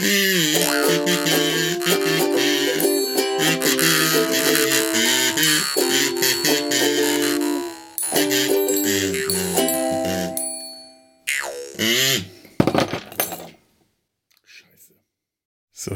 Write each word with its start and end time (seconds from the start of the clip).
So, 0.00 0.06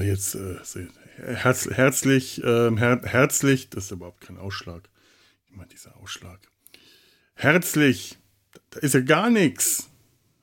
jetzt 0.01 0.35
äh, 0.35 0.57
herz, 1.17 1.67
herzlich, 1.71 2.45
äh, 2.45 2.77
her, 2.77 3.00
herzlich, 3.05 3.71
das 3.71 3.85
ist 3.85 3.91
überhaupt 3.93 4.21
kein 4.21 4.36
Ausschlag. 4.36 4.91
Ich 5.46 5.68
dieser 5.68 5.96
Ausschlag. 5.96 6.41
Herzlich, 7.36 8.18
da 8.68 8.81
ist 8.81 8.93
ja 8.93 9.00
gar 9.00 9.31
nichts. 9.31 9.89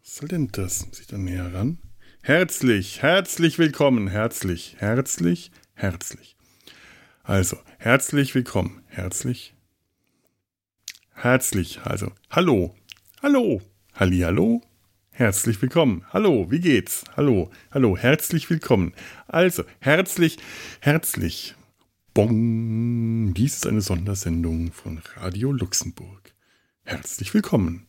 Was 0.02 0.16
soll 0.16 0.30
denn 0.30 0.48
das? 0.48 0.88
Muss 0.88 1.00
ich 1.00 1.06
da 1.06 1.20
näher 1.20 1.54
ran? 1.54 1.78
Herzlich, 2.24 3.02
herzlich 3.02 3.58
willkommen, 3.58 4.08
herzlich, 4.08 4.76
herzlich, 4.78 5.52
herzlich. 5.74 6.36
Also, 7.24 7.58
herzlich 7.80 8.36
willkommen, 8.36 8.84
herzlich, 8.86 9.56
herzlich, 11.14 11.82
also, 11.84 12.12
hallo, 12.30 12.76
hallo, 13.22 13.62
halli, 13.94 14.20
hallo, 14.20 14.62
Herzlich 15.14 15.62
willkommen. 15.62 16.06
Hallo, 16.12 16.50
wie 16.50 16.62
geht's? 16.62 17.04
Hallo, 17.16 17.52
hallo, 17.70 17.98
herzlich 17.98 18.50
willkommen. 18.50 18.94
Also, 19.28 19.64
herzlich, 19.80 20.38
herzlich. 20.80 21.54
Bong. 22.14 23.34
Dies 23.36 23.56
ist 23.56 23.68
eine 23.68 23.82
Sondersendung 23.82 24.72
von 24.72 25.02
Radio 25.16 25.52
Luxemburg. 25.52 26.34
Herzlich 26.84 27.34
willkommen. 27.34 27.86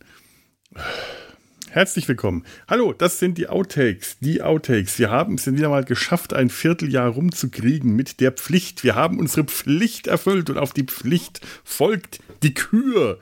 Herzlich 1.72 2.06
willkommen. 2.06 2.44
Hallo, 2.68 2.92
das 2.92 3.18
sind 3.18 3.38
die 3.38 3.48
Outtakes. 3.48 4.18
Die 4.20 4.42
Outtakes. 4.42 4.98
Wir 4.98 5.08
haben 5.10 5.36
es 5.36 5.50
wieder 5.50 5.70
mal 5.70 5.84
geschafft, 5.84 6.34
ein 6.34 6.50
Vierteljahr 6.50 7.08
rumzukriegen 7.08 7.96
mit 7.96 8.20
der 8.20 8.30
Pflicht. 8.30 8.84
Wir 8.84 8.94
haben 8.94 9.18
unsere 9.18 9.44
Pflicht 9.44 10.06
erfüllt 10.06 10.50
und 10.50 10.58
auf 10.58 10.74
die 10.74 10.82
Pflicht 10.82 11.40
folgt 11.64 12.20
die 12.42 12.52
Kür. 12.52 13.18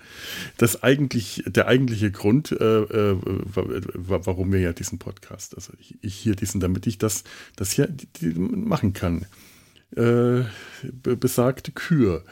Das 0.56 0.82
eigentlich, 0.82 1.44
der 1.46 1.68
eigentliche 1.68 2.10
Grund, 2.10 2.50
äh, 2.50 2.80
äh, 2.80 3.16
warum 3.54 4.52
wir 4.52 4.58
ja 4.58 4.72
diesen 4.72 4.98
Podcast, 4.98 5.54
also 5.54 5.72
ich, 5.78 5.94
ich 6.02 6.16
hier 6.16 6.34
diesen, 6.34 6.58
damit 6.58 6.88
ich 6.88 6.98
das, 6.98 7.22
das 7.54 7.70
hier 7.70 7.88
machen 8.20 8.94
kann. 8.94 9.26
Äh, 9.94 10.42
besagte 11.02 11.70
Kür. 11.70 12.24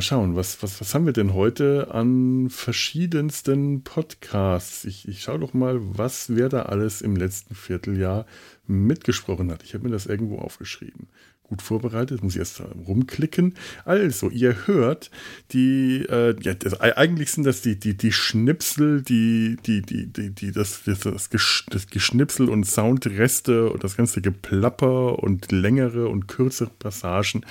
Mal 0.00 0.04
schauen, 0.04 0.34
was, 0.34 0.62
was, 0.62 0.80
was 0.80 0.94
haben 0.94 1.04
wir 1.04 1.12
denn 1.12 1.34
heute 1.34 1.88
an 1.90 2.48
verschiedensten 2.48 3.84
Podcasts? 3.84 4.86
Ich, 4.86 5.06
ich 5.06 5.20
schaue 5.20 5.40
doch 5.40 5.52
mal, 5.52 5.78
was 5.78 6.34
wer 6.34 6.48
da 6.48 6.62
alles 6.62 7.02
im 7.02 7.16
letzten 7.16 7.54
Vierteljahr 7.54 8.24
mitgesprochen 8.66 9.52
hat. 9.52 9.62
Ich 9.62 9.74
habe 9.74 9.84
mir 9.84 9.90
das 9.90 10.06
irgendwo 10.06 10.38
aufgeschrieben. 10.38 11.08
Gut 11.42 11.60
vorbereitet, 11.60 12.22
muss 12.22 12.32
ich 12.32 12.38
erst 12.38 12.62
rumklicken. 12.88 13.56
Also, 13.84 14.30
ihr 14.30 14.66
hört, 14.66 15.10
die, 15.52 16.06
äh, 16.08 16.34
ja, 16.40 16.54
das, 16.54 16.80
eigentlich 16.80 17.32
sind 17.32 17.44
das 17.44 17.60
die, 17.60 17.78
die, 17.78 17.94
die 17.94 18.12
Schnipsel, 18.12 19.02
die, 19.02 19.58
die, 19.66 19.82
die, 19.82 20.06
die, 20.06 20.30
die 20.30 20.50
das, 20.50 20.80
das, 20.86 21.00
das, 21.00 21.28
das 21.68 21.86
Geschnipsel 21.88 22.48
und 22.48 22.64
Soundreste 22.64 23.68
und 23.68 23.84
das 23.84 23.98
ganze 23.98 24.22
Geplapper 24.22 25.18
und 25.18 25.52
längere 25.52 26.08
und 26.08 26.26
kürzere 26.26 26.70
Passagen 26.78 27.44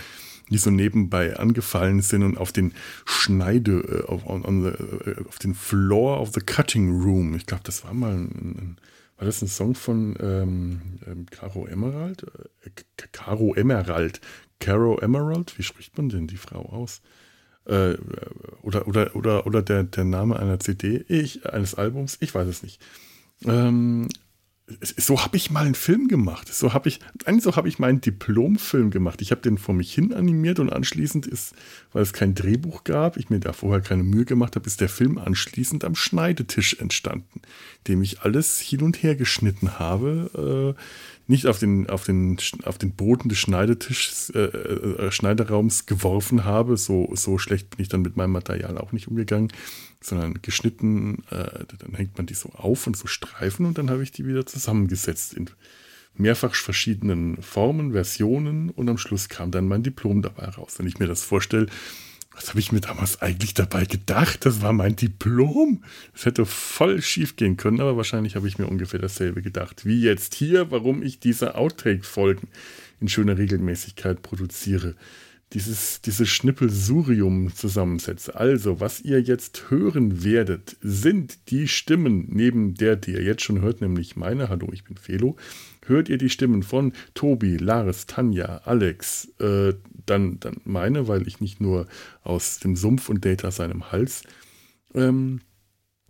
die 0.49 0.57
so 0.57 0.69
nebenbei 0.69 1.37
angefallen 1.37 2.01
sind 2.01 2.23
und 2.23 2.37
auf 2.37 2.51
den 2.51 2.73
Schneide, 3.05 4.05
äh, 4.07 4.07
auf, 4.07 4.25
on 4.25 4.63
the, 4.63 4.69
äh, 5.09 5.27
auf 5.27 5.39
den 5.39 5.55
Floor 5.55 6.19
of 6.19 6.31
the 6.33 6.41
Cutting 6.41 7.01
Room. 7.01 7.35
Ich 7.35 7.45
glaube, 7.45 7.63
das 7.63 7.83
war 7.83 7.93
mal 7.93 8.13
ein, 8.13 8.27
ein, 8.27 8.77
war 9.17 9.25
das 9.25 9.41
ein 9.41 9.47
Song 9.47 9.75
von 9.75 10.15
ähm, 10.19 10.81
ähm, 11.05 11.25
Caro 11.29 11.67
Emerald? 11.67 12.23
Äh, 12.63 12.69
Caro 13.11 13.53
Emerald. 13.55 14.21
Caro 14.59 14.97
Emerald? 14.99 15.57
Wie 15.57 15.63
spricht 15.63 15.97
man 15.97 16.09
denn 16.09 16.27
die 16.27 16.37
Frau 16.37 16.61
aus? 16.61 17.01
Äh, 17.65 17.95
oder 18.61 18.87
oder, 18.87 19.15
oder, 19.15 19.45
oder 19.45 19.61
der, 19.61 19.83
der 19.83 20.05
Name 20.05 20.39
einer 20.39 20.59
CD, 20.59 21.05
ich, 21.07 21.45
eines 21.45 21.75
Albums, 21.75 22.17
ich 22.21 22.33
weiß 22.33 22.47
es 22.47 22.63
nicht. 22.63 22.81
Ähm, 23.45 24.07
so 24.97 25.23
habe 25.23 25.37
ich 25.37 25.51
mal 25.51 25.65
einen 25.65 25.75
Film 25.75 26.07
gemacht. 26.07 26.53
So 26.53 26.73
habe 26.73 26.89
ich, 26.89 26.99
eigentlich 27.25 27.43
so 27.43 27.55
habe 27.55 27.67
ich 27.67 27.79
meinen 27.79 28.01
Diplomfilm 28.01 28.91
gemacht. 28.91 29.21
Ich 29.21 29.31
habe 29.31 29.41
den 29.41 29.57
vor 29.57 29.73
mich 29.73 29.93
hin 29.93 30.13
animiert 30.13 30.59
und 30.59 30.71
anschließend 30.71 31.25
ist, 31.25 31.53
weil 31.91 32.03
es 32.03 32.13
kein 32.13 32.35
Drehbuch 32.35 32.83
gab, 32.83 33.17
ich 33.17 33.29
mir 33.29 33.39
da 33.39 33.53
vorher 33.53 33.81
keine 33.81 34.03
Mühe 34.03 34.25
gemacht 34.25 34.55
habe, 34.55 34.67
ist 34.67 34.81
der 34.81 34.89
Film 34.89 35.17
anschließend 35.17 35.83
am 35.83 35.95
Schneidetisch 35.95 36.75
entstanden, 36.79 37.41
dem 37.87 38.01
ich 38.01 38.21
alles 38.21 38.59
hin 38.59 38.81
und 38.81 39.01
her 39.01 39.15
geschnitten 39.15 39.79
habe, 39.79 40.75
äh, 40.77 40.81
nicht 41.27 41.45
auf 41.45 41.59
den, 41.59 41.89
auf 41.89 42.03
den, 42.05 42.37
auf 42.63 42.77
den 42.77 42.91
Boden 42.91 43.29
des 43.29 43.37
Schneidetischs, 43.37 44.31
äh, 44.31 44.39
äh, 44.39 45.11
Schneideraums 45.11 45.85
geworfen 45.85 46.43
habe. 46.43 46.75
So, 46.75 47.11
so 47.13 47.37
schlecht 47.37 47.69
bin 47.69 47.81
ich 47.81 47.89
dann 47.89 48.01
mit 48.01 48.17
meinem 48.17 48.31
Material 48.31 48.77
auch 48.77 48.91
nicht 48.91 49.07
umgegangen 49.07 49.51
sondern 50.01 50.41
geschnitten, 50.41 51.23
äh, 51.29 51.65
dann 51.77 51.93
hängt 51.93 52.17
man 52.17 52.25
die 52.25 52.33
so 52.33 52.49
auf 52.49 52.87
und 52.87 52.95
so 52.95 53.07
Streifen 53.07 53.65
und 53.65 53.77
dann 53.77 53.89
habe 53.89 54.03
ich 54.03 54.11
die 54.11 54.25
wieder 54.25 54.45
zusammengesetzt 54.45 55.33
in 55.33 55.49
mehrfach 56.15 56.55
verschiedenen 56.55 57.41
Formen, 57.41 57.93
Versionen 57.93 58.69
und 58.69 58.89
am 58.89 58.97
Schluss 58.97 59.29
kam 59.29 59.51
dann 59.51 59.67
mein 59.67 59.83
Diplom 59.83 60.21
dabei 60.21 60.45
raus. 60.45 60.75
Wenn 60.77 60.87
ich 60.87 60.99
mir 60.99 61.07
das 61.07 61.23
vorstelle, 61.23 61.67
was 62.33 62.49
habe 62.49 62.59
ich 62.59 62.71
mir 62.71 62.79
damals 62.79 63.21
eigentlich 63.21 63.53
dabei 63.53 63.85
gedacht? 63.85 64.45
Das 64.45 64.61
war 64.61 64.71
mein 64.71 64.95
Diplom. 64.95 65.83
Das 66.13 66.25
hätte 66.25 66.45
voll 66.45 67.01
schief 67.01 67.35
gehen 67.35 67.57
können, 67.57 67.81
aber 67.81 67.97
wahrscheinlich 67.97 68.35
habe 68.35 68.47
ich 68.47 68.57
mir 68.57 68.67
ungefähr 68.67 68.99
dasselbe 68.99 69.41
gedacht. 69.41 69.85
Wie 69.85 70.01
jetzt 70.01 70.35
hier, 70.35 70.71
warum 70.71 71.03
ich 71.03 71.19
diese 71.19 71.55
Outtake-Folgen 71.55 72.47
in 73.01 73.09
schöner 73.09 73.37
Regelmäßigkeit 73.37 74.21
produziere 74.21 74.95
dieses, 75.53 76.01
dieses 76.01 76.29
Schnippelsurium 76.29 77.53
zusammensetze. 77.55 78.35
Also, 78.35 78.79
was 78.79 79.01
ihr 79.01 79.19
jetzt 79.21 79.69
hören 79.69 80.23
werdet, 80.23 80.77
sind 80.81 81.49
die 81.49 81.67
Stimmen, 81.67 82.27
neben 82.29 82.75
der, 82.75 82.95
die 82.95 83.13
ihr 83.13 83.23
jetzt 83.23 83.43
schon 83.43 83.61
hört, 83.61 83.81
nämlich 83.81 84.15
meine, 84.15 84.49
hallo, 84.49 84.69
ich 84.71 84.83
bin 84.83 84.97
Felo, 84.97 85.37
hört 85.85 86.07
ihr 86.07 86.17
die 86.17 86.29
Stimmen 86.29 86.61
von 86.61 86.93
Tobi, 87.15 87.57
Lars, 87.57 88.05
Tanja, 88.05 88.61
Alex, 88.65 89.29
äh, 89.39 89.73
dann, 90.05 90.39
dann 90.39 90.57
meine, 90.65 91.07
weil 91.07 91.27
ich 91.27 91.41
nicht 91.41 91.59
nur 91.59 91.87
aus 92.23 92.59
dem 92.59 92.75
Sumpf 92.75 93.09
und 93.09 93.25
Data 93.25 93.51
seinem 93.51 93.91
Hals 93.91 94.23
ähm, 94.93 95.41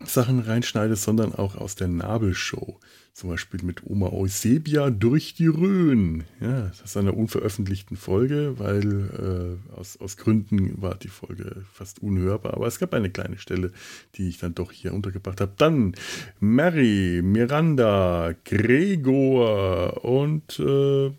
Sachen 0.06 0.40
reinschneide, 0.40 0.96
sondern 0.96 1.34
auch 1.36 1.56
aus 1.56 1.76
der 1.76 1.88
Nabelshow. 1.88 2.80
Zum 3.14 3.30
Beispiel 3.30 3.62
mit 3.64 3.86
Oma 3.86 4.14
Eusebia 4.14 4.92
durch 4.92 5.34
die 5.34 5.48
Rhön. 5.48 6.24
Ja, 6.40 6.68
das 6.68 6.82
ist 6.82 6.96
eine 6.96 7.12
unveröffentlichten 7.12 7.98
Folge, 7.98 8.58
weil 8.60 9.60
äh, 9.74 9.78
aus, 9.78 9.98
aus 10.00 10.16
Gründen 10.16 10.82
war 10.82 10.96
die 10.96 11.10
Folge 11.10 11.66
fast 11.74 12.02
unhörbar. 12.02 12.54
Aber 12.54 12.68
es 12.68 12.80
gab 12.80 12.94
eine 12.94 13.10
kleine 13.10 13.38
Stelle, 13.38 13.74
die 14.16 14.30
ich 14.30 14.38
dann 14.38 14.56
doch 14.56 14.72
hier 14.72 14.94
untergebracht 14.94 15.42
habe. 15.42 15.52
Dann 15.58 15.96
Mary, 16.40 17.22
Miranda, 17.22 18.34
Gregor 18.46 20.06
und 20.06 20.58
äh, 20.60 21.12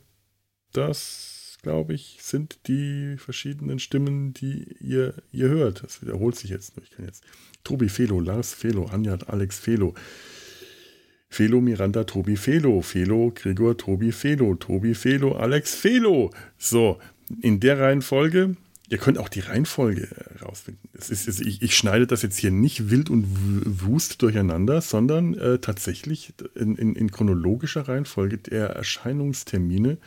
das, 0.73 1.59
glaube 1.63 1.93
ich, 1.93 2.19
sind 2.23 2.61
die 2.67 3.17
verschiedenen 3.19 3.79
Stimmen, 3.79 4.33
die 4.33 4.75
ihr, 4.81 5.15
ihr 5.33 5.49
hört. 5.49 5.83
Das 5.83 6.01
wiederholt 6.01 6.37
sich 6.37 6.49
jetzt 6.49 6.77
nur. 6.77 6.85
Ich 6.85 6.93
kann 6.93 7.05
jetzt 7.05 7.25
Tobi 7.65 7.89
Felo, 7.89 8.21
Lars 8.21 8.55
Felo, 8.55 8.87
Anja, 8.87 9.19
Alex 9.27 9.59
Felo. 9.59 9.95
Felo, 11.29 11.61
Miranda, 11.61 12.05
Tobi, 12.05 12.37
Felo, 12.37 12.83
Felo, 12.83 13.33
Gregor, 13.35 13.77
Tobi, 13.77 14.11
Felo, 14.11 14.55
Tobi, 14.57 14.95
Felo, 14.95 15.37
Alex, 15.37 15.75
Felo. 15.77 16.31
So, 16.59 16.99
in 17.41 17.61
der 17.61 17.79
Reihenfolge. 17.79 18.57
Ihr 18.89 18.99
könnt 18.99 19.19
auch 19.19 19.29
die 19.29 19.39
Reihenfolge 19.39 20.09
rausfinden. 20.43 20.89
Es 20.93 21.11
ist, 21.11 21.41
ich, 21.41 21.63
ich, 21.63 21.77
schneide 21.77 22.09
das 22.09 22.23
jetzt 22.23 22.39
hier 22.39 22.51
nicht 22.51 22.91
wild 22.91 23.09
und 23.09 23.25
wust 23.87 24.21
durcheinander, 24.21 24.81
sondern 24.81 25.35
äh, 25.35 25.61
tatsächlich 25.61 26.35
in, 26.57 26.75
in, 26.75 26.97
in, 26.97 27.13
chronologischer 27.13 27.87
Reihenfolge 27.87 28.39
der 28.39 28.71
Erscheinungstermine 28.71 29.99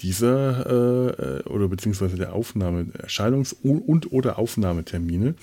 dieser 0.00 0.66
äh, 0.66 1.38
äh, 1.38 1.42
oder 1.44 1.68
beziehungsweise 1.68 2.16
der 2.16 2.32
Aufnahme, 2.32 2.86
Erscheinungs- 2.98 3.54
und 3.62 4.10
oder 4.10 4.40
Aufnahmetermine. 4.40 5.36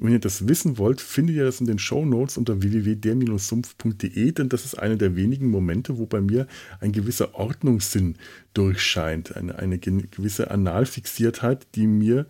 Wenn 0.00 0.12
ihr 0.12 0.18
das 0.18 0.48
wissen 0.48 0.78
wollt, 0.78 1.02
findet 1.02 1.36
ihr 1.36 1.44
das 1.44 1.60
in 1.60 1.66
den 1.66 1.78
Show 1.78 2.06
Notes 2.06 2.38
unter 2.38 2.62
www.der-sumpf.de, 2.62 4.32
denn 4.32 4.48
das 4.48 4.64
ist 4.64 4.78
einer 4.78 4.96
der 4.96 5.14
wenigen 5.14 5.50
Momente, 5.50 5.98
wo 5.98 6.06
bei 6.06 6.22
mir 6.22 6.46
ein 6.80 6.92
gewisser 6.92 7.34
Ordnungssinn 7.34 8.16
durchscheint, 8.54 9.36
eine, 9.36 9.58
eine 9.58 9.78
gewisse 9.78 10.50
Analfixiertheit, 10.50 11.66
die 11.74 11.86
mir 11.86 12.26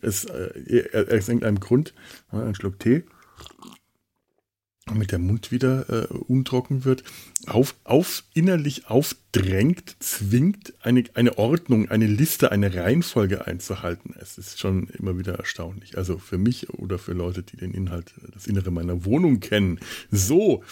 es 0.00 0.26
äh, 0.26 0.84
aus 0.94 1.28
irgendeinem 1.28 1.58
Grund, 1.58 1.92
ein 2.30 2.54
Schluck 2.54 2.78
Tee, 2.78 3.02
damit 4.88 5.12
der 5.12 5.18
Mund 5.18 5.52
wieder 5.52 5.88
äh, 5.88 6.06
untrocken 6.14 6.84
wird, 6.84 7.04
auf, 7.46 7.74
auf, 7.84 8.24
innerlich 8.34 8.88
aufdrängt, 8.88 9.96
zwingt, 10.00 10.74
eine, 10.82 11.04
eine 11.14 11.38
Ordnung, 11.38 11.88
eine 11.88 12.06
Liste, 12.06 12.50
eine 12.52 12.74
Reihenfolge 12.74 13.46
einzuhalten. 13.46 14.14
Es 14.20 14.38
ist 14.38 14.58
schon 14.58 14.88
immer 14.88 15.18
wieder 15.18 15.34
erstaunlich. 15.34 15.96
Also 15.96 16.18
für 16.18 16.38
mich 16.38 16.70
oder 16.70 16.98
für 16.98 17.12
Leute, 17.12 17.42
die 17.42 17.56
den 17.56 17.72
Inhalt, 17.72 18.14
das 18.34 18.46
Innere 18.46 18.70
meiner 18.70 19.04
Wohnung 19.04 19.40
kennen. 19.40 19.78
So. 20.10 20.62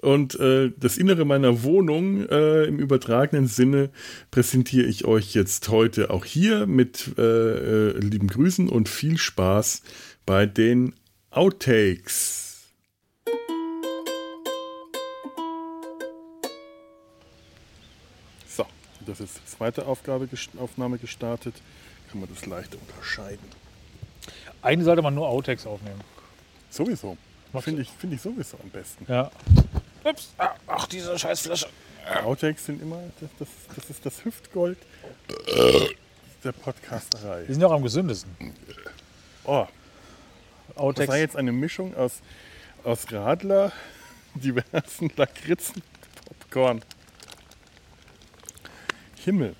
Und 0.00 0.38
äh, 0.38 0.70
das 0.76 0.98
Innere 0.98 1.24
meiner 1.24 1.62
Wohnung 1.62 2.28
äh, 2.28 2.64
im 2.64 2.78
übertragenen 2.78 3.46
Sinne 3.46 3.90
präsentiere 4.30 4.86
ich 4.86 5.04
euch 5.04 5.34
jetzt 5.34 5.68
heute 5.68 6.10
auch 6.10 6.24
hier 6.24 6.66
mit 6.66 7.14
äh, 7.18 7.22
äh 7.22 7.98
lieben 7.98 8.28
Grüßen 8.28 8.68
und 8.68 8.88
viel 8.88 9.16
Spaß 9.16 9.82
bei 10.26 10.46
den 10.46 10.94
Outtakes. 11.30 12.53
Das 19.06 19.20
ist 19.20 19.36
die 19.36 19.56
zweite 19.56 19.86
Aufgabe, 19.86 20.28
Aufnahme 20.58 20.98
gestartet, 20.98 21.54
kann 22.10 22.20
man 22.20 22.28
das 22.32 22.46
leicht 22.46 22.74
unterscheiden. 22.74 23.48
Eigentlich 24.62 24.84
sollte 24.84 25.02
man 25.02 25.14
nur 25.14 25.28
Outtakes 25.28 25.66
aufnehmen. 25.66 26.00
Sowieso. 26.70 27.16
Finde 27.60 27.82
ich, 27.82 27.90
find 27.90 28.12
ich 28.14 28.20
sowieso 28.20 28.58
am 28.62 28.70
besten. 28.70 29.06
Ja. 29.08 29.30
Ups. 30.02 30.34
Ach, 30.66 30.86
diese 30.86 31.18
scheiß 31.18 31.40
Flasche. 31.42 31.68
Outtakes 32.24 32.66
sind 32.66 32.82
immer, 32.82 33.00
das, 33.20 33.30
das, 33.38 33.48
das 33.76 33.90
ist 33.90 34.04
das 34.04 34.24
Hüftgold 34.24 34.78
der 36.42 36.52
Podcasterei. 36.52 37.44
Die 37.48 37.54
sind 37.54 37.64
auch 37.64 37.72
am 37.72 37.82
gesündesten. 37.82 38.30
Oh. 39.44 39.66
Outtakes. 40.76 41.06
Das 41.06 41.08
war 41.08 41.16
jetzt 41.18 41.36
eine 41.36 41.52
Mischung 41.52 41.94
aus, 41.96 42.20
aus 42.82 43.10
Radler, 43.12 43.72
diversen 44.34 45.10
Lakritzen, 45.16 45.82
Popcorn. 46.26 46.82
Himmel. 49.24 49.56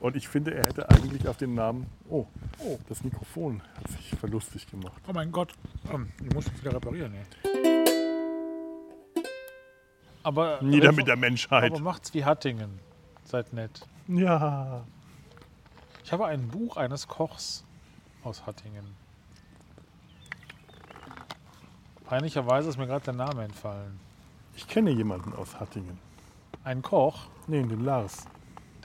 Und 0.00 0.16
ich 0.16 0.28
finde, 0.28 0.52
er 0.52 0.66
hätte 0.66 0.90
eigentlich 0.90 1.28
auf 1.28 1.36
den 1.36 1.54
Namen. 1.54 1.86
Oh, 2.08 2.26
oh, 2.58 2.78
das 2.88 3.04
Mikrofon 3.04 3.62
hat 3.76 3.88
sich 3.88 4.10
verlustig 4.18 4.68
gemacht. 4.68 5.00
Oh 5.08 5.12
mein 5.12 5.30
Gott, 5.30 5.52
ähm, 5.92 6.10
ich 6.20 6.34
muss 6.34 6.46
es 6.46 6.60
wieder 6.60 6.74
reparieren. 6.74 7.14
Ja. 7.14 7.20
Aber. 10.24 10.60
Nieder 10.60 10.92
mit 10.92 11.06
der 11.06 11.16
Menschheit. 11.16 11.72
Aber 11.72 11.80
macht's 11.80 12.12
wie 12.14 12.24
Hattingen. 12.24 12.80
Seid 13.24 13.52
nett. 13.52 13.86
Ja. 14.08 14.84
Ich 16.04 16.12
habe 16.12 16.26
ein 16.26 16.48
Buch 16.48 16.76
eines 16.76 17.06
Kochs 17.08 17.64
aus 18.24 18.44
Hattingen. 18.44 18.96
Peinlicherweise 22.04 22.68
ist 22.68 22.76
mir 22.76 22.86
gerade 22.86 23.04
der 23.04 23.14
Name 23.14 23.44
entfallen. 23.44 24.01
Ich 24.54 24.68
kenne 24.68 24.90
jemanden 24.90 25.32
aus 25.34 25.58
Hattingen. 25.58 25.98
Einen 26.64 26.82
Koch? 26.82 27.28
Nee, 27.46 27.62
den 27.62 27.84
Lars. 27.84 28.26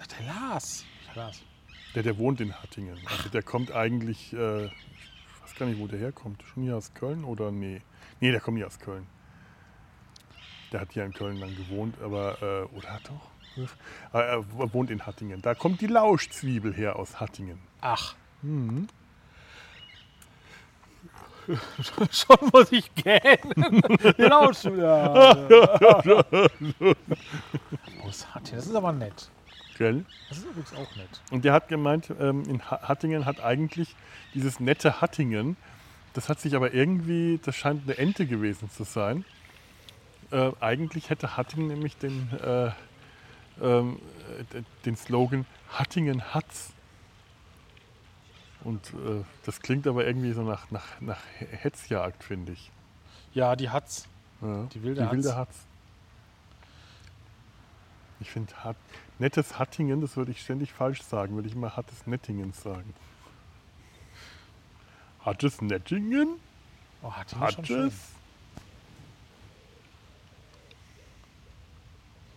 Ach, 0.01 0.07
der 0.07 0.25
Lars. 0.25 0.85
Lars. 1.15 1.43
Der, 1.95 2.03
der 2.03 2.17
wohnt 2.17 2.39
in 2.41 2.53
Hattingen. 2.53 2.97
Also 3.05 3.29
der 3.29 3.43
kommt 3.43 3.71
eigentlich, 3.71 4.33
äh, 4.33 4.65
ich 4.65 4.71
weiß 5.41 5.55
gar 5.57 5.65
nicht, 5.65 5.79
wo 5.79 5.87
der 5.87 5.99
herkommt. 5.99 6.43
Schon 6.43 6.63
hier 6.63 6.77
aus 6.77 6.93
Köln 6.93 7.23
oder 7.23 7.51
nee? 7.51 7.81
Nee, 8.19 8.31
der 8.31 8.39
kommt 8.39 8.57
hier 8.57 8.67
aus 8.67 8.79
Köln. 8.79 9.07
Der 10.71 10.81
hat 10.81 10.91
hier 10.91 11.05
in 11.05 11.13
Köln 11.13 11.37
lang 11.37 11.55
gewohnt, 11.55 11.95
aber, 12.01 12.41
äh, 12.41 12.75
oder 12.75 12.93
hat 12.93 13.09
doch? 13.09 13.31
Aber 14.11 14.23
er 14.23 14.73
wohnt 14.73 14.91
in 14.91 15.05
Hattingen. 15.05 15.41
Da 15.41 15.55
kommt 15.55 15.81
die 15.81 15.87
Lauschzwiebel 15.87 16.73
her 16.73 16.97
aus 16.97 17.19
Hattingen. 17.19 17.59
Ach. 17.81 18.15
Mhm. 18.41 18.87
Schon 22.11 22.49
muss 22.51 22.71
ich 22.71 22.93
gähnen. 22.95 23.81
genau 24.17 24.51
schon. 24.53 24.79
Ja. 24.79 25.33
das 28.03 28.65
ist 28.65 28.75
aber 28.75 28.91
nett. 28.91 29.29
Gell? 29.77 30.05
Das 30.29 30.39
ist 30.39 30.45
übrigens 30.45 30.73
auch 30.73 30.95
nett. 30.95 31.21
Und 31.31 31.45
der 31.45 31.53
hat 31.53 31.67
gemeint, 31.67 32.11
ähm, 32.19 32.43
in 32.47 32.61
Hattingen 32.63 33.25
hat 33.25 33.41
eigentlich 33.41 33.95
dieses 34.33 34.59
nette 34.59 35.01
Hattingen, 35.01 35.55
das 36.13 36.29
hat 36.29 36.39
sich 36.39 36.55
aber 36.55 36.73
irgendwie, 36.73 37.39
das 37.43 37.55
scheint 37.55 37.83
eine 37.83 37.97
Ente 37.97 38.25
gewesen 38.25 38.69
zu 38.71 38.83
sein. 38.83 39.23
Äh, 40.31 40.51
eigentlich 40.59 41.09
hätte 41.09 41.37
Hattingen 41.37 41.67
nämlich 41.67 41.95
den, 41.97 42.29
äh, 42.43 42.67
äh, 43.63 43.83
den 44.85 44.95
Slogan 44.95 45.45
Hattingen 45.69 46.33
hat's. 46.33 46.73
Und 48.67 48.87
äh, 48.95 49.23
das 49.45 49.61
klingt 49.61 49.87
aber 49.87 50.05
irgendwie 50.05 50.33
so 50.33 50.41
nach, 50.41 50.69
nach, 50.71 50.99
nach 50.99 51.21
Hetzjagd, 51.37 52.21
finde 52.21 52.51
ich. 52.51 52.69
Ja, 53.33 53.55
die 53.55 53.69
hat's. 53.69 54.09
Ja, 54.41 54.63
die 54.73 54.83
wilde, 54.83 55.05
die 55.05 55.11
wilde 55.11 55.37
hat's. 55.37 55.59
Ich 58.19 58.29
finde, 58.29 58.53
nettes 59.19 59.57
Hattingen, 59.57 60.01
das 60.01 60.17
würde 60.17 60.31
ich 60.31 60.41
ständig 60.41 60.73
falsch 60.73 61.01
sagen, 61.01 61.35
würde 61.35 61.47
ich 61.47 61.55
immer 61.55 61.77
Hattes 61.77 62.05
Nettingen 62.07 62.51
sagen. 62.51 62.93
Hattes 65.21 65.61
Nettingen? 65.61 66.35
Oh, 67.03 67.13
Hattingen 67.13 67.43
Hattes? 67.45 67.93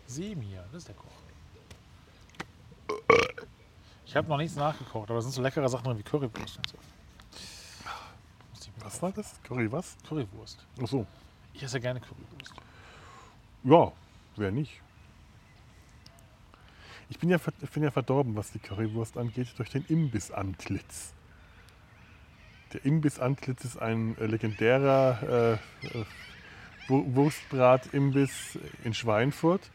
Semir, 0.07 0.65
das 0.71 0.83
ist 0.83 0.89
der 0.89 0.95
Koch. 0.95 1.11
Ich 4.11 4.17
habe 4.17 4.29
noch 4.29 4.39
nichts 4.39 4.57
nachgekocht, 4.57 5.09
aber 5.09 5.21
es 5.21 5.25
sind 5.25 5.35
so 5.35 5.41
leckere 5.41 5.69
Sachen 5.69 5.85
drin 5.85 5.97
wie 5.97 6.03
Currywurst 6.03 6.57
und 6.57 6.67
so. 6.67 6.77
Was 8.83 9.01
war 9.01 9.13
das? 9.13 9.41
Curry 9.45 9.71
was? 9.71 9.97
Currywurst. 10.09 10.67
Ach 10.83 10.89
so. 10.89 11.07
Ich 11.55 11.63
esse 11.63 11.81
gerne 11.81 12.01
Currywurst. 12.01 12.53
Ja, 13.63 13.93
wer 14.35 14.51
nicht? 14.51 14.81
Ich 17.09 17.21
bin 17.21 17.31
ja, 17.31 17.39
ich 17.63 17.71
bin 17.71 17.85
ja 17.85 17.93
verdorben, 17.93 18.35
was 18.35 18.51
die 18.51 18.59
Currywurst 18.59 19.17
angeht, 19.17 19.47
durch 19.57 19.71
den 19.71 19.85
Imbissantlitz. 19.87 21.13
Der 22.73 22.85
Imbissantlitz 22.85 23.65
ist 23.65 23.77
ein 23.77 24.19
äh, 24.19 24.27
legendärer 24.27 25.23
äh, 25.23 25.53
äh 25.87 26.05
Wurstbrat-Imbiss 26.89 28.59
in 28.83 28.93
Schweinfurt. 28.93 29.71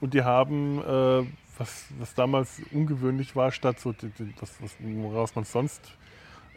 Und 0.00 0.14
die 0.14 0.24
haben 0.24 0.82
äh, 0.82 1.24
was, 1.58 1.86
was 1.98 2.14
damals 2.14 2.60
ungewöhnlich 2.72 3.36
war, 3.36 3.50
statt 3.52 3.80
so 3.80 3.92
das, 3.92 4.60
was, 4.60 4.76
woraus 4.80 5.34
man 5.34 5.44
sonst 5.44 5.80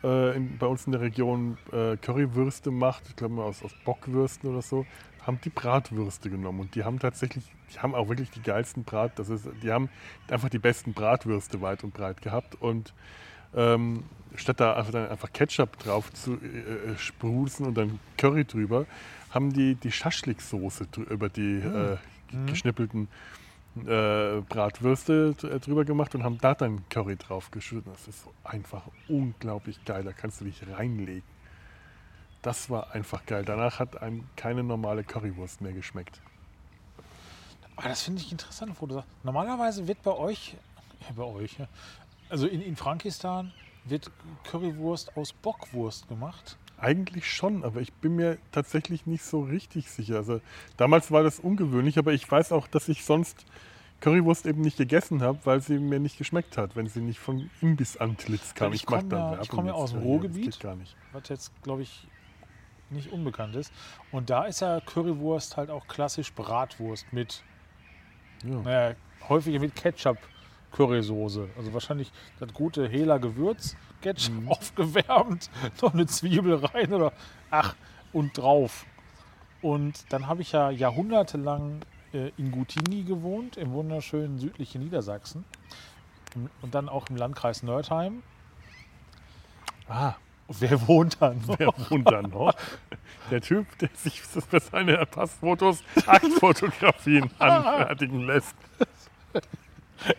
äh, 0.04 0.36
in, 0.36 0.58
bei 0.58 0.68
uns 0.68 0.86
in 0.86 0.92
der 0.92 1.02
Region 1.02 1.58
äh, 1.72 1.98
Currywürste 1.98 2.72
macht, 2.72 3.04
ich 3.10 3.16
glaube 3.16 3.44
aus, 3.44 3.64
aus 3.64 3.74
Bockwürsten 3.86 4.50
oder 4.50 4.62
so, 4.62 4.86
haben 5.26 5.40
die 5.44 5.50
Bratwürste 5.50 6.30
genommen. 6.30 6.62
Und 6.62 6.76
die 6.76 6.84
haben 6.84 7.00
tatsächlich, 7.00 7.44
die 7.74 7.80
haben 7.80 7.94
auch 7.96 8.10
wirklich 8.10 8.32
die 8.32 8.42
geilsten 8.42 8.84
Brat, 8.84 9.20
das 9.20 9.30
ist, 9.30 9.48
die 9.62 9.72
haben 9.72 9.90
einfach 10.30 10.50
die 10.50 10.60
besten 10.60 10.94
Bratwürste 10.94 11.62
weit 11.62 11.84
und 11.84 11.94
breit 11.94 12.22
gehabt. 12.22 12.56
Und 12.62 12.94
ähm, 13.56 14.04
statt 14.36 14.60
da 14.60 14.74
einfach, 14.74 14.92
dann 14.92 15.10
einfach 15.10 15.32
Ketchup 15.34 15.78
drauf 15.80 16.12
zu 16.14 16.34
äh, 16.34 16.92
äh 16.92 16.98
sprudeln 16.98 17.68
und 17.68 17.78
dann 17.78 18.00
Curry 18.18 18.46
drüber, 18.46 18.86
haben 19.32 19.52
die 19.52 19.76
die 19.76 19.92
Schaschlik-Soße 19.92 20.88
über 21.10 21.30
die 21.30 21.62
mhm. 21.62 21.98
äh, 22.34 22.46
geschnippelten 22.50 23.08
äh, 23.88 24.42
Bratwürste 24.42 25.36
äh, 25.44 25.60
drüber 25.60 25.86
gemacht 25.86 26.16
und 26.16 26.24
haben 26.24 26.38
da 26.40 26.56
dann 26.56 26.88
Curry 26.90 27.16
drauf 27.16 27.52
geschüttet. 27.52 27.94
Das 27.94 28.08
ist 28.08 28.24
so 28.24 28.34
einfach 28.44 28.84
unglaublich 29.08 29.84
geil. 29.86 30.04
Da 30.04 30.14
kannst 30.14 30.42
du 30.42 30.46
dich 30.46 30.62
reinlegen. 30.68 31.24
Das 32.42 32.70
war 32.70 32.92
einfach 32.94 33.26
geil. 33.26 33.44
Danach 33.46 33.80
hat 33.80 34.02
einem 34.02 34.24
keine 34.36 34.64
normale 34.64 35.04
Currywurst 35.04 35.62
mehr 35.62 35.74
geschmeckt. 35.74 36.22
Aber 37.76 37.90
das 37.90 38.04
finde 38.04 38.22
ich 38.22 38.32
interessant, 38.32 38.76
wo 38.80 38.86
du 38.86 38.96
sagst. 38.96 39.10
Normalerweise 39.24 39.88
wird 39.88 40.02
bei 40.04 40.12
euch, 40.12 40.56
ja, 41.02 41.14
bei 41.16 41.24
euch, 41.24 41.58
ja, 41.60 41.68
also 42.30 42.48
in, 42.48 42.62
in 42.62 42.76
Frankistan 42.76 43.52
wird 43.86 44.12
Currywurst 44.44 45.16
aus 45.18 45.34
Bockwurst 45.34 46.08
gemacht. 46.08 46.58
Eigentlich 46.78 47.30
schon, 47.30 47.64
aber 47.64 47.82
ich 47.82 47.92
bin 47.94 48.16
mir 48.16 48.38
tatsächlich 48.52 49.06
nicht 49.06 49.24
so 49.24 49.42
richtig 49.42 49.90
sicher. 49.92 50.18
Also 50.18 50.40
damals 50.78 51.12
war 51.12 51.24
das 51.24 51.40
ungewöhnlich, 51.40 51.98
aber 51.98 52.14
ich 52.14 52.30
weiß 52.30 52.54
auch, 52.54 52.68
dass 52.68 52.88
ich 52.88 53.04
sonst 53.04 53.46
Currywurst 54.02 54.46
eben 54.46 54.62
nicht 54.62 54.78
gegessen 54.78 55.22
habe, 55.22 55.40
weil 55.44 55.62
sie 55.62 55.78
mir 55.78 56.00
nicht 56.00 56.18
geschmeckt 56.18 56.58
hat, 56.58 56.76
wenn 56.76 56.88
sie 56.88 57.02
nicht 57.02 57.20
von 57.20 57.50
Imbissantlitz 57.62 58.56
kam. 58.56 58.74
Ich, 58.74 58.82
ich 58.82 58.86
komme 58.86 59.04
ja, 59.10 59.42
komm 59.50 59.68
ja 59.68 59.74
aus 59.74 59.92
dem 59.92 60.02
Ruhrgebiet, 60.02 60.58
was 61.12 61.30
jetzt, 61.30 61.52
glaube 61.64 61.82
ich, 61.82 62.08
nicht 62.90 63.12
unbekannt 63.12 63.56
ist. 63.56 63.72
Und 64.12 64.30
da 64.30 64.46
ist 64.46 64.62
ja 64.62 64.80
Currywurst 64.80 65.58
halt 65.58 65.70
auch 65.70 65.88
klassisch 65.88 66.34
Bratwurst 66.34 67.12
mit, 67.12 67.44
ja. 68.44 68.62
naja, 68.62 68.96
häufiger 69.28 69.60
mit 69.60 69.76
Ketchup. 69.76 70.18
Currysoße. 70.72 71.50
Also 71.58 71.74
wahrscheinlich 71.74 72.12
das 72.40 72.54
gute 72.54 72.88
Hela 72.88 73.18
Gewürz, 73.18 73.76
Ketchup 74.02 74.36
mhm. 74.36 74.50
aufgewärmt, 74.50 75.50
noch 75.82 75.94
eine 75.94 76.06
Zwiebel 76.06 76.56
rein 76.56 76.94
oder 76.94 77.12
ach 77.50 77.76
und 78.14 78.38
drauf. 78.38 78.86
Und 79.62 80.12
dann 80.14 80.28
habe 80.28 80.42
ich 80.42 80.52
ja 80.52 80.70
jahrhundertelang 80.70 81.82
in 82.12 82.52
Gutini 82.52 83.04
gewohnt, 83.04 83.58
im 83.58 83.72
wunderschönen 83.72 84.40
südlichen 84.40 84.82
Niedersachsen. 84.82 85.46
Und 86.62 86.76
dann 86.76 86.90
auch 86.90 87.10
im 87.10 87.16
Landkreis 87.16 87.64
Nördheim. 87.64 88.24
Ah. 89.88 90.14
Wer 90.48 90.88
wohnt 90.88 91.18
da 91.20 91.34
noch? 91.34 91.60
Wer 91.60 91.74
wohnt 91.90 92.10
da 92.10 92.24
noch? 92.24 92.56
Der 93.30 93.40
Typ, 93.40 93.68
der 93.78 93.90
sich 93.94 94.22
für 94.22 94.60
seine 94.60 95.06
Passfotos 95.06 95.84
Aktfotografien 96.08 97.30
anfertigen 97.40 98.26
lässt. 98.26 98.56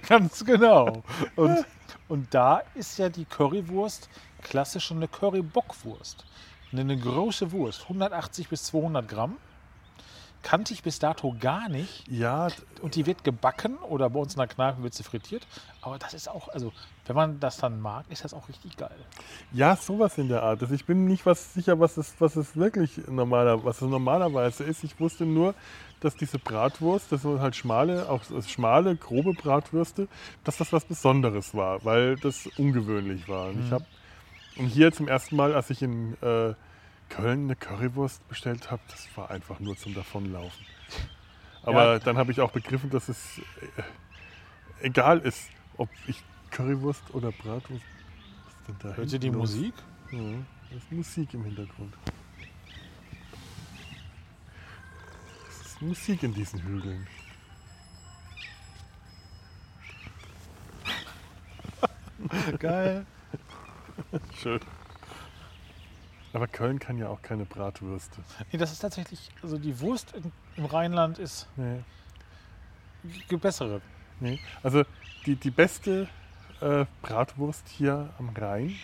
Ganz 0.08 0.44
genau. 0.44 1.02
Und, 1.34 1.64
und 2.08 2.32
da 2.32 2.62
ist 2.74 2.98
ja 2.98 3.08
die 3.08 3.24
Currywurst 3.24 4.08
klassisch 4.42 4.92
eine 4.92 5.08
Currybockwurst. 5.08 6.24
Eine 6.72 6.96
große 6.96 7.50
Wurst, 7.50 7.82
180 7.82 8.48
bis 8.48 8.64
200 8.64 9.08
Gramm 9.08 9.36
kannte 10.42 10.72
ich 10.72 10.82
bis 10.82 10.98
dato 10.98 11.34
gar 11.38 11.68
nicht. 11.68 12.06
Ja. 12.08 12.48
Und 12.82 12.94
die 12.94 13.06
wird 13.06 13.24
gebacken 13.24 13.76
oder 13.76 14.08
bei 14.10 14.18
uns 14.18 14.34
in 14.34 14.38
der 14.38 14.46
Kneipe 14.48 14.82
wird 14.82 14.94
sie 14.94 15.02
frittiert. 15.02 15.46
Aber 15.82 15.98
das 15.98 16.14
ist 16.14 16.28
auch, 16.28 16.48
also 16.48 16.72
wenn 17.06 17.16
man 17.16 17.40
das 17.40 17.58
dann 17.58 17.80
mag, 17.80 18.04
ist 18.08 18.24
das 18.24 18.34
auch 18.34 18.48
richtig 18.48 18.76
geil. 18.76 18.96
Ja, 19.52 19.76
sowas 19.76 20.16
in 20.18 20.28
der 20.28 20.42
Art. 20.42 20.62
Also 20.62 20.74
ich 20.74 20.84
bin 20.84 21.06
nicht 21.06 21.26
was 21.26 21.54
sicher, 21.54 21.78
was 21.80 21.96
es, 21.96 22.14
was 22.18 22.36
es 22.36 22.56
wirklich 22.56 23.06
normaler, 23.08 23.64
was 23.64 23.82
es 23.82 23.88
normalerweise 23.88 24.64
ist. 24.64 24.84
Ich 24.84 24.98
wusste 25.00 25.24
nur, 25.24 25.54
dass 26.00 26.16
diese 26.16 26.38
Bratwurst, 26.38 27.12
das 27.12 27.22
sind 27.22 27.40
halt 27.40 27.56
schmale, 27.56 28.08
auch 28.08 28.22
schmale, 28.46 28.96
grobe 28.96 29.32
Bratwürste, 29.34 30.08
dass 30.44 30.56
das 30.56 30.72
was 30.72 30.84
Besonderes 30.84 31.54
war, 31.54 31.84
weil 31.84 32.16
das 32.16 32.46
ungewöhnlich 32.56 33.28
war. 33.28 33.48
Und 33.48 33.56
mhm. 33.56 33.66
ich 33.66 33.72
habe 33.72 33.84
und 34.56 34.66
hier 34.66 34.92
zum 34.92 35.08
ersten 35.08 35.36
Mal, 35.36 35.54
als 35.54 35.70
ich 35.70 35.80
in 35.82 36.14
äh, 36.22 36.54
Köln 37.10 37.44
eine 37.44 37.56
Currywurst 37.56 38.26
bestellt 38.28 38.70
habe, 38.70 38.80
das 38.88 39.06
war 39.16 39.30
einfach 39.30 39.60
nur 39.60 39.76
zum 39.76 39.94
Davonlaufen. 39.94 40.64
Aber 41.62 41.84
ja. 41.84 41.98
dann 41.98 42.16
habe 42.16 42.32
ich 42.32 42.40
auch 42.40 42.52
begriffen, 42.52 42.88
dass 42.88 43.10
es 43.10 43.38
äh, 43.38 43.82
egal 44.80 45.18
ist, 45.18 45.50
ob 45.76 45.90
ich 46.06 46.22
Currywurst 46.50 47.12
oder 47.12 47.32
Bratwurst. 47.32 47.84
Was 48.44 48.66
denn 48.66 48.76
da 48.78 48.94
Hört 48.94 49.12
ihr 49.12 49.18
die 49.18 49.28
los? 49.28 49.54
Musik? 49.54 49.74
Ja, 50.10 50.18
da 50.70 50.76
ist 50.76 50.90
Musik 50.90 51.34
im 51.34 51.44
Hintergrund. 51.44 51.94
Es 55.48 55.66
ist 55.66 55.82
Musik 55.82 56.22
in 56.22 56.32
diesen 56.32 56.62
Hügeln. 56.62 57.06
Geil. 62.58 63.04
Schön. 64.40 64.60
Aber 66.32 66.46
Köln 66.46 66.78
kann 66.78 66.98
ja 66.98 67.08
auch 67.08 67.22
keine 67.22 67.44
Bratwürste. 67.44 68.20
Nee, 68.52 68.58
das 68.58 68.72
ist 68.72 68.80
tatsächlich, 68.80 69.30
also 69.42 69.58
die 69.58 69.80
Wurst 69.80 70.14
in, 70.14 70.30
im 70.56 70.64
Rheinland 70.64 71.18
ist 71.18 71.48
nee. 71.56 71.80
die 73.30 73.36
bessere. 73.36 73.80
Nee. 74.20 74.38
Also 74.62 74.84
die, 75.26 75.36
die 75.36 75.50
beste 75.50 76.08
äh, 76.60 76.84
Bratwurst 77.02 77.68
hier 77.68 78.10
am 78.18 78.28
Rhein 78.30 78.76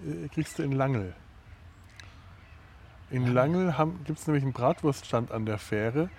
äh, 0.00 0.28
kriegst 0.28 0.58
du 0.58 0.62
in 0.62 0.72
Langel. 0.72 1.14
In 3.10 3.32
Langel 3.34 3.74
gibt 4.04 4.20
es 4.20 4.26
nämlich 4.26 4.44
einen 4.44 4.52
Bratwurststand 4.52 5.32
an 5.32 5.44
der 5.44 5.58
Fähre, 5.58 6.10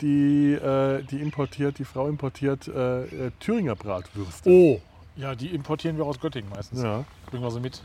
die, 0.00 0.52
äh, 0.52 1.02
die 1.02 1.20
importiert, 1.20 1.78
die 1.78 1.84
Frau 1.84 2.08
importiert 2.08 2.68
äh, 2.68 3.04
äh, 3.04 3.30
Thüringer 3.40 3.74
Bratwürste. 3.74 4.48
Oh, 4.48 4.80
ja, 5.16 5.34
die 5.34 5.48
importieren 5.48 5.96
wir 5.96 6.04
aus 6.04 6.20
Göttingen 6.20 6.50
meistens. 6.50 6.82
Ja. 6.82 7.04
Bringen 7.26 7.42
wir 7.42 7.50
sie 7.50 7.60
mit. 7.60 7.82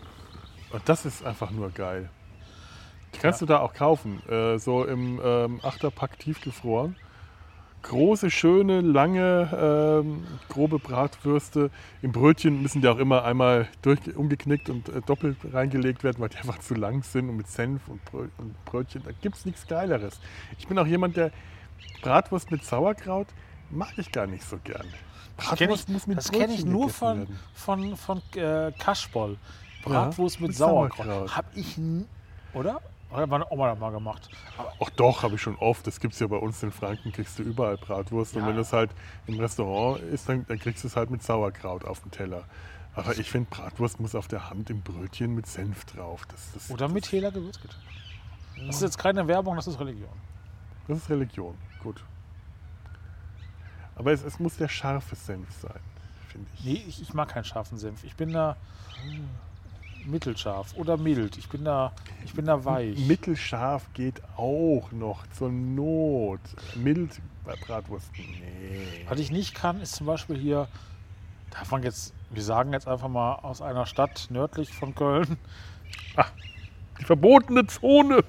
Und 0.72 0.88
das 0.88 1.06
ist 1.06 1.25
einfach 1.25 1.51
nur 1.51 1.70
geil. 1.70 2.10
Die 3.13 3.20
kannst 3.20 3.42
ja. 3.42 3.48
du 3.48 3.54
da 3.54 3.60
auch 3.60 3.74
kaufen. 3.74 4.22
Äh, 4.30 4.58
so 4.58 4.86
im 4.86 5.20
ähm, 5.24 5.60
Achterpack 5.63 6.18
tiefgefroren. 6.20 6.96
Große, 7.84 8.30
schöne, 8.30 8.82
lange, 8.82 10.04
ähm, 10.04 10.24
grobe 10.50 10.78
Bratwürste. 10.78 11.72
Im 12.04 12.12
Brötchen 12.12 12.62
müssen 12.62 12.82
die 12.82 12.88
auch 12.88 13.00
immer 13.00 13.24
einmal 13.24 13.68
durch, 13.82 14.16
umgeknickt 14.16 14.70
und 14.70 14.88
äh, 14.90 15.01
doppelt 15.01 15.38
reingelegt 15.51 16.04
werden, 16.04 16.20
weil 16.20 16.30
die 16.30 16.38
einfach 16.38 16.60
zu 16.60 16.75
lang 16.75 17.04
sind. 17.04 17.28
Und 17.30 17.38
mit 17.38 17.48
Senf 17.48 17.88
und, 17.88 18.04
Brö 18.06 18.28
und 18.38 18.66
Brötchen, 18.66 19.01
da 19.04 19.12
gibt 19.22 19.36
es 19.36 19.46
nichts 19.46 19.66
Geileres. 19.68 20.20
Ich 20.60 20.68
bin 20.68 20.78
auch 20.78 20.86
jemand, 20.86 21.18
der 21.18 21.32
Bratwurst 22.04 22.51
mit 22.51 22.63
Sauerkraut 22.63 23.28
mag 23.72 23.94
ich 23.98 24.12
gar 24.12 24.28
nicht 24.28 24.44
so 24.44 24.58
gern. 24.63 24.86
Bratwurst 25.38 25.90
muss 25.90 26.06
mit 26.06 26.18
Das 26.18 26.32
kenne 26.32 26.54
ich 26.54 26.66
nur 26.66 26.90
von, 26.90 27.28
von, 27.54 27.98
von 27.98 28.22
äh, 28.36 28.72
Kaschboll. 28.78 29.38
Bratwurst 29.81 30.35
ja, 30.35 30.41
mit, 30.41 30.50
mit 30.50 30.57
Sauerkraut. 30.57 31.05
Sauerkraut. 31.05 31.38
Hab 31.38 31.45
ich 31.55 31.77
nie, 31.77 32.05
oder? 32.53 32.81
Hat 33.11 33.29
meine 33.29 33.51
Oma 33.51 33.69
das 33.69 33.79
mal 33.79 33.91
gemacht. 33.91 34.29
Ach 34.57 34.89
doch, 34.91 35.23
habe 35.23 35.35
ich 35.35 35.41
schon 35.41 35.57
oft. 35.57 35.85
Das 35.85 36.00
gibt 36.00 36.13
es 36.13 36.19
ja 36.21 36.27
bei 36.27 36.38
uns 36.38 36.63
in 36.63 36.71
Franken, 36.71 37.11
kriegst 37.11 37.38
du 37.38 37.43
überall 37.43 37.77
Bratwurst. 37.77 38.35
Ja. 38.35 38.41
Und 38.41 38.47
wenn 38.47 38.55
das 38.55 38.71
halt 38.71 38.91
im 39.27 39.38
Restaurant 39.38 40.00
ist, 40.01 40.29
dann, 40.29 40.45
dann 40.47 40.59
kriegst 40.59 40.83
du 40.83 40.88
es 40.88 40.95
halt 40.95 41.09
mit 41.09 41.21
Sauerkraut 41.21 41.83
auf 41.83 42.00
dem 42.01 42.11
Teller. 42.11 42.45
Aber 42.93 43.17
ich 43.17 43.29
finde, 43.29 43.50
Bratwurst 43.50 44.00
muss 44.00 44.15
auf 44.15 44.27
der 44.27 44.50
Hand 44.50 44.69
im 44.69 44.81
Brötchen 44.81 45.35
mit 45.35 45.45
Senf 45.47 45.85
drauf. 45.85 46.25
Das, 46.27 46.51
das, 46.53 46.71
Oder 46.71 46.88
mit 46.88 47.11
Hela. 47.11 47.29
Ja. 47.29 47.41
Das 48.67 48.75
ist 48.77 48.81
jetzt 48.81 48.97
keine 48.97 49.27
Werbung, 49.27 49.55
das 49.55 49.67
ist 49.67 49.79
Religion. 49.79 50.09
Das 50.88 50.97
ist 50.97 51.09
Religion, 51.09 51.57
gut. 51.81 52.03
Aber 53.95 54.11
es, 54.11 54.23
es 54.23 54.39
muss 54.39 54.57
der 54.57 54.67
scharfe 54.67 55.15
Senf 55.15 55.51
sein, 55.61 55.79
finde 56.27 56.47
ich. 56.55 56.65
Nee, 56.65 56.83
ich, 56.88 57.01
ich 57.01 57.13
mag 57.13 57.29
keinen 57.29 57.43
scharfen 57.43 57.77
Senf. 57.77 58.03
Ich 58.03 58.15
bin 58.15 58.33
da. 58.33 58.57
Mittelscharf 60.05 60.75
oder 60.75 60.98
mild. 60.98 61.38
Ich 61.38 61.50
bin 61.50 61.63
da, 61.63 61.91
ich 62.25 62.34
bin 62.34 62.46
da 62.46 62.65
weich. 62.65 62.98
Mittelscharf 63.08 63.88
geht 63.93 64.22
auch 64.38 64.91
noch 64.91 65.25
zur 65.27 65.51
Not. 65.51 66.39
Mild 66.75 67.22
bei 67.46 67.55
Bratwursten, 67.55 68.24
nee. 68.24 69.05
Was 69.08 69.20
ich 69.20 69.31
nicht 69.31 69.55
kann, 69.55 69.81
ist 69.81 69.96
zum 69.96 70.08
Beispiel 70.08 70.38
hier, 70.38 70.67
darf 71.51 71.72
man 71.72 71.84
jetzt, 71.84 72.13
wir 72.29 72.43
sagen 72.43 72.74
jetzt 72.74 72.88
einfach 72.88 73.08
mal 73.08 73.36
aus 73.36 73.62
einer 73.62 73.86
Stadt 73.86 74.27
nördlich 74.29 74.74
von 74.74 74.96
Köln. 74.96 75.38
Ach, 76.15 76.31
die 77.00 77.05
verbotene 77.05 77.65
Zone. 77.67 78.24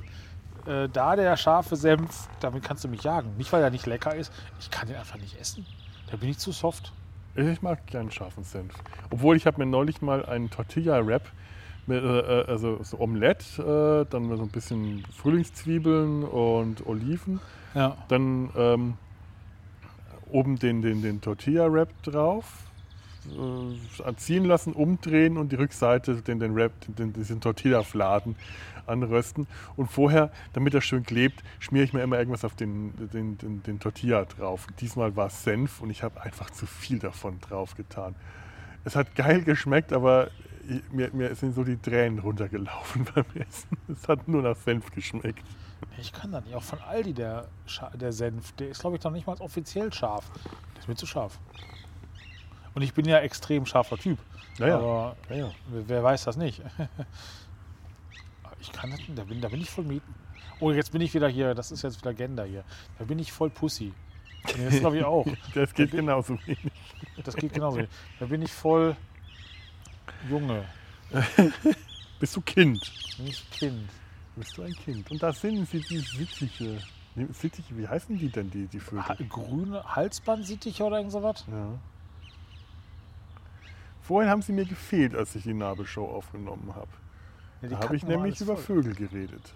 Äh, 0.66 0.88
da 0.88 1.16
der 1.16 1.36
scharfe 1.36 1.76
Senf, 1.76 2.28
damit 2.40 2.62
kannst 2.62 2.84
du 2.84 2.88
mich 2.88 3.02
jagen. 3.02 3.36
Nicht, 3.36 3.52
weil 3.52 3.62
er 3.62 3.70
nicht 3.70 3.86
lecker 3.86 4.14
ist, 4.14 4.32
ich 4.60 4.70
kann 4.70 4.86
den 4.86 4.96
einfach 4.96 5.18
nicht 5.18 5.38
essen. 5.38 5.66
Da 6.10 6.16
bin 6.16 6.28
ich 6.28 6.38
zu 6.38 6.52
soft. 6.52 6.92
Ich 7.34 7.62
mag 7.62 7.86
gern 7.86 8.10
scharfen 8.10 8.44
Senf. 8.44 8.74
Obwohl 9.10 9.36
ich 9.36 9.46
habe 9.46 9.58
mir 9.58 9.66
neulich 9.66 10.02
mal 10.02 10.24
einen 10.26 10.50
Tortilla-Wrap 10.50 11.22
mit, 11.86 12.02
äh, 12.02 12.40
äh, 12.40 12.46
also 12.46 12.80
so 12.82 12.98
Omelette, 13.00 14.04
äh, 14.06 14.10
dann 14.10 14.28
so 14.36 14.42
ein 14.42 14.48
bisschen 14.48 15.04
Frühlingszwiebeln 15.16 16.24
und 16.24 16.86
Oliven. 16.86 17.40
Ja. 17.74 17.96
Dann 18.08 18.50
ähm, 18.56 18.94
oben 20.30 20.58
den, 20.58 20.82
den, 20.82 21.02
den 21.02 21.20
Tortilla-Wrap 21.20 22.02
drauf, 22.02 22.44
äh, 23.26 24.14
ziehen 24.16 24.44
lassen, 24.44 24.72
umdrehen 24.72 25.36
und 25.36 25.52
die 25.52 25.56
Rückseite, 25.56 26.16
den, 26.22 26.40
den 26.40 26.54
Wrap, 26.54 26.72
den, 26.86 27.12
diesen 27.12 27.40
Tortilla-Fladen 27.40 28.36
anrösten. 28.86 29.46
Und 29.76 29.90
vorher, 29.90 30.30
damit 30.52 30.74
er 30.74 30.80
schön 30.80 31.04
klebt, 31.04 31.42
schmiere 31.60 31.84
ich 31.84 31.92
mir 31.92 32.02
immer 32.02 32.18
irgendwas 32.18 32.44
auf 32.44 32.54
den, 32.54 32.94
den, 33.12 33.38
den, 33.38 33.62
den 33.62 33.80
Tortilla 33.80 34.24
drauf. 34.24 34.66
Diesmal 34.80 35.14
war 35.16 35.28
es 35.28 35.44
Senf 35.44 35.80
und 35.80 35.90
ich 35.90 36.02
habe 36.02 36.20
einfach 36.20 36.50
zu 36.50 36.66
viel 36.66 36.98
davon 36.98 37.40
drauf 37.40 37.76
getan. 37.76 38.14
Es 38.84 38.96
hat 38.96 39.14
geil 39.14 39.42
geschmeckt, 39.42 39.92
aber 39.92 40.30
mir, 40.90 41.10
mir 41.12 41.34
sind 41.34 41.54
so 41.54 41.64
die 41.64 41.76
Tränen 41.76 42.18
runtergelaufen 42.18 43.06
beim 43.14 43.24
Essen. 43.34 43.76
Es 43.88 44.08
hat 44.08 44.28
nur 44.28 44.42
nach 44.42 44.56
Senf 44.56 44.90
geschmeckt. 44.90 45.44
Ich 45.98 46.12
kann 46.12 46.32
da 46.32 46.40
nicht. 46.40 46.54
Auch 46.54 46.62
von 46.62 46.78
Aldi 46.80 47.12
der, 47.12 47.48
der 47.94 48.12
Senf. 48.12 48.52
Der 48.52 48.68
ist, 48.68 48.80
glaube 48.80 48.96
ich, 48.96 49.02
noch 49.02 49.12
nicht 49.12 49.26
mal 49.26 49.36
offiziell 49.38 49.92
scharf. 49.92 50.30
Der 50.74 50.80
ist 50.80 50.88
mir 50.88 50.94
zu 50.94 51.06
scharf. 51.06 51.38
Und 52.74 52.82
ich 52.82 52.94
bin 52.94 53.06
ja 53.06 53.18
extrem 53.18 53.66
scharfer 53.66 53.98
Typ. 53.98 54.18
Ja, 54.58 54.78
Aber 54.78 55.16
ja, 55.28 55.36
ja. 55.36 55.50
wer 55.68 56.02
weiß 56.02 56.24
das 56.24 56.36
nicht? 56.36 56.62
ich 58.60 58.72
kann 58.72 58.90
das 58.90 59.00
nicht. 59.00 59.18
Da 59.18 59.24
bin, 59.24 59.40
da 59.40 59.48
bin 59.48 59.60
ich 59.60 59.70
voll 59.70 59.84
Mieten. 59.84 60.14
Oh, 60.60 60.70
jetzt 60.70 60.92
bin 60.92 61.00
ich 61.00 61.12
wieder 61.12 61.28
hier. 61.28 61.54
Das 61.54 61.72
ist 61.72 61.82
jetzt 61.82 62.00
wieder 62.00 62.14
Gender 62.14 62.44
hier. 62.44 62.64
Da 62.98 63.04
bin 63.04 63.18
ich 63.18 63.32
voll 63.32 63.50
Pussy. 63.50 63.92
Das 64.44 64.80
glaube 64.80 64.98
ich 64.98 65.04
auch. 65.04 65.26
das 65.54 65.74
geht 65.74 65.90
genauso 65.90 66.38
wenig. 66.46 66.72
Das 67.24 67.36
geht 67.36 67.52
genauso 67.52 67.78
wenig. 67.78 67.90
Da 68.18 68.26
bin 68.26 68.42
ich 68.42 68.52
voll 68.52 68.96
Junge. 70.28 70.64
Bist 72.20 72.36
du 72.36 72.40
Kind? 72.40 72.80
Nicht 73.18 73.50
Kind. 73.50 73.90
Bist 74.36 74.56
du 74.56 74.62
ein 74.62 74.74
Kind? 74.74 75.10
Und 75.10 75.22
da 75.22 75.32
sind 75.32 75.68
sie, 75.68 75.80
die 75.80 75.98
Sittiche. 75.98 76.78
Sittiche, 77.32 77.76
wie 77.76 77.86
heißen 77.86 78.16
die 78.16 78.30
denn, 78.30 78.50
die, 78.50 78.66
die 78.66 78.80
Vögel? 78.80 79.06
Ha 79.06 79.16
grüne 79.28 79.84
Halsbandsittiche 79.84 80.82
oder 80.82 80.98
irgend 80.98 81.12
sowas? 81.12 81.44
Ja. 81.50 81.78
Vorhin 84.00 84.30
haben 84.30 84.42
sie 84.42 84.52
mir 84.52 84.64
gefehlt, 84.64 85.14
als 85.14 85.34
ich 85.34 85.42
die 85.42 85.54
Nabelshow 85.54 86.04
aufgenommen 86.06 86.74
habe. 86.74 86.88
Ja, 87.60 87.68
da 87.68 87.80
habe 87.80 87.96
ich 87.96 88.04
nämlich 88.04 88.40
über 88.40 88.56
voll. 88.56 88.82
Vögel 88.82 88.94
geredet. 88.94 89.54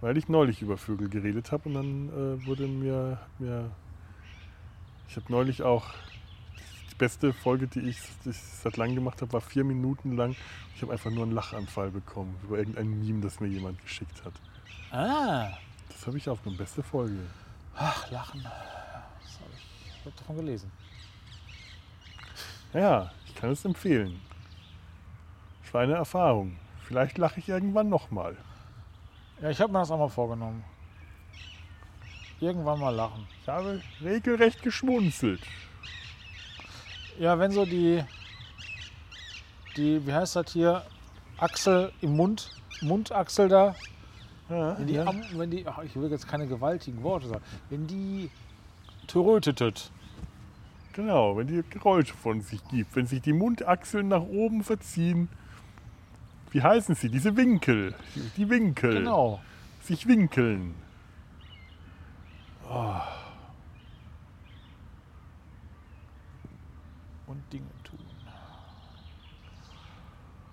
Weil 0.00 0.16
ich 0.16 0.28
neulich 0.28 0.62
über 0.62 0.76
Vögel 0.76 1.08
geredet 1.08 1.50
habe 1.50 1.68
und 1.68 1.74
dann 1.74 2.08
äh, 2.08 2.46
wurde 2.46 2.68
mir, 2.68 3.18
mir 3.38 3.70
ich 5.08 5.16
habe 5.16 5.26
neulich 5.30 5.62
auch 5.62 5.94
beste 6.98 7.32
Folge, 7.32 7.66
die 7.66 7.80
ich, 7.80 7.98
die 8.24 8.30
ich 8.30 8.38
seit 8.38 8.76
langem 8.76 8.96
gemacht 8.96 9.20
habe, 9.22 9.32
war 9.32 9.40
vier 9.40 9.64
Minuten 9.64 10.16
lang. 10.16 10.36
Ich 10.74 10.82
habe 10.82 10.92
einfach 10.92 11.10
nur 11.10 11.24
einen 11.24 11.32
Lachanfall 11.32 11.90
bekommen 11.90 12.36
über 12.44 12.58
irgendein 12.58 13.00
Meme, 13.00 13.20
das 13.20 13.40
mir 13.40 13.48
jemand 13.48 13.80
geschickt 13.82 14.24
hat. 14.24 14.32
Ah. 14.90 15.56
Das 15.88 16.06
habe 16.06 16.18
ich 16.18 16.28
aufgenommen. 16.28 16.58
Beste 16.58 16.82
Folge. 16.82 17.18
Ach, 17.74 18.10
Lachen. 18.10 18.42
Das 18.42 19.40
habe 19.40 19.50
ich, 19.54 19.92
ich 20.00 20.06
hab 20.06 20.16
davon 20.16 20.36
gelesen. 20.36 20.70
Ja, 22.72 23.10
ich 23.26 23.34
kann 23.34 23.50
es 23.50 23.64
empfehlen. 23.64 24.20
Das 25.62 25.74
war 25.74 25.82
eine 25.82 25.94
Erfahrung. 25.94 26.56
Vielleicht 26.82 27.18
lache 27.18 27.40
ich 27.40 27.48
irgendwann 27.48 27.88
nochmal. 27.88 28.36
Ja, 29.40 29.50
ich 29.50 29.60
habe 29.60 29.72
mir 29.72 29.80
das 29.80 29.90
auch 29.90 29.98
mal 29.98 30.08
vorgenommen. 30.08 30.64
Irgendwann 32.40 32.78
mal 32.78 32.94
lachen. 32.94 33.26
Ich 33.42 33.48
habe 33.48 33.82
regelrecht 34.02 34.62
geschmunzelt. 34.62 35.40
Ja, 37.18 37.38
wenn 37.38 37.50
so 37.50 37.64
die, 37.64 38.02
die, 39.76 40.06
wie 40.06 40.12
heißt 40.12 40.36
das 40.36 40.52
hier, 40.52 40.82
Achsel 41.38 41.92
im 42.00 42.16
Mund, 42.16 42.50
Mundachsel 42.82 43.48
da, 43.48 43.74
Ja, 44.48 44.78
wenn 44.78 44.86
die, 44.86 44.94
ja. 44.94 45.10
wenn 45.32 45.50
die 45.50 45.66
ach, 45.66 45.82
ich 45.82 45.94
will 45.96 46.10
jetzt 46.10 46.28
keine 46.28 46.46
gewaltigen 46.46 47.02
Worte 47.02 47.28
sagen, 47.28 47.44
wenn 47.70 47.86
die 47.86 48.30
trötetet, 49.06 49.90
Genau, 50.96 51.36
wenn 51.36 51.46
die 51.46 51.62
Geräusche 51.68 52.14
von 52.14 52.40
sich 52.40 52.66
gibt. 52.68 52.96
Wenn 52.96 53.06
sich 53.06 53.20
die 53.20 53.34
Mundachseln 53.34 54.08
nach 54.08 54.22
oben 54.22 54.64
verziehen. 54.64 55.28
Wie 56.50 56.62
heißen 56.62 56.94
sie? 56.94 57.10
Diese 57.10 57.36
Winkel. 57.36 57.94
Die 58.38 58.48
Winkel. 58.48 58.94
genau, 58.94 59.38
Sich 59.82 60.08
winkeln. 60.08 60.74
Und 67.36 67.52
Dinge 67.52 67.66
tun. 67.84 67.98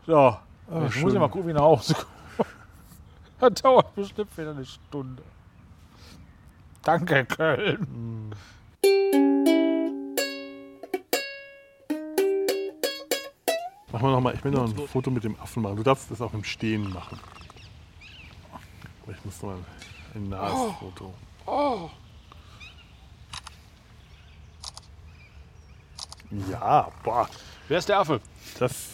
So. 0.05 0.37
Jetzt 0.81 1.01
muss 1.01 1.13
ich 1.13 1.19
mal 1.19 1.27
gucken, 1.29 1.47
wie 1.47 1.51
ich 1.51 1.55
nach 1.55 1.63
Hause 1.63 1.93
komme. 1.93 2.07
Das 3.39 3.61
dauert 3.61 3.93
bestimmt 3.93 4.37
wieder 4.37 4.51
eine 4.51 4.63
Stunde. 4.65 5.21
Danke, 6.81 7.25
Köln. 7.25 8.33
Machen 13.91 14.07
wir 14.07 14.11
noch 14.11 14.21
mal, 14.21 14.33
ich 14.33 14.43
will 14.43 14.51
noch 14.51 14.63
ein 14.63 14.87
Foto 14.87 15.11
mit 15.11 15.25
dem 15.25 15.39
Affen 15.41 15.61
machen. 15.61 15.75
Du 15.75 15.83
darfst 15.83 16.09
das 16.09 16.21
auch 16.21 16.33
im 16.33 16.43
Stehen 16.43 16.91
machen. 16.93 17.19
Ich 19.11 19.25
muss 19.25 19.41
noch 19.41 19.49
mal 19.49 19.57
ein 20.15 20.29
nahes 20.29 20.73
Foto. 20.79 21.13
Ja, 26.49 26.89
boah, 27.03 27.29
Wer 27.67 27.77
ist 27.77 27.89
der 27.89 27.99
Affe? 27.99 28.19
das 28.59 28.89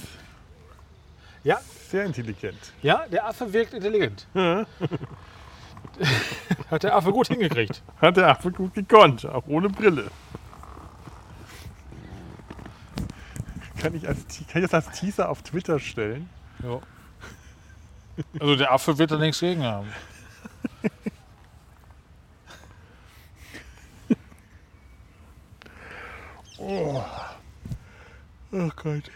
Ja, 1.43 1.59
sehr 1.89 2.05
intelligent. 2.05 2.73
ja, 2.81 3.05
der 3.07 3.25
Affe 3.25 3.51
wirkt 3.53 3.73
intelligent. 3.73 4.27
Hat 6.69 6.83
der 6.83 6.95
Affe 6.95 7.11
gut 7.11 7.27
hingekriegt. 7.27 7.81
Hat 8.01 8.17
der 8.17 8.27
Affe 8.29 8.51
gut 8.51 8.73
gekonnt, 8.73 9.25
auch 9.25 9.47
ohne 9.47 9.69
Brille. 9.69 10.11
Kann 13.81 13.95
ich, 13.95 14.07
als, 14.07 14.19
kann 14.51 14.61
ich 14.63 14.69
das 14.69 14.85
als 14.85 14.99
Teaser 14.99 15.29
auf 15.29 15.41
Twitter 15.41 15.79
stellen? 15.79 16.29
Ja. 16.61 16.81
Also 18.39 18.55
der 18.57 18.71
Affe 18.73 18.97
wird 18.97 19.11
da 19.11 19.17
nichts 19.17 19.39
gegen 19.39 19.63
haben. 19.63 19.87
Oh 26.57 27.01
Gott. 28.51 29.11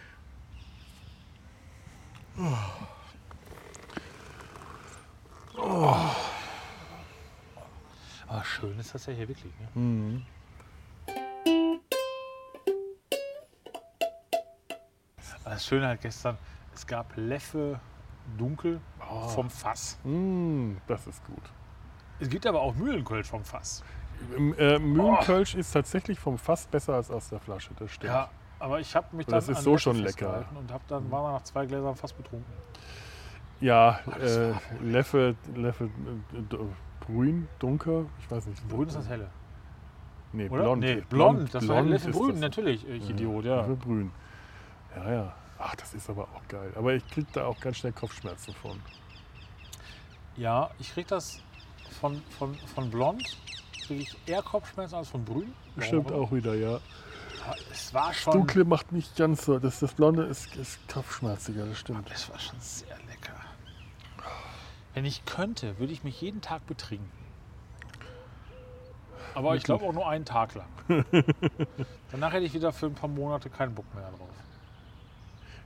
Aber 8.28 8.44
schön 8.44 8.78
ist 8.80 8.94
das 8.94 9.06
ja 9.06 9.14
hier 9.14 9.28
wirklich. 9.28 9.52
Ne? 9.76 10.22
Das 15.44 15.66
Schöne 15.66 15.88
halt 15.88 16.02
gestern, 16.02 16.38
es 16.74 16.88
gab 16.88 17.16
Leffe 17.16 17.80
dunkel 18.38 18.80
vom 19.36 19.50
Fass. 19.50 20.00
Mm, 20.04 20.76
das 20.88 21.06
ist 21.08 21.24
gut. 21.26 21.44
Es 22.20 22.30
gibt 22.30 22.46
aber 22.48 22.62
auch 22.62 22.74
Mühlenkölsch 22.76 23.28
vom 23.28 23.44
Fass. 23.44 23.84
Ähm, 24.36 24.56
Äh, 24.58 24.80
Mühlenkölsch 24.80 25.56
ist 25.56 25.72
tatsächlich 25.72 26.20
vom 26.20 26.38
Fass 26.38 26.66
besser 26.66 26.94
als 26.96 27.12
aus 27.12 27.30
der 27.30 27.40
Flasche, 27.40 27.72
das 27.78 27.92
stimmt. 27.92 28.14
Ja, 28.14 28.30
aber 28.64 28.80
ich 28.80 28.96
habe 28.96 29.16
mich 29.16 29.26
dann 29.26 29.36
das 29.36 29.50
ist 29.50 29.58
an 29.58 29.64
so 29.64 29.72
Leffe 29.72 29.82
schon 29.82 29.98
lecker. 29.98 30.46
und 30.58 30.72
hab 30.72 30.88
dann 30.88 31.12
war 31.12 31.34
nach 31.34 31.44
zwei 31.44 31.66
Gläsern 31.66 31.96
fast 31.96 32.16
betrunken. 32.18 32.52
Ja, 33.60 34.00
das 34.20 34.38
äh, 34.38 34.54
Leffe, 34.82 35.36
Leffe 35.56 35.86
äh, 35.86 36.42
d- 36.42 36.58
Brün, 37.02 37.48
dunkel, 37.60 38.06
ich 38.20 38.32
weiß 38.32 38.46
nicht. 38.48 38.68
Brün 38.68 38.88
ist 38.88 38.96
das 38.98 39.08
helle, 39.10 39.30
Nee, 40.32 40.50
oder? 40.50 40.64
blond. 40.64 40.82
Nee, 40.82 41.04
blond. 41.10 41.54
Das 41.54 41.68
war 41.68 41.76
blond 41.78 41.90
Leffe 41.92 42.10
ist 42.10 42.18
Brün, 42.18 42.32
das. 42.32 42.40
natürlich. 42.40 42.88
Ich 42.88 43.10
Idiot, 43.10 43.46
ja. 43.46 43.58
Leffe 43.58 43.76
Brün. 43.76 44.12
Ja, 44.96 45.12
ja. 45.14 45.36
Ach, 45.60 45.76
das 45.76 45.94
ist 45.94 46.10
aber 46.10 46.24
auch 46.24 46.48
geil. 46.48 46.72
Aber 46.76 46.94
ich 46.94 47.08
krieg 47.10 47.26
da 47.34 47.46
auch 47.46 47.60
ganz 47.60 47.78
schnell 47.78 47.94
Kopfschmerzen 47.94 48.54
von. 48.56 48.80
Ja, 50.36 50.70
ich 50.80 50.92
krieg 50.94 51.08
das 51.08 51.40
von, 52.00 52.22
von, 52.38 52.56
von 52.74 52.90
blond, 52.90 53.24
kriege 53.86 54.02
ich 54.02 54.18
eher 54.26 54.42
Kopfschmerzen 54.42 54.96
als 54.96 55.10
von 55.10 55.24
brün. 55.24 55.54
Stimmt 55.80 56.12
auch 56.12 56.32
wieder, 56.32 56.56
ja. 56.56 56.80
Es 57.72 57.94
war 57.94 58.14
schon, 58.14 58.34
Dunkle 58.34 58.66
macht 58.66 58.92
nicht 58.92 59.16
ganz 59.16 59.46
so. 59.46 59.60
Das, 59.60 59.80
das 59.80 59.94
Blonde 59.94 60.24
ist, 60.24 60.56
ist 60.56 60.80
kopfschmerziger, 60.88 61.66
das 61.66 61.80
stimmt. 61.80 62.10
es 62.12 62.30
war 62.30 62.40
schon 62.40 62.60
sehr 62.60 62.98
lecker. 63.08 63.34
Wenn 64.94 65.06
ich 65.06 65.26
könnte, 65.26 65.78
würde 65.80 65.92
ich 65.92 66.04
mich 66.04 66.22
jeden 66.22 66.42
Tag 66.42 66.66
betrinken. 66.68 67.12
Aber 69.36 69.56
ich 69.56 69.64
glaube 69.64 69.86
auch 69.86 69.94
nur 69.94 70.08
einen 70.08 70.26
Tag 70.26 70.54
lang. 70.54 70.68
Danach 72.12 72.34
hätte 72.34 72.46
ich 72.46 72.54
wieder 72.54 72.72
für 72.72 72.86
ein 72.86 72.94
paar 72.94 73.10
Monate 73.10 73.50
keinen 73.50 73.74
Bock 73.74 73.92
mehr 73.96 74.10
drauf. 74.12 74.30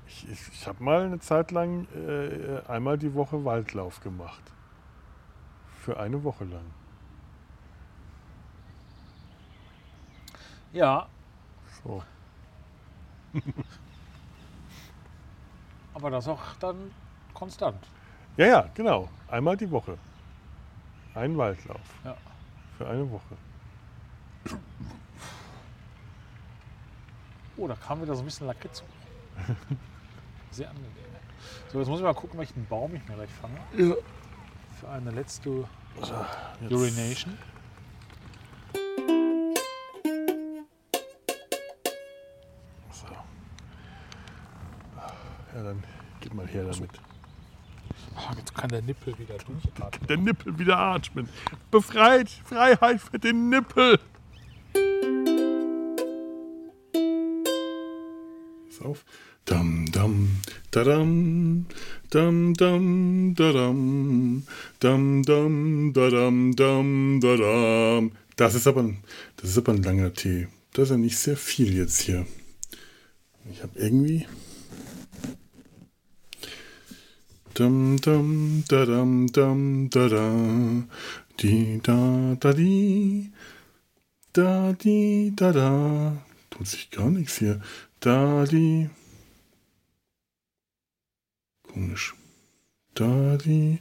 Ich, 0.07 0.29
ich, 0.29 0.39
ich 0.53 0.67
habe 0.67 0.81
mal 0.81 1.03
eine 1.03 1.19
Zeit 1.19 1.51
lang 1.51 1.85
äh, 1.93 2.61
einmal 2.69 2.97
die 2.97 3.13
Woche 3.13 3.43
Waldlauf 3.43 3.99
gemacht. 3.99 4.41
Für 5.81 5.99
eine 5.99 6.23
Woche 6.23 6.45
lang. 6.45 6.65
Ja, 10.71 11.07
So. 11.87 12.03
aber 15.93 16.11
das 16.11 16.27
auch 16.27 16.55
dann 16.59 16.91
konstant. 17.33 17.81
Ja, 18.35 18.45
ja, 18.45 18.69
genau. 18.73 19.09
Einmal 19.29 19.55
die 19.55 19.71
Woche. 19.71 19.97
Ein 21.15 21.37
Waldlauf. 21.37 21.79
Ja. 22.03 22.17
Für 22.77 22.87
eine 22.87 23.09
Woche. 23.09 23.37
Oh, 27.55 27.67
da 27.67 27.75
kam 27.75 28.01
wieder 28.01 28.15
so 28.15 28.21
ein 28.21 28.25
bisschen 28.25 28.47
Lakritz 28.47 28.81
hoch. 28.81 29.45
Sehr 30.51 30.69
angenehm. 30.69 30.91
So, 31.71 31.79
jetzt 31.79 31.87
muss 31.87 31.99
ich 31.99 32.05
mal 32.05 32.13
gucken, 32.13 32.37
welchen 32.37 32.65
Baum 32.67 32.93
ich 32.93 33.07
mir 33.07 33.15
gleich 33.15 33.31
fange. 33.31 33.57
Ja. 33.77 33.95
Für 34.79 34.89
eine 34.89 35.11
letzte 35.11 35.65
Urination. 36.69 37.37
Ja, 45.57 45.63
dann 45.63 45.83
gib 46.21 46.35
mal 46.35 46.45
her 46.45 46.65
damit. 46.65 46.91
Ah, 48.15 48.31
jetzt 48.37 48.53
kann 48.53 48.69
der 48.69 48.83
Nippel 48.83 49.17
wieder 49.17 49.37
durchatmen. 49.39 50.07
Der 50.07 50.17
Nippel 50.17 50.59
wieder 50.59 50.77
atmen. 50.77 51.27
Befreit! 51.71 52.29
Freiheit 52.29 53.01
für 53.01 53.17
den 53.17 53.49
Nippel! 53.49 53.97
Pass 58.67 58.85
auf. 58.85 59.03
Dam, 59.45 59.91
dam, 59.91 60.29
dadam, 60.69 61.65
dam, 62.11 62.53
dam, 62.53 63.33
dadam, 63.33 64.43
dam, 64.79 65.23
dam, 65.23 65.93
dadam, 65.93 66.55
dam, 66.55 67.19
dadam. 67.19 68.11
Das 68.35 68.53
ist 68.53 68.67
aber 68.67 68.83
ein, 68.83 69.03
das 69.37 69.49
ist 69.49 69.57
aber 69.57 69.71
ein 69.71 69.81
langer 69.81 70.13
Tee. 70.13 70.49
Das 70.73 70.83
ist 70.83 70.89
ja 70.91 70.97
nicht 70.97 71.17
sehr 71.17 71.37
viel 71.37 71.75
jetzt 71.75 72.01
hier. 72.01 72.27
Ich 73.51 73.63
habe 73.63 73.71
irgendwie. 73.79 74.27
Dum 77.57 77.97
dum 77.97 78.63
da 78.69 78.85
dum 78.85 79.25
dum 79.25 79.89
da 79.89 80.07
da. 80.07 80.25
Di 81.37 81.81
da 81.81 82.35
da 82.39 82.51
di. 82.53 83.31
Da 84.31 84.73
di 84.73 85.31
da 85.35 85.51
da. 85.51 85.71
Tut 86.51 86.67
sich 86.67 86.91
gar 86.91 87.09
nichts 87.09 87.39
hier. 87.39 87.59
Da 87.99 88.45
di. 88.45 88.87
Komisch. 91.63 92.13
Da 92.93 93.37
di. 93.37 93.79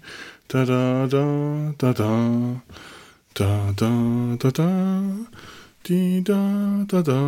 Da 0.49 0.65
da 0.65 1.07
da 1.07 1.27
da 1.77 1.93
da. 1.93 2.62
Da 3.35 3.73
da 3.77 4.37
da 4.41 4.51
da. 4.59 4.71
Di 5.85 6.23
da 6.25 6.41
da 6.89 7.03
da 7.03 7.21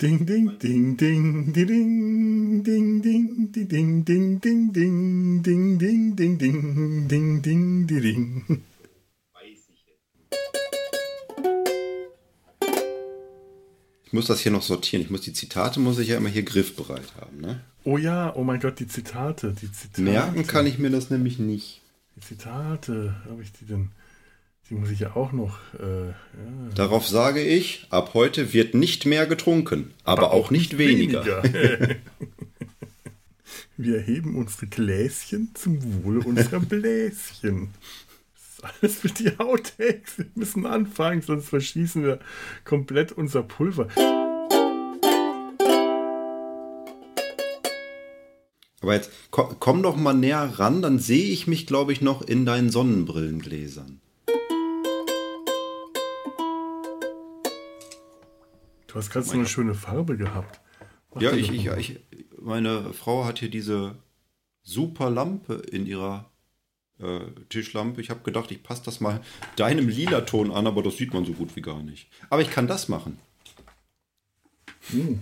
Ding 0.00 0.24
ding 0.24 0.58
ding 0.58 0.96
ding 0.96 1.52
di 1.52 1.62
ding 1.66 2.62
ding 2.64 3.02
ding 3.02 3.52
di 3.52 3.64
ding 3.66 4.02
ding 4.02 4.40
ding 4.40 4.72
ding 4.72 5.42
ding 5.42 5.76
ding 5.76 6.16
ding 6.16 6.38
ding 6.38 7.06
ding 7.06 7.42
ding 7.42 7.86
di 7.86 8.00
ding. 8.00 8.64
weiß 9.34 9.60
ich 9.68 9.84
jetzt. 9.86 10.00
Ich 14.06 14.12
muss 14.14 14.26
das 14.26 14.40
hier 14.40 14.52
noch 14.52 14.62
sortieren. 14.62 15.02
Ich 15.04 15.10
muss 15.10 15.20
die 15.20 15.34
Zitate 15.34 15.80
muss 15.80 15.98
ich 15.98 16.08
ja 16.08 16.16
immer 16.16 16.30
hier 16.30 16.44
griffbereit 16.44 17.14
haben, 17.20 17.42
ne? 17.42 17.60
Oh 17.84 17.98
ja, 17.98 18.34
oh 18.34 18.42
mein 18.42 18.60
Gott, 18.60 18.80
die 18.80 18.88
Zitate, 18.88 19.52
die 19.52 19.70
Zitate. 19.70 20.00
Merken 20.00 20.46
kann 20.46 20.66
ich 20.66 20.78
mir 20.78 20.88
das 20.88 21.10
nämlich 21.10 21.38
nicht. 21.38 21.82
Die 22.16 22.20
Zitate, 22.20 23.16
habe 23.28 23.42
ich 23.42 23.52
die 23.52 23.66
denn? 23.66 23.90
Die 24.70 24.76
muss 24.76 24.90
ich 24.90 25.00
ja 25.00 25.16
auch 25.16 25.32
noch. 25.32 25.58
Äh, 25.80 26.10
ja. 26.10 26.14
Darauf 26.76 27.06
sage 27.08 27.42
ich, 27.42 27.86
ab 27.90 28.14
heute 28.14 28.52
wird 28.52 28.74
nicht 28.74 29.04
mehr 29.04 29.26
getrunken, 29.26 29.92
aber, 30.04 30.26
aber 30.26 30.32
auch, 30.32 30.52
nicht 30.52 30.78
weniger. 30.78 31.24
weniger. 31.42 31.96
Wir 33.76 33.98
heben 33.98 34.36
unsere 34.36 34.66
Gläschen 34.66 35.50
zum 35.54 36.04
Wohle 36.04 36.20
unserer 36.20 36.60
Bläschen. 36.60 37.70
Das 38.34 38.44
ist 38.44 38.64
alles 38.64 38.98
für 38.98 39.08
die 39.08 39.40
Outtakes. 39.40 40.18
Wir 40.18 40.26
müssen 40.36 40.66
anfangen, 40.66 41.22
sonst 41.22 41.48
verschießen 41.48 42.04
wir 42.04 42.20
komplett 42.64 43.10
unser 43.10 43.42
Pulver. 43.42 43.88
Aber 48.82 48.94
jetzt 48.94 49.10
komm 49.30 49.82
doch 49.82 49.96
mal 49.96 50.12
näher 50.12 50.58
ran, 50.58 50.82
dann 50.82 50.98
sehe 50.98 51.32
ich 51.32 51.46
mich, 51.46 51.66
glaube 51.66 51.92
ich, 51.92 52.02
noch 52.02 52.22
in 52.22 52.44
deinen 52.44 52.70
Sonnenbrillengläsern. 52.70 54.00
Du 58.90 58.96
hast 58.96 59.10
gerade 59.10 59.24
so 59.24 59.34
eine 59.34 59.46
schöne 59.46 59.74
Farbe 59.74 60.16
gehabt. 60.16 60.60
Mach 61.14 61.22
ja, 61.22 61.30
ich, 61.32 61.52
ich, 61.52 61.66
ich, 61.66 62.00
meine 62.40 62.92
Frau 62.92 63.24
hat 63.24 63.38
hier 63.38 63.48
diese 63.48 63.94
super 64.64 65.10
Lampe 65.10 65.54
in 65.54 65.86
ihrer 65.86 66.28
äh, 66.98 67.20
Tischlampe. 67.48 68.00
Ich 68.00 68.10
habe 68.10 68.24
gedacht, 68.24 68.50
ich 68.50 68.64
passe 68.64 68.82
das 68.84 68.98
mal 69.00 69.20
deinem 69.54 69.88
lila 69.88 70.22
Ton 70.22 70.50
an, 70.50 70.66
aber 70.66 70.82
das 70.82 70.96
sieht 70.96 71.14
man 71.14 71.24
so 71.24 71.34
gut 71.34 71.54
wie 71.54 71.62
gar 71.62 71.84
nicht. 71.84 72.08
Aber 72.30 72.42
ich 72.42 72.50
kann 72.50 72.66
das 72.66 72.88
machen. 72.88 73.18
Hm. 74.90 75.20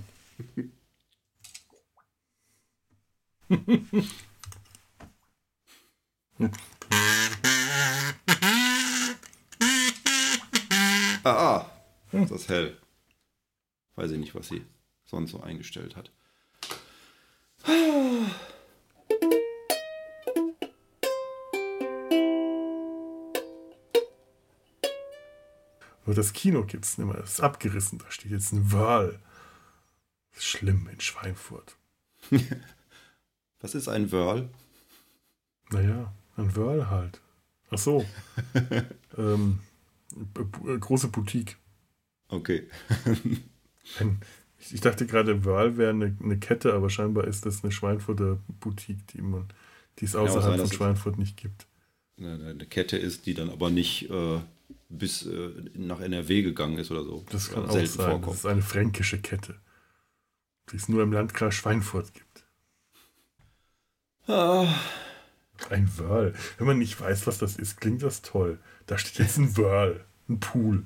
ah, 11.22 11.30
ah, 11.30 11.70
ist 12.12 12.30
das 12.30 12.48
hell. 12.48 12.78
Weiß 13.98 14.12
ich 14.12 14.18
nicht, 14.20 14.36
was 14.36 14.46
sie 14.46 14.64
sonst 15.04 15.32
so 15.32 15.40
eingestellt 15.40 15.96
hat. 15.96 16.12
Nur 26.06 26.14
das 26.14 26.32
Kino 26.32 26.64
gibt 26.64 26.84
es 26.84 26.96
nicht 26.96 27.08
mehr. 27.08 27.16
Das 27.16 27.32
ist 27.32 27.40
abgerissen. 27.40 27.98
Da 27.98 28.08
steht 28.12 28.30
jetzt 28.30 28.52
ein 28.52 28.70
Wal. 28.70 29.18
Das 30.30 30.44
ist 30.44 30.48
schlimm 30.48 30.88
in 30.92 31.00
Schweinfurt. 31.00 31.76
Was 33.60 33.74
ist 33.74 33.88
ein 33.88 34.12
Wörl? 34.12 34.48
Naja, 35.70 36.14
ein 36.36 36.54
Wörl 36.54 36.88
halt. 36.88 37.20
Ach 37.70 37.78
so. 37.78 38.06
ähm, 39.18 39.58
große 40.78 41.08
Boutique. 41.08 41.56
Okay. 42.28 42.70
ein, 44.00 44.20
ich 44.58 44.80
dachte 44.80 45.06
gerade, 45.06 45.44
Wörl 45.44 45.76
wäre 45.76 45.90
eine, 45.90 46.16
eine, 46.22 46.38
Kette, 46.38 46.74
aber 46.74 46.90
scheinbar 46.90 47.24
ist 47.24 47.46
das 47.46 47.62
eine 47.62 47.72
Schweinfurter 47.72 48.38
Boutique, 48.60 49.06
die, 49.08 49.22
man, 49.22 49.48
die 49.98 50.04
es 50.04 50.16
außerhalb 50.16 50.58
ja, 50.58 50.64
von 50.66 50.72
Schweinfurt 50.72 51.18
nicht 51.18 51.36
gibt. 51.36 51.66
Eine 52.18 52.66
Kette 52.66 52.96
ist, 52.96 53.26
die 53.26 53.34
dann 53.34 53.48
aber 53.48 53.70
nicht 53.70 54.10
äh, 54.10 54.40
bis 54.88 55.26
äh, 55.26 55.50
nach 55.74 56.00
NRW 56.00 56.42
gegangen 56.42 56.78
ist 56.78 56.90
oder 56.90 57.04
so. 57.04 57.24
Das 57.30 57.50
kann 57.50 57.66
auch 57.66 57.72
sein. 57.72 57.86
Vorkommt. 57.86 58.26
Das 58.28 58.36
ist 58.38 58.46
eine 58.46 58.62
fränkische 58.62 59.20
Kette, 59.20 59.54
die 60.72 60.76
es 60.76 60.88
nur 60.88 61.02
im 61.02 61.12
Landkreis 61.12 61.54
Schweinfurt 61.54 62.12
gibt. 62.14 62.44
Ah. 64.26 64.66
Ein 65.70 65.90
Whirl. 65.96 66.34
Wenn 66.58 66.66
man 66.66 66.78
nicht 66.78 67.00
weiß, 67.00 67.26
was 67.26 67.38
das 67.38 67.56
ist, 67.56 67.80
klingt 67.80 68.02
das 68.02 68.22
toll. 68.22 68.58
Da 68.86 68.98
steht 68.98 69.18
jetzt 69.18 69.38
ein 69.38 69.56
Whirl, 69.56 70.04
ein 70.28 70.40
Pool. 70.40 70.84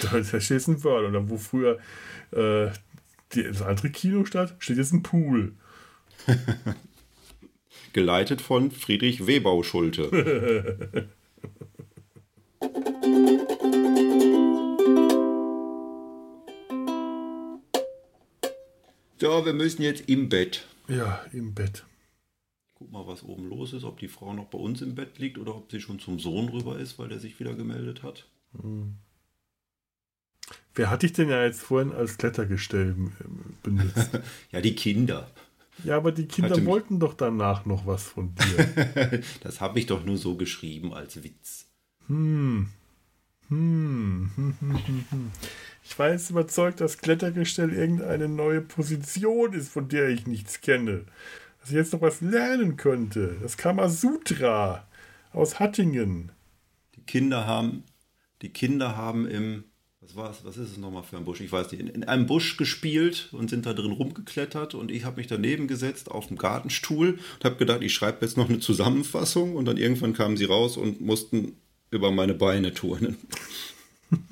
Da, 0.00 0.20
da 0.20 0.22
steht 0.22 0.50
jetzt 0.50 0.68
ein 0.68 0.82
Whirl. 0.82 1.04
Und 1.06 1.12
dann, 1.12 1.30
wo 1.30 1.36
früher 1.38 1.78
äh, 2.32 2.70
die, 3.32 3.42
das 3.44 3.62
andere 3.62 3.90
Kino 3.90 4.24
stand, 4.24 4.54
steht 4.58 4.78
jetzt 4.78 4.92
ein 4.92 5.02
Pool. 5.02 5.54
Geleitet 7.92 8.40
von 8.40 8.70
Friedrich 8.70 9.26
Webau 9.26 9.62
Schulte. 9.62 10.08
so, 19.20 19.46
wir 19.46 19.52
müssen 19.52 19.82
jetzt 19.82 20.08
im 20.08 20.28
Bett. 20.28 20.66
Ja, 20.88 21.24
im 21.32 21.54
Bett 21.54 21.84
guck 22.84 22.92
mal, 22.92 23.06
was 23.06 23.22
oben 23.22 23.48
los 23.48 23.72
ist, 23.72 23.84
ob 23.84 23.98
die 23.98 24.08
Frau 24.08 24.34
noch 24.34 24.46
bei 24.46 24.58
uns 24.58 24.82
im 24.82 24.94
Bett 24.94 25.18
liegt 25.18 25.38
oder 25.38 25.56
ob 25.56 25.70
sie 25.70 25.80
schon 25.80 25.98
zum 25.98 26.18
Sohn 26.18 26.48
rüber 26.48 26.78
ist, 26.78 26.98
weil 26.98 27.08
der 27.08 27.18
sich 27.18 27.40
wieder 27.40 27.54
gemeldet 27.54 28.02
hat. 28.02 28.28
Hm. 28.60 28.96
Wer 30.74 30.90
hat 30.90 31.02
dich 31.02 31.12
denn 31.12 31.28
ja 31.28 31.44
jetzt 31.44 31.60
vorhin 31.60 31.92
als 31.92 32.18
Klettergestell 32.18 32.94
ähm, 32.96 33.12
benutzt? 33.62 34.10
ja, 34.52 34.60
die 34.60 34.74
Kinder. 34.74 35.30
Ja, 35.84 35.96
aber 35.96 36.12
die 36.12 36.26
Kinder 36.26 36.50
Hatte 36.50 36.66
wollten 36.66 37.00
doch 37.00 37.14
danach 37.14 37.66
noch 37.66 37.86
was 37.86 38.04
von 38.04 38.34
dir. 38.34 39.22
das 39.42 39.60
habe 39.60 39.78
ich 39.78 39.86
doch 39.86 40.04
nur 40.04 40.16
so 40.16 40.36
geschrieben 40.36 40.94
als 40.94 41.22
Witz. 41.22 41.66
Hm. 42.06 42.68
Hm. 43.48 44.30
Ich 45.84 45.98
war 45.98 46.10
jetzt 46.10 46.30
überzeugt, 46.30 46.80
dass 46.80 46.98
Klettergestell 46.98 47.72
irgendeine 47.72 48.28
neue 48.28 48.60
Position 48.60 49.52
ist, 49.52 49.68
von 49.68 49.88
der 49.88 50.08
ich 50.08 50.26
nichts 50.26 50.60
kenne 50.60 51.04
dass 51.64 51.70
ich 51.70 51.76
jetzt 51.76 51.94
noch 51.94 52.02
was 52.02 52.20
lernen 52.20 52.76
könnte. 52.76 53.38
Das 53.40 53.56
Kamasutra 53.56 54.86
aus 55.32 55.60
Hattingen. 55.60 56.30
Die 56.94 57.00
Kinder 57.00 57.46
haben, 57.46 57.84
die 58.42 58.50
Kinder 58.50 58.98
haben 58.98 59.26
im, 59.26 59.64
was 60.04 60.16
war's, 60.16 60.44
was 60.44 60.56
ist 60.58 60.72
es 60.72 60.76
nochmal 60.76 61.02
für 61.02 61.16
ein 61.16 61.24
Busch? 61.24 61.40
Ich 61.40 61.50
weiß 61.50 61.72
nicht, 61.72 61.80
in, 61.80 61.88
in 61.88 62.04
einem 62.04 62.26
Busch 62.26 62.58
gespielt 62.58 63.30
und 63.32 63.48
sind 63.50 63.64
da 63.66 63.72
drin 63.72 63.92
rumgeklettert 63.92 64.74
und 64.74 64.90
ich 64.90 65.04
habe 65.04 65.16
mich 65.16 65.26
daneben 65.26 65.66
gesetzt 65.66 66.10
auf 66.10 66.26
dem 66.26 66.36
Gartenstuhl 66.36 67.18
und 67.34 67.44
habe 67.44 67.56
gedacht, 67.56 67.82
ich 67.82 67.94
schreibe 67.94 68.24
jetzt 68.24 68.36
noch 68.36 68.48
eine 68.48 68.60
Zusammenfassung 68.60 69.56
und 69.56 69.64
dann 69.64 69.78
irgendwann 69.78 70.12
kamen 70.12 70.36
sie 70.36 70.44
raus 70.44 70.76
und 70.76 71.00
mussten 71.00 71.56
über 71.90 72.10
meine 72.10 72.34
Beine 72.34 72.74
turnen. 72.74 73.16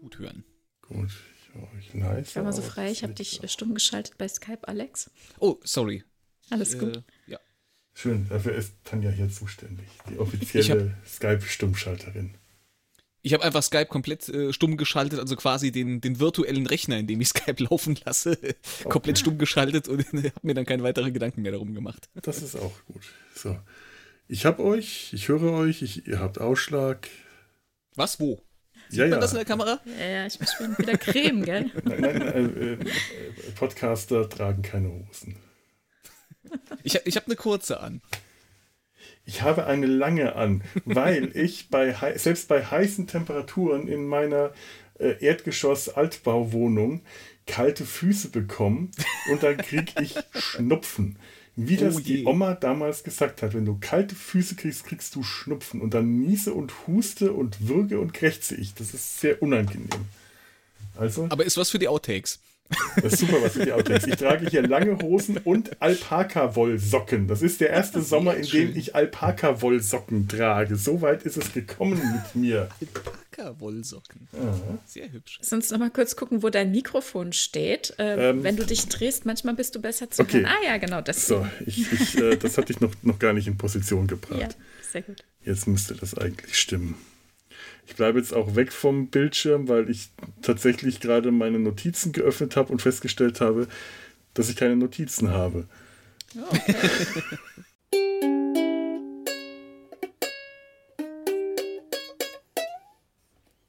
Gut 0.00 0.18
hören. 0.18 0.44
Gut. 0.82 1.10
Nice. 1.92 2.30
Ich 2.30 2.36
war 2.36 2.44
mal 2.44 2.52
so 2.52 2.62
frei, 2.62 2.90
ich 2.90 3.02
habe 3.02 3.12
dich 3.12 3.40
stumm 3.46 3.74
geschaltet 3.74 4.16
bei 4.16 4.26
Skype, 4.26 4.66
Alex. 4.66 5.10
Oh, 5.38 5.58
sorry. 5.62 6.02
Alles 6.48 6.78
gut. 6.78 6.96
Äh. 6.96 7.02
Schön, 7.94 8.26
dafür 8.28 8.54
ist 8.54 8.74
Tanja 8.84 9.10
hier 9.10 9.28
zuständig, 9.28 9.86
die 10.08 10.18
offizielle 10.18 10.96
Skype-Stummschalterin. 11.06 12.34
Ich 13.24 13.32
habe 13.34 13.44
einfach 13.44 13.62
Skype 13.62 13.86
komplett 13.86 14.28
äh, 14.28 14.52
stumm 14.52 14.76
geschaltet, 14.76 15.20
also 15.20 15.36
quasi 15.36 15.70
den, 15.70 16.00
den 16.00 16.18
virtuellen 16.18 16.66
Rechner, 16.66 16.98
in 16.98 17.06
dem 17.06 17.20
ich 17.20 17.28
Skype 17.28 17.62
laufen 17.70 17.96
lasse, 18.04 18.32
okay. 18.32 18.88
komplett 18.88 19.18
stumm 19.18 19.38
geschaltet 19.38 19.88
und 19.88 20.04
habe 20.12 20.32
mir 20.42 20.54
dann 20.54 20.66
keine 20.66 20.82
weiteren 20.82 21.12
Gedanken 21.12 21.42
mehr 21.42 21.52
darum 21.52 21.74
gemacht. 21.74 22.08
Das 22.14 22.42
ist 22.42 22.56
auch 22.56 22.74
gut. 22.86 23.02
So. 23.34 23.56
Ich 24.26 24.44
habe 24.44 24.64
euch, 24.64 25.12
ich 25.12 25.28
höre 25.28 25.52
euch, 25.52 25.82
ich, 25.82 26.06
ihr 26.08 26.18
habt 26.18 26.40
Ausschlag. 26.40 27.08
Was, 27.94 28.18
wo? 28.18 28.42
Sieht 28.88 28.98
ja, 28.98 29.04
man 29.04 29.12
ja. 29.12 29.20
das 29.20 29.32
in 29.32 29.36
der 29.36 29.44
Kamera? 29.44 29.80
Ja, 29.84 30.06
ja, 30.06 30.26
ich 30.26 30.40
muss 30.40 30.52
schon 30.54 30.76
wieder 30.78 30.98
Creme, 30.98 31.44
gell? 31.44 31.70
Nein, 31.84 32.00
nein, 32.00 32.56
äh, 32.56 32.72
äh, 32.72 32.78
Podcaster 33.54 34.28
tragen 34.28 34.62
keine 34.62 34.88
Hosen. 34.88 35.36
Ich, 36.82 36.98
ich 37.04 37.16
habe 37.16 37.26
eine 37.26 37.36
kurze 37.36 37.80
an. 37.80 38.00
Ich 39.24 39.42
habe 39.42 39.66
eine 39.66 39.86
lange 39.86 40.34
an, 40.34 40.62
weil 40.84 41.30
ich 41.36 41.68
bei 41.70 41.94
selbst 42.16 42.48
bei 42.48 42.64
heißen 42.64 43.06
Temperaturen 43.06 43.88
in 43.88 44.06
meiner 44.06 44.52
äh, 44.98 45.14
Erdgeschoss-Altbauwohnung 45.20 47.02
kalte 47.46 47.84
Füße 47.84 48.28
bekomme 48.28 48.88
und 49.30 49.42
dann 49.42 49.56
kriege 49.56 49.92
ich 50.00 50.14
Schnupfen. 50.34 51.16
Wie 51.54 51.76
das 51.76 51.96
oh 51.96 52.00
die 52.00 52.24
Oma 52.24 52.54
damals 52.54 53.04
gesagt 53.04 53.42
hat, 53.42 53.52
wenn 53.52 53.66
du 53.66 53.76
kalte 53.78 54.14
Füße 54.14 54.54
kriegst, 54.54 54.86
kriegst 54.86 55.14
du 55.14 55.22
Schnupfen. 55.22 55.82
Und 55.82 55.92
dann 55.92 56.20
niese 56.20 56.54
und 56.54 56.72
huste 56.86 57.32
und 57.32 57.68
würge 57.68 58.00
und 58.00 58.14
krächze 58.14 58.54
ich. 58.54 58.72
Das 58.72 58.94
ist 58.94 59.20
sehr 59.20 59.42
unangenehm. 59.42 59.90
Also, 60.96 61.26
Aber 61.28 61.44
ist 61.44 61.58
was 61.58 61.70
für 61.70 61.78
die 61.78 61.88
Outtakes. 61.88 62.40
Das 62.96 63.14
ist 63.14 63.20
super 63.20 63.42
was 63.42 63.52
für 63.52 63.64
die 63.64 63.72
Outtakes. 63.72 64.06
Ich 64.06 64.16
trage 64.16 64.48
hier 64.48 64.62
lange 64.66 64.98
Hosen 65.02 65.38
und 65.38 65.80
Alpaka-Wollsocken. 65.82 67.28
Das 67.28 67.42
ist 67.42 67.60
der 67.60 67.70
erste 67.70 68.00
Sommer, 68.02 68.34
in 68.34 68.46
dem 68.46 68.76
ich 68.76 68.94
Alpaka-Wollsocken 68.94 70.28
trage. 70.28 70.76
So 70.76 71.02
weit 71.02 71.22
ist 71.24 71.36
es 71.36 71.52
gekommen 71.52 72.00
mit 72.12 72.34
mir. 72.34 72.68
Alpaka-Wollsocken. 72.80 74.28
Sehr 74.86 75.12
hübsch. 75.12 75.38
Sonst 75.42 75.70
noch 75.70 75.78
mal 75.78 75.90
kurz 75.90 76.16
gucken, 76.16 76.42
wo 76.42 76.50
dein 76.50 76.70
Mikrofon 76.70 77.32
steht. 77.32 77.94
Äh, 77.98 78.30
ähm, 78.30 78.42
wenn 78.42 78.56
du 78.56 78.64
dich 78.64 78.88
drehst, 78.88 79.26
manchmal 79.26 79.54
bist 79.54 79.74
du 79.74 79.80
besser 79.80 80.10
zu 80.10 80.22
okay. 80.22 80.38
hören. 80.38 80.46
Ah 80.46 80.64
ja, 80.66 80.76
genau. 80.78 81.00
Das, 81.00 81.26
so, 81.26 81.46
ich, 81.66 81.92
ich, 81.92 82.18
äh, 82.18 82.36
das 82.36 82.58
hatte 82.58 82.72
ich 82.72 82.80
noch, 82.80 82.92
noch 83.02 83.18
gar 83.18 83.32
nicht 83.32 83.48
in 83.48 83.58
Position 83.58 84.06
gebracht. 84.06 84.40
Ja, 84.40 84.48
sehr 84.90 85.02
gut. 85.02 85.24
Jetzt 85.44 85.66
müsste 85.66 85.94
das 85.94 86.16
eigentlich 86.16 86.58
stimmen. 86.58 86.94
Ich 87.86 87.96
bleibe 87.96 88.18
jetzt 88.18 88.32
auch 88.32 88.54
weg 88.54 88.72
vom 88.72 89.08
Bildschirm, 89.08 89.68
weil 89.68 89.90
ich 89.90 90.10
tatsächlich 90.40 91.00
gerade 91.00 91.30
meine 91.30 91.58
Notizen 91.58 92.12
geöffnet 92.12 92.56
habe 92.56 92.72
und 92.72 92.80
festgestellt 92.80 93.40
habe, 93.40 93.68
dass 94.34 94.48
ich 94.48 94.56
keine 94.56 94.76
Notizen 94.76 95.30
habe. 95.30 95.66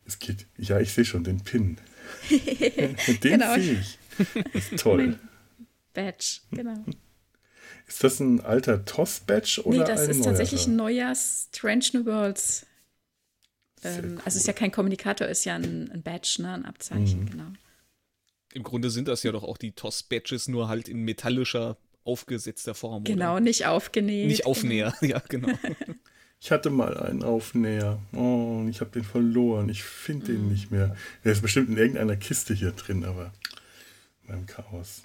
Es 0.05 0.19
geht. 0.19 0.47
Ja, 0.57 0.79
ich 0.79 0.93
sehe 0.93 1.05
schon 1.05 1.23
den 1.23 1.41
Pin. 1.41 1.77
den 2.29 2.95
genau. 3.21 3.55
sehe 3.55 3.79
ich. 3.79 3.97
Das 4.53 4.71
ist 4.71 4.83
toll. 4.83 5.17
Badge, 5.93 6.41
genau. 6.51 6.83
Ist 7.87 8.03
das 8.03 8.19
ein 8.19 8.41
alter 8.41 8.85
TOS-Badge 8.85 9.61
oder 9.63 9.79
Nee, 9.79 9.83
das 9.85 10.07
ist 10.07 10.17
neuer? 10.17 10.25
tatsächlich 10.25 10.67
ein 10.67 10.75
neuer 10.75 11.13
Strange 11.15 11.85
New 11.93 12.05
Worlds. 12.05 12.65
Ähm, 13.83 14.13
cool. 14.13 14.21
Also 14.25 14.37
ist 14.37 14.47
ja 14.47 14.53
kein 14.53 14.71
Kommunikator, 14.71 15.27
ist 15.27 15.45
ja 15.45 15.55
ein, 15.55 15.91
ein 15.91 16.01
Badge, 16.01 16.37
ne? 16.39 16.53
ein 16.53 16.65
Abzeichen, 16.65 17.21
mhm. 17.21 17.29
genau. 17.29 17.47
Im 18.53 18.63
Grunde 18.63 18.89
sind 18.89 19.07
das 19.07 19.23
ja 19.23 19.31
doch 19.31 19.43
auch 19.43 19.57
die 19.57 19.71
TOS-Badges, 19.71 20.47
nur 20.47 20.67
halt 20.67 20.87
in 20.87 20.99
metallischer, 20.99 21.77
aufgesetzter 22.03 22.75
Form. 22.75 23.03
Genau, 23.03 23.33
oder? 23.33 23.39
nicht 23.39 23.65
aufgenäht. 23.65 24.27
Nicht 24.27 24.45
Aufnäher, 24.45 24.93
genau. 24.99 25.13
ja, 25.15 25.23
genau. 25.27 25.57
Ich 26.39 26.51
hatte 26.51 26.69
mal 26.69 26.97
einen 26.97 27.23
Aufnäher. 27.23 27.99
Oh, 28.11 28.59
und 28.59 28.69
ich 28.69 28.81
habe 28.81 28.91
den 28.91 29.05
verloren. 29.05 29.69
Ich 29.69 29.81
finde 29.83 30.33
den 30.33 30.49
nicht 30.49 30.71
mehr. 30.71 30.95
Der 31.23 31.31
ist 31.31 31.41
bestimmt 31.41 31.69
in 31.69 31.77
irgendeiner 31.77 32.17
Kiste 32.17 32.53
hier 32.53 32.71
drin, 32.71 33.05
aber 33.05 33.31
beim 34.27 34.45
Chaos. 34.45 35.03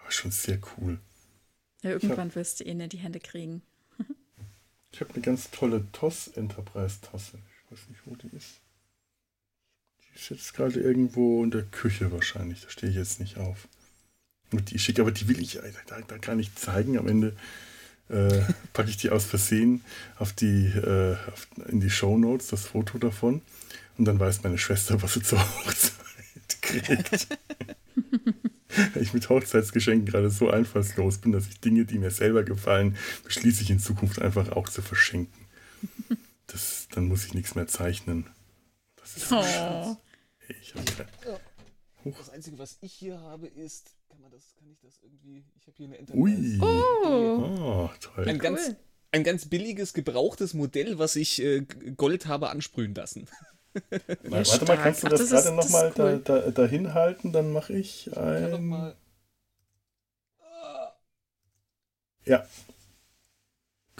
Aber 0.00 0.12
schon 0.12 0.30
sehr 0.30 0.60
cool. 0.78 0.98
Ja, 1.82 1.90
irgendwann 1.90 2.28
hab, 2.28 2.36
wirst 2.36 2.60
du 2.60 2.64
ihn 2.64 2.78
in 2.78 2.88
die 2.88 2.98
Hände 2.98 3.18
kriegen. 3.18 3.62
ich 4.92 5.00
habe 5.00 5.12
eine 5.12 5.22
ganz 5.22 5.50
tolle 5.50 5.86
TOS 5.90 6.28
Enterprise 6.28 7.00
Tasse. 7.00 7.38
Ich 7.72 7.80
weiß 7.80 7.88
nicht, 7.88 8.00
wo 8.04 8.16
die 8.16 8.36
ist. 8.36 8.60
Die 10.02 10.14
ist 10.18 10.28
jetzt 10.30 10.54
gerade 10.54 10.80
irgendwo 10.80 11.42
in 11.42 11.50
der 11.50 11.62
Küche 11.62 12.12
wahrscheinlich. 12.12 12.60
Da 12.60 12.68
stehe 12.68 12.90
ich 12.90 12.98
jetzt 12.98 13.18
nicht 13.18 13.38
auf. 13.38 13.66
Und 14.50 14.70
die 14.70 14.78
schick, 14.78 14.98
aber 15.00 15.10
die 15.10 15.26
will 15.28 15.40
ich 15.40 15.58
da, 15.86 16.00
da 16.00 16.18
gar 16.18 16.34
nicht 16.34 16.58
zeigen. 16.58 16.98
Am 16.98 17.08
Ende 17.08 17.34
äh, 18.10 18.42
packe 18.74 18.90
ich 18.90 18.98
die 18.98 19.10
aus 19.10 19.24
Versehen 19.24 19.82
auf 20.18 20.32
die, 20.34 20.66
äh, 20.66 21.16
auf, 21.32 21.48
in 21.68 21.80
die 21.80 21.90
Show 21.90 22.18
Notes, 22.18 22.48
das 22.48 22.66
Foto 22.66 22.98
davon. 22.98 23.40
Und 23.96 24.04
dann 24.04 24.20
weiß 24.20 24.42
meine 24.42 24.58
Schwester, 24.58 25.00
was 25.02 25.14
sie 25.14 25.22
zur 25.22 25.40
Hochzeit 25.40 25.92
kriegt. 26.60 27.28
Weil 28.94 29.02
ich 29.02 29.14
mit 29.14 29.28
Hochzeitsgeschenken 29.28 30.06
gerade 30.06 30.30
so 30.30 30.50
einfallslos 30.50 31.18
bin, 31.18 31.32
dass 31.32 31.46
ich 31.46 31.60
Dinge, 31.60 31.84
die 31.84 31.98
mir 31.98 32.10
selber 32.10 32.42
gefallen, 32.42 32.96
beschließe 33.24 33.62
ich 33.62 33.70
in 33.70 33.78
Zukunft 33.78 34.20
einfach 34.20 34.50
auch 34.52 34.68
zu 34.68 34.82
verschenken. 34.82 35.46
Das, 36.46 36.81
dann 36.92 37.08
muss 37.08 37.24
ich 37.24 37.34
nichts 37.34 37.54
mehr 37.54 37.66
zeichnen. 37.66 38.30
Das 38.96 39.16
ist 39.16 39.28
so 39.28 39.36
oh. 39.38 39.96
hey, 40.46 40.56
ich 40.60 40.74
Das 42.16 42.30
Einzige, 42.30 42.58
was 42.58 42.78
ich 42.80 42.92
hier 42.92 43.20
habe, 43.20 43.48
ist 43.48 43.96
man 44.20 44.30
das, 44.30 44.54
kann 44.56 44.70
ich 44.70 44.78
das 44.80 45.00
irgendwie, 45.02 45.44
ich 45.56 45.66
habe 45.66 45.76
hier 45.76 45.86
eine 45.86 45.98
Enterprise. 45.98 46.22
Ui. 46.22 46.58
Oh. 46.60 47.60
oh, 47.60 47.90
toll. 48.00 48.28
Ein 48.28 48.38
ganz, 48.38 48.74
ein 49.10 49.24
ganz 49.24 49.46
billiges, 49.46 49.94
gebrauchtes 49.94 50.54
Modell, 50.54 50.98
was 50.98 51.16
ich 51.16 51.42
äh, 51.42 51.62
Gold 51.96 52.26
habe 52.26 52.50
ansprühen 52.50 52.94
lassen. 52.94 53.28
Ja, 53.90 54.32
warte 54.32 54.66
mal, 54.66 54.76
kannst 54.76 55.02
du 55.02 55.08
das, 55.08 55.30
das 55.30 55.44
gerade 55.44 55.56
nochmal 55.56 55.94
cool. 55.96 56.20
da, 56.22 56.40
da, 56.40 56.50
dahin 56.50 56.92
halten? 56.92 57.32
Dann 57.32 57.54
mache 57.54 57.72
ich 57.72 58.14
ein... 58.14 58.66
Mal... 58.66 58.94
Ja. 62.26 62.46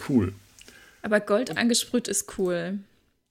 Cool. 0.06 0.34
Aber 1.02 1.20
Gold 1.20 1.56
angesprüht 1.56 2.08
ist 2.08 2.38
cool. 2.38 2.78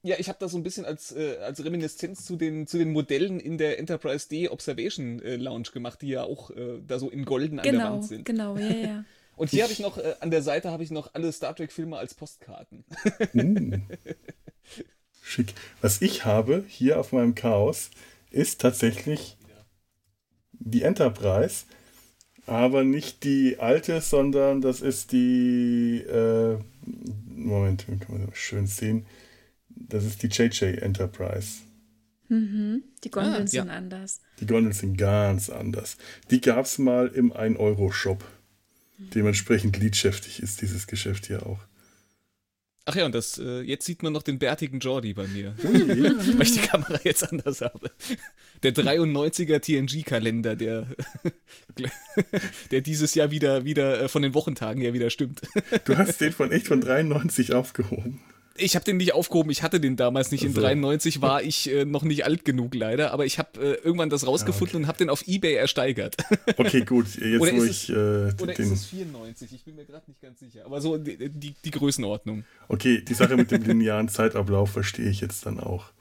Ja, 0.04 0.16
ich 0.18 0.28
habe 0.28 0.38
das 0.40 0.52
so 0.52 0.58
ein 0.58 0.64
bisschen 0.64 0.84
als, 0.84 1.12
äh, 1.12 1.38
als 1.38 1.64
Reminiszenz 1.64 2.24
zu 2.24 2.36
den, 2.36 2.66
zu 2.66 2.76
den 2.76 2.92
Modellen 2.92 3.38
in 3.38 3.56
der 3.56 3.78
Enterprise 3.78 4.28
D 4.28 4.48
Observation 4.48 5.22
äh, 5.22 5.36
Lounge 5.36 5.68
gemacht, 5.72 6.02
die 6.02 6.08
ja 6.08 6.24
auch 6.24 6.50
äh, 6.50 6.80
da 6.86 6.98
so 6.98 7.08
in 7.08 7.24
golden 7.24 7.60
an 7.60 7.64
genau, 7.64 7.78
der 7.78 7.92
Wand 7.92 8.04
sind. 8.04 8.24
Genau, 8.24 8.56
ja, 8.56 8.68
ja. 8.68 9.04
Und 9.36 9.50
hier 9.50 9.62
habe 9.62 9.72
ich 9.72 9.78
noch, 9.78 9.98
äh, 9.98 10.14
an 10.20 10.30
der 10.30 10.42
Seite 10.42 10.70
habe 10.70 10.82
ich 10.82 10.90
noch 10.90 11.14
alle 11.14 11.32
Star 11.32 11.54
Trek-Filme 11.54 11.96
als 11.96 12.14
Postkarten. 12.14 12.84
uh. 13.34 13.78
Schick. 15.22 15.54
Was 15.80 16.02
ich 16.02 16.24
habe 16.24 16.64
hier 16.66 16.98
auf 16.98 17.12
meinem 17.12 17.34
Chaos 17.34 17.90
ist 18.30 18.60
tatsächlich 18.60 19.36
die 20.52 20.82
Enterprise, 20.82 21.64
aber 22.46 22.84
nicht 22.84 23.24
die 23.24 23.58
alte, 23.58 24.00
sondern 24.00 24.60
das 24.60 24.80
ist 24.80 25.12
die, 25.12 25.98
äh, 26.00 26.58
Moment, 27.34 27.86
kann 27.86 28.18
man 28.18 28.26
das 28.26 28.38
schön 28.38 28.66
sehen, 28.66 29.06
das 29.68 30.04
ist 30.04 30.22
die 30.22 30.28
JJ 30.28 30.78
Enterprise. 30.78 31.60
Mhm. 32.28 32.82
Die 33.04 33.10
Gondeln 33.10 33.44
ah, 33.44 33.46
sind 33.46 33.66
ja. 33.66 33.72
anders. 33.72 34.20
Die 34.40 34.46
Gondeln 34.46 34.72
sind 34.72 34.96
ganz 34.96 35.50
anders. 35.50 35.98
Die 36.30 36.40
gab 36.40 36.64
es 36.64 36.78
mal 36.78 37.08
im 37.08 37.32
1-Euro-Shop. 37.32 38.24
Mhm. 38.98 39.10
Dementsprechend 39.10 39.76
liedschäftig 39.78 40.42
ist 40.42 40.62
dieses 40.62 40.86
Geschäft 40.86 41.26
hier 41.26 41.46
auch. 41.46 41.60
Ach 42.84 42.96
ja, 42.96 43.06
und 43.06 43.14
das, 43.14 43.38
äh, 43.38 43.60
jetzt 43.60 43.84
sieht 43.86 44.02
man 44.02 44.12
noch 44.12 44.24
den 44.24 44.40
bärtigen 44.40 44.80
Jordi 44.80 45.14
bei 45.14 45.28
mir. 45.28 45.54
Weil 45.62 46.42
ich 46.42 46.52
die 46.52 46.66
Kamera 46.66 46.98
jetzt 47.04 47.30
anders 47.30 47.60
habe. 47.60 47.92
Der 48.64 48.74
93er 48.74 49.60
TNG-Kalender, 49.60 50.56
der, 50.56 50.88
der 52.72 52.80
dieses 52.80 53.14
Jahr 53.14 53.30
wieder, 53.30 53.64
wieder 53.64 54.02
äh, 54.02 54.08
von 54.08 54.22
den 54.22 54.34
Wochentagen 54.34 54.82
her 54.82 54.94
wieder 54.94 55.10
stimmt. 55.10 55.42
Du 55.84 55.96
hast 55.96 56.20
den 56.20 56.32
von 56.32 56.50
echt 56.50 56.66
von 56.66 56.80
93 56.80 57.54
aufgehoben. 57.54 58.20
Ich 58.62 58.76
habe 58.76 58.84
den 58.84 58.96
nicht 58.96 59.12
aufgehoben, 59.12 59.50
ich 59.50 59.62
hatte 59.62 59.80
den 59.80 59.96
damals 59.96 60.30
nicht. 60.30 60.44
In 60.44 60.54
93 60.54 61.20
war 61.20 61.42
ich 61.42 61.70
äh, 61.70 61.84
noch 61.84 62.02
nicht 62.02 62.24
alt 62.24 62.44
genug 62.44 62.74
leider, 62.74 63.12
aber 63.12 63.26
ich 63.26 63.38
habe 63.38 63.60
äh, 63.60 63.74
irgendwann 63.84 64.08
das 64.08 64.26
rausgefunden 64.26 64.68
ah, 64.68 64.78
okay. 64.78 64.82
und 64.82 64.88
habe 64.88 64.98
den 64.98 65.10
auf 65.10 65.26
Ebay 65.26 65.54
ersteigert. 65.54 66.16
Okay, 66.56 66.84
gut. 66.84 67.06
Jetzt 67.16 67.40
oder 67.40 67.52
wo 67.52 67.64
ich. 67.64 67.88
Es, 67.88 67.90
äh, 67.90 68.42
oder 68.42 68.54
den... 68.54 68.66
ist 68.66 68.72
es 68.72 68.86
94? 68.86 69.52
Ich 69.52 69.64
bin 69.64 69.74
mir 69.74 69.84
gerade 69.84 70.04
nicht 70.06 70.20
ganz 70.20 70.38
sicher. 70.38 70.64
Aber 70.64 70.80
so 70.80 70.98
die, 70.98 71.30
die, 71.30 71.54
die, 71.64 71.70
Größenordnung. 71.70 72.44
Okay, 72.68 73.02
die 73.02 73.14
Sache 73.14 73.36
mit 73.36 73.50
dem 73.50 73.62
linearen 73.62 74.08
Zeitablauf 74.08 74.70
verstehe 74.70 75.08
ich 75.08 75.20
jetzt 75.20 75.46
dann 75.46 75.58
auch. 75.58 75.92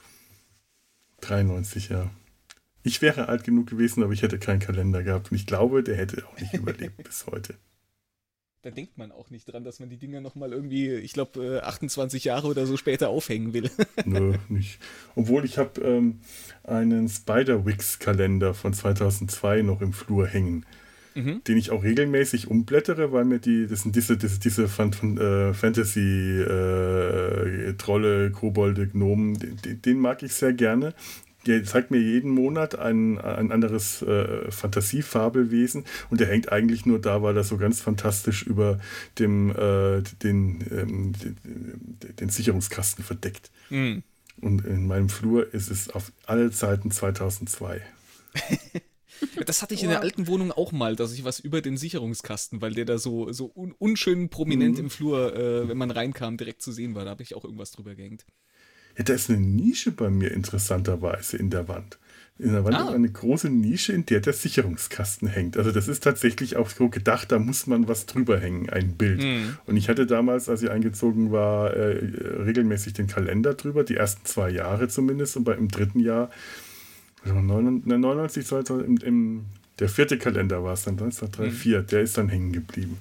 93, 1.21 1.89
ja. 1.89 2.10
Ich 2.84 3.02
wäre 3.02 3.30
alt 3.30 3.43
genug 3.43 3.67
gewesen, 3.67 4.04
aber 4.04 4.13
ich 4.13 4.21
hätte 4.21 4.39
keinen 4.39 4.60
Kalender 4.60 5.04
gehabt. 5.04 5.32
Und 5.32 5.38
ich 5.38 5.45
glaube, 5.45 5.84
der 5.84 5.95
hätte 5.95 6.24
auch 6.28 6.39
nicht 6.39 6.54
überlebt 6.62 7.04
bis 7.04 7.26
heute 7.28 7.56
da 8.63 8.69
denkt 8.69 8.97
man 8.97 9.12
auch 9.12 9.30
nicht 9.32 9.52
dran, 9.52 9.63
dass 9.63 9.80
man 9.80 9.89
die 9.89 9.97
Dinger 9.97 10.21
nochmal 10.21 10.54
irgendwie, 10.54 10.91
ich 10.91 11.13
glaube, 11.13 11.63
28 11.63 12.26
Jahre 12.26 12.45
oder 12.47 12.67
so 12.67 12.78
später 12.78 13.10
aufhängen 13.10 13.54
will. 13.54 13.71
Nö, 14.06 14.36
nicht. 14.50 14.78
Obwohl 15.15 15.45
ich 15.45 15.58
habe 15.58 15.82
ähm, 15.82 16.19
einen 16.63 17.10
Spider-Wix-Kalender 17.10 18.54
von 18.54 18.74
2002 18.74 19.63
noch 19.63 19.82
im 19.82 19.93
Flur 19.93 20.28
hängen, 20.28 20.67
mhm. 21.15 21.43
den 21.43 21.58
ich 21.58 21.71
auch 21.71 21.84
regelmäßig 21.84 22.50
umblättere, 22.50 23.12
weil 23.12 23.26
mir 23.26 23.39
die, 23.39 23.65
das 23.65 23.82
sind 23.82 23.95
diese, 23.95 24.15
diese, 24.15 24.39
diese 24.39 24.65
äh, 24.65 25.54
Fantasy-Trolle, 25.54 28.28
äh, 28.28 28.30
Kobolde, 28.30 28.88
Gnomen, 28.88 29.39
den, 29.39 29.82
den 29.82 30.00
mag 30.00 30.21
ich 30.21 30.34
sehr 30.34 30.54
gerne 30.54 30.93
der 31.45 31.63
zeigt 31.63 31.91
mir 31.91 31.99
jeden 31.99 32.32
Monat 32.32 32.77
ein, 32.77 33.17
ein 33.19 33.51
anderes 33.51 34.01
äh, 34.01 34.51
Fantasiefabelwesen 34.51 35.86
und 36.10 36.19
der 36.19 36.27
hängt 36.27 36.51
eigentlich 36.51 36.86
nur 36.86 36.99
da, 36.99 37.21
weil 37.21 37.36
er 37.36 37.43
so 37.43 37.58
ganz 37.58 37.82
fantastisch 37.82 38.43
über 38.43 38.80
dem, 39.17 39.49
äh, 39.51 40.01
den, 40.23 40.63
ähm, 40.71 41.13
den, 41.13 41.38
den, 42.19 42.30
Sicherungskasten 42.30 43.04
verdeckt. 43.04 43.51
Mhm. 43.69 44.04
Und 44.39 44.65
in 44.65 44.88
meinem 44.88 45.10
Flur 45.10 45.54
ist 45.54 45.69
es 45.69 45.89
auf 45.89 46.12
alle 46.25 46.51
Zeiten 46.51 46.91
2002. 46.91 47.82
Das 49.45 49.62
hatte 49.62 49.73
ich 49.73 49.84
in 49.84 49.89
der 49.89 50.01
alten 50.01 50.27
Wohnung 50.27 50.51
auch 50.51 50.71
mal, 50.71 50.95
dass 50.95 51.13
ich 51.13 51.23
was 51.23 51.39
über 51.39 51.62
den 51.62 51.77
Sicherungskasten, 51.77 52.62
weil 52.62 52.73
der 52.73 52.86
da 52.86 52.97
so, 52.97 53.32
so 53.32 53.51
un 53.56 53.71
unschön 53.77 54.30
prominent 54.30 54.77
mhm. 54.77 54.86
im 54.86 54.89
Flur, 54.89 55.36
äh, 55.36 55.67
wenn 55.67 55.77
man 55.77 55.91
reinkam, 55.91 56.38
direkt 56.38 56.62
zu 56.62 56.71
sehen 56.71 56.95
war. 56.95 57.06
Da 57.06 57.12
habe 57.12 57.23
ich 57.23 57.36
auch 57.36 57.45
irgendwas 57.45 57.71
drüber 57.71 57.93
gehängt. 57.93 58.25
Ja, 58.97 59.04
da 59.04 59.13
ist 59.13 59.30
eine 59.30 59.39
Nische 59.39 59.91
bei 59.91 60.10
mir 60.10 60.32
interessanterweise 60.32 61.38
in 61.38 61.49
der 61.49 61.67
Wand. 61.67 61.97
In 62.41 62.54
der 62.54 62.65
Wand 62.65 62.75
ah. 62.75 62.88
ist 62.88 62.95
eine 62.95 63.10
große 63.10 63.49
Nische, 63.49 63.93
in 63.93 64.06
der 64.08 64.19
der 64.19 64.34
Sicherungskasten 64.34 65.27
hängt. 65.27 65.58
Also 65.58 65.71
das 65.71 65.88
ist 65.88 66.04
tatsächlich 66.04 66.56
auch 66.56 66.69
so 66.69 66.89
gedacht, 66.89 67.32
da 67.32 67.38
muss 67.38 67.67
man 67.67 67.88
was 67.88 68.08
drüber 68.08 68.39
hängen, 68.39 68.67
ein 68.69 68.93
Bild. 68.93 69.21
Mhm. 69.21 69.58
Und 69.67 69.77
ich 69.77 69.89
hatte 69.89 70.08
damals, 70.08 70.49
als 70.49 70.63
ich 70.63 70.71
eingezogen 70.71 71.32
war, 71.32 71.71
äh, 71.71 71.99
regelmäßig 72.43 72.93
den 72.93 73.06
Kalender 73.06 73.54
drüber, 73.54 73.84
die 73.84 73.95
ersten 73.95 74.25
zwei 74.25 74.49
Jahre 74.49 74.88
zumindest. 74.88 75.38
Und 75.38 75.43
bei, 75.43 75.54
im 75.54 75.67
dritten 75.67 75.99
Jahr, 75.99 76.32
also 77.23 77.36
99, 77.36 78.45
2000, 78.47 78.88
im, 78.88 78.97
im, 78.97 79.45
der 79.77 79.89
vierte 79.89 80.17
Kalender 80.17 80.63
war 80.63 80.73
es 80.73 80.84
dann, 80.84 80.93
1934, 80.95 81.84
mhm. 81.84 81.88
der 81.88 82.01
ist 82.01 82.17
dann 82.17 82.30
hängen 82.30 82.54
geblieben. 82.54 82.97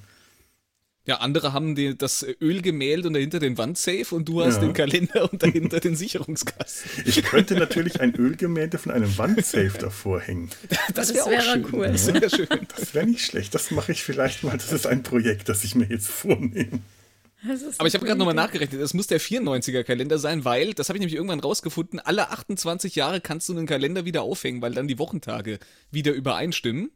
Ja, 1.05 1.15
andere 1.17 1.51
haben 1.51 1.73
die, 1.73 1.97
das 1.97 2.23
Ölgemälde 2.39 3.07
und 3.07 3.15
dahinter 3.15 3.39
den 3.39 3.57
Wandsafe 3.57 4.13
und 4.13 4.29
du 4.29 4.43
hast 4.43 4.55
ja. 4.55 4.61
den 4.61 4.73
Kalender 4.73 5.31
und 5.31 5.41
dahinter 5.41 5.79
den 5.79 5.95
Sicherungskasten. 5.95 6.91
Ich 7.05 7.23
könnte 7.23 7.55
natürlich 7.55 7.99
ein 7.99 8.13
Ölgemälde 8.13 8.77
von 8.77 8.91
einem 8.91 9.17
Wandsafe 9.17 9.77
davor 9.79 10.19
hängen. 10.19 10.49
Das, 10.93 11.07
das 11.13 11.15
wäre 11.15 11.29
wär 11.29 11.73
cool. 11.73 11.87
Das 11.87 12.07
wäre 12.07 12.29
schön. 12.29 12.47
Das 12.75 12.93
wäre 12.93 13.05
nicht 13.05 13.25
schlecht. 13.25 13.55
Das 13.55 13.71
mache 13.71 13.93
ich 13.93 14.03
vielleicht 14.03 14.43
mal. 14.43 14.57
Das 14.57 14.71
ist 14.71 14.85
ein 14.85 15.03
Projekt, 15.03 15.47
das 15.47 15.63
ich 15.63 15.73
mir 15.75 15.85
jetzt 15.85 16.07
vornehme. 16.07 16.81
Aber 17.77 17.87
ich 17.87 17.95
habe 17.95 18.05
gerade 18.05 18.19
nochmal 18.19 18.35
nachgerechnet, 18.35 18.81
das 18.81 18.93
muss 18.93 19.07
der 19.07 19.19
94er-Kalender 19.19 20.19
sein, 20.19 20.45
weil, 20.45 20.73
das 20.73 20.89
habe 20.89 20.97
ich 20.97 21.01
nämlich 21.01 21.15
irgendwann 21.15 21.39
rausgefunden, 21.39 21.99
alle 21.99 22.29
28 22.29 22.95
Jahre 22.95 23.21
kannst 23.21 23.49
du 23.49 23.57
einen 23.57 23.65
Kalender 23.65 24.05
wieder 24.05 24.21
aufhängen, 24.21 24.61
weil 24.61 24.73
dann 24.73 24.87
die 24.87 24.99
Wochentage 24.99 25.59
wieder 25.89 26.11
übereinstimmen. 26.11 26.91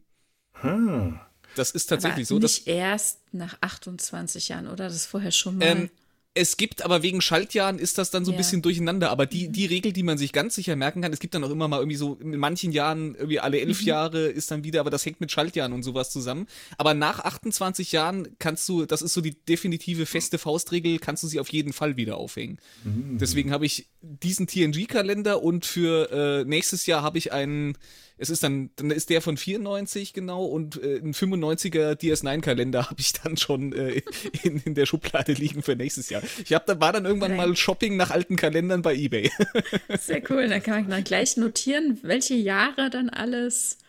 Hm. 0.62 1.20
Das 1.56 1.72
ist 1.72 1.88
tatsächlich 1.88 2.28
Aber 2.30 2.36
so. 2.36 2.40
Nicht 2.40 2.68
erst 2.68 3.20
nach 3.32 3.58
28 3.62 4.50
Jahren, 4.50 4.68
oder? 4.68 4.86
Das 4.86 4.96
ist 4.96 5.06
vorher 5.06 5.32
schon 5.32 5.58
mal. 5.58 5.66
Ähm, 5.66 5.90
es 6.38 6.58
gibt 6.58 6.84
aber 6.84 7.02
wegen 7.02 7.22
Schaltjahren 7.22 7.80
ist 7.80 7.98
das 7.98 8.12
dann 8.12 8.26
so 8.26 8.32
ein 8.32 8.34
Ja. 8.34 8.40
bisschen 8.40 8.62
durcheinander. 8.62 9.10
Aber 9.10 9.26
die, 9.26 9.48
Mhm. 9.48 9.54
die 9.54 9.66
Regel, 9.68 9.94
die 9.94 10.04
man 10.04 10.18
sich 10.18 10.34
ganz 10.34 10.56
sicher 10.56 10.76
merken 10.76 11.02
kann, 11.02 11.14
es 11.14 11.22
gibt 11.22 11.34
dann 11.34 11.46
auch 11.46 11.50
immer 11.50 11.70
mal 11.70 11.78
irgendwie 11.80 11.96
so, 11.96 12.16
in 12.22 12.36
manchen 12.38 12.74
Jahren, 12.74 13.16
irgendwie 13.16 13.40
alle 13.40 13.58
elf 13.62 13.80
Mhm. 13.80 13.88
Jahre 13.88 14.26
ist 14.28 14.52
dann 14.52 14.66
wieder, 14.66 14.82
aber 14.82 14.90
das 14.90 15.06
hängt 15.06 15.22
mit 15.22 15.32
Schaltjahren 15.32 15.72
und 15.72 15.84
sowas 15.84 16.12
zusammen. 16.12 16.48
Aber 16.78 16.94
nach 16.94 17.20
28 17.22 17.94
Jahren 17.94 18.28
kannst 18.38 18.68
du, 18.68 18.86
das 18.86 19.02
ist 19.02 19.14
so 19.14 19.22
die 19.22 19.34
definitive 19.46 20.06
feste 20.06 20.38
Faustregel, 20.38 21.00
kannst 21.00 21.24
du 21.24 21.28
sie 21.28 21.40
auf 21.40 21.48
jeden 21.54 21.72
Fall 21.72 21.96
wieder 21.96 22.18
aufhängen. 22.18 22.60
Deswegen 22.84 23.52
habe 23.54 23.66
ich 23.66 23.88
diesen 24.02 24.46
TNG-Kalender 24.48 25.42
und 25.42 25.66
für 25.66 26.12
äh, 26.12 26.44
nächstes 26.44 26.86
Jahr 26.86 27.02
habe 27.02 27.18
ich 27.18 27.32
einen, 27.32 27.78
es 28.18 28.30
ist 28.30 28.44
dann, 28.44 28.70
dann 28.78 28.92
ist 28.92 29.10
der 29.10 29.22
von 29.22 29.38
94 29.38 30.14
genau 30.14 30.46
und 30.46 30.82
äh, 30.82 30.98
ein 30.98 31.14
95er 31.14 31.94
DS9-Kalender 31.94 32.86
habe 32.90 33.00
ich 33.00 33.14
dann 33.14 33.38
schon 33.38 33.74
äh, 33.74 34.02
in, 34.44 34.62
in 34.66 34.76
der 34.76 34.86
Schublade 34.86 35.34
liegen 35.34 35.64
für 35.64 35.76
nächstes 35.76 36.10
Jahr. 36.10 36.24
Ich 36.44 36.54
habe 36.54 36.66
da 36.68 36.80
war 36.80 36.94
dann 36.94 37.06
irgendwann 37.06 37.36
Nein. 37.36 37.50
mal 37.50 37.56
Shopping 37.56 37.98
nach 37.98 38.12
alten 38.12 38.36
Kalendern 38.36 38.82
bei 38.82 38.96
eBay. 38.96 39.32
Sehr 40.00 40.22
cool. 40.30 40.48
Dann 40.48 40.64
kann 40.64 40.82
man 40.82 40.90
dann 40.90 41.04
gleich 41.04 41.38
notieren, 41.38 42.00
welche 42.04 42.36
Jahre 42.36 42.90
dann 42.90 43.10
alles 43.10 43.80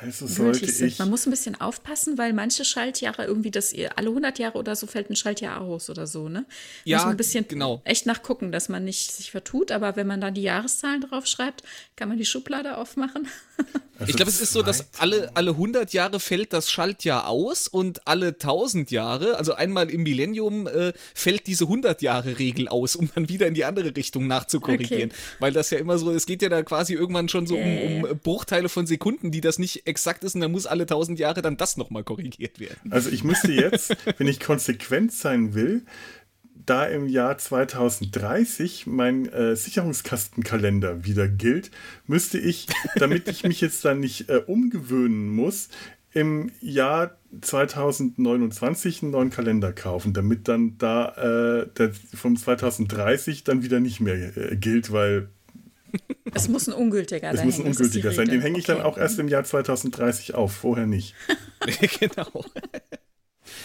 Also 0.00 0.26
sollte 0.26 0.60
gültig 0.60 0.76
sind. 0.76 0.88
ich. 0.88 0.98
Man 0.98 1.10
muss 1.10 1.26
ein 1.26 1.30
bisschen 1.30 1.60
aufpassen, 1.60 2.18
weil 2.18 2.32
manche 2.32 2.64
Schaltjahre 2.64 3.26
irgendwie 3.26 3.52
das 3.52 3.72
alle 3.94 4.08
100 4.08 4.38
Jahre 4.40 4.58
oder 4.58 4.74
so 4.74 4.86
fällt 4.88 5.10
ein 5.10 5.16
Schaltjahr 5.16 5.60
aus 5.60 5.88
oder 5.88 6.06
so, 6.08 6.28
ne? 6.28 6.46
Ja, 6.84 6.96
muss 6.96 7.04
man 7.04 7.14
ein 7.14 7.16
bisschen 7.16 7.46
genau. 7.46 7.80
echt 7.84 8.06
nachgucken, 8.06 8.50
dass 8.50 8.68
man 8.68 8.84
nicht 8.84 9.12
sich 9.12 9.30
vertut. 9.30 9.70
Aber 9.70 9.94
wenn 9.94 10.06
man 10.06 10.20
dann 10.20 10.34
die 10.34 10.42
Jahreszahlen 10.42 11.02
draufschreibt, 11.02 11.62
kann 11.94 12.08
man 12.08 12.18
die 12.18 12.26
Schublade 12.26 12.76
aufmachen. 12.76 13.28
Also 13.98 14.08
Ich 14.10 14.16
glaube, 14.16 14.30
es 14.30 14.40
ist 14.40 14.52
so, 14.52 14.62
dass 14.62 14.86
alle, 14.98 15.30
alle 15.34 15.50
100 15.50 15.92
Jahre 15.92 16.20
fällt 16.20 16.52
das 16.52 16.70
Schaltjahr 16.70 17.26
aus 17.26 17.68
und 17.68 18.06
alle 18.06 18.28
1000 18.28 18.90
Jahre, 18.90 19.36
also 19.36 19.54
einmal 19.54 19.90
im 19.90 20.02
Millennium, 20.02 20.66
äh, 20.66 20.92
fällt 21.14 21.46
diese 21.46 21.64
100-Jahre-Regel 21.64 22.68
aus, 22.68 22.96
um 22.96 23.10
dann 23.14 23.28
wieder 23.28 23.46
in 23.46 23.54
die 23.54 23.64
andere 23.64 23.94
Richtung 23.96 24.26
nachzukorrigieren. 24.26 25.10
Okay. 25.10 25.20
Weil 25.40 25.52
das 25.52 25.70
ja 25.70 25.78
immer 25.78 25.98
so, 25.98 26.12
es 26.12 26.26
geht 26.26 26.42
ja 26.42 26.48
da 26.48 26.62
quasi 26.62 26.94
irgendwann 26.94 27.28
schon 27.28 27.46
so 27.46 27.56
um, 27.56 28.04
um 28.04 28.18
Bruchteile 28.22 28.68
von 28.68 28.86
Sekunden, 28.86 29.30
die 29.30 29.40
das 29.40 29.58
nicht 29.58 29.86
exakt 29.86 30.24
ist 30.24 30.34
und 30.34 30.40
dann 30.40 30.52
muss 30.52 30.66
alle 30.66 30.84
1000 30.84 31.18
Jahre 31.18 31.42
dann 31.42 31.56
das 31.56 31.76
nochmal 31.76 32.04
korrigiert 32.04 32.60
werden. 32.60 32.92
Also 32.92 33.10
ich 33.10 33.24
müsste 33.24 33.52
jetzt, 33.52 33.96
wenn 34.18 34.28
ich 34.28 34.40
konsequent 34.40 35.12
sein 35.12 35.54
will, 35.54 35.82
da 36.68 36.84
im 36.84 37.08
Jahr 37.08 37.38
2030 37.38 38.86
mein 38.86 39.26
äh, 39.32 39.56
Sicherungskastenkalender 39.56 41.04
wieder 41.04 41.28
gilt, 41.28 41.70
müsste 42.06 42.38
ich, 42.38 42.66
damit 42.96 43.28
ich 43.28 43.42
mich 43.44 43.60
jetzt 43.60 43.84
dann 43.84 44.00
nicht 44.00 44.28
äh, 44.28 44.42
umgewöhnen 44.46 45.28
muss, 45.28 45.68
im 46.12 46.50
Jahr 46.60 47.16
2029 47.40 49.02
einen 49.02 49.12
neuen 49.12 49.30
Kalender 49.30 49.72
kaufen, 49.72 50.14
damit 50.14 50.48
dann 50.48 50.78
da 50.78 51.62
äh, 51.62 51.68
der 51.76 51.92
vom 52.14 52.36
2030 52.36 53.44
dann 53.44 53.62
wieder 53.62 53.80
nicht 53.80 54.00
mehr 54.00 54.36
äh, 54.36 54.56
gilt, 54.56 54.90
weil 54.90 55.28
Es 56.34 56.48
muss 56.48 56.66
ein 56.66 56.72
ungültiger 56.74 57.30
es 57.30 57.36
dahin, 57.36 57.46
muss 57.46 57.58
ein 57.60 57.66
ungültiger 57.66 58.12
sein. 58.12 58.28
Den 58.28 58.40
hänge 58.40 58.58
ich 58.58 58.64
dann 58.64 58.78
Okay. 58.78 58.86
auch 58.86 58.98
erst 58.98 59.18
im 59.18 59.28
Jahr 59.28 59.44
2030 59.44 60.34
auf, 60.34 60.52
vorher 60.52 60.86
nicht. 60.86 61.14
genau. 62.00 62.44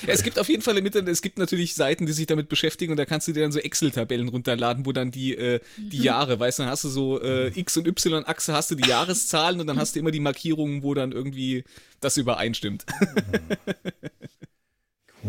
Ja, 0.07 0.13
es 0.13 0.23
gibt 0.23 0.39
auf 0.39 0.49
jeden 0.49 0.61
Fall 0.61 0.77
im 0.77 0.85
Internet, 0.85 1.09
es 1.09 1.21
gibt 1.21 1.37
natürlich 1.37 1.75
Seiten, 1.75 2.05
die 2.05 2.13
sich 2.13 2.25
damit 2.25 2.49
beschäftigen 2.49 2.91
und 2.91 2.97
da 2.97 3.05
kannst 3.05 3.27
du 3.27 3.31
dir 3.33 3.41
dann 3.43 3.51
so 3.51 3.59
Excel-Tabellen 3.59 4.27
runterladen, 4.29 4.85
wo 4.85 4.91
dann 4.91 5.11
die, 5.11 5.35
äh, 5.35 5.59
die 5.77 5.97
Mhm. 5.99 6.03
Jahre, 6.03 6.39
weißt 6.39 6.59
du, 6.59 6.63
dann 6.63 6.71
hast 6.71 6.83
du 6.83 6.89
so 6.89 7.21
äh, 7.21 7.47
X- 7.57 7.77
und 7.77 7.87
Y-Achse, 7.87 8.53
hast 8.53 8.71
du 8.71 8.75
die 8.75 8.87
Jahreszahlen 8.89 9.59
und 9.61 9.67
dann 9.67 9.77
hast 9.77 9.95
du 9.95 9.99
immer 9.99 10.11
die 10.11 10.19
Markierungen, 10.19 10.83
wo 10.83 10.93
dann 10.93 11.11
irgendwie 11.11 11.63
das 12.01 12.17
übereinstimmt. 12.17 12.85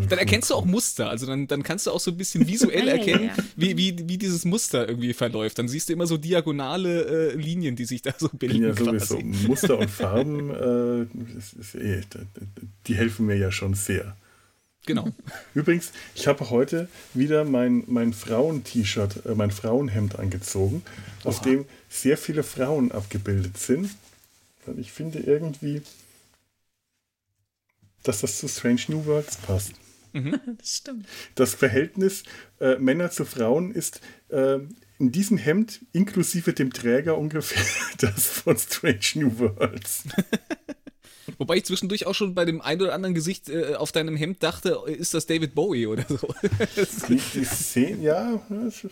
Dann 0.08 0.18
erkennst 0.18 0.50
du 0.50 0.54
auch 0.54 0.64
Muster, 0.64 1.08
also 1.08 1.24
dann, 1.24 1.46
dann 1.46 1.62
kannst 1.62 1.86
du 1.86 1.92
auch 1.92 2.00
so 2.00 2.10
ein 2.10 2.16
bisschen 2.16 2.48
visuell 2.48 2.88
ja, 2.88 2.94
erkennen. 2.94 3.30
Wie, 3.54 3.76
wie, 3.76 3.96
wie 4.08 4.18
dieses 4.18 4.44
Muster 4.44 4.88
irgendwie 4.88 5.12
verläuft. 5.12 5.56
Dann 5.60 5.68
siehst 5.68 5.88
du 5.88 5.92
immer 5.92 6.08
so 6.08 6.16
diagonale 6.16 7.30
äh, 7.30 7.36
Linien, 7.36 7.76
die 7.76 7.84
sich 7.84 8.02
da 8.02 8.12
so 8.18 8.28
bilden. 8.32 8.64
Ja, 8.64 8.74
sowieso. 8.74 9.18
quasi. 9.18 9.46
Muster 9.46 9.78
und 9.78 9.88
Farben, 9.88 10.50
äh, 10.50 11.06
das 11.36 11.52
ist 11.52 11.76
eh, 11.76 12.00
die 12.88 12.94
helfen 12.96 13.26
mir 13.26 13.36
ja 13.36 13.52
schon 13.52 13.74
sehr. 13.74 14.16
Genau. 14.86 15.08
Übrigens, 15.54 15.92
ich 16.14 16.26
habe 16.26 16.50
heute 16.50 16.88
wieder 17.14 17.44
mein, 17.44 17.84
mein 17.86 18.12
Frauen-T-Shirt, 18.12 19.26
äh, 19.26 19.34
mein 19.34 19.50
Frauenhemd 19.50 20.18
angezogen, 20.18 20.82
auf 21.24 21.40
dem 21.40 21.64
sehr 21.88 22.18
viele 22.18 22.42
Frauen 22.42 22.92
abgebildet 22.92 23.58
sind. 23.58 23.90
Und 24.66 24.78
ich 24.78 24.92
finde 24.92 25.20
irgendwie, 25.20 25.82
dass 28.02 28.20
das 28.20 28.38
zu 28.38 28.48
Strange 28.48 28.82
New 28.88 29.06
Worlds 29.06 29.36
passt. 29.38 29.72
Das 30.58 30.76
stimmt. 30.76 31.06
Das 31.34 31.54
Verhältnis 31.54 32.22
äh, 32.60 32.76
Männer 32.76 33.10
zu 33.10 33.24
Frauen 33.24 33.72
ist 33.72 34.00
äh, 34.28 34.60
in 35.00 35.10
diesem 35.10 35.38
Hemd 35.38 35.80
inklusive 35.92 36.52
dem 36.52 36.72
Träger 36.72 37.18
ungefähr 37.18 37.64
das 37.98 38.26
von 38.26 38.56
Strange 38.56 39.00
New 39.16 39.38
Worlds. 39.40 40.04
Wobei 41.38 41.56
ich 41.56 41.64
zwischendurch 41.64 42.06
auch 42.06 42.14
schon 42.14 42.34
bei 42.34 42.44
dem 42.44 42.60
ein 42.60 42.80
oder 42.80 42.94
anderen 42.94 43.14
Gesicht 43.14 43.48
äh, 43.48 43.74
auf 43.74 43.92
deinem 43.92 44.16
Hemd 44.16 44.42
dachte, 44.42 44.78
ist 44.86 45.14
das 45.14 45.26
David 45.26 45.54
Bowie 45.54 45.86
oder 45.86 46.04
so. 46.08 46.18
Die, 47.08 47.20
die 47.34 47.44
sehen, 47.44 48.02
ja, 48.02 48.40
es 48.66 48.86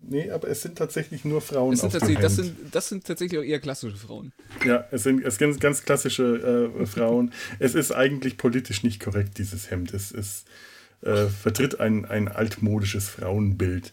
nee, 0.00 0.30
aber 0.30 0.48
es 0.48 0.62
sind 0.62 0.76
tatsächlich 0.76 1.24
nur 1.24 1.40
Frauen 1.40 1.72
Das 1.72 1.80
sind, 1.80 1.86
auf 1.88 1.92
dem 1.92 2.00
tatsächlich, 2.00 2.22
das, 2.22 2.36
Hemd. 2.38 2.58
sind, 2.58 2.74
das 2.74 2.88
sind 2.88 3.06
tatsächlich 3.06 3.40
auch 3.40 3.44
eher 3.44 3.60
klassische 3.60 3.96
Frauen. 3.96 4.32
Ja, 4.64 4.86
es 4.90 5.02
sind, 5.02 5.24
es 5.24 5.36
sind 5.36 5.60
ganz 5.60 5.82
klassische 5.82 6.70
äh, 6.80 6.86
Frauen. 6.86 7.32
Es 7.58 7.74
ist 7.74 7.92
eigentlich 7.92 8.36
politisch 8.36 8.82
nicht 8.82 9.00
korrekt, 9.00 9.38
dieses 9.38 9.70
Hemd. 9.70 9.94
Es, 9.94 10.12
es 10.12 10.44
äh, 11.02 11.26
vertritt 11.26 11.80
ein, 11.80 12.04
ein 12.04 12.28
altmodisches 12.28 13.08
Frauenbild. 13.08 13.92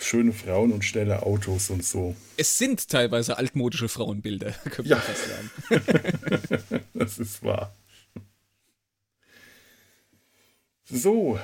Schöne 0.00 0.32
Frauen 0.32 0.70
und 0.72 0.84
schnelle 0.84 1.24
Autos 1.24 1.70
und 1.70 1.84
so. 1.84 2.14
Es 2.36 2.56
sind 2.56 2.88
teilweise 2.88 3.36
altmodische 3.36 3.88
Frauenbilder, 3.88 4.52
könnte 4.70 4.88
Ja. 4.88 4.96
man 4.96 5.04
fast 5.04 5.28
sagen. 5.28 6.84
Das 6.94 7.18
ist 7.18 7.42
wahr. 7.42 7.74
So, 10.84 11.38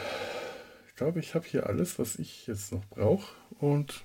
ich 0.88 0.94
glaube, 0.96 1.20
ich 1.20 1.34
habe 1.34 1.46
hier 1.46 1.66
alles, 1.66 1.98
was 1.98 2.16
ich 2.16 2.46
jetzt 2.46 2.72
noch 2.72 2.84
brauche. 2.86 3.26
Und 3.58 4.02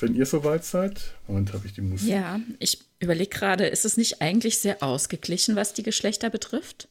wenn 0.00 0.14
ihr 0.14 0.26
soweit 0.26 0.64
seid, 0.64 1.14
Moment, 1.26 1.52
habe 1.52 1.66
ich 1.66 1.74
die 1.74 1.80
Musik. 1.82 2.08
Ja, 2.08 2.40
ich 2.58 2.80
überlege 3.00 3.30
gerade, 3.30 3.66
ist 3.66 3.84
es 3.84 3.96
nicht 3.96 4.20
eigentlich 4.20 4.58
sehr 4.58 4.82
ausgeglichen, 4.82 5.56
was 5.56 5.74
die 5.74 5.82
Geschlechter 5.82 6.30
betrifft? 6.30 6.88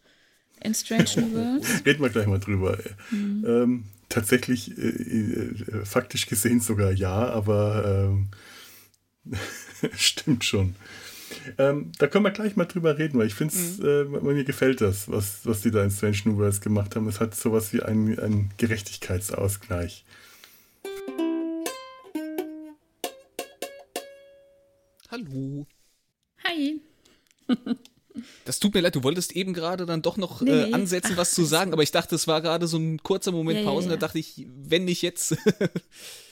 In 0.61 0.73
Strange 0.73 1.09
New 1.17 1.33
Worlds? 1.35 1.85
Reden 1.85 2.01
wir 2.03 2.09
gleich 2.09 2.27
mal 2.27 2.39
drüber. 2.39 2.77
Ähm, 3.11 3.85
tatsächlich, 4.09 4.77
äh, 4.77 4.81
äh, 4.81 5.85
faktisch 5.85 6.27
gesehen 6.27 6.59
sogar 6.59 6.91
ja, 6.91 7.29
aber 7.29 8.09
ähm, 8.09 8.29
stimmt 9.95 10.45
schon. 10.45 10.75
Ähm, 11.57 11.91
da 11.97 12.07
können 12.07 12.23
wir 12.23 12.31
gleich 12.31 12.55
mal 12.55 12.65
drüber 12.65 12.97
reden, 12.97 13.19
weil 13.19 13.27
ich 13.27 13.35
finde 13.35 13.53
es, 13.53 13.79
äh, 13.79 14.05
mir 14.05 14.43
gefällt 14.43 14.81
das, 14.81 15.09
was, 15.09 15.45
was 15.45 15.61
die 15.61 15.71
da 15.71 15.83
in 15.83 15.91
Strange 15.91 16.21
New 16.25 16.37
Worlds 16.37 16.61
gemacht 16.61 16.95
haben. 16.95 17.07
Es 17.07 17.19
hat 17.19 17.35
sowas 17.35 17.73
wie 17.73 17.81
einen, 17.81 18.17
einen 18.19 18.51
Gerechtigkeitsausgleich. 18.57 20.05
Hallo. 25.09 25.65
Hi. 26.43 26.81
Das 28.45 28.59
tut 28.59 28.73
mir 28.73 28.81
leid, 28.81 28.95
du 28.95 29.03
wolltest 29.03 29.31
eben 29.33 29.53
gerade 29.53 29.85
dann 29.85 30.01
doch 30.01 30.17
noch 30.17 30.41
Nee, 30.41 30.51
äh, 30.51 30.65
nee. 30.67 30.73
ansetzen, 30.73 31.17
was 31.17 31.31
Ach, 31.31 31.35
zu 31.35 31.45
sagen, 31.45 31.73
aber 31.73 31.83
ich 31.83 31.91
dachte, 31.91 32.15
es 32.15 32.27
war 32.27 32.41
gerade 32.41 32.67
so 32.67 32.77
ein 32.77 33.01
kurzer 33.03 33.31
Moment 33.31 33.59
Ja, 33.59 33.63
ja, 33.65 33.69
Pause, 33.69 33.89
ja. 33.89 33.95
da 33.95 34.07
dachte 34.07 34.19
ich, 34.19 34.45
wenn 34.47 34.85
nicht 34.85 35.01
jetzt. 35.01 35.35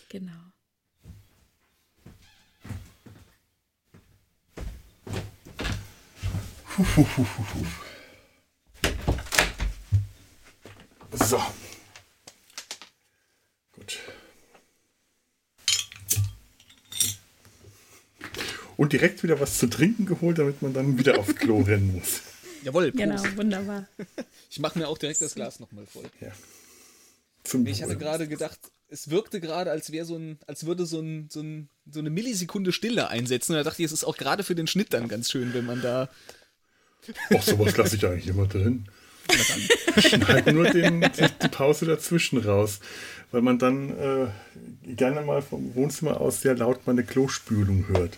Genau. 0.10 0.32
So. 11.14 11.40
Und 18.78 18.94
direkt 18.94 19.24
wieder 19.24 19.40
was 19.40 19.58
zu 19.58 19.68
trinken 19.68 20.06
geholt, 20.06 20.38
damit 20.38 20.62
man 20.62 20.74
dann 20.74 20.98
wieder 20.98 21.18
aufs 21.20 21.36
Klo 21.36 21.62
rennen 21.62 21.94
muss. 21.94 22.22
Jawohl, 22.64 22.92
Prost. 22.92 23.04
Genau, 23.04 23.38
wunderbar. 23.38 23.88
Ich 24.50 24.60
mache 24.60 24.80
mir 24.80 24.88
auch 24.88 24.98
direkt 24.98 25.22
das 25.22 25.36
Glas 25.36 25.60
nochmal 25.60 25.86
voll. 25.86 26.06
Ja. 26.20 26.32
Zum 27.44 27.66
Ich 27.68 27.84
hatte 27.84 27.98
gerade 27.98 28.28
gedacht, 28.28 28.60
es 28.90 29.10
wirkte 29.10 29.40
gerade, 29.40 29.72
als 29.72 29.92
wäre 29.92 30.06
so 30.06 30.18
ein, 30.18 30.40
als 30.48 30.66
würde 30.66 30.86
so, 30.86 31.00
ein, 31.00 31.28
so, 31.30 31.42
ein, 31.42 31.70
so 31.90 32.00
eine 32.00 32.10
Millisekunde 32.10 32.72
Stille 32.72 33.10
einsetzen. 33.10 33.54
Und 33.54 33.58
da 33.58 33.64
dachte 33.64 33.82
ich, 33.82 33.86
es 33.86 33.92
ist 33.92 34.04
auch 34.04 34.18
gerade 34.18 34.44
für 34.44 34.56
den 34.56 34.68
Schnitt 34.68 34.94
dann 34.94 35.08
ganz 35.08 35.32
schön, 35.32 35.54
wenn 35.54 35.66
man 35.66 35.82
da. 35.82 36.10
Ach, 37.36 37.44
sowas 37.44 37.78
lasse 37.78 37.96
ich 37.96 38.06
eigentlich 38.06 38.28
immer 38.28 38.48
drin. 38.48 38.88
Schneid 39.98 40.48
nur 40.54 40.70
den, 40.70 41.02
die, 41.02 41.28
die, 41.42 41.48
Pause 41.50 41.86
dazwischen 41.86 42.38
raus, 42.40 42.80
weil 43.32 43.42
man 43.42 43.58
dann 43.58 43.90
äh, 43.98 44.28
gerne 44.96 45.22
mal 45.22 45.42
vom 45.42 45.74
Wohnzimmer 45.76 46.22
aus 46.22 46.42
sehr 46.42 46.56
laut 46.56 46.86
meine 46.86 47.04
Klospülung 47.04 47.88
hört. 47.88 48.18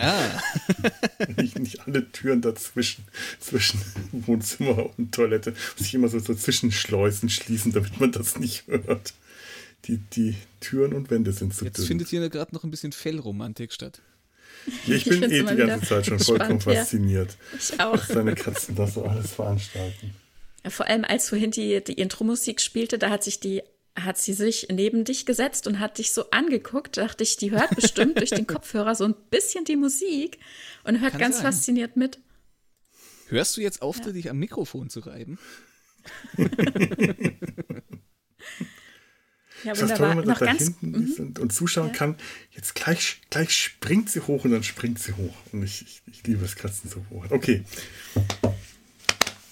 Ah. 0.00 0.42
nicht, 1.36 1.58
nicht 1.58 1.86
alle 1.86 2.10
Türen 2.10 2.40
dazwischen, 2.40 3.04
zwischen 3.38 3.80
Wohnzimmer 4.12 4.90
und 4.96 5.12
Toilette, 5.12 5.54
sich 5.76 5.94
immer 5.94 6.08
so, 6.08 6.18
so 6.18 6.34
Zwischenschleusen 6.34 7.28
schließen, 7.28 7.72
damit 7.72 8.00
man 8.00 8.10
das 8.12 8.38
nicht 8.38 8.66
hört. 8.66 9.12
Die, 9.84 9.98
die 9.98 10.36
Türen 10.60 10.92
und 10.94 11.10
Wände 11.10 11.32
sind 11.32 11.54
zu 11.54 11.64
Jetzt 11.64 11.78
dünn. 11.78 11.86
findet 11.86 12.08
hier 12.08 12.28
gerade 12.28 12.54
noch 12.54 12.64
ein 12.64 12.70
bisschen 12.70 12.92
Fellromantik 12.92 13.72
statt. 13.72 14.00
Ja, 14.86 14.94
ich, 14.94 15.06
ich 15.06 15.20
bin 15.20 15.30
eh 15.30 15.42
die 15.42 15.56
ganze 15.56 15.86
Zeit 15.86 16.06
schon 16.06 16.18
vollkommen 16.18 16.60
ja. 16.60 16.74
fasziniert. 16.74 17.36
Ich 17.58 17.80
auch. 17.80 17.94
Was 17.94 18.08
deine 18.08 18.34
Katzen 18.34 18.74
das 18.74 18.94
so 18.94 19.04
alles 19.04 19.32
veranstalten. 19.32 20.14
Ja, 20.64 20.70
vor 20.70 20.86
allem 20.86 21.04
als 21.04 21.30
vorhin 21.30 21.50
die, 21.50 21.82
die 21.82 21.94
Intro-Musik 21.94 22.60
spielte, 22.60 22.98
da 22.98 23.10
hat 23.10 23.24
sich 23.24 23.40
die 23.40 23.62
hat 24.04 24.18
sie 24.18 24.32
sich 24.32 24.68
neben 24.70 25.04
dich 25.04 25.26
gesetzt 25.26 25.66
und 25.66 25.78
hat 25.78 25.98
dich 25.98 26.12
so 26.12 26.30
angeguckt. 26.30 26.96
Dachte 26.96 27.24
ich, 27.24 27.36
die 27.36 27.50
hört 27.50 27.74
bestimmt 27.74 28.18
durch 28.18 28.30
den 28.30 28.46
Kopfhörer 28.48 28.94
so 28.94 29.04
ein 29.04 29.14
bisschen 29.30 29.64
die 29.64 29.76
Musik 29.76 30.38
und 30.84 31.00
hört 31.00 31.12
Kann 31.12 31.20
ganz 31.20 31.36
sein. 31.36 31.44
fasziniert 31.44 31.96
mit. 31.96 32.18
Hörst 33.28 33.56
du 33.56 33.60
jetzt 33.60 33.82
auf, 33.82 33.98
ja. 33.98 34.12
dich 34.12 34.28
am 34.30 34.38
Mikrofon 34.38 34.90
zu 34.90 35.00
reiben? 35.00 35.38
ja, 39.64 39.78
wunderbar. 39.78 39.96
Toll, 39.96 40.08
wenn 40.08 40.16
man 40.16 40.26
noch 40.26 40.38
da 40.38 40.46
ganz, 40.46 40.62
hinten 40.62 41.04
ist 41.04 41.20
und, 41.20 41.38
und 41.38 41.52
zuschauen 41.52 41.88
ja. 41.88 41.94
kann. 41.94 42.16
Jetzt 42.50 42.74
gleich, 42.74 43.20
gleich 43.30 43.54
springt 43.54 44.10
sie 44.10 44.20
hoch 44.20 44.44
und 44.44 44.50
dann 44.50 44.64
springt 44.64 44.98
sie 44.98 45.12
hoch. 45.12 45.34
Und 45.52 45.62
ich, 45.62 45.82
ich, 45.82 46.02
ich 46.06 46.26
liebe 46.26 46.44
es, 46.44 46.56
Katzen 46.56 46.90
so 46.90 47.04
hoch. 47.10 47.26
Okay. 47.30 47.64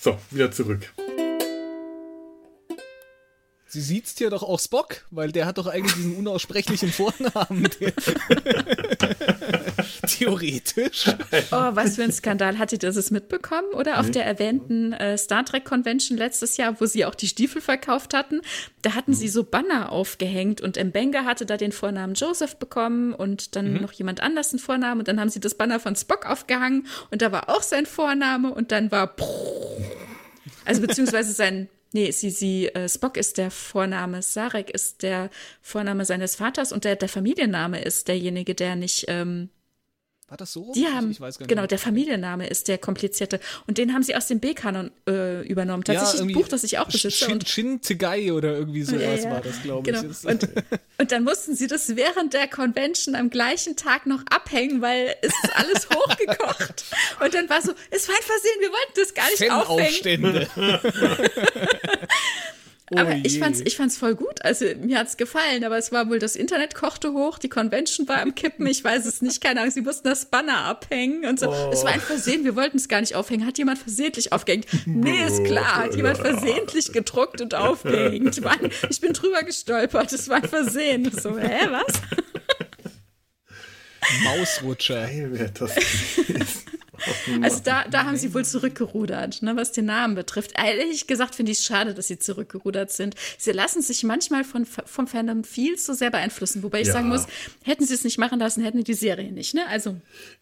So, 0.01 0.19
wieder 0.31 0.51
zurück. 0.51 0.93
Sie 3.71 3.83
sieht's 3.83 4.19
ja 4.19 4.31
doch 4.31 4.43
auch 4.43 4.59
Spock, 4.59 5.05
weil 5.11 5.31
der 5.31 5.45
hat 5.45 5.59
doch 5.59 5.67
eigentlich 5.67 5.95
diesen 5.95 6.17
unaussprechlichen 6.17 6.91
Vornamen. 6.91 7.69
Theoretisch. 10.07 11.11
Oh, 11.51 11.69
was 11.73 11.97
für 11.97 12.05
ein 12.05 12.13
Skandal. 12.13 12.59
Hattet 12.59 12.83
ihr 12.83 12.91
das 12.91 13.11
mitbekommen? 13.11 13.69
Oder 13.75 14.01
auf 14.01 14.07
nee. 14.07 14.13
der 14.13 14.25
erwähnten 14.25 14.95
äh, 14.95 15.19
Star 15.19 15.45
Trek 15.45 15.67
Convention 15.67 16.17
letztes 16.17 16.57
Jahr, 16.57 16.81
wo 16.81 16.87
sie 16.87 17.05
auch 17.05 17.15
die 17.15 17.29
Stiefel 17.29 17.61
verkauft 17.61 18.15
hatten, 18.15 18.41
da 18.81 18.95
hatten 18.95 19.11
mhm. 19.11 19.17
sie 19.17 19.29
so 19.29 19.45
Banner 19.45 19.93
aufgehängt 19.93 20.63
und 20.63 20.83
Mbenga 20.83 21.27
hatte 21.27 21.45
da 21.45 21.59
den 21.59 21.73
Vornamen 21.73 22.15
Joseph 22.15 22.57
bekommen 22.57 23.13
und 23.13 23.55
dann 23.55 23.75
mhm. 23.75 23.83
noch 23.83 23.93
jemand 23.93 24.23
anders 24.23 24.51
einen 24.53 24.61
Vornamen 24.61 25.01
und 25.01 25.09
dann 25.09 25.21
haben 25.21 25.29
sie 25.29 25.41
das 25.41 25.55
Banner 25.55 25.79
von 25.79 25.95
Spock 25.95 26.25
aufgehangen 26.25 26.87
und 27.11 27.21
da 27.21 27.33
war 27.33 27.51
auch 27.51 27.63
sein 27.63 27.85
Vorname 27.85 28.55
und 28.55 28.73
dann 28.73 28.91
war 28.91 29.15
also 30.65 30.81
beziehungsweise 30.81 31.33
sein 31.33 31.69
Nee, 31.93 32.11
sie, 32.11 32.31
sie, 32.31 32.69
äh, 32.69 32.89
Spock 32.89 33.17
ist 33.17 33.39
der 33.39 33.51
Vorname, 33.51 34.21
Sarek 34.21 34.71
ist 34.71 35.03
der 35.03 35.31
Vorname 35.63 36.05
seines 36.05 36.37
Vaters 36.37 36.73
und 36.73 36.85
der, 36.85 36.97
der 36.97 37.09
Familienname 37.09 37.81
ist 37.83 38.09
derjenige, 38.09 38.55
der 38.55 38.77
nicht 38.77 39.07
ähm, 39.09 39.49
war 40.29 40.37
das 40.37 40.53
so? 40.53 40.73
Die 40.75 40.87
haben, 40.87 41.17
genau, 41.47 41.67
der 41.67 41.79
Familienname 41.79 42.49
ist 42.49 42.69
der 42.69 42.77
komplizierte. 42.77 43.41
Und 43.67 43.79
den 43.79 43.95
haben 43.95 44.03
sie 44.03 44.15
aus 44.15 44.27
dem 44.27 44.41
B-Kanon 44.41 44.91
äh, 45.09 45.41
übernommen. 45.49 45.85
Tatsächlich 45.85 46.21
ja, 46.21 46.27
ein 46.27 46.35
Buch, 46.35 46.49
das 46.49 46.65
ich 46.65 46.79
auch 46.79 46.85
besitze. 46.85 47.25
Shin, 47.25 47.41
Shin 47.47 47.81
Tegai 47.81 48.35
oder 48.35 48.55
irgendwie 48.55 48.83
sowas 48.83 49.01
ja, 49.01 49.17
ja. 49.17 49.31
war 49.31 49.41
das, 49.41 49.63
glaube 49.63 49.91
genau. 49.91 50.05
ich. 50.05 50.27
Und, 50.27 50.47
und 50.99 51.13
dann 51.13 51.25
mussten 51.25 51.55
sie 51.55 51.67
das 51.67 51.97
während 51.97 52.35
der 52.35 52.47
Convention 52.47 53.15
am 53.15 53.31
gleichen 53.31 53.77
Tag 53.77 54.05
noch 54.05 54.23
abhängen, 54.29 54.83
weil 54.83 55.17
es 55.23 55.33
ist 55.43 55.57
alles 55.57 55.89
hochgekocht. 55.89 56.85
und 57.25 57.33
dann 57.33 57.49
war 57.49 57.63
so, 57.63 57.73
es 57.91 58.07
war 58.07 58.15
ein 58.15 58.23
Versehen, 58.23 58.61
wir 58.61 58.71
wollten 58.71 58.93
das 58.97 59.15
gar 59.15 59.31
nicht 59.31 59.51
aufhängen. 59.51 60.47
Oh 62.91 62.97
aber 62.99 63.17
ich 63.23 63.39
fand's, 63.39 63.61
ich 63.65 63.77
fand's 63.77 63.99
voll 63.99 64.15
gut. 64.15 64.43
Also 64.43 64.65
mir 64.81 64.99
hat's 64.99 65.17
gefallen, 65.17 65.65
aber 65.65 65.77
es 65.77 65.93
war 65.93 66.09
wohl, 66.09 66.19
das 66.19 66.37
Internet 66.37 66.75
kochte 66.75 67.13
hoch, 67.13 67.39
die 67.39 67.49
Convention 67.49 68.09
war 68.09 68.23
am 68.23 68.35
Kippen, 68.35 68.67
ich 68.67 68.83
weiß 68.83 69.05
es 69.05 69.21
nicht, 69.21 69.43
keine 69.43 69.61
Ahnung, 69.61 69.73
sie 69.73 69.83
mussten 69.83 70.09
das 70.09 70.27
Banner 70.27 70.65
abhängen 70.65 71.27
und 71.27 71.39
so. 71.39 71.51
Oh. 71.51 71.71
Es 71.73 71.85
war 71.85 71.93
ein 71.93 72.01
Versehen, 72.01 72.45
wir 72.45 72.57
wollten 72.57 72.79
es 72.79 72.89
gar 72.89 73.01
nicht 73.01 73.15
aufhängen. 73.15 73.47
Hat 73.47 73.59
jemand 73.59 73.79
versehentlich 73.79 74.33
aufgehängt? 74.33 74.67
Nee, 74.87 75.27
ist 75.27 75.45
klar, 75.45 75.77
hat 75.85 75.97
jemand 75.97 76.19
versehentlich 76.19 76.93
gedruckt 76.93 77.41
und 77.41 77.55
aufgehängt. 77.55 78.41
Ich 78.91 79.01
bin 79.01 79.13
drüber 79.13 79.43
gestolpert, 79.43 80.13
es 80.13 80.29
war 80.29 80.37
ein 80.37 80.49
Versehen. 80.49 81.11
So, 81.11 81.39
hä, 81.39 81.69
was? 81.71 82.01
Mausrutscher. 84.25 85.07
Geil, 85.07 85.51
das 85.55 85.73
also 87.43 87.61
da, 87.63 87.85
da 87.89 88.05
haben 88.05 88.17
sie 88.17 88.35
wohl 88.35 88.45
zurückgerudert, 88.45 89.43
ne, 89.43 89.57
was 89.57 89.73
den 89.73 89.87
Namen 89.87 90.15
betrifft. 90.15 90.53
Ehrlich 90.57 91.07
gesagt 91.07 91.35
finde 91.35 91.53
ich 91.53 91.59
es 91.59 91.65
schade, 91.65 91.95
dass 91.95 92.09
sie 92.09 92.19
zurückgerudert 92.19 92.91
sind. 92.91 93.15
Sie 93.39 93.53
lassen 93.53 93.83
sich 93.83 94.05
manchmal 94.05 94.45
von, 94.45 94.67
vom 94.67 95.07
Fandom 95.07 95.45
viel 95.45 95.77
zu 95.77 95.95
sehr 95.95 96.11
beeinflussen. 96.11 96.63
Wobei 96.63 96.81
ich 96.81 96.89
ja. 96.89 96.95
sagen 96.95 97.09
muss, 97.09 97.27
hätten 97.63 97.87
sie 97.87 97.95
es 97.95 98.05
nicht 98.05 98.19
machen 98.19 98.39
lassen, 98.39 98.63
hätten 98.63 98.85
die 98.85 98.95
Serie 98.95 99.33
nicht. 99.33 99.55
Ne? 99.55 99.67
Also, 99.69 99.97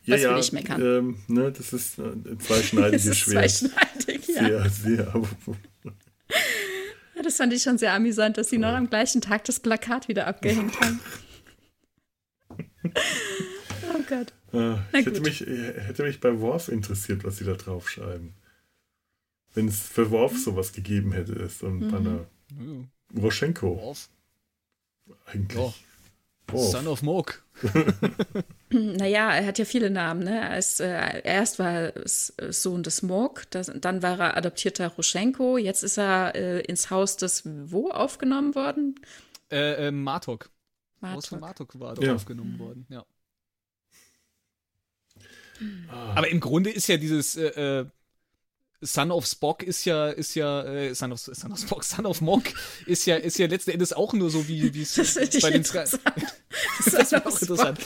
was 0.06 0.20
ja, 0.20 0.30
will 0.30 0.40
ich 0.40 0.52
meckern? 0.52 0.80
Ähm, 0.80 1.16
ne, 1.28 1.52
das 1.52 1.72
ist 1.72 1.98
ein 1.98 2.24
äh, 2.24 2.38
zweischneidiges 2.38 3.16
Schwert. 3.16 3.50
Zweischneidig, 3.50 4.28
ja. 4.28 4.46
Sehr, 4.46 4.70
sehr. 4.70 5.22
Ja, 7.16 7.22
das 7.22 7.36
fand 7.38 7.52
ich 7.54 7.62
schon 7.62 7.78
sehr 7.78 7.94
amüsant, 7.94 8.36
dass 8.36 8.50
sie 8.50 8.58
noch 8.58 8.74
am 8.74 8.90
gleichen 8.90 9.22
Tag 9.22 9.44
das 9.44 9.58
Plakat 9.58 10.06
wieder 10.06 10.26
abgehängt 10.26 10.78
haben. 10.80 11.00
oh 12.84 14.02
Gott. 14.06 14.34
Ah, 14.52 14.78
ich 14.92 15.06
hätte 15.06 15.20
mich, 15.20 15.40
hätte 15.40 16.04
mich 16.04 16.20
bei 16.20 16.40
Worf 16.40 16.68
interessiert, 16.68 17.24
was 17.24 17.38
sie 17.38 17.44
da 17.44 17.54
draufschreiben. 17.54 18.34
Wenn 19.54 19.68
es 19.68 19.80
für 19.80 20.10
Worf 20.10 20.36
sowas 20.38 20.72
gegeben 20.72 21.12
hätte, 21.12 21.32
ist 21.32 21.62
ein 21.64 21.78
mhm. 21.78 21.90
Banner. 21.90 22.26
Mhm. 22.54 22.88
Roschenko. 23.16 23.80
Worf. 23.80 24.08
Eigentlich. 25.26 25.58
Oh. 25.58 25.74
Worf. 26.48 26.70
Son 26.70 26.86
of 26.86 27.02
Mog. 27.02 27.42
naja, 28.70 29.32
er 29.32 29.46
hat 29.46 29.58
ja 29.58 29.64
viele 29.64 29.90
Namen. 29.90 30.24
Ne? 30.24 30.38
Er 30.38 30.58
ist, 30.58 30.80
äh, 30.80 31.22
erst 31.22 31.58
war 31.58 31.72
er 31.72 31.92
Sohn 32.06 32.82
des 32.82 33.02
Mog, 33.02 33.44
das, 33.50 33.72
dann 33.74 34.02
war 34.02 34.20
er 34.20 34.36
adoptierter 34.36 34.88
Roschenko, 34.88 35.58
jetzt 35.58 35.82
ist 35.82 35.98
er 35.98 36.34
äh, 36.34 36.60
ins 36.60 36.90
Haus 36.90 37.16
des 37.16 37.42
wo 37.44 37.90
aufgenommen 37.90 38.54
worden? 38.54 39.00
Äh, 39.50 39.88
äh 39.88 39.90
Martok. 39.90 40.50
Martok. 41.00 41.16
Haus 41.16 41.26
von 41.26 41.40
Martok 41.40 41.80
war 41.80 41.94
dort 41.94 42.06
ja. 42.06 42.14
aufgenommen 42.14 42.58
worden, 42.58 42.86
ja. 42.90 43.04
Ah. 45.90 46.14
Aber 46.16 46.28
im 46.28 46.40
Grunde 46.40 46.70
ist 46.70 46.86
ja 46.88 46.96
dieses 46.96 47.36
äh, 47.36 47.80
äh, 47.80 47.86
Son 48.82 49.10
of 49.10 49.26
Spock 49.26 49.62
ist 49.62 49.84
ja, 49.84 50.08
ist 50.08 50.34
ja, 50.34 50.62
äh, 50.62 50.94
Son, 50.94 51.12
of, 51.12 51.20
Son 51.20 51.52
of 51.52 51.58
Spock, 51.58 51.84
Son 51.84 52.06
of 52.06 52.20
Mock 52.20 52.44
ist 52.86 53.06
ja, 53.06 53.16
ist 53.16 53.38
ja 53.38 53.46
letzten 53.46 53.70
Endes 53.70 53.92
auch 53.92 54.12
nur 54.12 54.30
so 54.30 54.48
wie, 54.48 54.74
wie 54.74 54.82
es 54.82 55.40
bei 55.40 55.50
den 55.50 55.64
Sky. 55.64 55.84
Das 56.84 56.94
ist 56.94 57.14
auch 57.14 57.40
interessant. 57.40 57.78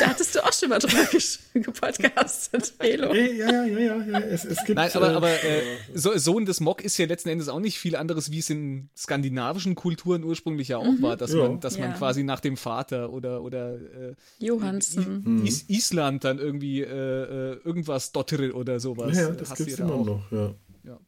Da 0.00 0.06
hattest 0.06 0.34
du 0.34 0.44
auch 0.44 0.52
schon 0.52 0.68
mal 0.68 0.78
drüber 0.78 1.06
gepodcastet, 1.54 2.72
Felo. 2.80 3.14
Ja, 3.14 3.24
ja, 3.24 3.64
ja, 3.64 3.78
ja, 3.78 3.96
ja. 4.04 4.18
Es, 4.20 4.44
es 4.44 4.64
gibt, 4.64 4.76
Nein, 4.76 4.90
aber, 4.94 5.10
äh, 5.10 5.14
aber 5.14 5.44
äh, 5.44 5.62
so, 5.94 6.16
Sohn 6.16 6.44
des 6.44 6.60
Mock 6.60 6.82
ist 6.82 6.96
ja 6.98 7.06
letzten 7.06 7.28
Endes 7.28 7.48
auch 7.48 7.60
nicht 7.60 7.78
viel 7.78 7.96
anderes, 7.96 8.30
wie 8.30 8.38
es 8.38 8.50
in 8.50 8.90
skandinavischen 8.96 9.74
Kulturen 9.74 10.24
ursprünglich 10.24 10.68
ja 10.68 10.78
auch 10.78 10.84
mhm. 10.84 11.02
war, 11.02 11.16
dass 11.16 11.32
ja. 11.32 11.48
man, 11.48 11.60
dass 11.60 11.76
ja. 11.76 11.86
man 11.86 11.96
quasi 11.96 12.22
nach 12.22 12.40
dem 12.40 12.56
Vater 12.56 13.12
oder, 13.12 13.42
oder 13.42 13.74
äh, 13.74 14.14
Johansen. 14.38 15.46
Is 15.46 15.68
Island 15.68 16.24
dann 16.24 16.38
irgendwie 16.38 16.82
äh, 16.82 16.86
äh 16.86 17.58
irgendwas 17.64 18.12
Dottere 18.12 18.52
oder 18.52 18.80
sowas. 18.80 19.16
Ja, 19.16 19.30
das 19.30 19.54
gibt 19.54 19.70
es 19.70 19.78
immer 19.78 19.94
auch. 19.94 20.06
noch, 20.06 20.32
ja. 20.32 20.54
ja. 20.84 21.00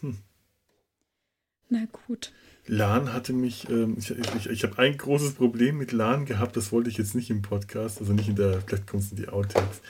Hm. 0.00 0.18
Na 1.68 1.84
gut. 2.06 2.32
Lan 2.68 3.12
hatte 3.12 3.32
mich, 3.32 3.68
ähm, 3.70 3.96
ich, 3.98 4.10
ich, 4.10 4.46
ich 4.46 4.62
habe 4.62 4.78
ein 4.78 4.96
großes 4.96 5.32
Problem 5.32 5.78
mit 5.78 5.92
Lan 5.92 6.26
gehabt, 6.26 6.56
das 6.56 6.70
wollte 6.70 6.90
ich 6.90 6.98
jetzt 6.98 7.14
nicht 7.14 7.30
im 7.30 7.42
Podcast, 7.42 8.00
also 8.00 8.12
nicht 8.12 8.28
in 8.28 8.36
der, 8.36 8.60
vielleicht 8.60 8.86
kommt 8.86 9.04
es 9.04 9.10
in 9.10 9.16
die 9.16 9.28
Outtakes. 9.28 9.80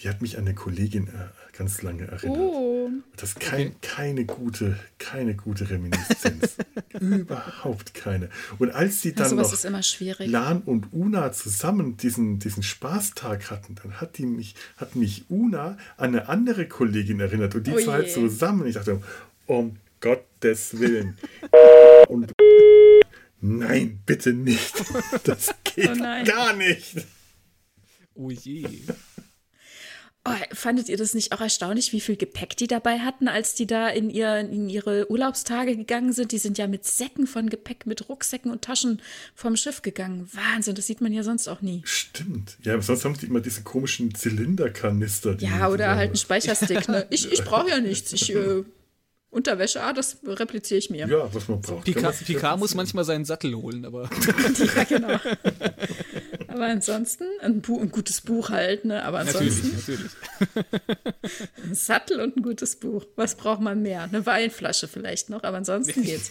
Die 0.00 0.08
hat 0.08 0.22
mich 0.22 0.38
an 0.38 0.44
eine 0.44 0.54
Kollegin 0.54 1.08
äh, 1.08 1.56
ganz 1.56 1.82
lange 1.82 2.06
erinnert. 2.06 2.38
Oh. 2.38 2.88
Das 3.16 3.30
ist 3.30 3.40
kein, 3.40 3.74
keine 3.80 4.24
gute, 4.24 4.78
keine 4.98 5.34
gute 5.34 5.68
Reminiszenz. 5.68 6.56
Überhaupt 7.00 7.94
keine. 7.94 8.28
Und 8.60 8.70
als 8.70 9.02
sie 9.02 9.12
dann 9.12 9.34
noch 9.34 9.52
Lan 10.20 10.62
und 10.62 10.92
Una 10.92 11.32
zusammen 11.32 11.96
diesen, 11.96 12.38
diesen 12.38 12.62
Spaßtag 12.62 13.50
hatten, 13.50 13.74
dann 13.82 14.00
hat 14.00 14.18
die 14.18 14.26
mich, 14.26 14.54
hat 14.76 14.94
mich 14.94 15.24
Una 15.28 15.76
an 15.96 16.10
eine 16.10 16.28
andere 16.28 16.68
Kollegin 16.68 17.18
erinnert 17.18 17.56
und 17.56 17.66
die 17.66 17.72
oh 17.72 17.80
zwei 17.80 18.02
zusammen. 18.04 18.68
Ich 18.68 18.74
dachte, 18.74 19.02
um 19.46 19.76
Gottes 20.00 20.78
Willen. 20.78 21.18
Und 22.08 22.32
nein, 23.40 24.00
bitte 24.06 24.32
nicht. 24.32 24.74
Das 25.24 25.54
geht 25.64 25.90
oh 25.90 26.24
gar 26.24 26.54
nicht. 26.54 27.06
Oh 28.14 28.30
je. 28.30 28.66
Oh, 30.24 30.34
fandet 30.52 30.88
ihr 30.88 30.96
das 30.96 31.14
nicht 31.14 31.32
auch 31.32 31.40
erstaunlich, 31.40 31.92
wie 31.92 32.00
viel 32.00 32.16
Gepäck 32.16 32.56
die 32.56 32.66
dabei 32.66 32.98
hatten, 32.98 33.28
als 33.28 33.54
die 33.54 33.66
da 33.66 33.88
in, 33.88 34.10
ihr, 34.10 34.40
in 34.40 34.68
ihre 34.68 35.10
Urlaubstage 35.10 35.74
gegangen 35.76 36.12
sind? 36.12 36.32
Die 36.32 36.38
sind 36.38 36.58
ja 36.58 36.66
mit 36.66 36.84
Säcken 36.84 37.26
von 37.26 37.48
Gepäck, 37.48 37.86
mit 37.86 38.08
Rucksäcken 38.08 38.50
und 38.50 38.62
Taschen 38.62 39.00
vom 39.34 39.56
Schiff 39.56 39.80
gegangen. 39.80 40.28
Wahnsinn, 40.32 40.74
das 40.74 40.86
sieht 40.86 41.00
man 41.00 41.12
ja 41.12 41.22
sonst 41.22 41.48
auch 41.48 41.62
nie. 41.62 41.80
Stimmt. 41.84 42.58
Ja, 42.62 42.74
aber 42.74 42.82
sonst 42.82 43.04
haben 43.04 43.16
die 43.16 43.26
immer 43.26 43.40
diese 43.40 43.62
komischen 43.62 44.14
Zylinderkanister. 44.14 45.34
Die 45.36 45.46
ja, 45.46 45.68
oder 45.68 45.96
halt 45.96 46.08
einen 46.08 46.16
Speicherstick. 46.16 46.88
Ne? 46.88 47.06
Ich, 47.10 47.32
ich 47.32 47.42
brauche 47.44 47.70
ja 47.70 47.80
nichts. 47.80 48.12
Ich, 48.12 48.34
äh, 48.34 48.64
Unterwäsche, 49.30 49.82
ah, 49.82 49.92
das 49.92 50.18
repliziere 50.24 50.78
ich 50.78 50.88
mir. 50.88 51.06
Ja, 51.06 51.32
was 51.32 51.48
man 51.48 51.60
braucht. 51.60 51.84
Picard, 51.84 52.16
Picard 52.24 52.58
muss 52.58 52.74
manchmal 52.74 53.04
seinen 53.04 53.26
Sattel 53.26 53.54
holen, 53.54 53.84
aber. 53.84 54.08
ja, 54.76 54.84
genau. 54.84 55.20
Aber 56.48 56.64
ansonsten 56.64 57.24
ein, 57.42 57.60
Bu 57.60 57.78
ein 57.78 57.90
gutes 57.90 58.22
Buch 58.22 58.48
halt, 58.48 58.86
ne? 58.86 59.04
Aber 59.04 59.18
ansonsten. 59.18 59.76
Natürlich, 59.76 60.10
natürlich. 60.56 61.46
ein 61.64 61.74
Sattel 61.74 62.20
und 62.20 62.38
ein 62.38 62.42
gutes 62.42 62.76
Buch. 62.76 63.04
Was 63.16 63.36
braucht 63.36 63.60
man 63.60 63.82
mehr? 63.82 64.04
Eine 64.04 64.24
Weinflasche 64.24 64.88
vielleicht 64.88 65.28
noch, 65.28 65.42
aber 65.42 65.58
ansonsten 65.58 66.02
geht's. 66.02 66.30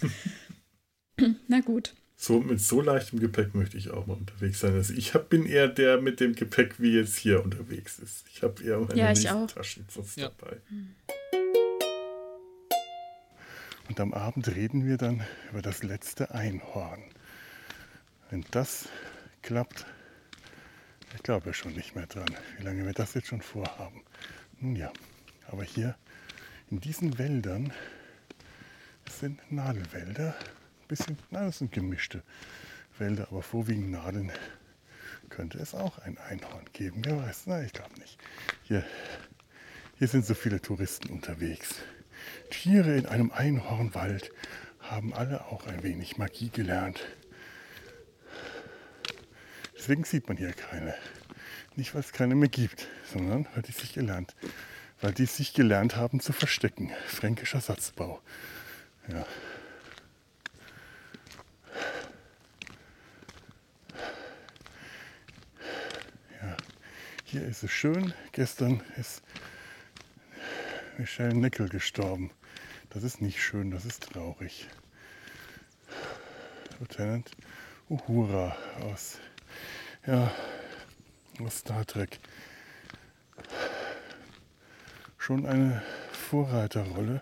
Na 1.48 1.60
gut. 1.60 1.94
So, 2.20 2.40
mit 2.40 2.60
so 2.60 2.82
leichtem 2.82 3.20
Gepäck 3.20 3.54
möchte 3.54 3.78
ich 3.78 3.92
auch 3.92 4.08
mal 4.08 4.16
unterwegs 4.16 4.60
sein. 4.60 4.74
Also 4.74 4.94
ich 4.94 5.14
hab, 5.14 5.30
bin 5.30 5.46
eher 5.46 5.68
der 5.68 6.02
mit 6.02 6.20
dem 6.20 6.34
Gepäck, 6.34 6.80
wie 6.80 6.94
jetzt 6.94 7.16
hier 7.16 7.44
unterwegs 7.44 8.00
ist. 8.00 8.26
Ich 8.34 8.42
habe 8.42 8.64
eher 8.64 8.80
meine 8.80 9.00
ja, 9.00 9.14
Taschen 9.14 9.86
ja. 10.16 10.32
dabei. 10.38 10.58
Und 13.88 14.00
am 14.00 14.14
Abend 14.14 14.48
reden 14.48 14.86
wir 14.86 14.98
dann 14.98 15.24
über 15.52 15.62
das 15.62 15.84
letzte 15.84 16.32
Einhorn. 16.32 17.04
Wenn 18.30 18.46
das 18.52 18.90
klappt, 19.42 19.86
ich 21.16 21.24
glaube 21.24 21.54
schon 21.54 21.74
nicht 21.74 21.96
mehr 21.96 22.08
dran, 22.08 22.30
wie 22.58 22.64
lange 22.64 22.86
wir 22.86 22.94
das 22.94 23.14
jetzt 23.14 23.28
schon 23.28 23.42
vorhaben. 23.42 24.02
Nun 24.60 24.76
ja, 24.76 24.92
aber 25.48 25.64
hier 25.64 25.96
in 26.70 26.82
diesen 26.82 27.18
Wäldern, 27.18 27.72
sind 29.10 29.52
Nadelwälder, 29.52 30.36
ein 30.38 30.88
bisschen, 30.88 31.18
na, 31.32 31.46
das 31.46 31.60
sind 31.60 31.72
gemischte 31.72 32.24
Wälder, 32.98 33.28
aber 33.32 33.42
vorwiegend 33.42 33.92
Nadeln 33.92 34.32
könnte 35.30 35.58
es 35.60 35.74
auch 35.74 36.00
ein 36.00 36.18
Einhorn 36.18 36.66
geben. 36.74 37.02
Wer 37.04 37.18
weiß, 37.18 37.44
na, 37.48 37.64
ich 37.64 37.74
glaube 37.74 38.00
nicht. 38.00 38.18
Hier, 38.64 38.86
hier 39.98 40.08
sind 40.08 40.26
so 40.26 40.34
viele 40.34 40.62
Touristen 40.62 41.10
unterwegs. 41.12 41.76
Tiere 42.50 42.96
in 42.98 43.06
einem 43.06 43.32
Einhornwald 43.32 44.32
haben 44.80 45.14
alle 45.14 45.46
auch 45.46 45.68
ein 45.68 45.84
wenig 45.84 46.18
Magie 46.18 46.50
gelernt. 46.50 47.02
Deswegen 49.78 50.04
sieht 50.04 50.28
man 50.28 50.38
hier 50.38 50.54
keine. 50.54 50.96
Nicht, 51.76 51.94
weil 51.94 52.02
es 52.02 52.12
keine 52.12 52.36
mehr 52.36 52.50
gibt, 52.50 52.88
sondern 53.14 53.48
weil 53.54 53.62
die 53.62 53.72
sich 53.72 53.94
gelernt, 53.94 54.36
weil 55.02 55.14
die 55.14 55.26
sich 55.26 55.54
gelernt 55.54 55.96
haben 55.96 56.20
zu 56.20 56.34
verstecken. 56.34 56.92
Fränkischer 57.06 57.62
Satzbau. 57.62 58.20
Ja. 59.08 59.26
ja. 66.42 66.58
Hier 67.26 67.46
ist 67.46 67.64
es 67.64 67.72
schön. 67.72 68.14
Gestern 68.32 68.82
ist 68.98 69.22
Michelle 70.98 71.36
Nickel 71.36 71.70
gestorben. 71.70 72.32
Das 72.90 73.04
ist 73.04 73.22
nicht 73.22 73.40
schön, 73.40 73.70
das 73.70 73.86
ist 73.86 74.12
traurig. 74.12 74.68
Lieutenant 76.80 77.30
Uhura 77.88 78.58
aus, 78.82 79.20
ja, 80.08 80.32
aus 81.40 81.60
Star 81.60 81.86
Trek. 81.86 82.20
Schon 85.20 85.46
eine 85.46 85.84
Vorreiterrolle. 86.12 87.22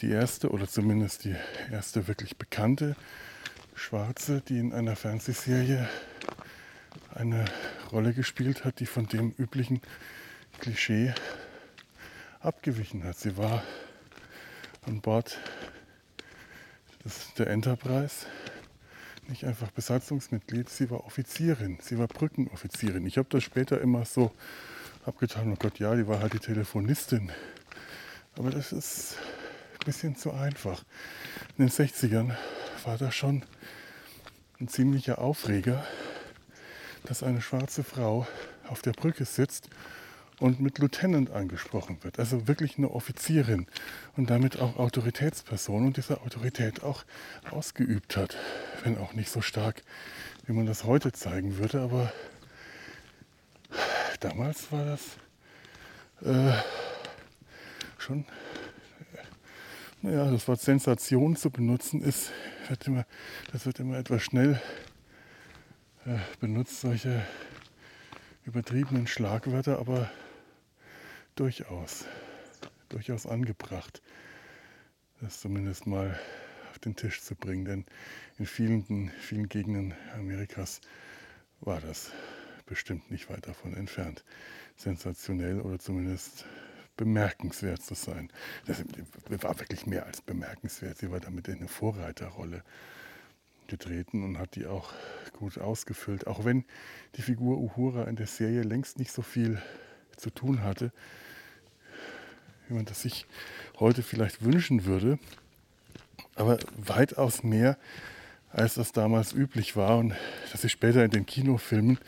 Die 0.00 0.10
erste 0.10 0.50
oder 0.50 0.68
zumindest 0.68 1.24
die 1.24 1.34
erste 1.72 2.06
wirklich 2.06 2.36
bekannte 2.36 2.94
Schwarze, 3.74 4.40
die 4.40 4.58
in 4.58 4.72
einer 4.72 4.94
Fernsehserie 4.94 5.88
eine 7.12 7.44
Rolle 7.90 8.12
gespielt 8.12 8.64
hat, 8.64 8.78
die 8.78 8.86
von 8.86 9.06
dem 9.06 9.32
üblichen 9.36 9.80
Klischee 10.60 11.12
abgewichen 12.44 13.04
hat. 13.04 13.18
Sie 13.18 13.36
war 13.36 13.62
an 14.86 15.00
Bord 15.00 15.38
des, 17.04 17.32
der 17.34 17.48
Enterprise 17.48 18.26
nicht 19.28 19.44
einfach 19.44 19.70
Besatzungsmitglied, 19.70 20.68
sie 20.68 20.90
war 20.90 21.06
Offizierin, 21.06 21.78
sie 21.80 21.98
war 21.98 22.06
Brückenoffizierin. 22.06 23.06
Ich 23.06 23.16
habe 23.16 23.28
das 23.30 23.42
später 23.42 23.80
immer 23.80 24.04
so 24.04 24.32
abgetan, 25.06 25.50
oh 25.52 25.56
Gott, 25.58 25.78
ja, 25.78 25.94
die 25.94 26.06
war 26.06 26.20
halt 26.20 26.34
die 26.34 26.38
Telefonistin. 26.38 27.32
Aber 28.36 28.50
das 28.50 28.72
ist 28.72 29.16
ein 29.74 29.84
bisschen 29.86 30.16
zu 30.16 30.32
einfach. 30.32 30.84
In 31.56 31.66
den 31.66 31.70
60ern 31.70 32.34
war 32.84 32.98
das 32.98 33.14
schon 33.14 33.42
ein 34.60 34.68
ziemlicher 34.68 35.18
Aufreger, 35.18 35.86
dass 37.04 37.22
eine 37.22 37.40
schwarze 37.40 37.82
Frau 37.82 38.26
auf 38.68 38.82
der 38.82 38.92
Brücke 38.92 39.24
sitzt 39.24 39.70
und 40.40 40.60
mit 40.60 40.78
Lieutenant 40.78 41.30
angesprochen 41.30 41.98
wird. 42.02 42.18
Also 42.18 42.48
wirklich 42.48 42.78
eine 42.78 42.90
Offizierin 42.90 43.66
und 44.16 44.30
damit 44.30 44.58
auch 44.60 44.76
Autoritätsperson 44.76 45.86
und 45.86 45.96
diese 45.96 46.20
Autorität 46.22 46.82
auch 46.82 47.04
ausgeübt 47.50 48.16
hat. 48.16 48.36
Wenn 48.82 48.98
auch 48.98 49.12
nicht 49.12 49.30
so 49.30 49.40
stark, 49.40 49.82
wie 50.46 50.52
man 50.52 50.66
das 50.66 50.84
heute 50.84 51.12
zeigen 51.12 51.58
würde, 51.58 51.80
aber 51.80 52.12
damals 54.20 54.70
war 54.72 54.84
das 54.84 55.00
äh, 56.22 56.52
schon, 57.98 58.24
naja, 60.02 60.30
das 60.30 60.48
Wort 60.48 60.60
Sensation 60.60 61.36
zu 61.36 61.50
benutzen 61.50 62.02
ist, 62.02 62.30
wird 62.68 62.86
immer, 62.86 63.06
das 63.52 63.66
wird 63.66 63.80
immer 63.80 63.98
etwas 63.98 64.22
schnell 64.22 64.60
äh, 66.06 66.18
benutzt, 66.40 66.80
solche 66.80 67.24
übertriebenen 68.44 69.06
Schlagwörter, 69.06 69.78
aber 69.78 70.10
durchaus, 71.34 72.06
durchaus 72.88 73.26
angebracht, 73.26 74.02
das 75.20 75.40
zumindest 75.40 75.86
mal 75.86 76.18
auf 76.70 76.78
den 76.78 76.96
Tisch 76.96 77.22
zu 77.22 77.34
bringen. 77.34 77.64
Denn 77.64 77.84
in 78.38 78.46
vielen, 78.46 79.10
vielen 79.20 79.48
Gegenden 79.48 79.94
Amerikas 80.14 80.80
war 81.60 81.80
das 81.80 82.12
bestimmt 82.66 83.10
nicht 83.10 83.28
weit 83.30 83.46
davon 83.46 83.74
entfernt, 83.74 84.24
sensationell 84.76 85.60
oder 85.60 85.78
zumindest 85.78 86.46
bemerkenswert 86.96 87.82
zu 87.82 87.94
sein. 87.94 88.30
Das 88.66 88.82
war 89.42 89.58
wirklich 89.58 89.86
mehr 89.86 90.06
als 90.06 90.20
bemerkenswert. 90.20 90.98
Sie 90.98 91.10
war 91.10 91.20
damit 91.20 91.48
in 91.48 91.56
eine 91.56 91.68
Vorreiterrolle 91.68 92.62
getreten 93.66 94.22
und 94.22 94.38
hat 94.38 94.54
die 94.54 94.66
auch 94.66 94.92
gut 95.32 95.58
ausgefüllt. 95.58 96.26
Auch 96.26 96.44
wenn 96.44 96.64
die 97.16 97.22
Figur 97.22 97.58
Uhura 97.58 98.04
in 98.04 98.16
der 98.16 98.26
Serie 98.26 98.62
längst 98.62 98.98
nicht 98.98 99.10
so 99.10 99.22
viel 99.22 99.60
zu 100.24 100.30
tun 100.30 100.62
hatte, 100.62 100.90
wie 102.66 102.74
man 102.74 102.86
das 102.86 103.02
sich 103.02 103.26
heute 103.78 104.02
vielleicht 104.02 104.42
wünschen 104.42 104.86
würde, 104.86 105.18
aber 106.34 106.58
weitaus 106.78 107.42
mehr, 107.42 107.76
als 108.50 108.74
das 108.74 108.92
damals 108.92 109.34
üblich 109.34 109.76
war 109.76 109.98
und 109.98 110.14
dass 110.50 110.62
sie 110.62 110.70
später 110.70 111.04
in 111.04 111.10
den 111.10 111.26
Kinofilmen 111.26 111.98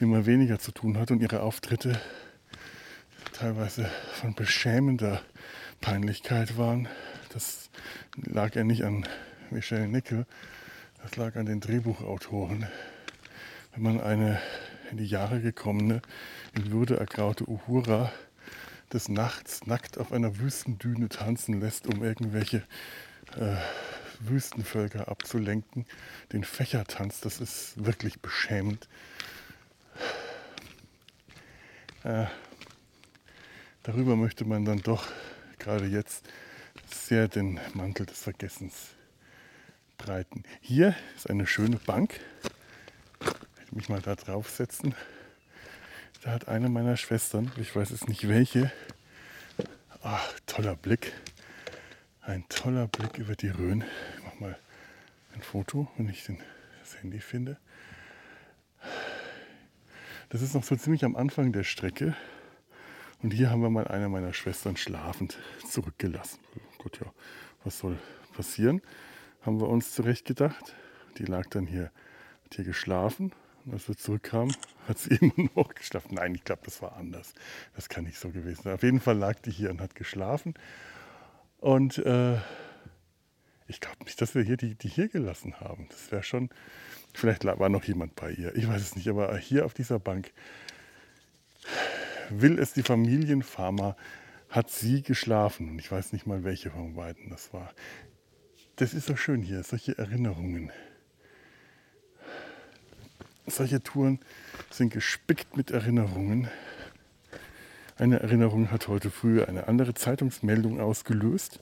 immer 0.00 0.26
weniger 0.26 0.58
zu 0.58 0.72
tun 0.72 0.98
hat 0.98 1.12
und 1.12 1.22
ihre 1.22 1.42
Auftritte 1.42 2.00
teilweise 3.32 3.88
von 4.14 4.34
beschämender 4.34 5.22
Peinlichkeit 5.80 6.58
waren. 6.58 6.88
Das 7.32 7.70
lag 8.16 8.56
ja 8.56 8.64
nicht 8.64 8.82
an 8.82 9.06
Michelle 9.50 9.86
Nickel, 9.86 10.26
das 11.00 11.14
lag 11.16 11.36
an 11.36 11.46
den 11.46 11.60
Drehbuchautoren. 11.60 12.66
Wenn 13.72 13.82
man 13.82 14.00
eine 14.00 14.40
in 14.92 14.98
die 14.98 15.06
Jahre 15.06 15.40
gekommene, 15.40 16.02
in 16.54 16.70
Würde 16.70 16.98
ergraute 16.98 17.48
Uhura 17.48 18.12
des 18.92 19.08
Nachts 19.08 19.66
nackt 19.66 19.96
auf 19.96 20.12
einer 20.12 20.38
Wüstendüne 20.38 21.08
tanzen 21.08 21.60
lässt, 21.60 21.86
um 21.86 22.04
irgendwelche 22.04 22.58
äh, 23.36 23.56
Wüstenvölker 24.20 25.08
abzulenken. 25.08 25.86
Den 26.32 26.44
Fächertanz, 26.44 27.20
das 27.20 27.40
ist 27.40 27.82
wirklich 27.82 28.20
beschämend. 28.20 28.86
Äh, 32.04 32.26
darüber 33.82 34.14
möchte 34.14 34.44
man 34.44 34.66
dann 34.66 34.78
doch 34.78 35.06
gerade 35.58 35.86
jetzt 35.86 36.26
sehr 36.92 37.28
den 37.28 37.58
Mantel 37.72 38.04
des 38.04 38.20
Vergessens 38.20 38.88
breiten. 39.96 40.42
Hier 40.60 40.94
ist 41.16 41.30
eine 41.30 41.46
schöne 41.46 41.76
Bank. 41.76 42.20
Mich 43.74 43.88
mal 43.88 44.02
da 44.02 44.14
draufsetzen. 44.14 44.94
Da 46.22 46.32
hat 46.32 46.46
eine 46.46 46.68
meiner 46.68 46.98
Schwestern, 46.98 47.50
ich 47.56 47.74
weiß 47.74 47.90
es 47.90 48.06
nicht 48.06 48.28
welche, 48.28 48.70
ach, 50.02 50.28
toller 50.46 50.76
Blick. 50.76 51.14
Ein 52.20 52.44
toller 52.50 52.86
Blick 52.86 53.16
über 53.16 53.34
die 53.34 53.48
Rhön. 53.48 53.82
Ich 54.18 54.24
mache 54.24 54.36
mal 54.40 54.58
ein 55.34 55.40
Foto, 55.40 55.88
wenn 55.96 56.10
ich 56.10 56.28
das 56.80 57.02
Handy 57.02 57.18
finde. 57.18 57.56
Das 60.28 60.42
ist 60.42 60.54
noch 60.54 60.64
so 60.64 60.76
ziemlich 60.76 61.02
am 61.04 61.16
Anfang 61.16 61.52
der 61.52 61.64
Strecke. 61.64 62.14
Und 63.22 63.32
hier 63.32 63.48
haben 63.48 63.62
wir 63.62 63.70
mal 63.70 63.88
eine 63.88 64.10
meiner 64.10 64.34
Schwestern 64.34 64.76
schlafend 64.76 65.38
zurückgelassen. 65.66 66.40
Gut, 66.76 67.00
ja, 67.00 67.10
was 67.64 67.78
soll 67.78 67.98
passieren? 68.34 68.82
Haben 69.40 69.60
wir 69.60 69.68
uns 69.68 69.92
zurechtgedacht. 69.92 70.74
Die 71.16 71.24
lag 71.24 71.46
dann 71.48 71.66
hier, 71.66 71.90
hat 72.44 72.54
hier 72.54 72.64
geschlafen. 72.66 73.32
Und 73.64 73.74
als 73.74 73.88
wir 73.88 73.96
zurückkamen, 73.96 74.54
hat 74.88 74.98
sie 74.98 75.14
immer 75.14 75.48
noch 75.54 75.74
geschlafen. 75.74 76.14
Nein, 76.14 76.34
ich 76.34 76.44
glaube, 76.44 76.62
das 76.64 76.82
war 76.82 76.96
anders. 76.96 77.34
Das 77.76 77.88
kann 77.88 78.04
nicht 78.04 78.18
so 78.18 78.30
gewesen 78.30 78.62
sein. 78.62 78.74
Auf 78.74 78.82
jeden 78.82 79.00
Fall 79.00 79.16
lag 79.16 79.38
die 79.40 79.50
hier 79.50 79.70
und 79.70 79.80
hat 79.80 79.94
geschlafen. 79.94 80.54
Und 81.58 81.98
äh, 81.98 82.38
ich 83.68 83.80
glaube 83.80 84.04
nicht, 84.04 84.20
dass 84.20 84.34
wir 84.34 84.42
hier 84.42 84.56
die, 84.56 84.74
die 84.74 84.88
hier 84.88 85.08
gelassen 85.08 85.60
haben. 85.60 85.86
Das 85.90 86.10
wäre 86.10 86.22
schon, 86.22 86.50
vielleicht 87.14 87.44
war 87.44 87.68
noch 87.68 87.84
jemand 87.84 88.16
bei 88.16 88.32
ihr. 88.32 88.54
Ich 88.56 88.68
weiß 88.68 88.82
es 88.82 88.96
nicht, 88.96 89.08
aber 89.08 89.36
hier 89.38 89.64
auf 89.64 89.74
dieser 89.74 89.98
Bank 89.98 90.32
will 92.30 92.58
es 92.58 92.72
die 92.72 92.82
Familienfarmer, 92.82 93.96
hat 94.48 94.70
sie 94.70 95.02
geschlafen. 95.02 95.70
Und 95.70 95.78
ich 95.78 95.90
weiß 95.90 96.12
nicht 96.12 96.26
mal, 96.26 96.44
welche 96.44 96.70
von 96.70 96.94
beiden 96.94 97.30
das 97.30 97.52
war. 97.52 97.72
Das 98.76 98.94
ist 98.94 99.06
so 99.06 99.16
schön 99.16 99.42
hier, 99.42 99.62
solche 99.62 99.96
Erinnerungen. 99.96 100.72
Solche 103.46 103.82
Touren 103.82 104.20
sind 104.70 104.92
gespickt 104.92 105.56
mit 105.56 105.72
Erinnerungen. 105.72 106.48
Eine 107.98 108.20
Erinnerung 108.20 108.70
hat 108.70 108.86
heute 108.86 109.10
früh 109.10 109.42
eine 109.42 109.66
andere 109.66 109.94
Zeitungsmeldung 109.94 110.80
ausgelöst, 110.80 111.58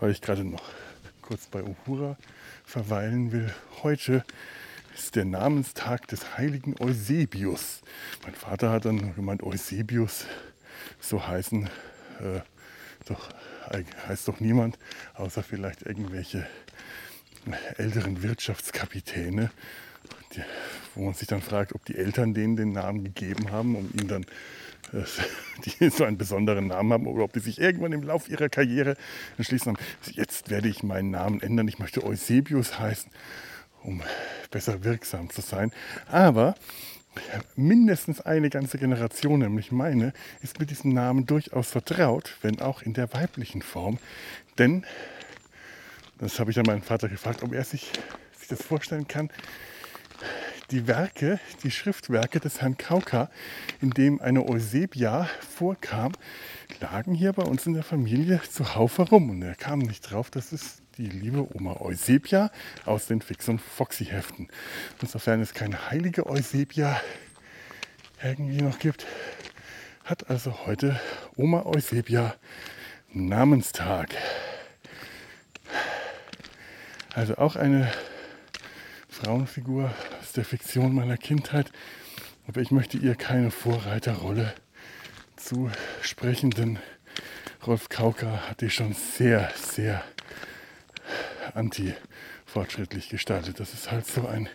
weil 0.00 0.10
ich 0.10 0.20
gerade 0.20 0.44
noch 0.44 0.64
kurz 1.22 1.46
bei 1.46 1.62
Uhura 1.62 2.16
verweilen 2.64 3.30
will. 3.30 3.54
Heute 3.84 4.24
ist 4.96 5.14
der 5.14 5.24
Namenstag 5.24 6.08
des 6.08 6.36
heiligen 6.36 6.74
Eusebius. 6.80 7.82
Mein 8.24 8.34
Vater 8.34 8.70
hat 8.70 8.84
dann 8.84 9.14
gemeint, 9.14 9.44
Eusebius, 9.44 10.26
so 11.00 11.24
heißen, 11.24 11.66
äh, 12.20 12.40
doch, 13.06 13.28
heißt 14.08 14.26
doch 14.26 14.40
niemand, 14.40 14.76
außer 15.14 15.44
vielleicht 15.44 15.82
irgendwelche 15.82 16.48
älteren 17.76 18.22
Wirtschaftskapitäne, 18.22 19.50
die, 20.36 20.42
wo 20.94 21.04
man 21.04 21.14
sich 21.14 21.28
dann 21.28 21.42
fragt, 21.42 21.74
ob 21.74 21.84
die 21.84 21.96
Eltern 21.96 22.34
denen 22.34 22.56
den 22.56 22.72
Namen 22.72 23.04
gegeben 23.04 23.50
haben, 23.50 23.76
um 23.76 23.90
ihn 23.98 24.08
dann 24.08 24.22
äh, 24.92 25.04
die 25.80 25.90
so 25.90 26.04
einen 26.04 26.18
besonderen 26.18 26.68
Namen 26.68 26.92
haben 26.92 27.06
oder 27.06 27.24
ob 27.24 27.32
die 27.32 27.40
sich 27.40 27.60
irgendwann 27.60 27.92
im 27.92 28.02
Laufe 28.02 28.30
ihrer 28.30 28.48
Karriere 28.48 28.96
entschließen 29.38 29.72
haben, 29.72 29.84
jetzt 30.12 30.50
werde 30.50 30.68
ich 30.68 30.82
meinen 30.82 31.10
Namen 31.10 31.40
ändern, 31.40 31.68
ich 31.68 31.78
möchte 31.78 32.04
Eusebius 32.04 32.78
heißen 32.78 33.10
um 33.84 34.02
besser 34.50 34.84
wirksam 34.84 35.30
zu 35.30 35.40
sein. 35.40 35.72
Aber 36.06 36.54
mindestens 37.56 38.20
eine 38.20 38.48
ganze 38.48 38.78
Generation, 38.78 39.40
nämlich 39.40 39.70
meine, 39.70 40.12
ist 40.40 40.60
mit 40.60 40.70
diesem 40.70 40.94
Namen 40.94 41.26
durchaus 41.26 41.68
vertraut, 41.68 42.36
wenn 42.42 42.60
auch 42.60 42.82
in 42.82 42.94
der 42.94 43.12
weiblichen 43.12 43.62
Form. 43.62 43.98
Denn, 44.58 44.84
das 46.18 46.38
habe 46.38 46.50
ich 46.50 46.58
an 46.58 46.66
meinen 46.66 46.82
Vater 46.82 47.08
gefragt, 47.08 47.42
ob 47.42 47.52
er 47.52 47.64
sich, 47.64 47.90
sich 48.38 48.48
das 48.48 48.62
vorstellen 48.62 49.08
kann, 49.08 49.30
die 50.70 50.86
Werke, 50.86 51.38
die 51.62 51.70
Schriftwerke 51.70 52.40
des 52.40 52.60
Herrn 52.60 52.78
Kauka, 52.78 53.30
in 53.80 53.90
dem 53.90 54.20
eine 54.20 54.48
Eusebia 54.48 55.28
vorkam, 55.56 56.12
lagen 56.80 57.14
hier 57.14 57.32
bei 57.32 57.42
uns 57.42 57.66
in 57.66 57.74
der 57.74 57.82
Familie 57.82 58.40
zuhauf 58.50 58.98
herum. 58.98 59.30
Und 59.30 59.42
er 59.42 59.54
kam 59.54 59.80
nicht 59.80 60.10
drauf, 60.10 60.30
dass 60.30 60.52
es 60.52 60.82
die 60.96 61.06
liebe 61.06 61.46
Oma 61.54 61.80
Eusebia 61.80 62.50
aus 62.86 63.06
den 63.06 63.20
Fix 63.20 63.48
und 63.48 63.60
Foxy 63.60 64.06
Heften. 64.06 64.48
Insofern 65.00 65.40
es 65.40 65.54
keine 65.54 65.90
heilige 65.90 66.26
Eusebia 66.26 67.00
irgendwie 68.22 68.62
noch 68.62 68.78
gibt, 68.78 69.06
hat 70.04 70.30
also 70.30 70.66
heute 70.66 71.00
Oma 71.36 71.64
Eusebia 71.64 72.34
Namenstag. 73.12 74.10
Also 77.14 77.36
auch 77.36 77.56
eine 77.56 77.92
Frauenfigur 79.22 79.94
aus 80.20 80.32
der 80.32 80.44
Fiktion 80.44 80.96
meiner 80.96 81.16
Kindheit, 81.16 81.70
aber 82.48 82.60
ich 82.60 82.72
möchte 82.72 82.96
ihr 82.96 83.14
keine 83.14 83.52
Vorreiterrolle 83.52 84.52
zusprechen, 85.36 86.50
denn 86.50 86.80
Rolf 87.64 87.88
Kauka 87.88 88.48
hat 88.48 88.62
die 88.62 88.70
schon 88.70 88.94
sehr, 88.94 89.52
sehr 89.54 90.02
anti-fortschrittlich 91.54 93.10
gestaltet. 93.10 93.60
Das 93.60 93.74
ist 93.74 93.92
halt 93.92 94.08
so 94.08 94.26
ein 94.26 94.48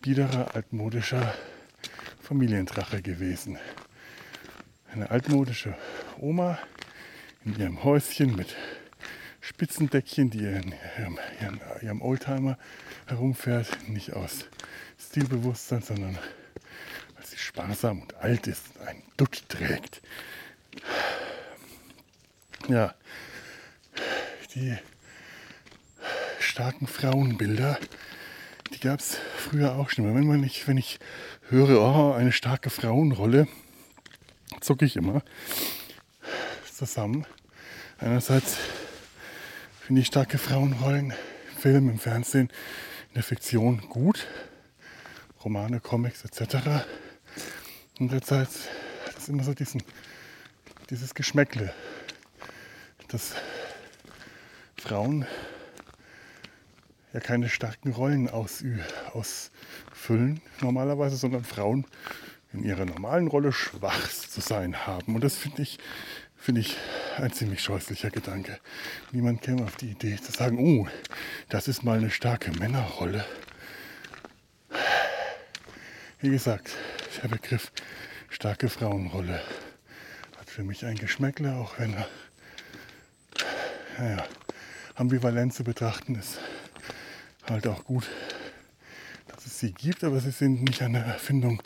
biederer, 0.00 0.54
altmodischer 0.54 1.34
Familiendrache 2.22 3.02
gewesen. 3.02 3.58
Eine 4.92 5.10
altmodische 5.10 5.74
Oma 6.20 6.60
in 7.44 7.58
ihrem 7.58 7.82
Häuschen 7.82 8.36
mit 8.36 8.54
Spitzendeckchen, 9.40 10.30
die 10.30 10.44
in 10.44 10.72
ihrem, 10.98 11.18
ihrem, 11.40 11.60
ihrem 11.82 12.00
Oldtimer 12.00 12.58
herumfährt, 13.08 13.88
nicht 13.88 14.12
aus 14.12 14.44
Stilbewusstsein, 14.98 15.82
sondern 15.82 16.18
weil 17.14 17.26
sie 17.26 17.38
sparsam 17.38 18.02
und 18.02 18.14
alt 18.16 18.46
ist 18.46 18.64
und 18.74 18.86
einen 18.86 19.02
Dutt 19.16 19.48
trägt. 19.48 20.02
Ja, 22.68 22.94
die 24.54 24.76
starken 26.38 26.86
Frauenbilder, 26.86 27.78
die 28.74 28.80
gab 28.80 29.00
es 29.00 29.18
früher 29.36 29.76
auch 29.76 29.90
schon. 29.90 30.14
Wenn, 30.14 30.26
man 30.26 30.40
nicht, 30.40 30.66
wenn 30.68 30.76
ich 30.76 30.98
höre, 31.48 31.80
oh, 31.80 32.12
eine 32.12 32.32
starke 32.32 32.70
Frauenrolle, 32.70 33.48
zucke 34.60 34.84
ich 34.84 34.96
immer 34.96 35.22
zusammen. 36.72 37.26
Einerseits 37.98 38.56
finde 39.80 40.02
ich 40.02 40.06
starke 40.06 40.38
Frauenrollen 40.38 41.10
im 41.12 41.56
Film, 41.56 41.88
im 41.88 41.98
Fernsehen, 41.98 42.50
in 43.08 43.14
der 43.14 43.22
Fiktion 43.22 43.80
gut. 43.88 44.26
Romane, 45.44 45.80
Comics 45.80 46.24
etc. 46.24 46.84
Andererseits 47.98 48.68
hat 49.06 49.18
es 49.18 49.28
immer 49.28 49.44
so 49.44 49.54
diesen, 49.54 49.82
dieses 50.90 51.14
Geschmäckle, 51.14 51.72
dass 53.08 53.34
Frauen 54.76 55.26
ja 57.12 57.20
keine 57.20 57.48
starken 57.48 57.92
Rollen 57.92 58.28
ausfüllen 58.28 60.40
normalerweise, 60.60 61.16
sondern 61.16 61.44
Frauen 61.44 61.86
in 62.52 62.64
ihrer 62.64 62.84
normalen 62.84 63.28
Rolle 63.28 63.52
schwach 63.52 64.10
zu 64.10 64.40
sein 64.40 64.86
haben. 64.86 65.14
Und 65.14 65.22
das 65.22 65.36
finde 65.36 65.62
ich, 65.62 65.78
finde 66.38 66.62
ich 66.62 66.76
ein 67.16 67.32
ziemlich 67.32 67.62
scheußlicher 67.62 68.10
Gedanke. 68.10 68.58
Niemand 69.12 69.42
käme 69.42 69.64
auf 69.64 69.76
die 69.76 69.90
Idee 69.90 70.16
zu 70.16 70.32
sagen, 70.32 70.58
oh, 70.58 70.88
das 71.48 71.68
ist 71.68 71.82
mal 71.82 71.98
eine 71.98 72.10
starke 72.10 72.52
Männerrolle. 72.52 73.24
Wie 76.20 76.30
gesagt, 76.30 76.70
der 77.22 77.28
Begriff 77.28 77.72
starke 78.30 78.68
Frauenrolle 78.68 79.40
hat 80.38 80.50
für 80.50 80.64
mich 80.64 80.84
ein 80.84 80.96
Geschmäckle, 80.96 81.54
auch 81.54 81.78
wenn 81.78 81.94
er 81.94 82.08
naja, 83.98 84.24
ambivalent 84.94 85.54
zu 85.54 85.64
betrachten 85.64 86.14
ist 86.14 86.38
halt 87.50 87.66
auch 87.66 87.84
gut, 87.84 88.06
dass 89.28 89.46
es 89.46 89.58
sie 89.58 89.72
gibt, 89.72 90.04
aber 90.04 90.20
sie 90.20 90.30
sind 90.30 90.62
nicht 90.62 90.82
eine 90.82 90.98
Erfindung 90.98 91.62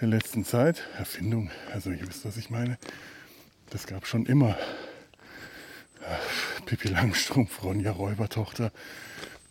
der 0.00 0.08
letzten 0.08 0.44
Zeit. 0.44 0.82
Erfindung, 0.96 1.50
also 1.72 1.90
ihr 1.90 2.06
wisst, 2.06 2.24
was 2.24 2.36
ich 2.36 2.50
meine. 2.50 2.78
Das 3.70 3.86
gab 3.86 4.06
schon 4.06 4.26
immer. 4.26 4.56
Pippi 6.64 6.88
Langstrumpf, 6.88 7.62
Ronja 7.62 7.92
Räubertochter. 7.92 8.72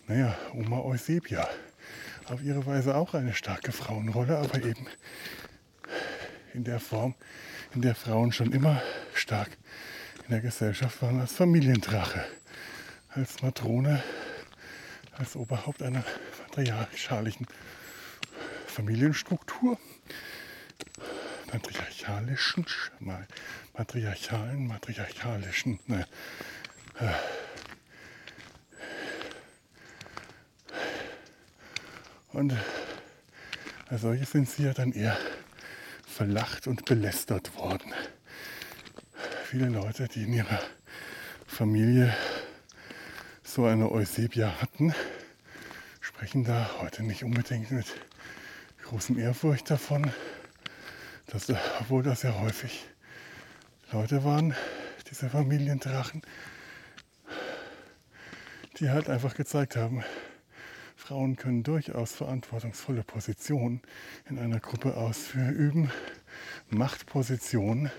Naja, 0.07 0.36
Oma 0.53 0.82
Eusebia. 0.82 1.47
Auf 2.26 2.41
ihre 2.41 2.65
Weise 2.65 2.95
auch 2.95 3.13
eine 3.13 3.34
starke 3.34 3.72
Frauenrolle, 3.72 4.38
aber 4.38 4.55
eben 4.63 4.88
in 6.53 6.63
der 6.63 6.80
Form, 6.80 7.15
in 7.74 7.82
der 7.82 7.95
Frauen 7.95 8.32
schon 8.32 8.51
immer 8.51 8.82
stark 9.13 9.49
in 10.26 10.32
der 10.32 10.41
Gesellschaft 10.41 11.01
waren 11.01 11.22
als 11.22 11.34
Familiendrache, 11.34 12.26
als 13.09 13.41
Matrone 13.41 14.03
als 15.18 15.36
Oberhaupt 15.36 15.82
einer 15.82 16.03
patriarchalischen 16.47 17.47
Familienstruktur, 18.68 19.80
patriarchalischen, 21.47 22.65
mal 22.99 23.25
patriarchalen, 23.73 24.67
matriarchalischen, 24.67 25.79
ne, 25.87 26.05
äh, 26.99 27.13
und 32.33 32.53
als 33.89 34.01
solche 34.01 34.25
sind 34.25 34.49
sie 34.49 34.63
ja 34.63 34.73
dann 34.73 34.91
eher 34.91 35.17
verlacht 36.05 36.67
und 36.67 36.85
belästert 36.85 37.55
worden. 37.55 37.93
Viele 39.45 39.69
Leute, 39.69 40.07
die 40.07 40.23
in 40.23 40.33
ihrer 40.33 40.59
Familie 41.47 42.13
so 43.43 43.65
eine 43.65 43.89
Eusebia 43.89 44.61
hatten, 44.61 44.93
sprechen 46.01 46.43
da 46.43 46.69
heute 46.79 47.03
nicht 47.03 47.23
unbedingt 47.23 47.71
mit 47.71 47.87
großem 48.83 49.17
Ehrfurcht 49.17 49.69
davon, 49.69 50.11
dass, 51.28 51.49
obwohl 51.80 52.03
das 52.03 52.23
ja 52.23 52.39
häufig 52.39 52.86
Leute 53.91 54.23
waren, 54.23 54.55
diese 55.09 55.30
Familiendrachen, 55.30 56.21
die 58.80 58.89
halt 58.89 59.09
einfach 59.09 59.36
gezeigt 59.36 59.75
haben, 59.75 60.03
Frauen 60.95 61.36
können 61.36 61.63
durchaus 61.63 62.13
verantwortungsvolle 62.13 63.03
Positionen 63.03 63.82
in 64.30 64.39
einer 64.39 64.59
Gruppe 64.59 64.97
ausüben, 64.97 65.91
Machtpositionen, 66.69 67.91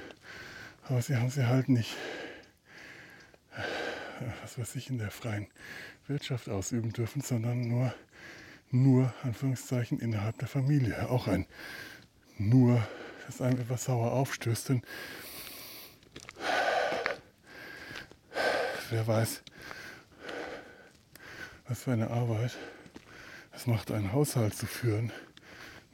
aber 0.83 1.01
sie 1.01 1.16
haben 1.16 1.31
sie 1.31 1.47
halt 1.47 1.68
nicht, 1.68 1.97
was 4.43 4.59
weiß 4.59 4.74
ich, 4.76 4.91
in 4.91 4.99
der 4.99 5.11
freien 5.11 5.49
Wirtschaft 6.07 6.49
ausüben 6.49 6.93
dürfen, 6.93 7.22
sondern 7.22 7.61
nur, 7.62 7.95
nur, 8.70 9.14
Anführungszeichen, 9.22 10.01
innerhalb 10.01 10.39
der 10.39 10.49
Familie. 10.49 11.09
Auch 11.09 11.29
ein 11.29 11.47
nur, 12.39 12.87
das 13.29 13.43
einem 13.43 13.61
etwas 13.61 13.85
sauer 13.85 14.12
aufstößt, 14.12 14.70
denn 14.70 14.83
wer 18.89 19.07
weiß, 19.07 19.43
was 21.68 21.83
für 21.83 21.93
eine 21.93 22.09
Arbeit 22.09 22.57
es 23.55 23.66
macht, 23.66 23.91
einen 23.91 24.12
Haushalt 24.14 24.55
zu 24.55 24.64
führen. 24.64 25.12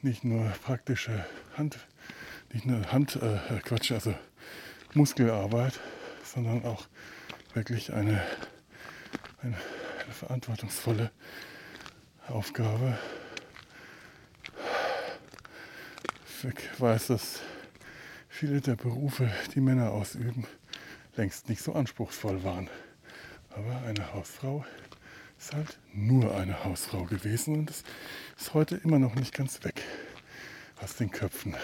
Nicht 0.01 0.23
nur 0.23 0.45
praktische 0.63 1.25
Hand, 1.57 1.77
nicht 2.53 2.65
nur 2.65 2.89
Hand, 2.93 3.17
äh, 3.17 3.59
Quatsch, 3.63 3.91
also 3.91 4.15
Muskelarbeit, 4.93 5.77
sondern 6.23 6.63
auch 6.63 6.87
wirklich 7.53 7.91
eine, 7.91 8.23
eine, 9.41 9.57
eine 10.05 10.13
verantwortungsvolle 10.13 11.11
Aufgabe. 12.29 12.97
Ich 16.43 16.81
weiß, 16.81 17.07
dass 17.07 17.39
viele 18.27 18.59
der 18.59 18.75
Berufe, 18.75 19.31
die 19.55 19.61
Männer 19.61 19.91
ausüben, 19.91 20.45
längst 21.15 21.47
nicht 21.47 21.61
so 21.61 21.73
anspruchsvoll 21.73 22.43
waren. 22.43 22.69
Aber 23.51 23.81
eine 23.83 24.13
Hausfrau 24.13 24.65
ist 25.39 25.53
halt 25.53 25.79
nur 25.93 26.35
eine 26.35 26.65
Hausfrau 26.65 27.05
gewesen 27.05 27.55
und 27.55 27.69
es 27.69 27.83
ist 28.37 28.53
heute 28.53 28.75
immer 28.75 28.99
noch 28.99 29.15
nicht 29.15 29.33
ganz 29.33 29.63
weg 29.63 29.81
aus 30.81 30.97
den 30.97 31.09
Köpfen. 31.09 31.55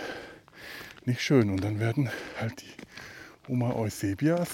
Nicht 1.04 1.22
schön. 1.22 1.50
Und 1.50 1.64
dann 1.64 1.80
werden 1.80 2.10
halt 2.40 2.62
die 2.62 3.52
Oma 3.52 3.74
Eusebias 3.74 4.50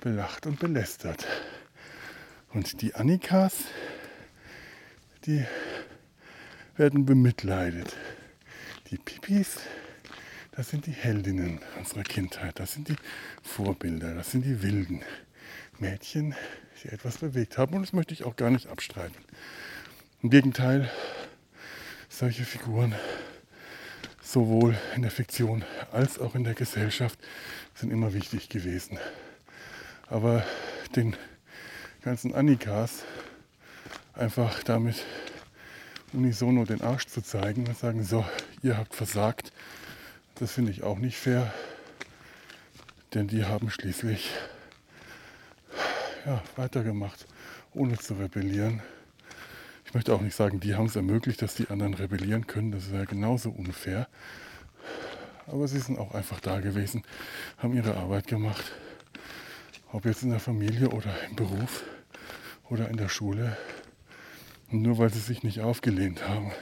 belacht 0.00 0.46
und 0.46 0.60
belästert. 0.60 1.26
Und 2.52 2.82
die 2.82 2.94
Annikas, 2.94 3.64
die 5.26 5.44
werden 6.76 7.04
bemitleidet. 7.04 7.96
Die 8.90 8.98
Pipis, 8.98 9.60
das 10.50 10.70
sind 10.70 10.86
die 10.86 10.92
Heldinnen 10.92 11.60
unserer 11.78 12.02
Kindheit, 12.02 12.58
das 12.58 12.72
sind 12.72 12.88
die 12.88 12.96
Vorbilder, 13.40 14.14
das 14.14 14.32
sind 14.32 14.44
die 14.44 14.62
wilden 14.64 15.02
Mädchen, 15.78 16.34
die 16.82 16.88
etwas 16.88 17.18
bewegt 17.18 17.56
haben. 17.56 17.74
Und 17.76 17.82
das 17.82 17.92
möchte 17.92 18.14
ich 18.14 18.24
auch 18.24 18.34
gar 18.34 18.50
nicht 18.50 18.66
abstreiten. 18.66 19.14
Im 20.22 20.30
Gegenteil, 20.30 20.90
solche 22.08 22.42
Figuren 22.42 22.96
sowohl 24.20 24.76
in 24.96 25.02
der 25.02 25.12
Fiktion 25.12 25.64
als 25.92 26.18
auch 26.18 26.34
in 26.34 26.42
der 26.42 26.54
Gesellschaft 26.54 27.16
sind 27.76 27.92
immer 27.92 28.12
wichtig 28.12 28.48
gewesen. 28.48 28.98
Aber 30.08 30.44
den 30.96 31.14
ganzen 32.02 32.34
Annikas 32.34 33.04
einfach 34.14 34.64
damit 34.64 34.96
unisono 36.12 36.64
den 36.64 36.80
Arsch 36.80 37.06
zu 37.06 37.22
zeigen 37.22 37.68
und 37.68 37.78
sagen, 37.78 38.02
so, 38.02 38.24
ihr 38.62 38.76
habt 38.76 38.94
versagt, 38.94 39.52
das 40.36 40.52
finde 40.52 40.72
ich 40.72 40.82
auch 40.82 40.98
nicht 40.98 41.16
fair, 41.16 41.52
denn 43.14 43.28
die 43.28 43.44
haben 43.44 43.70
schließlich 43.70 44.30
ja, 46.26 46.42
weitergemacht, 46.56 47.26
ohne 47.72 47.96
zu 47.98 48.14
rebellieren. 48.14 48.82
Ich 49.86 49.94
möchte 49.94 50.14
auch 50.14 50.20
nicht 50.20 50.36
sagen, 50.36 50.60
die 50.60 50.74
haben 50.74 50.86
es 50.86 50.96
ermöglicht, 50.96 51.42
dass 51.42 51.54
die 51.54 51.68
anderen 51.68 51.94
rebellieren 51.94 52.46
können, 52.46 52.70
das 52.70 52.92
wäre 52.92 53.06
genauso 53.06 53.50
unfair. 53.50 54.08
Aber 55.46 55.66
sie 55.66 55.80
sind 55.80 55.98
auch 55.98 56.14
einfach 56.14 56.40
da 56.40 56.60
gewesen, 56.60 57.02
haben 57.58 57.74
ihre 57.74 57.96
Arbeit 57.96 58.26
gemacht, 58.26 58.72
ob 59.92 60.04
jetzt 60.04 60.22
in 60.22 60.30
der 60.30 60.38
Familie 60.38 60.90
oder 60.90 61.12
im 61.28 61.34
Beruf 61.34 61.82
oder 62.68 62.88
in 62.88 62.96
der 62.96 63.08
Schule. 63.08 63.56
Nur 64.70 64.98
weil 64.98 65.12
sie 65.12 65.18
sich 65.18 65.42
nicht 65.42 65.60
aufgelehnt 65.60 66.28
haben, 66.28 66.52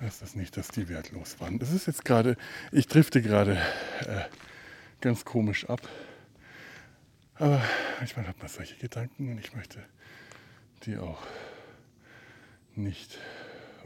heißt 0.00 0.22
das 0.22 0.34
nicht, 0.34 0.56
dass 0.56 0.68
die 0.68 0.88
wertlos 0.88 1.40
waren. 1.40 1.58
Das 1.58 1.72
ist 1.72 1.86
jetzt 1.86 2.04
gerade, 2.04 2.36
ich 2.72 2.86
drifte 2.86 3.22
gerade 3.22 3.56
äh, 4.06 4.22
ganz 5.00 5.24
komisch 5.24 5.68
ab. 5.68 5.80
Aber 7.36 7.62
manchmal 7.98 8.26
hat 8.28 8.38
man 8.38 8.48
solche 8.48 8.76
Gedanken 8.76 9.30
und 9.30 9.38
ich 9.38 9.54
möchte 9.54 9.84
die 10.84 10.96
auch 10.98 11.22
nicht 12.74 13.18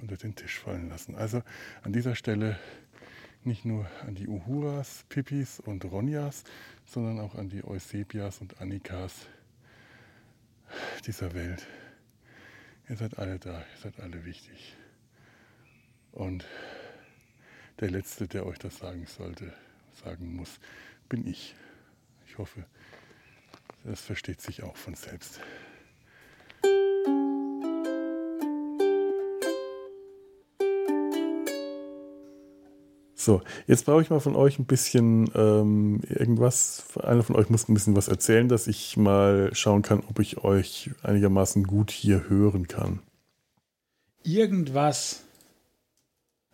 unter 0.00 0.16
den 0.16 0.34
Tisch 0.34 0.58
fallen 0.58 0.88
lassen. 0.88 1.14
Also 1.14 1.42
an 1.82 1.92
dieser 1.92 2.14
Stelle 2.14 2.58
nicht 3.44 3.64
nur 3.64 3.86
an 4.06 4.14
die 4.14 4.28
Uhuras, 4.28 5.04
Pippis 5.08 5.60
und 5.60 5.84
Ronjas, 5.84 6.44
sondern 6.86 7.20
auch 7.20 7.34
an 7.34 7.48
die 7.48 7.64
Eusebias 7.64 8.38
und 8.40 8.60
Annikas 8.60 9.26
dieser 11.06 11.34
Welt. 11.34 11.66
Ihr 12.88 12.96
seid 12.96 13.18
alle 13.18 13.38
da, 13.38 13.58
ihr 13.58 13.80
seid 13.82 14.00
alle 14.00 14.24
wichtig. 14.24 14.76
Und 16.18 16.44
der 17.78 17.92
Letzte, 17.92 18.26
der 18.26 18.44
euch 18.44 18.58
das 18.58 18.78
sagen 18.78 19.06
sollte, 19.06 19.52
sagen 20.04 20.34
muss, 20.34 20.58
bin 21.08 21.24
ich. 21.28 21.54
Ich 22.26 22.38
hoffe, 22.38 22.64
das 23.84 24.00
versteht 24.00 24.40
sich 24.40 24.64
auch 24.64 24.76
von 24.76 24.96
selbst. 24.96 25.40
So, 33.14 33.42
jetzt 33.68 33.84
brauche 33.86 34.02
ich 34.02 34.10
mal 34.10 34.18
von 34.18 34.34
euch 34.34 34.58
ein 34.58 34.66
bisschen 34.66 35.30
ähm, 35.36 36.00
irgendwas. 36.08 36.82
Einer 37.00 37.22
von 37.22 37.36
euch 37.36 37.48
muss 37.48 37.68
ein 37.68 37.74
bisschen 37.74 37.94
was 37.94 38.08
erzählen, 38.08 38.48
dass 38.48 38.66
ich 38.66 38.96
mal 38.96 39.50
schauen 39.52 39.82
kann, 39.82 40.02
ob 40.08 40.18
ich 40.18 40.38
euch 40.38 40.90
einigermaßen 41.04 41.62
gut 41.62 41.92
hier 41.92 42.28
hören 42.28 42.66
kann. 42.66 43.02
Irgendwas. 44.24 45.27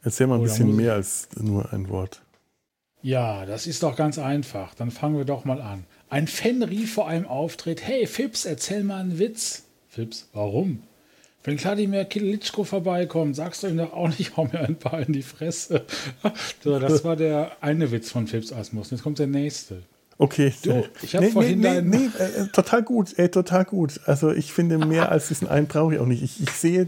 Erzähl 0.04 0.26
mal 0.26 0.34
ein 0.34 0.42
Oder 0.42 0.50
bisschen 0.50 0.76
mehr 0.76 0.92
als 0.92 1.28
nur 1.40 1.72
ein 1.72 1.88
Wort. 1.88 2.22
Ja, 3.02 3.44
das 3.46 3.66
ist 3.66 3.82
doch 3.82 3.96
ganz 3.96 4.18
einfach. 4.18 4.74
Dann 4.74 4.90
fangen 4.90 5.16
wir 5.16 5.24
doch 5.24 5.44
mal 5.44 5.60
an. 5.60 5.84
Ein 6.10 6.26
Fan 6.26 6.62
rief 6.62 6.94
vor 6.94 7.08
einem 7.08 7.26
Auftritt: 7.26 7.86
Hey 7.86 8.06
Fips, 8.06 8.44
erzähl 8.44 8.84
mal 8.84 9.00
einen 9.00 9.18
Witz. 9.18 9.64
Fips, 9.88 10.28
warum? 10.32 10.82
Wenn 11.42 11.58
Kladimir 11.58 12.06
Kilitschko 12.06 12.64
vorbeikommt, 12.64 13.36
sagst 13.36 13.62
du 13.62 13.66
ihm 13.66 13.76
doch 13.76 13.92
auch 13.92 14.08
nicht, 14.08 14.34
hau 14.36 14.44
mir 14.44 14.60
ein 14.60 14.76
paar 14.76 15.00
in 15.00 15.12
die 15.12 15.22
Fresse. 15.22 15.84
so, 16.62 16.78
das 16.78 17.04
war 17.04 17.16
der 17.16 17.52
eine 17.60 17.90
Witz 17.90 18.10
von 18.10 18.26
Philips 18.26 18.52
Asmus. 18.52 18.90
Jetzt 18.90 19.02
kommt 19.02 19.18
der 19.18 19.26
nächste. 19.26 19.82
Okay. 20.16 20.52
Du, 20.62 20.84
ich 21.02 21.16
habe 21.16 21.26
nee, 21.26 21.32
vorhin 21.32 21.60
nee, 21.60 21.80
nee, 21.82 21.98
nee 21.98 22.24
äh, 22.24 22.46
total 22.52 22.82
gut, 22.82 23.18
ey, 23.18 23.28
total 23.28 23.64
gut. 23.64 24.00
Also 24.06 24.30
ich 24.30 24.52
finde 24.52 24.78
mehr 24.78 25.10
als 25.10 25.28
diesen 25.28 25.48
einen 25.48 25.66
brauche 25.66 25.94
ich 25.94 26.00
auch 26.00 26.06
nicht. 26.06 26.22
Ich, 26.22 26.40
ich 26.40 26.50
sehe 26.50 26.86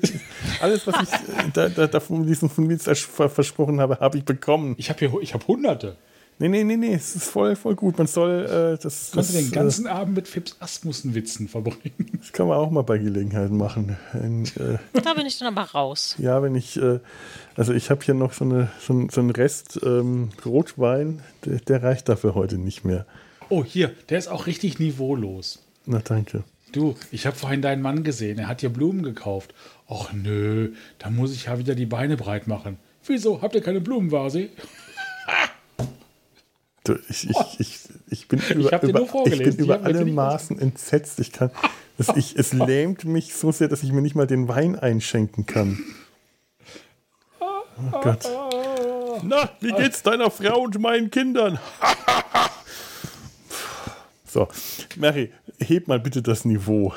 alles, 0.60 0.86
was 0.86 0.94
ich 1.02 1.12
äh, 1.12 1.50
da, 1.52 1.68
da, 1.68 1.86
da 1.86 2.00
von 2.00 2.26
diesem 2.26 2.48
von 2.48 2.68
Witz 2.68 2.84
versprochen 2.84 3.80
habe, 3.80 3.98
habe 4.00 4.18
ich 4.18 4.24
bekommen. 4.24 4.74
Ich 4.78 4.90
habe 4.90 4.98
hier, 5.00 5.12
ich 5.20 5.34
habe 5.34 5.46
Hunderte. 5.46 5.96
Nee, 6.38 6.48
nee, 6.48 6.64
nee, 6.64 6.76
nee, 6.76 6.92
es 6.92 7.16
ist 7.16 7.28
voll, 7.28 7.56
voll 7.56 7.74
gut. 7.74 7.96
Man 7.96 8.06
soll 8.06 8.44
äh, 8.44 8.82
das. 8.82 9.10
Kannst 9.14 9.34
du 9.34 9.38
den 9.38 9.50
ganzen 9.50 9.86
äh, 9.86 9.90
Abend 9.90 10.16
mit 10.16 10.28
Fips 10.28 10.56
Asmussen-Witzen 10.60 11.48
verbringen? 11.48 12.10
Das 12.26 12.32
kann 12.32 12.48
man 12.48 12.58
auch 12.58 12.70
mal 12.70 12.82
bei 12.82 12.98
Gelegenheit 12.98 13.52
machen. 13.52 13.96
Und, 14.12 14.56
äh, 14.56 14.78
da 14.92 15.14
bin 15.14 15.26
ich 15.26 15.38
dann 15.38 15.56
aber 15.56 15.70
raus. 15.70 16.16
Ja, 16.18 16.42
wenn 16.42 16.54
ich. 16.56 16.76
Äh, 16.76 16.98
also, 17.54 17.72
ich 17.72 17.88
habe 17.88 18.04
hier 18.04 18.14
noch 18.14 18.32
so, 18.32 18.44
eine, 18.44 18.68
so, 18.80 19.06
so 19.10 19.20
einen 19.20 19.30
Rest 19.30 19.80
ähm, 19.82 20.30
Rotwein, 20.44 21.22
der, 21.44 21.60
der, 21.60 21.82
reicht 21.82 22.08
dafür 22.08 22.34
heute 22.34 22.58
nicht 22.58 22.84
mehr. 22.84 23.06
Oh, 23.48 23.64
hier, 23.64 23.94
der 24.08 24.18
ist 24.18 24.28
auch 24.28 24.46
richtig 24.46 24.78
niveaulos. 24.78 25.62
Na, 25.86 26.00
danke. 26.00 26.42
Du, 26.72 26.96
ich 27.12 27.26
habe 27.26 27.36
vorhin 27.36 27.62
deinen 27.62 27.80
Mann 27.80 28.02
gesehen. 28.02 28.38
Er 28.38 28.48
hat 28.48 28.60
dir 28.60 28.70
Blumen 28.70 29.02
gekauft. 29.02 29.54
Och, 29.88 30.12
nö, 30.12 30.72
da 30.98 31.10
muss 31.10 31.32
ich 31.32 31.44
ja 31.44 31.58
wieder 31.58 31.76
die 31.76 31.86
Beine 31.86 32.16
breit 32.16 32.48
machen. 32.48 32.76
Wieso? 33.06 33.40
Habt 33.40 33.54
ihr 33.54 33.62
keine 33.62 33.80
Blumenvase? 33.80 34.48
Ich, 37.08 37.30
ich, 37.30 37.60
ich, 37.60 37.78
ich 38.08 38.28
bin 38.28 38.40
über, 38.50 38.82
über, 38.82 39.26
ich 39.26 39.38
bin 39.38 39.56
über 39.56 39.82
alle 39.82 40.04
Maßen 40.04 40.58
entsetzt. 40.58 41.20
Ich 41.20 41.32
kann, 41.32 41.50
das, 41.98 42.08
ich, 42.16 42.36
es 42.36 42.52
lähmt 42.52 43.04
mich 43.04 43.34
so 43.34 43.52
sehr, 43.52 43.68
dass 43.68 43.82
ich 43.82 43.92
mir 43.92 44.02
nicht 44.02 44.14
mal 44.14 44.26
den 44.26 44.48
Wein 44.48 44.78
einschenken 44.78 45.46
kann. 45.46 45.82
Oh 47.40 48.00
Gott. 48.00 48.28
Na, 49.22 49.50
wie 49.60 49.72
geht's 49.72 50.02
deiner 50.02 50.30
Frau 50.30 50.60
und 50.60 50.78
meinen 50.78 51.10
Kindern? 51.10 51.58
so, 54.26 54.48
Mary, 54.96 55.32
heb 55.58 55.88
mal 55.88 55.98
bitte 55.98 56.22
das 56.22 56.44
Niveau. 56.44 56.92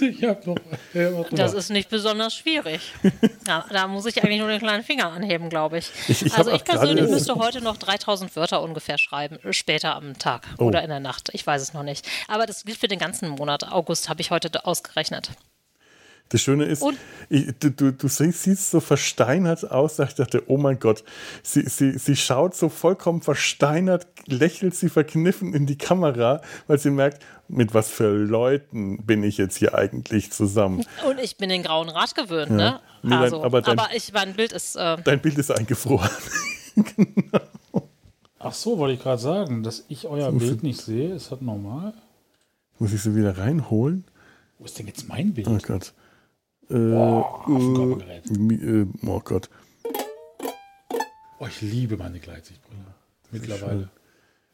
Ich 0.00 0.24
hab 0.24 0.46
noch, 0.46 0.56
warte 0.94 1.34
Das 1.34 1.52
ist 1.54 1.70
nicht 1.70 1.88
besonders 1.88 2.34
schwierig. 2.34 2.80
Ja, 3.46 3.64
da 3.70 3.86
muss 3.86 4.04
ich 4.04 4.22
eigentlich 4.22 4.40
nur 4.40 4.48
den 4.48 4.58
kleinen 4.58 4.84
Finger 4.84 5.10
anheben, 5.10 5.48
glaube 5.48 5.78
ich. 5.78 5.90
Ich- 6.08 6.26
ich 6.26 6.34
also 6.34 6.50
ich 6.52 6.64
persönlich 6.64 7.08
müsste 7.08 7.34
heute 7.36 7.62
noch 7.62 7.78
3000 7.78 8.36
Wörter 8.36 8.60
ungefähr 8.60 8.98
schreiben, 8.98 9.38
später 9.52 9.94
am 9.96 10.18
Tag 10.18 10.46
Oh. 10.58 10.64
oder 10.64 10.82
in 10.82 10.90
der 10.90 11.00
Nacht. 11.00 11.30
Ich 11.32 11.46
weiß 11.46 11.62
es 11.62 11.72
noch 11.72 11.82
nicht. 11.82 12.06
Aber 12.28 12.44
das 12.44 12.64
gilt 12.64 12.76
für 12.78 12.88
den 12.88 12.98
ganzen 12.98 13.30
Monat. 13.30 13.72
August 13.72 14.10
habe 14.10 14.20
ich 14.20 14.30
heute 14.30 14.66
ausgerechnet. 14.66 15.30
Das 16.30 16.42
Schöne 16.42 16.64
ist, 16.66 16.84
ich, 17.30 17.46
du, 17.58 17.70
du, 17.70 17.90
du 17.92 18.06
siehst 18.08 18.70
so 18.70 18.80
versteinert 18.80 19.70
aus. 19.70 19.98
Ich 19.98 20.14
dachte, 20.14 20.42
oh 20.46 20.58
mein 20.58 20.78
Gott, 20.78 21.02
sie, 21.42 21.62
sie, 21.62 21.96
sie 21.98 22.16
schaut 22.16 22.54
so 22.54 22.68
vollkommen 22.68 23.22
versteinert, 23.22 24.06
lächelt 24.26 24.74
sie 24.74 24.90
verkniffen 24.90 25.54
in 25.54 25.64
die 25.64 25.78
Kamera, 25.78 26.42
weil 26.66 26.78
sie 26.78 26.90
merkt, 26.90 27.24
mit 27.48 27.72
was 27.72 27.88
für 27.88 28.10
Leuten 28.10 29.04
bin 29.06 29.22
ich 29.22 29.38
jetzt 29.38 29.56
hier 29.56 29.74
eigentlich 29.74 30.30
zusammen. 30.30 30.84
Und 31.08 31.18
ich 31.18 31.38
bin 31.38 31.48
den 31.48 31.62
grauen 31.62 31.88
Rat 31.88 32.14
gewöhnt, 32.14 32.50
ne? 32.50 32.80
Nee, 33.02 33.10
dein- 33.10 33.18
Also, 33.22 33.36
aber 33.42 33.58
aber, 33.58 33.74
dein- 33.76 33.96
ich, 33.96 34.12
mein 34.12 34.34
Bild 34.34 34.52
ist. 34.52 34.76
Äh, 34.76 34.98
Dein 35.02 35.20
Bild 35.20 35.38
ist 35.38 35.50
eingefroren. 35.50 36.10
Ach 38.38 38.52
so, 38.52 38.78
wollte 38.78 38.94
ich 38.94 39.02
gerade 39.02 39.20
sagen, 39.20 39.62
dass 39.62 39.84
ich 39.88 40.06
euer 40.06 40.30
Bild 40.32 40.62
nicht 40.62 40.80
sehe. 40.80 41.14
Ist 41.14 41.32
das 41.32 41.40
normal? 41.40 41.92
Muss 42.78 42.92
ich 42.92 43.02
sie 43.02 43.16
wieder 43.16 43.36
reinholen? 43.38 44.04
Wo 44.58 44.64
ist 44.64 44.78
denn 44.78 44.86
jetzt 44.86 45.08
mein 45.08 45.34
Bild? 45.34 45.48
Oh 45.48 45.58
Gott. 45.66 45.92
Äh, 46.70 46.94
Affenkörpergerät. 46.94 48.26
mi- 48.30 48.54
äh, 48.82 48.86
oh 49.06 49.20
Gott. 49.24 49.48
Oh, 51.40 51.46
ich 51.46 51.60
liebe 51.62 51.96
meine 51.96 52.18
Gleitsichtbrille. 52.18 52.80
Mittlerweile. 53.30 53.88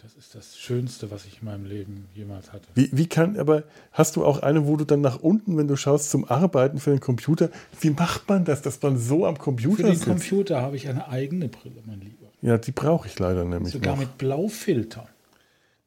Das 0.03 0.13
ist 0.17 0.35
das 0.35 0.59
Schönste, 0.59 1.11
was 1.11 1.25
ich 1.25 1.39
in 1.41 1.47
meinem 1.47 1.65
Leben 1.65 2.09
jemals 2.15 2.53
hatte. 2.53 2.69
Wie, 2.75 2.91
wie 2.93 3.07
kann, 3.07 3.39
aber 3.39 3.63
hast 3.91 4.17
du 4.17 4.25
auch 4.25 4.41
eine, 4.43 4.67
wo 4.67 4.77
du 4.77 4.85
dann 4.85 5.01
nach 5.01 5.21
unten, 5.21 5.57
wenn 5.57 5.67
du 5.67 5.77
schaust 5.77 6.11
zum 6.11 6.27
Arbeiten 6.27 6.79
für 6.79 6.91
den 6.91 7.01
Computer, 7.01 7.49
wie 7.81 7.89
macht 7.89 8.29
man 8.29 8.45
das, 8.45 8.61
dass 8.61 8.83
man 8.83 8.99
so 8.99 9.25
am 9.25 9.37
Für 9.37 9.43
Computer 9.43 9.85
den 9.85 9.95
sitzt? 9.95 10.05
Computer 10.07 10.61
habe 10.61 10.77
ich 10.77 10.89
eine 10.89 11.09
eigene 11.09 11.49
Brille, 11.49 11.83
mein 11.87 12.01
Lieber. 12.03 12.27
Ja, 12.43 12.59
die 12.59 12.73
brauche 12.73 13.09
ich 13.09 13.19
leider 13.19 13.47
nämlich 13.47 13.73
Sogar 13.73 13.95
noch. 13.95 14.01
mit 14.03 14.19
Blaufilter. 14.19 15.09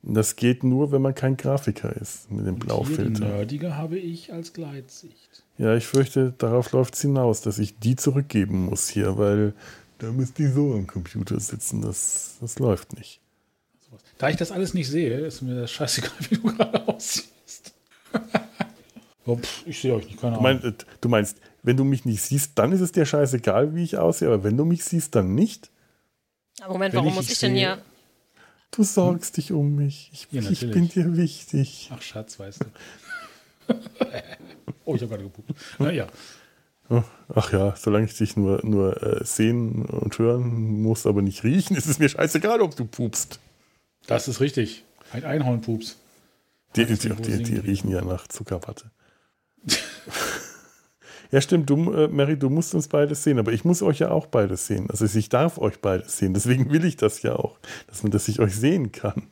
Das 0.02 0.36
geht 0.36 0.64
nur, 0.64 0.92
wenn 0.92 1.02
man 1.04 1.14
kein 1.14 1.38
Grafiker 1.38 1.96
ist, 1.96 2.32
mit 2.32 2.40
dem 2.40 2.46
Hier 2.46 2.54
die 2.56 2.66
Blaufilter. 2.66 3.20
nerdige 3.26 3.76
habe 3.78 4.00
ich 4.00 4.34
als 4.34 4.52
Gleitsicht. 4.54 5.44
Ja, 5.58 5.76
ich 5.76 5.88
fürchte, 5.88 6.34
darauf 6.38 6.72
läuft 6.72 6.94
es 6.96 7.02
hinaus, 7.02 7.42
dass 7.42 7.58
ich 7.60 7.80
die 7.80 7.96
zurückgeben 7.96 8.66
muss 8.66 8.90
hier, 8.90 9.18
weil 9.18 9.54
da 9.98 10.12
müsst 10.12 10.38
die 10.38 10.48
so 10.48 10.74
am 10.74 10.86
Computer 10.86 11.40
sitzen. 11.40 11.82
Das, 11.82 12.36
das 12.40 12.60
läuft 12.60 12.94
nicht. 12.94 13.20
Da 14.20 14.30
ich 14.30 14.36
das 14.36 14.52
alles 14.52 14.74
nicht 14.74 14.88
sehe, 14.90 15.18
ist 15.26 15.42
mir 15.42 15.62
das 15.62 15.72
scheißegal, 15.72 16.12
wie 16.30 16.36
du 16.36 16.42
gerade 16.44 16.88
aussiehst. 16.88 17.74
oh, 19.26 19.40
ich 19.66 19.80
sehe 19.82 19.96
euch 19.96 20.06
nicht, 20.06 20.20
keine 20.20 20.38
Du, 20.38 20.46
Ahnung. 20.46 20.64
äh, 20.64 20.74
du 21.02 21.10
meinst, 21.10 21.38
wenn 21.64 21.78
du 21.78 21.84
mich 21.84 22.06
nicht 22.06 22.22
siehst, 22.22 22.52
dann 22.56 22.72
ist 22.72 22.82
es 22.82 22.92
dir 22.92 23.06
scheißegal, 23.06 23.74
wie 23.76 23.84
ich 23.84 23.98
aussehe, 23.98 24.28
aber 24.28 24.44
wenn 24.44 24.58
du 24.58 24.66
mich 24.66 24.84
siehst, 24.84 25.16
dann 25.16 25.34
nicht? 25.36 25.72
Moment, 26.68 26.94
Wenn 26.94 27.00
warum 27.00 27.10
ich 27.10 27.16
muss 27.16 27.30
ich 27.30 27.40
denn 27.40 27.52
sehe- 27.52 27.60
hier. 27.60 27.82
Du 28.72 28.84
sorgst 28.84 29.38
dich 29.38 29.54
um 29.54 29.76
mich. 29.76 30.10
Ich, 30.14 30.28
Ja, 30.32 30.42
ich 30.52 30.60
bin 30.60 30.90
dir 30.90 31.16
wichtig. 31.16 31.90
Ach, 31.94 32.02
Schatz, 32.02 32.38
weißt 32.38 32.62
du. 32.62 32.66
Oh, 34.86 34.96
ich 34.96 35.02
habe 35.02 35.10
gerade 35.10 35.24
gepupt. 35.24 35.52
Naja, 35.80 36.08
Ach 37.34 37.52
ja, 37.52 37.76
solange 37.76 38.06
ich 38.06 38.18
dich 38.18 38.38
nur, 38.38 38.66
nur 38.66 39.04
äh, 39.04 39.26
sehen 39.26 39.86
und 39.86 40.18
hören 40.18 40.82
muss, 40.82 41.06
aber 41.06 41.22
nicht 41.22 41.44
riechen, 41.44 41.76
ist 41.76 41.88
es 41.88 42.00
mir 42.00 42.08
scheißegal, 42.08 42.62
ob 42.62 42.76
du 42.76 42.86
pupst. 42.86 43.40
das 44.08 44.28
ist 44.28 44.40
richtig. 44.40 44.86
Ein 45.12 45.26
Einhornpups. 45.26 45.98
Die, 46.76 46.86
die, 46.86 46.98
die, 46.98 47.10
die 47.16 47.44
die? 47.44 47.58
riechen 47.58 47.90
ja 47.90 48.02
nach 48.04 48.28
Zuckerwatte. 48.28 48.92
ja, 51.32 51.42
stimmt, 51.42 51.70
du, 51.70 51.92
äh, 51.92 52.08
Mary, 52.08 52.38
du 52.38 52.50
musst 52.50 52.74
uns 52.74 52.88
beides 52.88 53.24
sehen, 53.24 53.40
aber 53.40 53.52
ich 53.52 53.66
muss 53.66 53.82
euch 53.82 54.00
ja 54.00 54.12
auch 54.12 54.28
beides 54.28 54.68
sehen. 54.68 54.90
Also 54.90 55.06
ich 55.06 55.30
darf 55.30 55.58
euch 55.58 55.80
beides 55.82 56.18
sehen, 56.18 56.34
deswegen 56.34 56.72
will 56.72 56.86
ich 56.86 56.96
das 56.96 57.22
ja 57.22 57.36
auch, 57.36 57.60
dass 57.88 58.04
man, 58.04 58.12
dass 58.12 58.28
ich 58.30 58.40
euch 58.40 58.56
sehen 58.56 58.94
kann. 58.94 59.28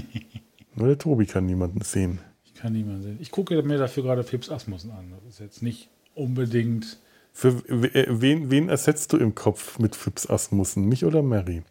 Nur 0.74 0.88
der 0.88 0.98
Tobi 0.98 1.24
kann 1.24 1.46
niemanden 1.46 1.80
sehen. 1.80 2.20
Ich 2.54 2.60
kann 2.60 2.72
niemanden 2.72 3.02
sehen. 3.02 3.18
Ich 3.20 3.30
gucke 3.30 3.60
mir 3.62 3.78
dafür 3.78 4.04
gerade 4.04 4.22
Fips 4.22 4.48
Asmussen 4.48 4.92
an. 4.92 5.10
Das 5.10 5.34
ist 5.34 5.40
jetzt 5.40 5.62
nicht 5.62 5.88
unbedingt. 6.14 6.98
Für 7.32 7.48
äh, 7.68 8.06
wen, 8.08 8.50
wen 8.50 8.68
ersetzt 8.68 9.12
du 9.12 9.16
im 9.16 9.34
Kopf 9.34 9.78
mit 9.80 9.96
Fips 9.96 10.30
Asmussen? 10.30 10.88
Mich 10.88 11.04
oder 11.04 11.22
Mary? 11.22 11.64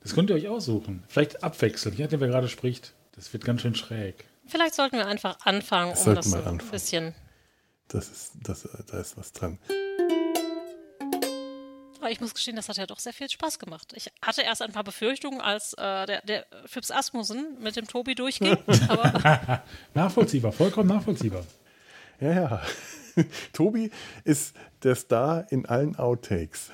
Das 0.00 0.14
könnt 0.14 0.28
ihr 0.30 0.36
euch 0.36 0.46
aussuchen. 0.48 1.02
Vielleicht 1.08 1.42
abwechseln. 1.42 1.94
Je 1.96 2.04
nachdem, 2.04 2.20
wer 2.20 2.28
gerade 2.28 2.48
spricht. 2.48 2.94
Das 3.12 3.32
wird 3.32 3.44
ganz 3.44 3.62
schön 3.62 3.74
schräg. 3.74 4.26
Vielleicht 4.46 4.74
sollten 4.74 4.96
wir 4.96 5.06
einfach 5.06 5.38
anfangen, 5.44 5.90
Das 5.90 6.00
um 6.00 6.04
sollten 6.04 6.16
das 6.20 6.32
wir 6.32 6.38
ein 6.40 6.46
anfangen. 6.46 6.70
bisschen. 6.70 7.14
Das 7.88 8.08
ist, 8.10 8.32
das, 8.42 8.64
äh, 8.66 8.82
da 8.86 9.00
ist 9.00 9.16
was 9.16 9.32
dran. 9.32 9.58
Aber 12.08 12.14
ich 12.14 12.22
muss 12.22 12.32
gestehen, 12.32 12.56
das 12.56 12.70
hat 12.70 12.78
ja 12.78 12.86
doch 12.86 13.00
sehr 13.00 13.12
viel 13.12 13.28
Spaß 13.28 13.58
gemacht. 13.58 13.92
Ich 13.94 14.10
hatte 14.22 14.40
erst 14.40 14.62
ein 14.62 14.72
paar 14.72 14.82
Befürchtungen, 14.82 15.42
als 15.42 15.74
äh, 15.74 16.06
der, 16.06 16.22
der 16.22 16.46
Fips 16.64 16.90
Asmussen 16.90 17.58
mit 17.60 17.76
dem 17.76 17.86
Tobi 17.86 18.14
durchging. 18.14 18.56
aber 18.88 19.62
Nachvollziehbar, 19.94 20.52
vollkommen 20.52 20.88
nachvollziehbar. 20.88 21.44
Ja, 22.18 22.32
ja. 22.32 22.62
Tobi 23.52 23.90
ist 24.24 24.56
der 24.84 24.94
Star 24.94 25.52
in 25.52 25.66
allen 25.66 25.96
Outtakes. 25.96 26.70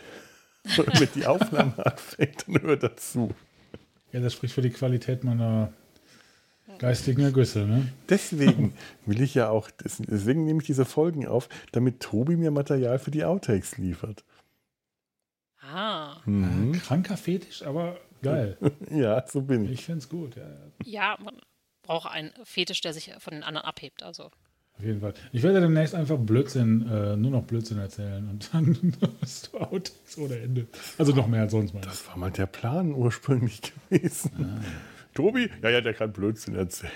Wenn 0.77 1.09
die 1.17 1.27
Aufnahme 1.27 1.85
anfängt, 1.85 2.47
dann 2.47 2.63
hört 2.63 2.85
er 2.85 2.97
zu. 2.97 3.35
Ja, 4.13 4.21
das 4.21 4.35
spricht 4.35 4.55
für 4.55 4.63
die 4.63 4.71
Qualität 4.71 5.25
meiner 5.25 5.73
geistigen 6.79 7.23
Ergüsse. 7.23 7.67
Ne? 7.67 7.89
Deswegen 8.09 8.75
will 9.05 9.21
ich 9.21 9.35
ja 9.35 9.49
auch, 9.49 9.69
deswegen 9.83 10.45
nehme 10.45 10.61
ich 10.61 10.67
diese 10.67 10.85
Folgen 10.85 11.27
auf, 11.27 11.49
damit 11.73 11.99
Tobi 11.99 12.37
mir 12.37 12.53
Material 12.53 13.01
für 13.01 13.11
die 13.11 13.25
Outtakes 13.25 13.79
liefert. 13.79 14.23
Ah, 15.73 16.17
Mhm. 16.27 16.73
Kranker 16.81 17.17
Fetisch, 17.17 17.63
aber 17.65 17.97
geil. 18.23 18.57
Ja, 18.91 19.25
so 19.27 19.43
bin 19.43 19.65
ich. 19.65 19.73
Ich 19.73 19.85
finde 19.85 19.99
es 19.99 20.09
gut. 20.09 20.37
Ja, 20.37 20.43
ja, 20.43 20.59
ja, 20.85 21.19
man 21.23 21.35
braucht 21.83 22.11
einen 22.11 22.33
Fetisch, 22.45 22.81
der 22.81 22.93
sich 22.93 23.13
von 23.19 23.35
den 23.35 23.43
anderen 23.43 23.67
abhebt. 23.67 24.03
Also 24.03 24.25
auf 24.77 24.83
jeden 24.85 25.01
Fall. 25.01 25.15
Ich 25.33 25.43
werde 25.43 25.61
demnächst 25.61 25.95
einfach 25.95 26.19
Blödsinn, 26.19 26.89
äh, 26.91 27.17
nur 27.17 27.31
noch 27.31 27.45
Blödsinn 27.45 27.79
erzählen 27.79 28.29
und 28.29 28.53
dann 28.53 28.77
hast 29.21 29.53
du 29.53 29.59
Outtakes 29.59 30.19
ohne 30.19 30.37
Ende. 30.39 30.67
Also 30.99 31.13
noch 31.15 31.29
mehr 31.29 31.43
als 31.43 31.53
sonst 31.53 31.75
mal. 31.75 31.81
Das 31.81 32.07
war 32.09 32.17
mal 32.17 32.31
der 32.33 32.47
Plan 32.47 32.93
ursprünglich 32.93 33.61
gewesen. 33.91 34.63
Tobi, 35.15 35.49
ja, 35.63 35.71
ja, 35.71 35.81
der 35.81 35.95
kann 35.95 36.13
Blödsinn 36.13 36.57
erzählen. 36.57 36.93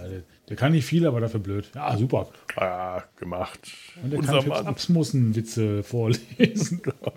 Ja, 0.00 0.08
der, 0.08 0.22
der 0.48 0.56
kann 0.56 0.70
nicht 0.70 0.84
viel, 0.84 1.04
aber 1.04 1.18
dafür 1.18 1.40
blöd. 1.40 1.68
Ja, 1.74 1.96
super. 1.96 2.28
Ah, 2.54 3.02
gemacht. 3.16 3.58
Und 4.00 4.10
der 4.10 4.20
Unser 4.20 4.38
kann 4.38 4.48
Mann. 4.48 4.66
Absmussen-Witze 4.68 5.82
vorlesen. 5.82 6.80
Ja, 7.02 7.12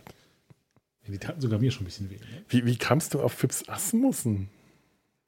die 1.12 1.18
taten 1.18 1.42
sogar 1.42 1.60
mir 1.60 1.72
schon 1.72 1.84
ein 1.84 1.86
bisschen 1.86 2.10
weh. 2.10 2.16
Ne? 2.16 2.44
Wie, 2.50 2.66
wie 2.66 2.76
kamst 2.76 3.14
du 3.14 3.22
auf 3.22 3.34
Fips 3.34 3.68
Asmussen? 3.68 4.50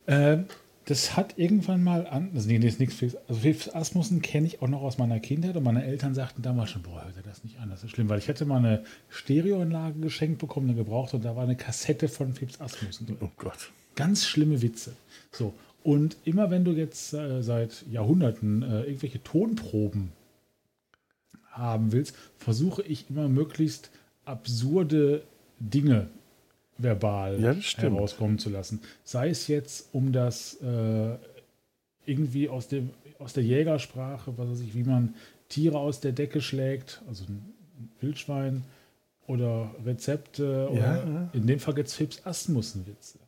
Ähm, 0.07 0.45
das 0.85 1.15
hat 1.15 1.37
irgendwann 1.37 1.83
mal 1.83 2.07
an, 2.07 2.31
also 2.33 2.47
nee, 2.47 2.57
nee, 2.57 2.67
ist 2.67 2.79
nichts 2.79 2.95
Fips, 2.95 3.15
also 3.27 3.41
Fips 3.41 3.69
Asmussen 3.69 4.21
kenne 4.21 4.47
ich 4.47 4.61
auch 4.61 4.67
noch 4.67 4.81
aus 4.81 4.97
meiner 4.97 5.19
Kindheit 5.19 5.55
und 5.55 5.63
meine 5.63 5.85
Eltern 5.85 6.15
sagten 6.15 6.41
damals 6.41 6.71
schon, 6.71 6.81
boah, 6.81 7.05
hört 7.05 7.15
ihr 7.15 7.23
das 7.23 7.43
nicht 7.43 7.59
an, 7.59 7.69
das 7.69 7.83
ist 7.83 7.91
schlimm, 7.91 8.09
weil 8.09 8.19
ich 8.19 8.27
hätte 8.27 8.45
mal 8.45 8.57
eine 8.57 8.83
Stereoanlage 9.09 9.99
geschenkt 9.99 10.39
bekommen, 10.39 10.69
eine 10.69 10.77
gebraucht 10.77 11.13
und 11.13 11.23
da 11.23 11.35
war 11.35 11.43
eine 11.43 11.55
Kassette 11.55 12.07
von 12.07 12.33
Fips 12.33 12.59
Asmussen 12.59 13.05
drin. 13.05 13.17
Oh 13.21 13.29
Gott. 13.37 13.71
Ganz 13.95 14.25
schlimme 14.25 14.61
Witze. 14.61 14.93
So, 15.31 15.53
und 15.83 16.17
immer 16.25 16.49
wenn 16.49 16.63
du 16.63 16.71
jetzt 16.71 17.13
äh, 17.13 17.41
seit 17.41 17.85
Jahrhunderten 17.91 18.63
äh, 18.63 18.81
irgendwelche 18.83 19.23
Tonproben 19.23 20.11
haben 21.51 21.91
willst, 21.91 22.15
versuche 22.37 22.81
ich 22.83 23.09
immer 23.09 23.27
möglichst 23.27 23.91
absurde 24.25 25.23
Dinge 25.61 26.07
verbal 26.77 27.39
Ja, 27.39 27.53
herauskommen 27.53 28.39
zu 28.39 28.49
lassen. 28.49 28.81
Sei 29.03 29.29
es 29.29 29.47
jetzt 29.47 29.89
um 29.93 30.11
das 30.11 30.55
äh, 30.61 31.15
irgendwie 32.05 32.49
aus, 32.49 32.67
dem, 32.67 32.89
aus 33.19 33.33
der 33.33 33.43
Jägersprache, 33.43 34.33
was 34.37 34.49
weiß 34.49 34.59
ich, 34.61 34.73
wie 34.73 34.83
man 34.83 35.15
Tiere 35.49 35.77
aus 35.77 35.99
der 35.99 36.11
Decke 36.11 36.41
schlägt, 36.41 37.01
also 37.07 37.25
ein 37.25 37.53
Wildschwein 37.99 38.63
oder 39.27 39.73
Rezepte 39.85 40.69
oder 40.71 40.79
Ja. 41.05 41.29
in 41.33 41.45
dem 41.45 41.59
Fall 41.59 41.77
jetzt 41.77 41.93
Fips 41.93 42.25
Asmussen-Witze. 42.25 43.19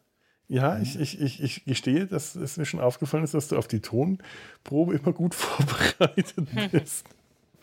Ja, 0.49 0.79
ich, 0.79 0.99
ich, 0.99 1.19
ich, 1.21 1.41
ich 1.41 1.65
gestehe, 1.65 2.05
dass 2.05 2.35
es 2.35 2.57
mir 2.57 2.65
schon 2.65 2.79
aufgefallen 2.79 3.23
ist, 3.23 3.33
dass 3.33 3.47
du 3.47 3.57
auf 3.57 3.67
die 3.67 3.79
Tonprobe 3.79 4.95
immer 4.95 5.13
gut 5.13 5.33
vorbereitet 5.35 6.47
bist. 6.71 7.05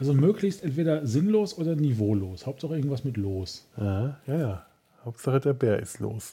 Also 0.01 0.15
möglichst 0.15 0.63
entweder 0.65 1.07
sinnlos 1.07 1.57
oder 1.57 1.77
niveaulos. 1.77 2.47
Hauptsache 2.47 2.75
irgendwas 2.75 3.05
mit 3.05 3.17
los. 3.17 3.67
Ja, 3.77 4.19
ja, 4.27 4.37
ja. 4.39 4.67
Hauptsache 5.05 5.41
der 5.41 5.53
Bär 5.53 5.79
ist 5.79 6.01
los. 6.01 6.33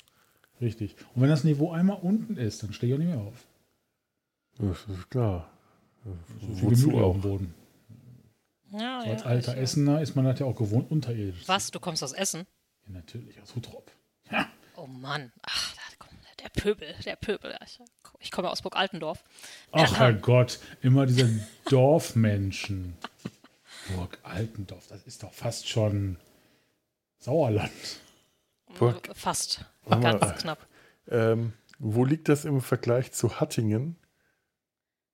Richtig. 0.62 0.96
Und 1.14 1.22
wenn 1.22 1.30
das 1.30 1.44
Niveau 1.44 1.72
einmal 1.72 2.00
unten 2.02 2.38
ist, 2.38 2.64
dann 2.64 2.74
stehe 2.74 2.94
ich 2.94 3.00
auch 3.00 3.04
nicht 3.04 3.14
mehr 3.14 3.24
auf. 3.24 3.46
Das 4.58 4.86
ist 4.98 5.10
klar. 5.12 5.50
So 6.04 6.12
viel 6.48 6.50
Wozu 6.72 6.88
Gemüse 6.88 6.94
auf 6.94 7.04
auch? 7.04 7.12
dem 7.14 7.22
Boden. 7.22 7.54
ja, 8.72 9.02
So 9.04 9.10
als 9.12 9.22
ja, 9.22 9.28
alter 9.28 9.54
ich, 9.56 9.62
Essener 9.62 10.02
ist 10.02 10.16
man 10.16 10.26
das 10.26 10.40
ja 10.40 10.46
auch 10.46 10.56
gewohnt, 10.56 10.90
unterirdisch. 10.90 11.44
Was? 11.48 11.70
Du 11.70 11.80
kommst 11.80 12.04
aus 12.04 12.14
Essen? 12.14 12.48
Ja, 12.88 12.94
natürlich, 12.94 13.40
aus 13.42 13.54
Hutrop. 13.56 13.92
Oh 14.78 14.88
Mann. 14.88 15.32
Ach, 15.44 15.74
da 15.76 15.82
kommt 16.06 16.14
der 16.42 16.50
Pöbel, 16.50 16.88
der 17.06 17.16
Pöbel. 17.18 17.56
Ich, 17.66 17.80
ich 18.20 18.32
komme 18.32 18.50
aus 18.50 18.62
Burg 18.62 18.76
Altendorf. 18.78 19.24
Ach 19.72 19.98
Herrgott, 20.00 20.60
immer 20.82 21.06
diese 21.06 21.30
Dorfmenschen. 21.70 22.94
Burg 23.96 24.18
Altendorf, 24.24 24.88
das 24.88 25.04
ist 25.04 25.24
doch 25.24 25.34
fast 25.34 25.68
schon 25.68 26.18
Sauerland. 27.20 27.72
Burg. 28.78 29.10
Fast. 29.16 29.66
Warte 29.86 30.04
mal. 30.04 30.20
Ganz 30.20 30.42
knapp. 30.42 30.68
Ähm, 31.10 31.54
wo 31.80 32.06
liegt 32.06 32.28
das 32.30 32.46
im 32.46 32.62
Vergleich 32.62 33.12
zu 33.12 33.40
Hattingen? 33.40 33.96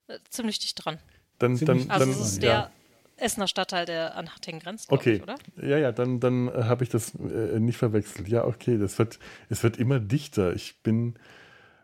Äh, 0.08 0.18
Ziemlich 0.30 0.60
dicht 0.60 0.84
dran. 0.84 1.00
Dann, 1.40 1.56
Ziemlich 1.58 1.88
dann, 1.88 1.92
Also 1.92 2.06
dann, 2.12 2.22
es 2.22 2.28
ist 2.28 2.44
ja. 2.44 2.50
der 2.50 2.72
Essener 3.18 3.48
Stadtteil, 3.48 3.86
der 3.86 4.16
an 4.16 4.30
Hattingen 4.34 4.60
grenzt, 4.60 4.92
Okay. 4.92 5.16
ich, 5.16 5.24
oder? 5.24 5.36
Ja, 5.62 5.78
ja, 5.78 5.92
dann, 5.92 6.20
dann 6.20 6.48
äh, 6.48 6.64
habe 6.64 6.84
ich 6.84 6.90
das 6.90 7.14
äh, 7.16 7.60
nicht 7.60 7.78
verwechselt. 7.78 8.28
Ja, 8.28 8.46
okay, 8.46 8.78
das 8.78 8.98
wird, 8.98 9.20
es 9.50 9.64
wird 9.64 9.78
immer 9.78 10.00
dichter. 10.00 10.54
Ich 10.54 10.82
bin, 10.82 11.16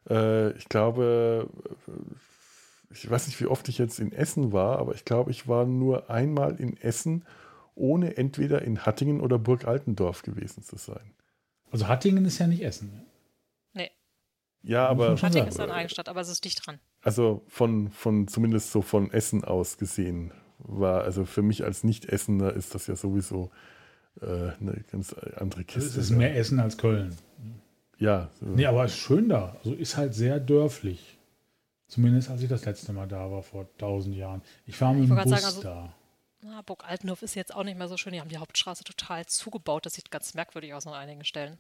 äh, 0.10 0.52
ich 0.58 0.68
glaube, 0.70 1.48
äh, 1.88 1.92
ich 2.92 3.10
weiß 3.10 3.28
nicht, 3.28 3.40
wie 3.40 3.46
oft 3.48 3.68
ich 3.70 3.78
jetzt 3.78 4.00
in 4.00 4.12
Essen 4.12 4.52
war, 4.52 4.80
aber 4.80 4.96
ich 4.96 5.06
glaube, 5.06 5.32
ich 5.32 5.48
war 5.48 5.66
nur 5.66 6.10
einmal 6.10 6.56
in 6.60 6.76
Essen, 6.78 7.26
ohne 7.76 8.18
entweder 8.18 8.62
in 8.64 8.86
Hattingen 8.86 9.22
oder 9.22 9.38
Burg 9.40 9.66
Altendorf 9.66 10.22
gewesen 10.24 10.64
zu 10.64 10.76
sein. 10.78 11.14
Also 11.72 11.88
Hattingen 11.88 12.26
ist 12.26 12.40
ja 12.40 12.48
nicht 12.48 12.64
Essen. 12.64 12.92
ne? 12.92 13.06
Nee, 13.74 13.92
Ja, 14.64 14.88
aber 14.88 15.12
Hattingen 15.14 15.32
sagen. 15.34 15.48
ist 15.50 15.60
eine 15.60 15.74
Eigenstadt, 15.74 16.10
aber 16.10 16.20
es 16.22 16.30
ist 16.30 16.44
dicht 16.44 16.66
dran. 16.66 16.80
also 17.02 17.44
von, 17.48 17.90
von 17.92 18.28
zumindest 18.28 18.72
so 18.72 18.82
von 18.82 19.12
Essen 19.12 19.44
aus 19.44 19.78
gesehen 19.78 20.32
war, 20.58 21.04
also 21.04 21.26
für 21.26 21.42
mich 21.44 21.64
als 21.64 21.84
Nicht-Essener 21.84 22.52
ist 22.54 22.76
das 22.76 22.88
ja 22.88 22.96
sowieso 22.96 23.50
äh, 24.20 24.26
eine 24.60 24.84
ganz 24.92 25.14
andere 25.38 25.62
Es 25.62 25.68
Kiste. 25.68 26.00
ist 26.02 26.10
mehr 26.10 26.36
Essen 26.36 26.60
als 26.60 26.78
Köln. 26.78 27.16
ja, 28.00 28.30
so. 28.40 28.48
Nee, 28.48 28.66
aber 28.66 28.84
ist 28.86 28.98
schön 28.98 29.30
da. 29.30 29.56
Also 29.60 29.74
ist 29.76 29.96
halt 29.96 30.14
sehr 30.16 30.40
dörflich. 30.40 31.19
Zumindest 31.90 32.30
als 32.30 32.42
ich 32.42 32.48
das 32.48 32.66
letzte 32.66 32.94
Mal 32.94 33.08
da 33.08 33.32
war, 33.32 33.42
vor 33.42 33.68
tausend 33.78 34.16
Jahren. 34.16 34.44
Ich 34.68 34.80
war 34.80 34.94
mit 34.94 35.10
dem 35.10 35.16
wollte 35.16 35.30
Bus 35.30 35.42
sagen, 35.42 35.62
da. 35.64 35.94
Na, 36.42 36.62
Burg 36.62 36.86
Altendorf 36.86 37.24
ist 37.24 37.36
jetzt 37.36 37.54
auch 37.54 37.64
nicht 37.64 37.78
mehr 37.78 37.88
so 37.88 37.98
schön. 37.98 38.14
Die 38.14 38.22
haben 38.22 38.30
die 38.30 38.38
Hauptstraße 38.38 38.84
total 38.84 39.26
zugebaut. 39.26 39.88
Das 39.88 39.96
sieht 39.96 40.12
ganz 40.12 40.36
merkwürdig 40.36 40.74
aus 40.76 40.86
an 40.86 40.94
einigen 40.94 41.26
Stellen. 41.26 41.58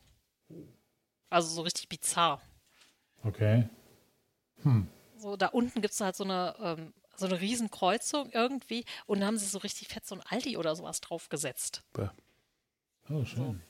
Also 1.32 1.50
so 1.50 1.64
richtig 1.64 1.90
bizarr. 1.90 2.42
Okay. 3.24 3.68
So, 5.18 5.36
da 5.36 5.48
unten 5.48 5.82
gibt 5.82 5.96
es 5.96 6.00
halt 6.00 6.16
so 6.16 6.24
eine, 6.24 6.56
ähm, 6.62 6.94
so 7.16 7.26
eine 7.26 7.42
Riesenkreuzung 7.42 8.30
irgendwie 8.32 8.86
und 9.08 9.20
da 9.20 9.26
haben 9.26 9.38
sie 9.38 9.48
so 9.48 9.58
richtig 9.58 9.88
fett 9.88 10.06
so 10.06 10.16
ein 10.16 10.22
Aldi 10.22 10.58
oder 10.58 10.76
sowas 10.76 11.02
draufgesetzt. 11.02 11.84
Oh, 13.10 13.26
schön. 13.26 13.62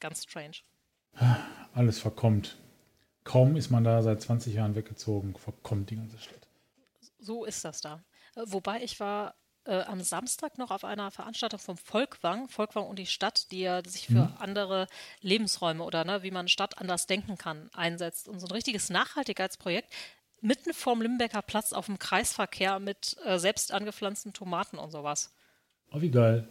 Ganz 0.00 0.22
strange. 0.22 0.58
Alles 1.74 1.98
verkommt. 1.98 2.56
Kaum 3.28 3.56
ist 3.56 3.68
man 3.70 3.84
da 3.84 4.00
seit 4.00 4.22
20 4.22 4.54
Jahren 4.54 4.74
weggezogen, 4.74 5.34
verkommt 5.36 5.90
die 5.90 5.96
ganze 5.96 6.18
Stadt. 6.18 6.48
So 7.18 7.44
ist 7.44 7.62
das 7.62 7.82
da. 7.82 8.02
Äh, 8.34 8.44
Wobei 8.46 8.82
ich 8.82 9.00
war 9.00 9.34
äh, 9.64 9.82
am 9.82 10.00
Samstag 10.00 10.56
noch 10.56 10.70
auf 10.70 10.82
einer 10.82 11.10
Veranstaltung 11.10 11.60
vom 11.60 11.76
Volkwang, 11.76 12.48
Volkwang 12.48 12.86
und 12.86 12.98
die 12.98 13.04
Stadt, 13.04 13.52
die 13.52 13.60
ja 13.60 13.84
sich 13.84 14.06
für 14.06 14.32
andere 14.38 14.86
Lebensräume 15.20 15.84
oder 15.84 16.06
ne, 16.06 16.22
wie 16.22 16.30
man 16.30 16.48
Stadt 16.48 16.78
anders 16.78 17.04
denken 17.04 17.36
kann, 17.36 17.68
einsetzt. 17.74 18.30
Und 18.30 18.40
so 18.40 18.46
ein 18.46 18.52
richtiges 18.52 18.88
Nachhaltigkeitsprojekt 18.88 19.92
mitten 20.40 20.72
vorm 20.72 21.02
Limbecker 21.02 21.42
Platz 21.42 21.74
auf 21.74 21.84
dem 21.84 21.98
Kreisverkehr 21.98 22.78
mit 22.78 23.14
äh, 23.26 23.38
selbst 23.38 23.74
angepflanzten 23.74 24.32
Tomaten 24.32 24.78
und 24.78 24.90
sowas. 24.90 25.34
Oh, 25.92 26.00
wie 26.00 26.10
geil. 26.10 26.48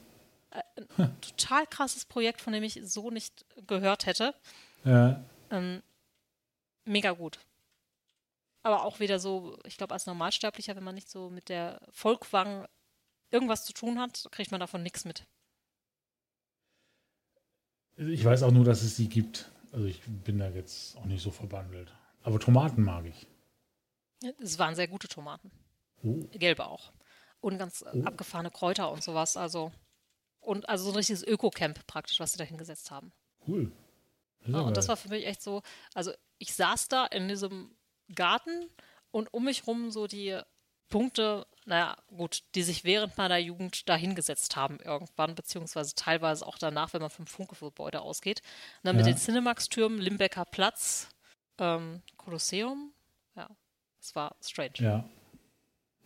Total 1.21 1.65
krasses 1.65 2.05
Projekt, 2.05 2.39
von 2.39 2.53
dem 2.53 2.61
ich 2.61 2.81
so 2.83 3.09
nicht 3.09 3.45
gehört 3.65 4.05
hätte. 4.05 4.35
Ja, 4.85 5.23
Ähm, 5.49 5.81
mega 6.87 7.11
gut. 7.11 7.39
Aber 8.63 8.83
auch 8.83 8.99
wieder 8.99 9.19
so, 9.19 9.57
ich 9.65 9.77
glaube, 9.77 9.93
als 9.93 10.05
Normalsterblicher, 10.05 10.75
wenn 10.75 10.83
man 10.83 10.95
nicht 10.95 11.09
so 11.09 11.29
mit 11.29 11.49
der 11.49 11.79
Volkwang 11.91 12.67
irgendwas 13.31 13.65
zu 13.65 13.73
tun 13.73 13.99
hat, 13.99 14.27
kriegt 14.31 14.51
man 14.51 14.59
davon 14.59 14.83
nichts 14.83 15.05
mit. 15.05 15.25
ich 17.97 18.23
weiß 18.23 18.43
auch 18.43 18.51
nur, 18.51 18.65
dass 18.65 18.83
es 18.83 18.95
sie 18.95 19.09
gibt. 19.09 19.51
Also 19.71 19.85
ich 19.85 20.01
bin 20.01 20.39
da 20.39 20.49
jetzt 20.49 20.97
auch 20.97 21.05
nicht 21.05 21.21
so 21.21 21.31
verbandelt. 21.31 21.93
Aber 22.23 22.39
Tomaten 22.39 22.83
mag 22.83 23.05
ich. 23.05 23.27
Es 24.39 24.59
waren 24.59 24.75
sehr 24.75 24.87
gute 24.87 25.07
Tomaten. 25.07 25.51
Oh. 26.03 26.25
Gelbe 26.31 26.65
auch. 26.65 26.91
Und 27.39 27.57
ganz 27.57 27.83
äh, 27.83 28.03
abgefahrene 28.03 28.51
Kräuter 28.51 28.91
und 28.91 29.03
sowas. 29.03 29.37
Also, 29.37 29.71
und 30.39 30.67
also 30.67 30.85
so 30.85 30.91
ein 30.91 30.95
richtiges 30.95 31.23
Öko-Camp 31.23 31.85
praktisch, 31.87 32.19
was 32.19 32.31
sie 32.31 32.37
da 32.37 32.43
hingesetzt 32.43 32.91
haben. 32.91 33.11
Cool. 33.47 33.71
Ja, 34.47 34.59
ja 34.59 34.61
und 34.61 34.77
das 34.77 34.87
war 34.87 34.97
für 34.97 35.09
mich 35.09 35.25
echt 35.25 35.41
so, 35.41 35.61
also 35.93 36.11
ich 36.37 36.53
saß 36.53 36.87
da 36.87 37.05
in 37.05 37.27
diesem 37.27 37.75
Garten 38.13 38.69
und 39.11 39.33
um 39.33 39.45
mich 39.45 39.67
rum 39.67 39.91
so 39.91 40.07
die 40.07 40.39
Punkte, 40.89 41.45
naja, 41.65 41.97
gut, 42.07 42.43
die 42.55 42.63
sich 42.63 42.85
während 42.85 43.17
meiner 43.17 43.37
Jugend 43.37 43.89
da 43.89 43.95
hingesetzt 43.95 44.55
haben 44.55 44.79
irgendwann, 44.79 45.35
beziehungsweise 45.35 45.95
teilweise 45.95 46.47
auch 46.47 46.57
danach, 46.57 46.93
wenn 46.93 47.01
man 47.01 47.09
vom 47.09 47.27
Funke-Gebäude 47.27 48.01
ausgeht. 48.01 48.41
Und 48.77 48.87
dann 48.87 48.95
mit 48.95 49.05
Ja. 49.05 49.11
den 49.11 49.17
Cinemax-Türmen, 49.17 49.99
Limbecker 49.99 50.45
Platz, 50.45 51.09
ähm, 51.57 52.01
Kolosseum, 52.15 52.93
ja, 53.35 53.49
es 53.99 54.15
war 54.15 54.35
strange. 54.41 54.73
Ja. 54.77 55.09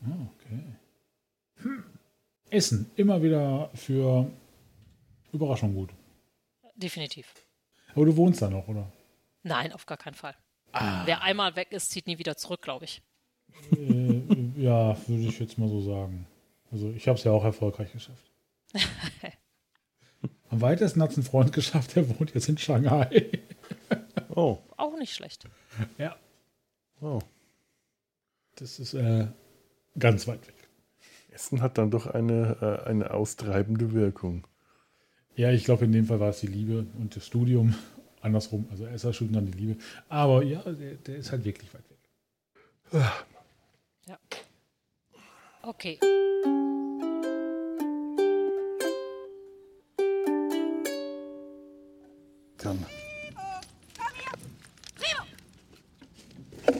Ah, 0.04 0.28
okay. 0.36 0.64
Hm. 1.58 1.84
Essen. 2.50 2.92
Immer 2.96 3.22
wieder 3.22 3.70
für 3.76 4.30
Überraschung 5.32 5.76
gut. 5.76 5.92
Definitiv. 6.76 7.34
Aber 7.96 8.06
du 8.06 8.16
wohnst 8.18 8.42
da 8.42 8.50
noch, 8.50 8.68
oder? 8.68 8.92
Nein, 9.44 9.74
auf 9.74 9.86
gar 9.86 9.98
keinen 9.98 10.14
Fall. 10.14 10.36
Ah. 10.72 11.02
Wer 11.06 11.22
einmal 11.24 11.56
weg 11.56 11.72
ist, 11.72 11.92
zieht 11.92 12.08
nie 12.08 12.18
wieder 12.18 12.38
zurück, 12.38 12.62
glaube 12.62 12.86
ich. 12.86 13.02
äh, 13.72 14.22
ja, 14.58 14.96
würde 15.08 15.24
ich 15.24 15.39
jetzt 15.39 15.58
mal 15.58 15.68
so 15.68 15.82
sagen. 15.82 16.28
Also 16.72 16.89
ich 16.92 17.08
habe 17.08 17.18
es 17.18 17.24
ja 17.26 17.32
auch 17.32 17.44
erfolgreich 17.44 17.92
geschafft. 17.92 18.32
Am 20.50 20.62
weitesten 20.62 21.02
hat 21.02 21.12
es 21.12 21.18
ein 21.18 21.24
Freund 21.24 21.52
geschafft, 21.54 21.96
der 21.96 22.08
wohnt 22.10 22.34
jetzt 22.34 22.50
in 22.50 22.58
Shanghai. 22.58 23.30
Oh, 24.34 24.60
Auch 24.78 24.98
nicht 24.98 25.14
schlecht. 25.14 25.44
ja, 25.98 26.16
oh. 27.02 27.20
das 28.56 28.80
ist 28.80 28.94
äh, 28.94 29.28
ganz 30.00 30.26
weit 30.26 30.48
weg. 30.48 30.56
Essen 31.32 31.62
hat 31.62 31.78
dann 31.78 31.92
doch 31.92 32.08
eine, 32.08 32.58
äh, 32.86 32.88
eine 32.89 33.12
austreibende 33.12 33.92
Wirkung. 33.92 34.48
Ja, 35.36 35.51
ich 35.51 35.63
glaube, 35.63 35.86
in 35.86 35.91
dem 35.91 36.05
Fall 36.05 36.19
war 36.19 36.29
es 36.29 36.41
die 36.41 36.47
Liebe 36.47 36.86
und 36.99 37.15
das 37.15 37.25
Studium. 37.25 37.73
Andersrum, 38.21 38.67
also 38.69 38.86
erst 38.86 39.05
das 39.05 39.15
Studium, 39.15 39.36
dann 39.36 39.51
die 39.51 39.57
Liebe. 39.57 39.77
Aber 40.09 40.43
ja, 40.43 40.61
der, 40.61 40.95
der 40.95 41.15
ist 41.15 41.32
halt 41.32 41.43
wirklich 41.43 41.73
weit 41.73 41.84
weg. 41.89 41.97
Ja. 44.07 44.17
Okay. 45.63 45.97
Kann. 52.57 52.86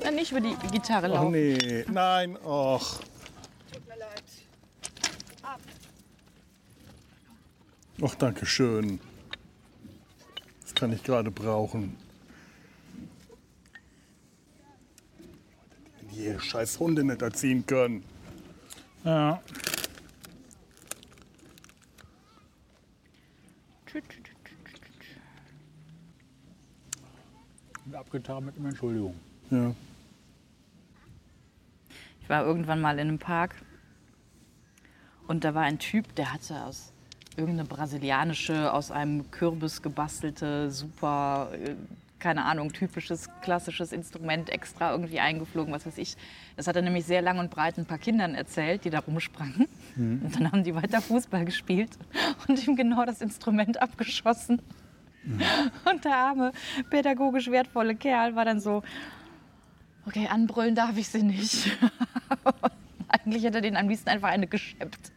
Dann 0.03 0.15
nicht 0.15 0.31
über 0.31 0.41
die 0.41 0.55
Gitarre 0.71 1.07
Oh 1.09 1.13
laufen. 1.13 1.31
nee, 1.31 1.85
nein, 1.91 2.37
och. 2.43 2.99
Och, 8.01 8.15
danke 8.15 8.47
schön. 8.47 8.99
Das 10.61 10.73
kann 10.73 10.91
ich 10.91 11.03
gerade 11.03 11.29
brauchen. 11.29 11.95
Wenn 15.99 16.09
die 16.09 16.39
scheiß 16.39 16.79
Hunde 16.79 17.03
nicht 17.03 17.21
erziehen 17.21 17.63
können. 17.65 18.03
Ja. 19.03 19.39
Abgetan 27.93 28.45
mit 28.45 28.57
einer 28.57 28.69
Entschuldigung. 28.69 29.15
Ja. 29.51 29.75
Ich 32.19 32.29
war 32.29 32.43
irgendwann 32.43 32.81
mal 32.81 32.95
in 32.95 33.09
einem 33.09 33.19
Park 33.19 33.53
und 35.27 35.43
da 35.43 35.53
war 35.53 35.61
ein 35.61 35.77
Typ, 35.77 36.15
der 36.15 36.33
hatte 36.33 36.63
aus 36.63 36.90
irgendeine 37.38 37.67
brasilianische, 37.67 38.73
aus 38.73 38.91
einem 38.91 39.29
Kürbis 39.32 39.82
gebastelte, 39.82 40.69
super, 40.71 41.49
äh, 41.53 41.75
keine 42.19 42.45
Ahnung, 42.45 42.71
typisches, 42.71 43.29
klassisches 43.41 43.91
Instrument 43.91 44.49
extra 44.49 44.91
irgendwie 44.91 45.19
eingeflogen, 45.19 45.73
was 45.73 45.86
weiß 45.86 45.97
ich. 45.97 46.15
Das 46.55 46.67
hat 46.67 46.75
er 46.75 46.82
nämlich 46.84 47.05
sehr 47.05 47.21
lang 47.21 47.39
und 47.39 47.49
breit 47.49 47.77
ein 47.77 47.86
paar 47.86 47.97
Kindern 47.97 48.36
erzählt, 48.36 48.86
die 48.86 48.89
da 48.89 48.99
rumsprangen. 48.99 49.67
Und 49.95 50.36
dann 50.36 50.51
haben 50.51 50.63
die 50.63 50.75
weiter 50.75 51.01
Fußball 51.01 51.45
gespielt 51.45 51.89
und 52.47 52.65
ihm 52.67 52.75
genau 52.75 53.05
das 53.05 53.21
Instrument 53.21 53.82
abgeschossen. 53.82 54.61
Und 55.91 56.05
der 56.05 56.15
arme, 56.15 56.51
pädagogisch 56.89 57.49
wertvolle 57.49 57.95
Kerl 57.95 58.36
war 58.36 58.45
dann 58.45 58.59
so, 58.59 58.84
okay, 60.05 60.27
anbrüllen 60.27 60.75
darf 60.75 60.97
ich 60.97 61.07
sie 61.07 61.23
nicht. 61.23 61.77
Eigentlich 63.07 63.43
hätte 63.43 63.57
er 63.57 63.61
den 63.61 63.77
am 63.77 63.89
liebsten 63.89 64.09
einfach 64.09 64.29
eine 64.29 64.47
geschleppt. 64.47 65.11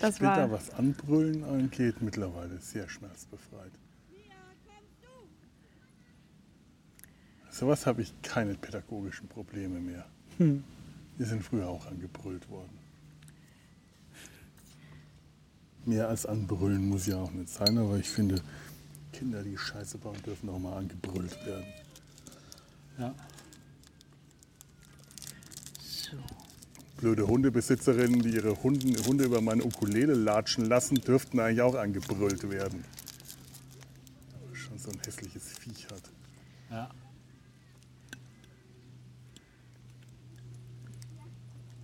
Das 0.00 0.16
Später, 0.16 0.36
war, 0.36 0.50
was 0.52 0.70
Anbrüllen 0.70 1.44
angeht, 1.44 2.02
mittlerweile 2.02 2.58
sehr 2.58 2.88
schmerzbefreit. 2.88 3.72
Sowas 7.50 7.86
habe 7.86 8.02
ich 8.02 8.14
keine 8.22 8.54
pädagogischen 8.54 9.28
Probleme 9.28 9.78
mehr. 9.78 10.06
Hm. 10.38 10.64
Wir 11.18 11.26
sind 11.26 11.44
früher 11.44 11.68
auch 11.68 11.86
angebrüllt 11.86 12.48
worden. 12.48 12.78
Mehr 15.84 16.08
als 16.08 16.24
anbrüllen 16.26 16.88
muss 16.88 17.06
ja 17.06 17.16
auch 17.18 17.30
nicht 17.30 17.50
sein, 17.50 17.76
aber 17.76 17.98
ich 17.98 18.08
finde, 18.08 18.40
Kinder, 19.12 19.42
die 19.42 19.58
Scheiße 19.58 19.98
bauen, 19.98 20.16
dürfen 20.24 20.48
auch 20.48 20.58
mal 20.58 20.78
angebrüllt 20.78 21.36
werden. 21.44 21.66
Ja. 22.98 23.14
Blöde 27.02 27.26
Hundebesitzerinnen, 27.26 28.22
die 28.22 28.36
ihre 28.36 28.62
Hunden, 28.62 28.94
Hunde 29.04 29.24
über 29.24 29.40
meine 29.40 29.64
Ukulele 29.64 30.14
latschen 30.14 30.66
lassen, 30.66 30.94
dürften 30.94 31.40
eigentlich 31.40 31.60
auch 31.60 31.74
angebrüllt 31.74 32.48
werden. 32.48 32.84
Aber 34.32 34.54
schon 34.54 34.78
so 34.78 34.88
ein 34.92 35.00
hässliches 35.04 35.42
Viech 35.58 35.84
hat. 35.86 36.02
Ja. 36.70 36.90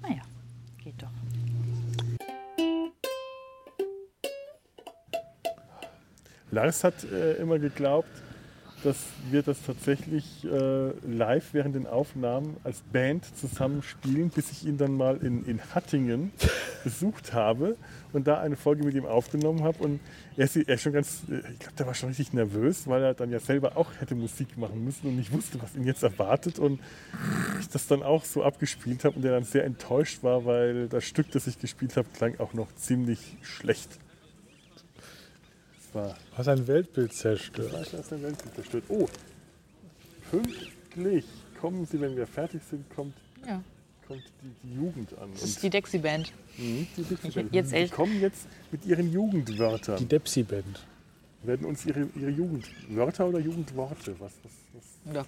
Naja, 0.03 0.23
geht 0.85 1.03
doch. 1.03 1.11
Lars 6.53 6.85
hat 6.85 7.03
äh, 7.03 7.35
immer 7.39 7.59
geglaubt, 7.59 8.23
dass 8.85 8.97
wir 9.31 9.43
das 9.43 9.59
tatsächlich 9.63 10.45
äh, 10.45 10.91
live 11.07 11.53
während 11.53 11.75
den 11.75 11.87
Aufnahmen 11.87 12.57
als 12.65 12.81
Band 12.93 13.25
zusammen 13.37 13.83
spielen, 13.83 14.31
bis 14.31 14.53
ich 14.53 14.67
ihn 14.67 14.79
dann 14.79 14.97
mal 14.97 15.17
in, 15.17 15.45
in 15.45 15.61
Hattingen 15.75 16.33
besucht 16.85 17.33
habe 17.33 17.77
und 18.13 18.27
da 18.27 18.41
eine 18.41 18.57
Folge 18.57 18.85
mit 18.85 18.95
ihm 18.95 19.07
aufgenommen 19.07 19.65
habe. 19.65 19.83
Und 19.83 20.01
er 20.37 20.45
ist, 20.45 20.57
er 20.57 20.75
ist 20.75 20.83
schon 20.83 20.93
ganz, 20.93 21.23
äh, 21.29 21.39
ich 21.53 21.59
glaube, 21.59 21.77
der 21.79 21.87
war 21.87 21.95
schon 21.95 22.09
richtig 22.09 22.33
nervös, 22.33 22.87
weil 22.87 23.03
er 23.03 23.15
dann 23.15 23.31
ja 23.31 23.41
selber 23.41 23.77
auch 23.77 23.91
hätte 23.99 24.15
Musik 24.15 24.57
machen 24.57 24.85
müssen 24.85 25.09
und 25.09 25.17
nicht 25.17 25.33
wusste, 25.33 25.61
was 25.61 25.75
ihn 25.75 25.85
jetzt 25.85 26.03
erwartet. 26.03 26.59
Und 26.59 26.81
ich 27.61 27.69
das 27.69 27.87
dann 27.87 28.03
auch 28.03 28.25
so 28.25 28.45
abgespielt 28.45 29.05
habe 29.05 29.17
und 29.17 29.23
der 29.23 29.33
dann 29.33 29.45
sehr 29.45 29.65
enttäuscht 29.65 30.23
war, 30.23 30.45
weil 30.45 30.89
das 30.89 31.05
Stück, 31.05 31.31
das 31.33 31.47
ich 31.47 31.59
gespielt 31.59 31.97
habe, 31.97 32.09
klang 32.17 32.39
auch 32.39 32.55
noch 32.55 32.73
ziemlich 32.77 33.37
schlecht. 33.43 33.99
War 35.93 36.15
Was 36.37 36.49
ein 36.49 36.67
Weltbild 36.67 37.13
zerstört. 37.13 37.71
Fleisch 37.71 37.95
aus 37.95 38.09
der 38.09 38.23
Welt 38.23 38.37
zerstört. 38.55 38.85
Oh, 38.89 39.07
pünktlich 40.31 41.25
kommen 41.61 41.87
Sie, 41.87 42.01
wenn 42.01 42.17
wir 42.17 42.27
fertig 42.27 42.61
sind, 42.71 42.89
kommt, 42.95 43.15
Ja. 43.47 43.63
kommt 44.07 44.23
die, 44.43 44.69
die 44.69 44.75
Jugend 44.77 45.17
an. 45.19 45.31
Das 45.33 45.45
ist 45.45 45.63
die 45.63 45.71
Dexy-Band. 45.71 46.33
Mhm, 46.57 46.87
die, 46.97 47.03
die, 47.03 47.47
Jetzt 47.53 47.73
die 47.73 47.77
echt. 47.77 47.93
kommen 47.95 48.21
jetzt 48.21 48.47
mit 48.71 48.85
ihren 48.87 49.13
Jugendwörtern. 49.13 49.99
Die 49.99 50.07
Depsi-Band. 50.07 50.87
werden 51.45 51.67
uns 51.67 51.87
ihre, 51.87 52.09
ihre 52.17 52.31
Jugendwörter 52.31 53.29
oder 53.29 53.39
Jugendworte, 53.39 54.15
was, 54.19 54.33
was, 54.43 54.53
was 55.05 55.15
Ja. 55.15 55.25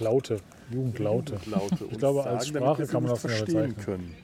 Laute. 0.00 0.40
Jugendlaute. 0.70 1.34
Jugendlaute 1.34 1.84
Ich 1.90 1.98
glaube, 1.98 2.24
als 2.24 2.46
sagen, 2.46 2.56
Sprache 2.58 2.86
kann 2.86 3.02
man 3.02 3.10
das 3.12 3.20
verstehen 3.20 3.74
bezeichnen. 3.74 3.84
können. 3.84 4.14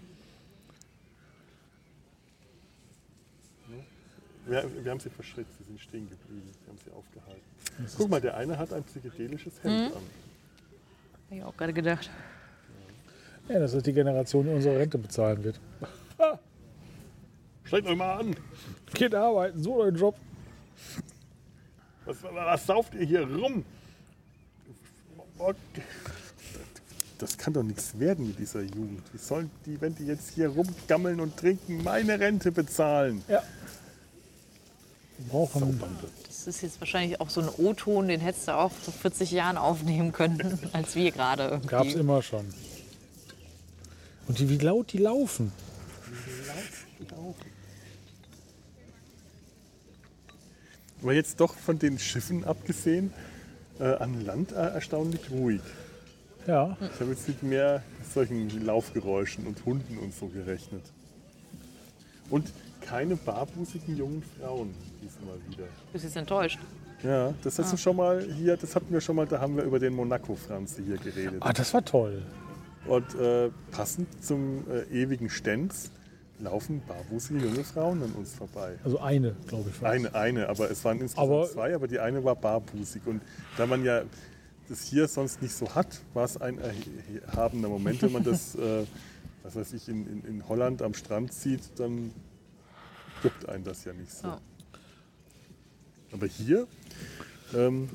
Wir, 4.47 4.85
wir 4.85 4.91
haben 4.91 5.01
sie 5.01 5.11
verschreckt, 5.11 5.51
sie 5.59 5.65
sind 5.65 5.81
stehen 5.81 6.09
geblieben, 6.09 6.51
wir 6.65 6.69
haben 6.73 6.79
sie 6.85 6.91
aufgehalten. 6.91 7.43
Guck 7.97 8.11
mal, 8.11 8.21
der 8.21 8.37
eine 8.37 8.59
hat 8.59 8.73
ein 8.73 8.83
psychedelisches 8.85 9.55
Hemd 9.63 9.91
Mhm. 9.91 9.97
an. 9.97 10.03
Hab 11.31 11.37
ich 11.37 11.45
auch 11.45 11.57
gerade 11.57 11.73
gedacht. 11.73 12.11
Ja, 13.49 13.59
das 13.59 13.73
ist 13.75 13.87
die 13.87 13.93
Generation, 13.93 14.45
die 14.47 14.53
unsere 14.53 14.79
Rente 14.79 14.99
bezahlen 14.99 15.43
wird. 15.45 15.61
Strengt 17.65 17.87
euch 17.87 17.97
mal 17.97 18.19
an! 18.21 18.37
Geht 18.95 19.15
arbeiten, 19.15 19.63
so 19.63 19.77
euren 19.81 19.97
Job. 19.97 20.15
Was, 22.05 22.17
was 22.23 22.67
sauft 22.67 22.95
ihr 22.95 23.07
hier 23.07 23.23
rum? 23.29 23.65
Das 27.19 27.39
kann 27.39 27.53
doch 27.53 27.63
nichts 27.63 27.99
werden 27.99 28.27
mit 28.29 28.39
dieser 28.39 28.63
Jugend. 28.63 29.03
Wie 29.13 29.19
sollen 29.19 29.51
die, 29.65 29.81
wenn 29.81 29.95
die 29.95 30.07
jetzt 30.07 30.31
hier 30.35 30.49
rumgammeln 30.49 31.21
und 31.21 31.37
trinken, 31.37 31.83
meine 31.85 32.19
Rente 32.19 32.51
bezahlen? 32.53 33.23
Ja. 33.29 33.43
Brauchen. 35.29 35.81
Das 36.27 36.47
ist 36.47 36.63
jetzt 36.63 36.81
wahrscheinlich 36.81 37.21
auch 37.21 37.31
so 37.31 37.41
ein 37.41 37.49
O-Ton, 37.49 38.09
den 38.09 38.21
hättest 38.21 38.49
du 38.49 38.57
auch 38.57 38.73
vor 38.73 38.93
40 38.93 39.31
Jahren 39.31 39.57
aufnehmen 39.57 40.13
können, 40.13 40.59
als 40.73 40.95
wir 40.95 41.11
gerade. 41.11 41.61
Gab 41.67 41.87
es 41.87 41.95
immer 41.95 42.23
schon. 42.23 42.47
Und 44.29 44.39
die, 44.39 44.49
wie 44.49 44.59
laut 44.59 44.93
die 44.93 44.99
laufen. 44.99 45.53
Aber 51.03 51.13
jetzt 51.13 51.41
doch 51.41 51.55
von 51.57 51.79
den 51.79 51.99
Schiffen 51.99 52.45
abgesehen, 52.45 53.13
äh, 53.81 53.95
an 53.95 54.25
Land 54.25 54.53
äh, 54.53 54.55
erstaunlich 54.55 55.31
ruhig. 55.31 55.61
Ja. 56.47 56.77
Ich 56.81 57.01
habe 57.01 57.11
jetzt 57.11 57.27
mit 57.29 57.43
mehr 57.43 57.83
solchen 58.15 58.65
Laufgeräuschen 58.65 59.47
und 59.47 59.65
Hunden 59.65 59.99
und 59.99 60.15
so 60.15 60.27
gerechnet. 60.27 60.83
Und 62.31 62.53
keine 62.87 63.17
barbusigen 63.17 63.97
jungen 63.97 64.23
Frauen 64.39 64.75
diesmal 65.03 65.37
wieder. 65.49 65.65
Du 65.65 65.93
bist 65.93 66.05
jetzt 66.05 66.17
enttäuscht. 66.17 66.59
Ja, 67.03 67.35
das 67.43 67.59
hast 67.59 67.73
du 67.73 67.77
schon 67.77 67.97
mal 67.97 68.23
hier, 68.23 68.57
das 68.57 68.77
hatten 68.77 68.93
wir 68.93 69.01
schon 69.01 69.17
mal, 69.17 69.27
da 69.27 69.41
haben 69.41 69.57
wir 69.57 69.65
über 69.65 69.79
den 69.81 69.95
Monaco-Franze 69.95 70.83
hier 70.83 70.99
geredet. 70.99 71.37
Ah, 71.41 71.53
das 71.53 71.75
war 71.75 71.85
toll. 71.85 72.23
Und 72.87 73.15
äh, 73.17 73.51
passend 73.71 74.07
zum 74.25 74.65
äh, 74.71 74.83
ewigen 75.03 75.29
Stenz 75.29 75.91
laufen 76.39 76.83
barbusige 76.87 77.41
junge 77.41 77.65
Frauen 77.65 78.03
an 78.03 78.13
uns 78.13 78.35
vorbei. 78.35 78.75
Also 78.85 78.99
eine, 79.01 79.35
glaube 79.47 79.71
ich. 79.71 79.81
war's. 79.83 79.93
Eine, 79.93 80.15
eine, 80.15 80.49
aber 80.49 80.71
es 80.71 80.85
waren 80.85 81.01
insgesamt 81.01 81.31
Aber- 81.31 81.49
zwei, 81.49 81.75
aber 81.75 81.89
die 81.89 81.99
eine 81.99 82.23
war 82.25 82.37
barbusig. 82.37 83.03
Und 83.07 83.21
da 83.57 83.67
man 83.67 83.85
ja 83.85 84.03
das 84.69 84.83
hier 84.85 85.09
sonst 85.09 85.43
nicht 85.43 85.55
so 85.55 85.75
hat, 85.75 86.01
war 86.15 86.25
es 86.25 86.41
ein 86.41 86.59
erhabender 87.27 87.69
Moment, 87.69 88.01
wenn 88.03 88.13
man 88.13 88.25
das, 88.25 88.55
äh, 88.57 88.85
was 89.43 89.57
weiß 89.57 89.73
ich, 89.73 89.89
in, 89.89 90.07
in, 90.07 90.25
in 90.25 90.49
Holland 90.49 90.83
am 90.83 90.95
Strand 90.95 91.33
sieht, 91.33 91.63
dann 91.77 92.13
gibt 93.23 93.49
einen 93.49 93.65
das 93.65 93.85
ja 93.85 93.93
nicht 93.93 94.11
so. 94.13 94.27
Ja. 94.29 94.41
Aber 96.13 96.27
hier 96.27 96.67
ähm, 97.55 97.89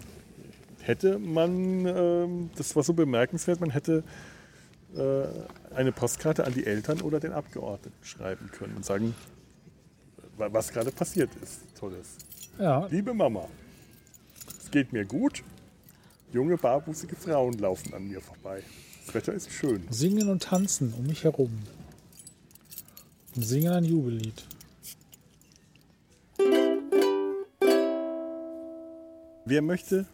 hätte 0.81 1.19
man, 1.19 1.85
ähm, 1.85 2.49
das 2.55 2.75
war 2.75 2.83
so 2.83 2.93
bemerkenswert, 2.93 3.59
man 3.59 3.69
hätte 3.69 4.03
äh, 4.95 5.73
eine 5.75 5.91
Postkarte 5.91 6.45
an 6.45 6.53
die 6.53 6.65
Eltern 6.65 7.01
oder 7.01 7.19
den 7.19 7.31
Abgeordneten 7.33 7.93
schreiben 8.03 8.49
können 8.51 8.75
und 8.77 8.85
sagen, 8.85 9.13
wa- 10.37 10.49
was 10.51 10.71
gerade 10.71 10.91
passiert 10.91 11.29
ist. 11.43 11.59
Tolles. 11.79 12.15
Ja, 12.59 12.87
Liebe 12.87 13.13
Mama, 13.13 13.47
es 14.59 14.71
geht 14.71 14.93
mir 14.93 15.05
gut. 15.05 15.43
Junge, 16.33 16.57
barbusige 16.57 17.15
Frauen 17.15 17.53
laufen 17.59 17.93
an 17.93 18.07
mir 18.07 18.19
vorbei. 18.19 18.63
Das 19.05 19.13
Wetter 19.15 19.33
ist 19.33 19.51
schön. 19.51 19.83
singen 19.91 20.27
und 20.29 20.43
tanzen 20.43 20.93
um 20.93 21.05
mich 21.05 21.23
herum. 21.23 21.51
Und 23.35 23.43
singen 23.43 23.71
ein 23.71 23.85
Jubellied. 23.85 24.43
Wer 29.45 29.61
möchte 29.61 30.05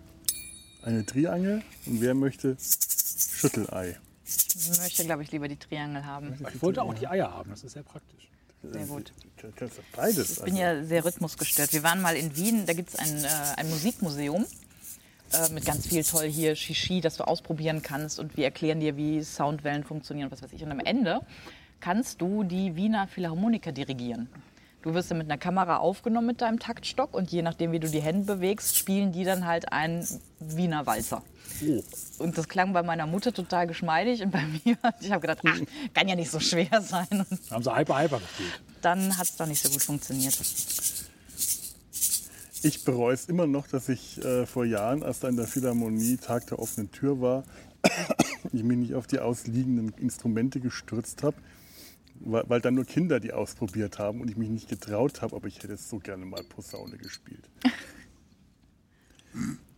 eine 0.83 1.05
Triangel 1.05 1.63
und 1.85 2.01
wer 2.01 2.13
möchte 2.13 2.55
Schüttelei? 2.59 3.97
Ich 4.25 4.79
möchte, 4.79 5.05
glaube 5.05 5.23
ich, 5.23 5.31
lieber 5.31 5.47
die 5.47 5.57
Triangel 5.57 6.05
haben. 6.05 6.35
Ich 6.53 6.61
wollte 6.61 6.81
auch 6.83 6.93
die 6.93 7.07
Eier 7.07 7.31
haben, 7.31 7.49
das 7.49 7.63
ist 7.63 7.73
sehr 7.73 7.83
praktisch. 7.83 8.29
Sehr 8.61 8.85
gut. 8.85 9.11
Kannst 9.55 9.79
beides. 9.95 10.37
Ich 10.37 10.43
bin 10.43 10.55
ja 10.55 10.83
sehr 10.83 11.03
rhythmusgestört. 11.03 11.73
Wir 11.73 11.83
waren 11.83 12.01
mal 12.01 12.15
in 12.15 12.35
Wien, 12.37 12.65
da 12.65 12.73
gibt 12.73 12.89
es 12.89 12.95
ein, 12.95 13.23
äh, 13.23 13.27
ein 13.57 13.69
Musikmuseum 13.69 14.45
äh, 15.33 15.49
mit 15.51 15.65
ganz 15.65 15.87
viel 15.87 16.03
toll 16.03 16.27
hier 16.27 16.55
Shishi, 16.55 17.01
das 17.01 17.17
du 17.17 17.27
ausprobieren 17.27 17.81
kannst 17.81 18.19
und 18.19 18.37
wir 18.37 18.45
erklären 18.45 18.79
dir, 18.79 18.95
wie 18.95 19.21
Soundwellen 19.23 19.83
funktionieren 19.83 20.27
und 20.27 20.31
was 20.31 20.41
weiß 20.41 20.53
ich. 20.53 20.63
Und 20.63 20.71
am 20.71 20.79
Ende 20.79 21.19
kannst 21.81 22.21
du 22.21 22.43
die 22.43 22.75
Wiener 22.75 23.07
Philharmoniker 23.07 23.73
dirigieren. 23.73 24.29
Du 24.83 24.93
wirst 24.93 25.09
dann 25.09 25.17
mit 25.17 25.27
einer 25.27 25.37
Kamera 25.37 25.77
aufgenommen 25.77 26.27
mit 26.27 26.41
deinem 26.41 26.59
Taktstock 26.59 27.13
und 27.13 27.31
je 27.31 27.41
nachdem, 27.41 27.71
wie 27.71 27.79
du 27.79 27.89
die 27.89 28.01
Hände 28.01 28.35
bewegst, 28.35 28.77
spielen 28.77 29.13
die 29.13 29.23
dann 29.23 29.45
halt 29.45 29.71
einen 29.71 30.05
Wiener 30.39 30.85
Walzer. 30.85 31.23
Oh, 31.65 31.81
Und 32.19 32.37
das 32.37 32.49
klang 32.49 32.73
bei 32.73 32.83
meiner 32.83 33.07
Mutter 33.07 33.31
total 33.31 33.65
geschmeidig 33.65 34.21
und 34.21 34.31
bei 34.31 34.43
mir, 34.65 34.77
ich 34.99 35.11
habe 35.11 35.21
gedacht, 35.21 35.39
ach, 35.47 35.59
kann 35.93 36.07
ja 36.09 36.15
nicht 36.15 36.29
so 36.29 36.39
schwer 36.41 36.81
sein. 36.81 37.07
Und 37.11 37.39
Da 37.49 37.55
haben 37.55 37.63
sie 37.63 37.75
Hyper 37.75 37.97
Hyper 37.97 38.19
gespielt. 38.19 38.61
dann 38.81 39.17
hat 39.17 39.23
es 39.29 39.35
doch 39.37 39.45
nicht 39.47 39.63
so 39.63 39.69
gut 39.69 39.81
funktioniert. 39.81 40.37
Ich 42.61 42.83
bereue 42.83 43.13
es 43.13 43.25
immer 43.25 43.47
noch, 43.47 43.67
dass 43.67 43.89
ich 43.89 44.23
äh, 44.23 44.45
vor 44.45 44.65
Jahren, 44.65 45.03
als 45.03 45.19
da 45.19 45.27
in 45.29 45.35
der 45.35 45.47
Philharmonie 45.47 46.17
Tag 46.17 46.47
der 46.47 46.59
offenen 46.59 46.91
Tür 46.91 47.21
war, 47.21 47.43
ich 48.53 48.63
mich 48.63 48.77
nicht 48.77 48.95
auf 48.95 49.07
die 49.07 49.19
ausliegenden 49.19 49.93
Instrumente 49.97 50.59
gestürzt 50.59 51.23
habe, 51.23 51.35
weil, 52.25 52.43
weil 52.47 52.61
dann 52.61 52.75
nur 52.75 52.85
Kinder 52.85 53.19
die 53.19 53.33
ausprobiert 53.33 53.99
haben 53.99 54.21
und 54.21 54.29
ich 54.29 54.37
mich 54.37 54.49
nicht 54.49 54.67
getraut 54.69 55.21
habe, 55.21 55.35
aber 55.35 55.47
ich 55.47 55.57
hätte 55.61 55.77
so 55.77 55.99
gerne 55.99 56.25
mal 56.25 56.43
Posaune 56.43 56.97
gespielt. 56.97 57.49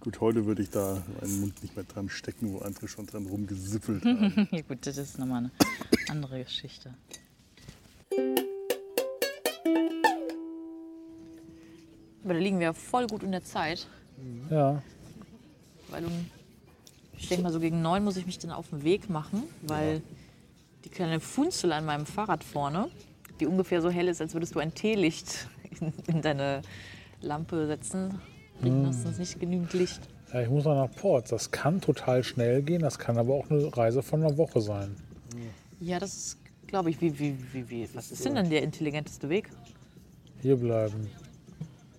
Gut, 0.02 0.20
heute 0.22 0.46
würde 0.46 0.62
ich 0.62 0.70
da 0.70 1.02
meinen 1.22 1.40
Mund 1.42 1.62
nicht 1.64 1.76
mehr 1.76 1.86
dran 1.86 2.10
stecken, 2.10 2.52
wo 2.54 2.60
andere 2.60 2.88
schon 2.88 3.08
dran 3.08 3.26
rumgesippelt 3.26 4.04
haben. 4.06 4.48
Ja, 4.52 4.62
gut, 4.62 4.86
das 4.86 4.98
ist 4.98 5.18
nochmal 5.18 5.40
eine 5.46 5.52
andere 6.10 6.44
Geschichte. 6.44 6.94
Aber 12.24 12.34
da 12.34 12.40
liegen 12.40 12.60
wir 12.60 12.74
voll 12.74 13.08
gut 13.08 13.24
in 13.24 13.32
der 13.32 13.44
Zeit, 13.44 13.88
Ja. 14.50 14.82
weil 15.90 16.06
um 16.06 16.12
Ich 17.18 17.28
denke 17.30 17.44
mal, 17.44 17.52
so 17.54 17.60
gegen 17.60 17.82
neun 17.82 18.04
muss 18.04 18.18
ich 18.18 18.26
mich 18.26 18.40
dann 18.40 18.52
auf 18.52 18.70
den 18.70 18.84
Weg 18.84 19.10
machen, 19.10 19.44
weil 19.62 20.02
die 20.86 20.90
kleine 20.90 21.20
Funzel 21.20 21.74
an 21.74 21.86
meinem 21.86 22.06
Fahrrad 22.06 22.44
vorne, 22.44 22.90
die 23.40 23.48
ungefähr 23.48 23.82
so 23.82 23.90
hell 23.90 24.08
ist, 24.08 24.22
als 24.22 24.34
würdest 24.34 24.56
du 24.56 24.60
ein 24.60 24.74
Teelicht 24.74 25.48
in, 25.82 25.92
in 26.08 26.22
deine 26.22 26.62
Lampe 27.22 27.68
setzen, 27.68 28.20
bringt 28.62 28.86
uns 28.86 29.18
nicht 29.18 29.40
genügend 29.40 29.74
Licht. 29.74 30.02
Ja, 30.32 30.42
ich 30.42 30.50
muss 30.50 30.64
noch 30.64 30.76
nach 30.76 30.96
Port. 30.96 31.32
Das 31.32 31.52
kann 31.52 31.82
total 31.82 32.24
schnell 32.24 32.62
gehen, 32.62 32.82
das 32.82 33.00
kann 33.00 33.18
aber 33.18 33.34
auch 33.34 33.50
eine 33.50 33.76
Reise 33.76 34.04
von 34.04 34.24
einer 34.24 34.38
Woche 34.38 34.62
sein. 34.62 34.96
Ja, 35.80 36.00
das 36.00 36.16
ist, 36.16 36.38
glaube 36.68 36.90
ich, 36.90 37.02
wie, 37.02 37.18
wie, 37.20 37.36
wie, 37.52 37.70
wie. 37.70 37.90
Was 37.94 38.12
ist 38.12 38.24
denn 38.24 38.36
dann 38.36 38.50
der 38.50 38.64
intelligenteste 38.64 39.28
Weg? 39.30 39.50
Hier 40.42 40.56
bleiben. 40.56 41.10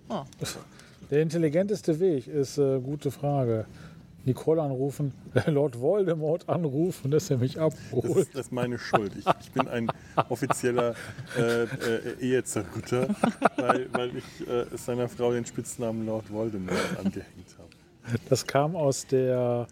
Oh. 0.09 0.23
Der 1.09 1.21
intelligenteste 1.21 2.01
Weg 2.01 2.27
ist 2.27 2.57
äh, 2.57 2.81
gute 2.81 3.11
Frage. 3.11 3.65
Nicole 4.27 4.61
anrufen, 4.61 5.13
Lord 5.47 5.79
Voldemort 5.79 6.47
anrufen, 6.47 7.09
dass 7.09 7.29
er 7.31 7.37
mich 7.37 7.55
Das 7.55 7.73
abholt. 7.73 8.17
ist, 8.17 8.35
das 8.35 8.41
ist 8.47 8.51
meine 8.51 8.77
Schuld. 8.77 9.13
Ich, 9.17 9.25
ich 9.41 9.51
bin 9.51 9.67
ein 9.67 9.89
offizieller 10.29 10.93
äh, 11.37 11.63
äh, 11.63 11.67
Ehezerrütter, 12.19 13.07
weil, 13.57 13.87
weil 13.93 14.11
ich 14.17 14.47
äh, 14.47 14.65
seiner 14.77 15.07
Frau 15.09 15.31
den 15.31 15.45
Spitznamen 15.45 16.05
Lord 16.05 16.31
Voldemort 16.31 16.77
angehängt 16.97 17.55
habe. 17.57 18.17
Das 18.29 18.45
kam 18.45 18.75
aus 18.75 19.07
der 19.07 19.67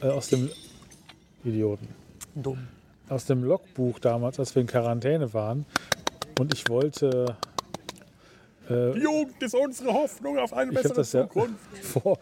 äh, 0.00 0.08
aus 0.08 0.28
dem 0.28 0.50
Idioten. 1.44 1.88
Dumm. 2.34 2.58
Aus 3.08 3.26
dem 3.26 3.44
Logbuch 3.44 3.98
damals, 3.98 4.38
als 4.40 4.54
wir 4.54 4.62
in 4.62 4.68
Quarantäne 4.68 5.32
waren. 5.34 5.66
Und 6.40 6.52
ich 6.54 6.68
wollte. 6.68 7.36
Äh, 8.68 8.92
Die 8.92 9.00
Jugend 9.00 9.42
ist 9.42 9.54
unsere 9.54 9.92
Hoffnung 9.92 10.38
auf 10.38 10.52
eine 10.52 10.70
ich 10.70 10.76
habe 10.78 10.82
bessere 10.88 11.00
das, 11.00 11.12
ja 11.12 11.22
Zukunft. 11.22 11.58
vor, 11.82 12.18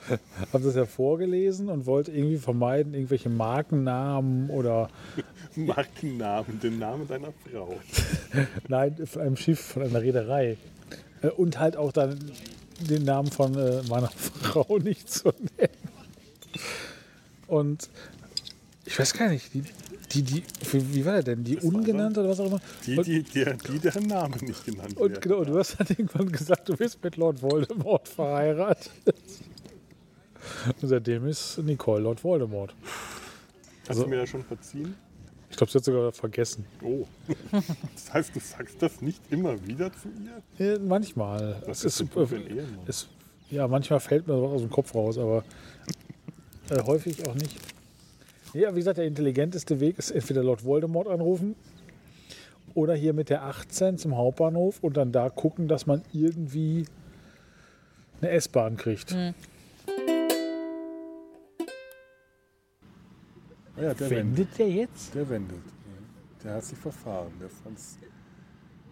hab 0.52 0.62
das 0.62 0.74
ja 0.74 0.86
vorgelesen 0.86 1.68
und 1.68 1.86
wollte 1.86 2.12
irgendwie 2.12 2.38
vermeiden, 2.38 2.94
irgendwelche 2.94 3.28
Markennamen 3.28 4.48
oder 4.50 4.88
Markennamen, 5.56 6.58
den 6.60 6.78
Namen 6.78 7.06
deiner 7.08 7.32
Frau. 7.50 7.74
Nein, 8.68 8.96
von 9.06 9.22
einem 9.22 9.36
Schiff, 9.36 9.60
von 9.60 9.82
einer 9.82 10.00
Reederei. 10.02 10.56
Äh, 11.22 11.28
Und 11.28 11.58
halt 11.58 11.76
auch 11.76 11.92
dann 11.92 12.18
den 12.80 13.04
Namen 13.04 13.30
von 13.30 13.54
äh, 13.56 13.82
meiner 13.90 14.08
Frau 14.08 14.78
nicht 14.78 15.10
zu 15.12 15.28
nennen. 15.58 15.70
Und 17.46 17.90
ich 18.86 18.98
weiß 18.98 19.12
gar 19.14 19.28
nicht, 19.28 19.52
die, 19.52 19.62
die, 20.12 20.22
die 20.22 20.42
wie 20.72 20.94
wie 20.94 21.04
war 21.04 21.14
der 21.14 21.22
denn? 21.22 21.44
Die 21.44 21.56
Das 21.56 21.64
war 21.64 21.74
ungenannte 21.74 22.20
oder 22.20 22.30
was 22.30 22.40
auch 22.40 22.46
immer? 22.46 22.60
Die, 22.86 22.96
und, 22.98 23.06
die, 23.06 23.22
der, 23.22 23.54
die 23.54 23.78
deren 23.78 24.06
Name 24.06 24.36
nicht 24.38 24.64
genannt 24.64 24.96
und, 24.96 25.10
werden. 25.10 25.20
genau, 25.20 25.36
und 25.38 25.48
du 25.48 25.58
hast 25.58 25.78
dann 25.78 25.86
irgendwann 25.88 26.30
gesagt, 26.32 26.68
du 26.68 26.76
bist 26.76 27.02
mit 27.02 27.16
Lord 27.16 27.40
Voldemort 27.42 28.08
verheiratet. 28.08 28.90
Und 30.80 30.88
seitdem 30.88 31.26
ist 31.26 31.58
Nicole 31.58 32.02
Lord 32.02 32.22
Voldemort. 32.24 32.74
Hast 33.82 33.90
also- 33.90 34.02
du 34.04 34.08
mir 34.08 34.16
das 34.18 34.30
schon 34.30 34.44
verziehen? 34.44 34.94
Ich 35.50 35.56
glaube, 35.56 35.72
sie 35.72 35.78
hat 35.78 35.84
sogar 35.84 36.12
vergessen. 36.12 36.64
Oh. 36.82 37.06
Das 37.94 38.12
heißt, 38.12 38.36
du 38.36 38.40
sagst 38.40 38.76
das 38.80 39.00
nicht 39.02 39.20
immer 39.30 39.54
wieder 39.66 39.90
zu 39.92 40.08
ihr? 40.08 40.74
Ja, 40.74 40.78
manchmal. 40.78 41.60
Was 41.66 41.78
Es 41.78 41.84
ist 41.86 41.96
super. 41.98 42.20
du 42.20 42.26
für 42.26 42.36
ein 42.36 42.68
ja, 43.50 43.66
manchmal 43.66 43.98
fällt 43.98 44.28
mir 44.28 44.40
was 44.40 44.52
aus 44.52 44.60
dem 44.60 44.70
Kopf 44.70 44.94
raus, 44.94 45.18
aber 45.18 45.42
äh, 46.70 46.80
häufig 46.84 47.26
auch 47.26 47.34
nicht. 47.34 47.56
Ja, 48.52 48.74
wie 48.74 48.80
gesagt, 48.80 48.98
der 48.98 49.06
intelligenteste 49.06 49.78
Weg 49.78 49.98
ist 49.98 50.10
entweder 50.10 50.42
Lord 50.42 50.64
Voldemort 50.64 51.06
anrufen 51.06 51.54
oder 52.74 52.94
hier 52.94 53.12
mit 53.12 53.30
der 53.30 53.44
18 53.44 53.96
zum 53.96 54.16
Hauptbahnhof 54.16 54.82
und 54.82 54.96
dann 54.96 55.12
da 55.12 55.28
gucken, 55.28 55.68
dass 55.68 55.86
man 55.86 56.02
irgendwie 56.12 56.84
eine 58.20 58.30
S-Bahn 58.30 58.76
kriegt. 58.76 59.14
Ah 59.14 59.32
ja, 63.80 63.94
der 63.94 64.10
wendet. 64.10 64.58
der 64.58 64.68
jetzt? 64.68 65.14
Der 65.14 65.28
wendet. 65.28 65.62
Der 66.42 66.54
hat 66.54 66.64
sich 66.64 66.78
verfahren. 66.78 67.30
Der, 67.40 67.48
fand's, 67.48 67.98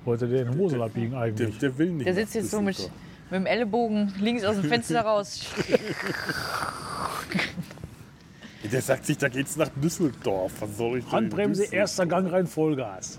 Wollte 0.04 0.28
der 0.28 0.42
in 0.42 0.52
den 0.52 0.60
Hosen 0.60 0.80
abbiegen 0.80 1.10
der, 1.10 1.20
eigentlich. 1.20 1.58
der 1.58 1.76
will 1.76 1.90
nicht. 1.90 2.06
Der 2.06 2.14
sitzt 2.14 2.36
jetzt 2.36 2.52
so 2.52 2.62
mit, 2.62 2.78
mit 2.78 3.40
dem 3.40 3.46
Ellenbogen 3.46 4.14
links 4.20 4.44
aus 4.44 4.56
dem 4.56 4.64
Fenster 4.64 5.00
raus. 5.00 5.44
Der 8.64 8.82
sagt 8.82 9.06
sich, 9.06 9.16
da 9.18 9.28
geht's 9.28 9.56
nach 9.56 9.68
Düsseldorf. 9.68 10.52
Was 10.60 10.76
soll 10.76 10.98
ich 10.98 11.12
Handbremse, 11.12 11.62
Düsseldorf? 11.62 11.80
erster 11.80 12.06
Gang 12.06 12.32
rein, 12.32 12.46
Vollgas. 12.46 13.18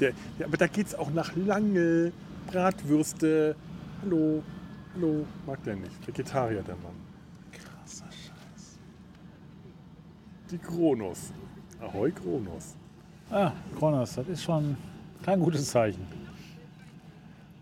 Der, 0.00 0.12
ja, 0.38 0.46
aber 0.46 0.56
da 0.56 0.66
geht's 0.66 0.94
auch 0.94 1.10
nach 1.10 1.34
Lange, 1.36 2.12
Bratwürste. 2.48 3.54
Hallo, 4.02 4.42
hallo. 4.94 5.24
Mag 5.46 5.62
der 5.62 5.76
nicht. 5.76 6.06
Vegetarier, 6.06 6.62
der 6.62 6.74
Mann. 6.76 6.94
Krasser 7.52 8.04
Scheiß. 8.10 8.78
Die 10.50 10.58
Kronos. 10.58 11.32
Ahoi, 11.80 12.10
Kronos. 12.10 12.74
Ah, 13.30 13.52
Kronos, 13.78 14.14
das 14.16 14.28
ist 14.28 14.42
schon 14.42 14.76
kein 15.24 15.40
gutes 15.40 15.70
Zeichen. 15.70 16.06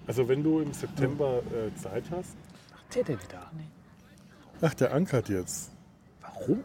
Also 0.06 0.26
wenn 0.28 0.42
du 0.42 0.60
im 0.60 0.72
September 0.72 1.42
äh, 1.52 1.74
Zeit 1.76 2.04
hast. 2.10 2.36
Was 2.72 2.94
der 2.94 3.04
denn 3.04 3.18
da? 3.30 3.50
Ach, 4.60 4.74
der 4.74 4.92
ankert 4.92 5.28
jetzt. 5.28 5.70
Warum? 6.20 6.62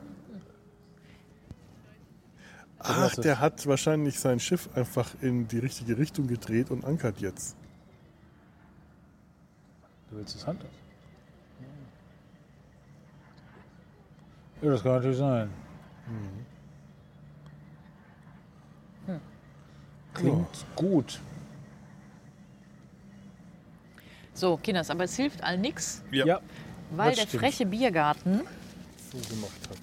Ach, 2.80 3.16
der 3.16 3.40
hat 3.40 3.68
wahrscheinlich 3.68 4.20
sein 4.20 4.40
Schiff 4.40 4.70
einfach 4.74 5.10
in 5.22 5.48
die 5.48 5.60
richtige 5.60 5.98
Richtung 5.98 6.28
gedreht 6.28 6.72
und 6.72 6.86
ankert 6.86 7.20
jetzt. 7.20 7.56
Du 10.10 10.18
willst 10.18 10.36
es 10.36 10.48
Hand 10.48 10.64
Ja, 14.62 14.72
das 14.72 14.84
kann 14.84 14.94
natürlich 14.94 15.18
sein. 15.18 15.50
Hm. 19.06 19.20
Klingt 20.14 20.66
gut. 20.76 21.20
So, 24.34 24.58
Kinders, 24.58 24.90
aber 24.90 25.04
es 25.06 25.16
hilft 25.16 25.44
all 25.44 25.58
nichts, 25.58 26.02
Ja. 26.12 26.40
weil 26.92 27.10
Das 27.12 27.20
der 27.20 27.28
stimmt. 27.28 27.44
freche 27.44 27.66
Biergarten 27.66 28.42
So 29.12 29.18
gemacht 29.36 29.70
hat. 29.70 29.78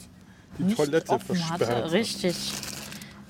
Die 0.59 0.75
Toilette 0.75 1.11
offen 1.11 1.37
versperrt. 1.37 1.61
hatte. 1.71 1.85
hat. 1.85 1.93
Richtig. 1.93 2.53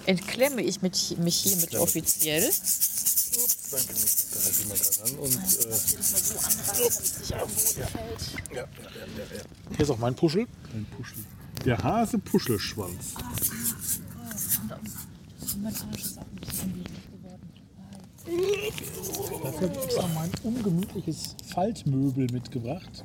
Entklemme 0.06 0.62
ich 0.62 0.82
mich, 0.82 1.16
mich 1.18 1.36
hiermit 1.36 1.74
offiziell. 1.74 2.48
Ups, 2.48 3.70
danke. 3.70 3.92
Da 3.92 3.94
ist 3.94 4.60
jemand 4.60 4.98
dran. 4.98 5.18
Und 5.18 5.34
äh, 5.34 5.38
ja, 7.28 7.38
ja, 7.38 7.88
ja, 8.54 8.56
ja, 8.56 8.66
ja. 9.36 9.42
Hier 9.70 9.80
ist 9.80 9.90
auch 9.90 9.98
mein 9.98 10.14
Puschel. 10.14 10.46
Ein 10.72 10.86
Puschel. 10.96 11.18
Der 11.64 11.78
Hase 11.78 12.18
Puschelschwanz. 12.18 13.14
Dafür 19.42 19.60
habe 19.60 19.76
ich 19.76 19.84
extra 19.84 20.08
mein 20.08 20.30
ungemütliches 20.42 21.36
Faltmöbel 21.52 22.26
mitgebracht. 22.32 23.04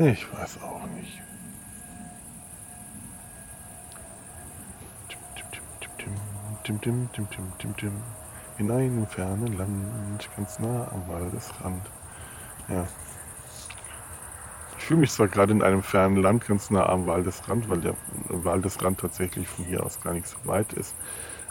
Ich 0.00 0.32
weiß 0.32 0.62
auch 0.62 0.86
nicht. 0.94 1.20
Tim, 6.62 6.80
tim, 6.80 7.08
tim, 7.12 7.28
tim, 7.30 7.52
tim, 7.58 7.76
tim. 7.76 7.92
In 8.58 8.70
einem 8.70 9.08
fernen 9.08 9.58
Land, 9.58 10.28
ganz 10.36 10.60
nah 10.60 10.86
am 10.92 11.08
Waldesrand. 11.08 11.82
Ja. 12.68 12.86
Ich 14.78 14.84
fühle 14.84 15.00
mich 15.00 15.10
zwar 15.10 15.26
gerade 15.26 15.50
in 15.50 15.62
einem 15.62 15.82
fernen 15.82 16.22
Land, 16.22 16.46
ganz 16.46 16.70
nah 16.70 16.88
am 16.88 17.08
Waldesrand, 17.08 17.68
weil 17.68 17.80
der 17.80 17.94
Waldesrand 18.28 19.00
tatsächlich 19.00 19.48
von 19.48 19.64
hier 19.64 19.84
aus 19.84 20.00
gar 20.00 20.12
nicht 20.12 20.28
so 20.28 20.36
weit 20.44 20.74
ist. 20.74 20.94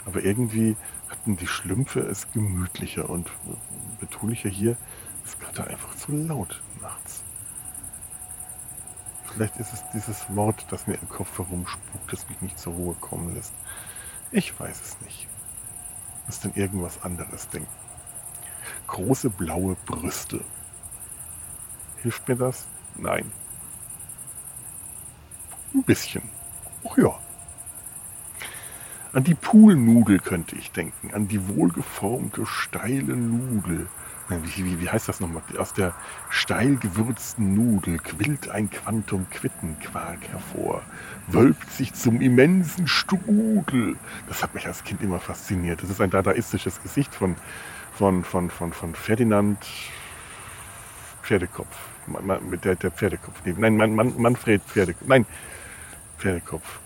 Aber 0.06 0.24
irgendwie 0.24 0.74
hatten 1.10 1.36
die 1.36 1.46
Schlümpfe 1.46 2.00
es 2.00 2.32
gemütlicher 2.32 3.10
und 3.10 3.30
betulicher 4.00 4.48
hier. 4.48 4.78
Es 5.22 5.32
ist 5.32 5.40
gerade 5.40 5.68
einfach 5.68 5.94
zu 5.96 6.12
laut 6.12 6.62
nachts. 6.80 7.24
Vielleicht 9.32 9.56
ist 9.56 9.72
es 9.72 9.82
dieses 9.92 10.24
Wort, 10.34 10.66
das 10.70 10.86
mir 10.86 10.94
im 10.94 11.08
Kopf 11.08 11.38
herumspukt, 11.38 12.12
das 12.12 12.28
mich 12.28 12.40
nicht 12.40 12.58
zur 12.58 12.74
Ruhe 12.74 12.94
kommen 12.94 13.34
lässt. 13.34 13.52
Ich 14.30 14.58
weiß 14.58 14.80
es 14.80 15.00
nicht. 15.02 15.28
Muss 16.26 16.40
denn 16.40 16.52
irgendwas 16.54 17.02
anderes 17.02 17.48
denken. 17.48 17.68
Große 18.86 19.30
blaue 19.30 19.76
Brüste. 19.86 20.44
Hilft 22.02 22.28
mir 22.28 22.36
das? 22.36 22.66
Nein. 22.96 23.30
Ein 25.74 25.82
bisschen. 25.82 26.22
Ach 26.88 26.96
ja. 26.96 27.18
An 29.12 29.24
die 29.24 29.34
Poolnudel 29.34 30.18
könnte 30.18 30.56
ich 30.56 30.70
denken. 30.70 31.12
An 31.14 31.28
die 31.28 31.48
wohlgeformte, 31.48 32.44
steile 32.46 33.16
Nudel. 33.16 33.88
Wie, 34.28 34.64
wie, 34.64 34.80
wie 34.80 34.88
heißt 34.88 35.08
das 35.08 35.20
nochmal? 35.20 35.42
Aus 35.56 35.72
der 35.72 35.94
steil 36.30 36.76
gewürzten 36.76 37.54
Nudel 37.54 37.98
quillt 37.98 38.50
ein 38.50 38.70
Quantum 38.70 39.28
Quittenquark 39.30 40.28
hervor, 40.28 40.82
wölbt 41.28 41.70
sich 41.70 41.94
zum 41.94 42.20
immensen 42.20 42.86
Strudel. 42.86 43.96
Das 44.28 44.42
hat 44.42 44.54
mich 44.54 44.66
als 44.66 44.84
Kind 44.84 45.02
immer 45.02 45.18
fasziniert. 45.18 45.82
Das 45.82 45.90
ist 45.90 46.00
ein 46.00 46.10
dadaistisches 46.10 46.82
Gesicht 46.82 47.14
von, 47.14 47.36
von, 47.94 48.24
von, 48.24 48.50
von, 48.50 48.72
von 48.72 48.94
Ferdinand 48.94 49.58
Pferdekopf. 51.22 51.76
Mit 52.48 52.64
der, 52.64 52.74
der 52.76 52.90
Pferdekopf. 52.90 53.42
Nein, 53.44 53.76
Man, 53.76 53.94
Man, 53.94 54.14
Manfred 54.20 54.62
Pferdekopf. 54.62 55.06
Nein, 55.08 55.26
Pferdekopf. 56.18 56.80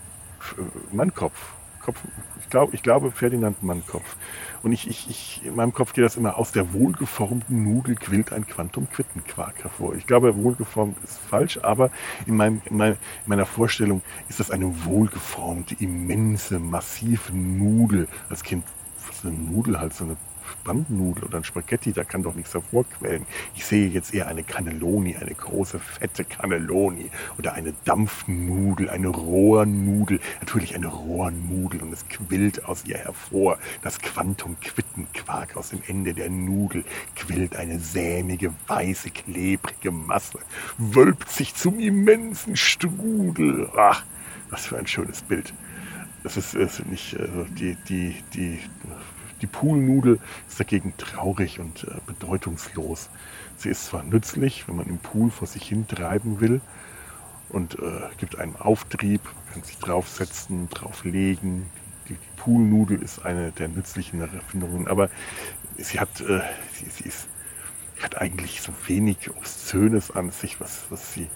Mannkopf. 0.91 1.53
Kopf, 1.83 1.99
ich, 2.39 2.49
glaub, 2.49 2.73
ich 2.73 2.83
glaube 2.83 3.11
Ferdinand 3.11 3.61
Mannkopf. 3.63 4.15
Und 4.63 4.71
ich, 4.71 4.87
ich, 4.87 5.09
ich, 5.09 5.41
in 5.45 5.55
meinem 5.55 5.73
Kopf 5.73 5.93
geht 5.93 6.05
das 6.05 6.15
immer, 6.15 6.37
aus 6.37 6.53
der 6.53 6.73
wohlgeformten 6.73 7.63
Nudel 7.63 7.95
quillt 7.95 8.31
ein 8.31 8.47
Quantum-Quittenquark 8.47 9.63
hervor. 9.63 9.95
Ich 9.95 10.07
glaube, 10.07 10.35
wohlgeformt 10.37 10.97
ist 11.03 11.19
falsch, 11.19 11.59
aber 11.61 11.91
in, 12.25 12.37
meinem, 12.37 12.61
in, 12.65 12.77
mein, 12.77 12.93
in 12.93 12.97
meiner 13.25 13.45
Vorstellung 13.45 14.01
ist 14.29 14.39
das 14.39 14.51
eine 14.51 14.85
wohlgeformte, 14.85 15.75
immense, 15.79 16.59
massive 16.59 17.33
Nudel. 17.33 18.07
Als 18.29 18.43
Kind, 18.43 18.63
was 19.05 19.17
ist 19.17 19.25
eine 19.25 19.35
Nudel 19.35 19.79
halt, 19.79 19.93
so 19.93 20.05
eine 20.05 20.17
Bandnudel 20.63 21.23
oder 21.25 21.37
ein 21.37 21.43
Spaghetti, 21.43 21.93
da 21.93 22.03
kann 22.03 22.23
doch 22.23 22.35
nichts 22.35 22.53
hervorquellen. 22.53 23.25
Ich 23.55 23.65
sehe 23.65 23.87
jetzt 23.87 24.13
eher 24.13 24.27
eine 24.27 24.43
Cannelloni, 24.43 25.15
eine 25.15 25.33
große, 25.33 25.79
fette 25.79 26.23
Cannelloni 26.23 27.09
oder 27.37 27.53
eine 27.53 27.73
Dampfnudel, 27.85 28.89
eine 28.89 29.07
Rohrnudel. 29.07 30.19
Natürlich 30.39 30.75
eine 30.75 30.87
Rohrnudel 30.87 31.81
und 31.81 31.93
es 31.93 32.07
quillt 32.07 32.65
aus 32.65 32.85
ihr 32.85 32.97
hervor. 32.97 33.57
Das 33.81 33.99
Quantum-Quittenquark 33.99 35.55
aus 35.57 35.69
dem 35.69 35.81
Ende 35.87 36.13
der 36.13 36.29
Nudel 36.29 36.83
quillt 37.15 37.55
eine 37.55 37.79
sämige, 37.79 38.53
weiße, 38.67 39.11
klebrige 39.11 39.91
Masse, 39.91 40.39
wölbt 40.77 41.29
sich 41.29 41.55
zum 41.55 41.79
immensen 41.79 42.55
Strudel. 42.55 43.69
Ach, 43.77 44.03
was 44.49 44.65
für 44.65 44.77
ein 44.77 44.87
schönes 44.87 45.21
Bild. 45.21 45.53
Das 46.23 46.37
ist, 46.37 46.55
ist 46.55 46.85
nicht 46.85 47.19
also 47.19 47.43
die, 47.43 47.75
die, 47.89 48.15
die 48.33 48.59
die 49.43 49.47
Poolnudel 49.47 50.19
ist 50.47 50.59
dagegen 50.59 50.93
traurig 50.97 51.59
und 51.59 51.83
äh, 51.83 51.97
bedeutungslos. 52.07 53.09
Sie 53.57 53.69
ist 53.69 53.87
zwar 53.87 54.01
nützlich, 54.03 54.67
wenn 54.67 54.77
man 54.77 54.87
im 54.87 54.99
Pool 54.99 55.29
vor 55.29 55.47
sich 55.47 55.67
hin 55.67 55.85
treiben 55.85 56.39
will 56.39 56.61
und 57.49 57.75
äh, 57.75 58.01
gibt 58.17 58.39
einem 58.39 58.55
Auftrieb, 58.55 59.21
man 59.25 59.53
kann 59.53 59.63
sich 59.63 59.77
draufsetzen, 59.79 60.69
drauflegen. 60.69 61.65
Die, 62.07 62.13
die 62.13 62.41
Poolnudel 62.41 63.01
ist 63.01 63.25
eine 63.25 63.51
der 63.51 63.67
nützlichen 63.67 64.21
Erfindungen, 64.21 64.87
aber 64.87 65.09
sie 65.77 65.99
hat, 65.99 66.21
äh, 66.21 66.39
sie, 66.71 66.89
sie 66.89 67.03
ist, 67.03 67.27
hat 68.01 68.17
eigentlich 68.21 68.61
so 68.61 68.71
wenig 68.87 69.29
Obszönes 69.29 70.09
an 70.09 70.31
sich, 70.31 70.61
was, 70.61 70.85
was 70.89 71.13
sie 71.13 71.27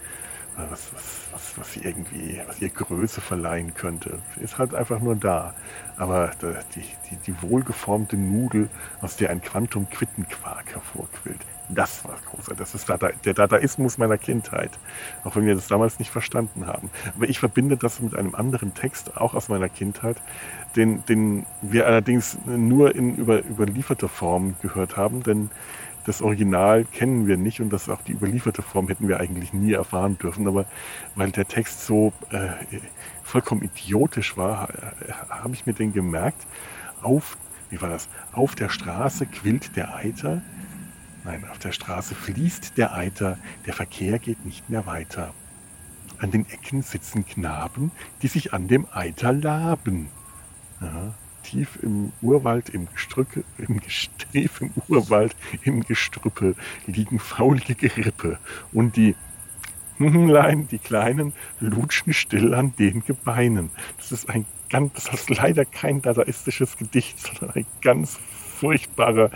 was, 0.55 0.93
was, 0.93 1.26
was, 1.37 1.57
was 1.57 1.73
sie 1.73 1.81
irgendwie, 1.81 2.41
was 2.47 2.59
ihr 2.61 2.69
Größe 2.69 3.21
verleihen 3.21 3.73
könnte. 3.75 4.19
Ist 4.41 4.57
halt 4.57 4.73
einfach 4.73 4.99
nur 4.99 5.15
da. 5.15 5.53
Aber 5.97 6.31
die, 6.75 6.81
die, 7.09 7.15
die 7.27 7.41
wohlgeformte 7.41 8.17
Nudel, 8.17 8.69
aus 9.01 9.17
der 9.17 9.29
ein 9.29 9.41
Quantum-Quittenquark 9.41 10.73
hervorquillt, 10.73 11.41
das 11.69 12.03
war 12.05 12.15
großartig. 12.31 12.57
Das 12.57 12.73
ist 12.73 12.89
der 12.89 13.33
Dadaismus 13.33 13.97
meiner 13.97 14.17
Kindheit. 14.17 14.71
Auch 15.23 15.35
wenn 15.35 15.45
wir 15.45 15.53
das 15.53 15.67
damals 15.67 15.99
nicht 15.99 16.11
verstanden 16.11 16.65
haben. 16.65 16.89
Aber 17.15 17.29
ich 17.29 17.39
verbinde 17.39 17.77
das 17.77 17.99
mit 17.99 18.15
einem 18.15 18.33
anderen 18.35 18.73
Text, 18.73 19.17
auch 19.17 19.33
aus 19.33 19.49
meiner 19.49 19.69
Kindheit, 19.69 20.17
den, 20.75 21.05
den 21.05 21.45
wir 21.61 21.85
allerdings 21.85 22.37
nur 22.45 22.95
in 22.95 23.15
über, 23.15 23.43
überlieferter 23.45 24.09
Form 24.09 24.55
gehört 24.61 24.97
haben, 24.97 25.23
denn 25.23 25.51
das 26.07 26.21
Original 26.21 26.85
kennen 26.85 27.27
wir 27.27 27.35
nicht 27.35 27.59
und 27.59 27.69
das 27.69 27.89
auch 27.89 28.01
die 28.01 28.13
überlieferte 28.13 28.61
Form 28.61 28.87
hätten 28.87 29.09
wir 29.09 29.19
eigentlich 29.19 29.51
nie 29.51 29.73
erfahren 29.73 30.17
dürfen. 30.17 30.47
Aber 30.47 30.65
weil 31.15 31.31
der 31.31 31.45
Text 31.45 31.85
so 31.85 32.13
äh, 32.31 32.47
vollkommen 33.23 33.61
idiotisch 33.61 34.37
war, 34.37 34.69
äh, 34.69 35.11
habe 35.29 35.53
ich 35.53 35.65
mir 35.65 35.73
den 35.73 35.91
gemerkt. 35.91 36.47
Auf, 37.01 37.37
wie 37.69 37.81
war 37.81 37.89
das? 37.89 38.07
Auf 38.31 38.55
der 38.55 38.69
Straße 38.69 39.25
quillt 39.25 39.75
der 39.75 39.95
Eiter. 39.95 40.41
Nein, 41.25 41.43
auf 41.51 41.59
der 41.59 41.73
Straße 41.73 42.15
fließt 42.15 42.77
der 42.77 42.95
Eiter. 42.95 43.37
Der 43.65 43.73
Verkehr 43.73 44.17
geht 44.17 44.45
nicht 44.45 44.69
mehr 44.69 44.85
weiter. 44.85 45.33
An 46.19 46.31
den 46.31 46.47
Ecken 46.49 46.83
sitzen 46.83 47.25
Knaben, 47.25 47.91
die 48.21 48.29
sich 48.29 48.53
an 48.53 48.69
dem 48.69 48.87
Eiter 48.93 49.33
laben. 49.33 50.07
Ja, 50.79 51.13
tief 51.49 51.79
im 51.81 52.11
Urwald, 52.21 52.69
im 52.69 52.87
Gestrücke, 52.93 53.43
im 53.57 53.81
tief 54.31 54.61
im 54.61 54.71
Urwald, 54.87 55.35
im 55.63 55.83
Gestrüppe 55.83 56.55
liegen 56.85 57.19
faulige 57.19 57.75
Gerippe 57.75 58.39
und 58.73 58.95
die 58.95 59.15
Hungenlein, 59.99 60.67
die 60.67 60.77
Kleinen, 60.77 61.33
lutschen 61.59 62.13
still 62.13 62.53
an 62.53 62.73
den 62.77 63.03
Gebeinen. 63.03 63.71
Das 63.97 64.11
ist 64.11 64.29
ein 64.29 64.45
ganz, 64.69 64.93
das 64.93 65.13
ist 65.13 65.29
leider 65.29 65.65
kein 65.65 66.01
dadaistisches 66.01 66.77
Gedicht, 66.77 67.19
sondern 67.39 67.55
ein 67.55 67.65
ganz 67.81 68.19
furchtbarer, 68.59 69.31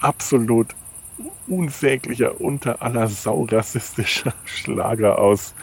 absolut 0.00 0.74
unsäglicher, 1.46 2.40
unter 2.40 2.82
aller 2.82 3.08
Sau 3.08 3.44
rassistischer 3.44 4.34
Schlager 4.44 5.18
aus 5.18 5.54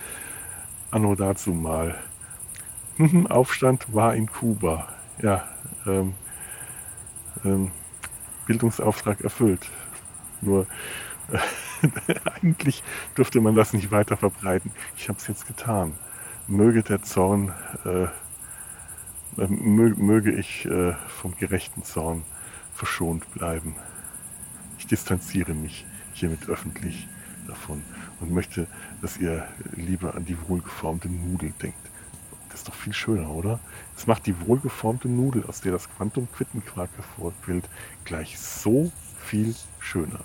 Anno 0.92 1.16
dazu 1.16 1.52
mal. 1.52 1.96
Aufstand 3.30 3.94
war 3.94 4.16
in 4.16 4.28
Kuba. 4.28 4.88
Ja, 5.22 5.48
ähm, 5.86 6.14
ähm, 7.44 7.72
Bildungsauftrag 8.46 9.22
erfüllt. 9.22 9.70
Nur 10.42 10.68
äh, 11.32 11.40
eigentlich 12.42 12.84
dürfte 13.18 13.42
man 13.42 13.56
das 13.56 13.74
nicht 13.74 13.92
weiter 13.92 14.18
verbreiten. 14.18 14.72
Ich 14.98 15.10
habe 15.10 15.20
es 15.20 15.28
jetzt 15.28 15.48
getan. 15.48 15.94
Möge 16.48 16.84
der 16.84 17.02
Zorn, 17.02 17.54
äh, 17.86 18.04
äh 19.42 19.48
möge 19.48 20.32
ich 20.32 20.66
äh, 20.66 20.94
vom 21.08 21.36
gerechten 21.38 21.84
Zorn 21.84 22.24
verschont 22.74 23.32
bleiben. 23.34 23.76
Ich 24.78 24.88
distanziere 24.88 25.54
mich 25.54 25.86
hiermit 26.14 26.50
öffentlich 26.50 27.08
davon 27.48 27.82
und 28.20 28.32
möchte, 28.32 28.68
dass 29.02 29.18
ihr 29.18 29.48
lieber 29.76 30.16
an 30.16 30.26
die 30.26 30.38
wohlgeformte 30.48 31.10
Nudel 31.10 31.54
denkt. 31.62 31.78
Ist 32.54 32.68
doch 32.68 32.76
viel 32.76 32.94
schöner, 32.94 33.30
oder? 33.30 33.60
Es 33.98 34.06
macht 34.06 34.26
die 34.26 34.40
wohlgeformte 34.46 35.10
Nudel, 35.10 35.46
aus 35.46 35.62
der 35.62 35.72
das 35.72 35.90
Quantum 35.90 36.28
Quittenquark 36.32 36.90
hervorquillt, 36.96 37.68
gleich 38.06 38.40
so 38.40 38.92
viel 39.20 39.56
schöner. 39.80 40.20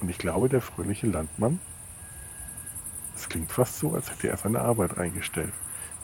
Und 0.00 0.08
ich 0.08 0.18
glaube, 0.18 0.48
der 0.48 0.62
fröhliche 0.62 1.08
Landmann, 1.08 1.58
es 3.16 3.28
klingt 3.28 3.50
fast 3.50 3.78
so, 3.78 3.94
als 3.94 4.10
hätte 4.10 4.28
er 4.28 4.36
seine 4.36 4.60
Arbeit 4.60 4.96
eingestellt. 4.96 5.52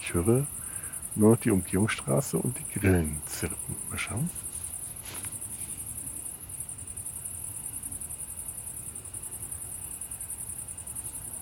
Ich 0.00 0.14
höre 0.14 0.46
nur 1.14 1.30
noch 1.30 1.38
die 1.38 1.52
Umgehungsstraße 1.52 2.36
und 2.36 2.58
die 2.58 2.80
Grillen 2.80 3.22
zirpen. 3.26 3.76
Mal 3.88 3.98
schauen. 3.98 4.28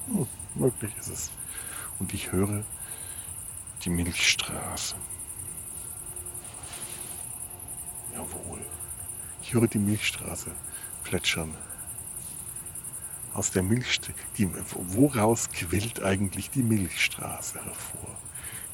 Hm, 0.08 0.26
möglich 0.56 0.92
ist 0.98 1.08
es. 1.08 1.30
Und 1.98 2.12
ich 2.12 2.32
höre 2.32 2.64
die 3.84 3.90
Milchstraße. 3.90 4.94
Jawohl. 8.12 8.60
Ich 9.42 9.54
höre 9.54 9.66
die 9.66 9.78
Milchstraße 9.78 10.50
plätschern. 11.02 11.54
Aus 13.34 13.50
der 13.50 13.62
Milchstraße, 13.62 14.14
woraus 14.74 15.50
quillt 15.50 16.02
eigentlich 16.02 16.50
die 16.50 16.62
Milchstraße 16.62 17.64
hervor? 17.64 18.16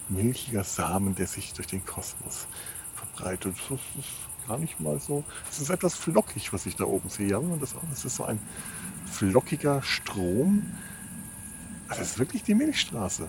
Milchiger 0.08 0.64
Samen, 0.64 1.14
der 1.14 1.26
sich 1.26 1.52
durch 1.52 1.68
den 1.68 1.84
Kosmos 1.84 2.46
verbreitet. 2.94 3.56
Das 3.68 3.78
ist 4.04 4.48
gar 4.48 4.58
nicht 4.58 4.80
mal 4.80 4.98
so. 4.98 5.24
Es 5.50 5.60
ist 5.60 5.70
etwas 5.70 5.94
flockig, 5.94 6.52
was 6.52 6.66
ich 6.66 6.76
da 6.76 6.84
oben 6.84 7.08
sehe. 7.08 7.28
Ja, 7.28 7.40
das, 7.60 7.74
das 7.90 8.04
ist 8.04 8.16
so 8.16 8.24
ein 8.24 8.40
flockiger 9.06 9.82
Strom. 9.82 10.66
Das 11.88 11.98
ist 12.00 12.18
wirklich 12.18 12.42
die 12.42 12.54
Milchstraße. 12.54 13.28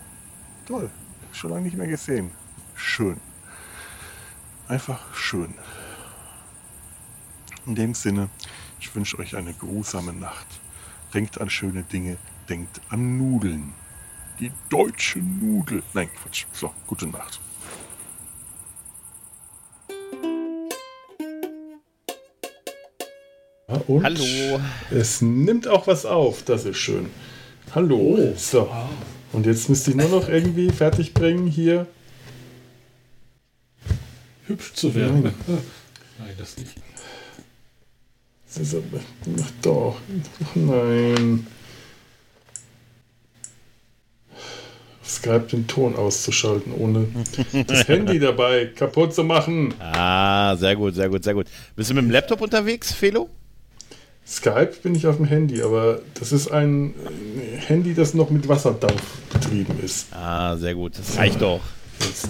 Toll 0.66 0.90
schon 1.34 1.52
lange 1.52 1.64
nicht 1.64 1.78
mehr 1.78 1.88
gesehen. 1.88 2.32
Schön. 2.76 3.20
Einfach 4.68 5.14
schön. 5.16 5.54
In 7.66 7.76
dem 7.76 7.94
Sinne, 7.94 8.30
ich 8.80 8.94
wünsche 8.96 9.20
euch 9.20 9.36
eine 9.36 9.54
grusame 9.54 10.14
Nacht. 10.14 10.48
Denkt 11.14 11.42
an 11.42 11.50
schöne 11.50 11.84
Dinge, 11.84 12.18
denkt 12.48 12.82
an 12.90 13.18
Nudeln. 13.18 13.74
Die 14.40 14.52
deutsche 14.70 15.20
Nudel. 15.20 15.84
Nein, 15.94 16.10
Quatsch. 16.14 16.46
So, 16.54 16.74
gute 16.88 17.08
Nacht. 17.08 17.40
Und 23.88 24.04
Hallo. 24.04 24.60
Es 24.92 25.22
nimmt 25.22 25.68
auch 25.68 25.88
was 25.88 26.06
auf, 26.06 26.44
das 26.44 26.66
ist 26.66 26.78
schön. 26.78 27.10
Hallo. 27.74 28.18
Oh. 28.18 28.34
So. 28.36 28.70
Und 29.32 29.46
jetzt 29.46 29.70
müsste 29.70 29.92
ich 29.92 29.98
nur 29.98 30.10
noch 30.10 30.28
irgendwie 30.28 30.70
fertig 30.70 31.14
bringen, 31.14 31.48
hier 31.48 31.88
hübsch 34.48 34.74
zu 34.74 34.94
werden. 34.96 35.24
Nein, 35.24 35.34
Nein 36.20 36.34
das 36.38 36.58
nicht. 36.58 36.76
Das 38.48 38.58
ist 38.58 38.76
aber, 38.76 39.00
ach 39.42 39.52
doch, 39.62 39.98
nein. 40.56 41.46
Skype 45.06 45.48
den 45.52 45.68
Ton 45.68 45.96
auszuschalten, 45.96 46.74
ohne 46.74 47.08
das 47.68 47.88
Handy 47.88 48.20
dabei 48.20 48.68
kaputt 48.68 49.14
zu 49.14 49.24
machen. 49.24 49.74
Ah, 49.80 50.56
sehr 50.56 50.76
gut, 50.76 50.96
sehr 50.96 51.10
gut, 51.10 51.24
sehr 51.24 51.34
gut. 51.34 51.48
Bist 51.76 51.90
du 51.90 51.94
mit 51.94 52.04
dem 52.04 52.12
Laptop 52.12 52.42
unterwegs, 52.42 52.92
Felo? 52.94 53.30
Skype 54.26 54.74
bin 54.84 54.94
ich 54.94 55.08
auf 55.08 55.18
dem 55.18 55.26
Handy, 55.26 55.62
aber 55.62 56.02
das 56.14 56.32
ist 56.32 56.52
ein 56.52 56.94
Handy, 57.68 57.94
das 57.94 58.14
noch 58.14 58.30
mit 58.30 58.48
Wasserdampf 58.48 59.02
betrieben 59.32 59.80
ist. 59.84 60.08
Ah, 60.14 60.56
sehr 60.58 60.74
gut. 60.76 60.98
Das 60.98 61.18
reicht 61.18 61.42
doch. 61.42 61.62
Jetzt. 62.00 62.30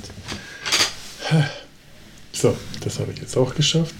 So, 2.31 2.55
das 2.83 2.99
habe 2.99 3.11
ich 3.11 3.19
jetzt 3.19 3.35
auch 3.37 3.53
geschafft. 3.53 3.93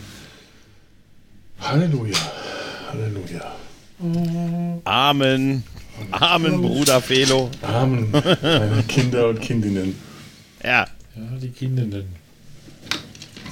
Halleluja. 1.59 2.17
Halleluja. 2.91 3.55
Amen. 4.85 5.63
Amen, 6.11 6.61
Bruder 6.61 7.01
Felo. 7.01 7.49
Amen, 7.61 8.09
meine 8.11 8.83
Kinder 8.87 9.27
und 9.27 9.41
Kindinnen. 9.41 9.95
Ja. 10.63 10.87
Ja, 11.15 11.37
die 11.41 11.49
Kinderinnen. 11.49 12.07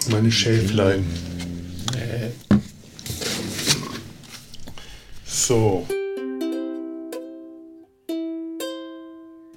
Meine 0.09 0.31
Schäflein. 0.31 1.05
So. 5.25 5.85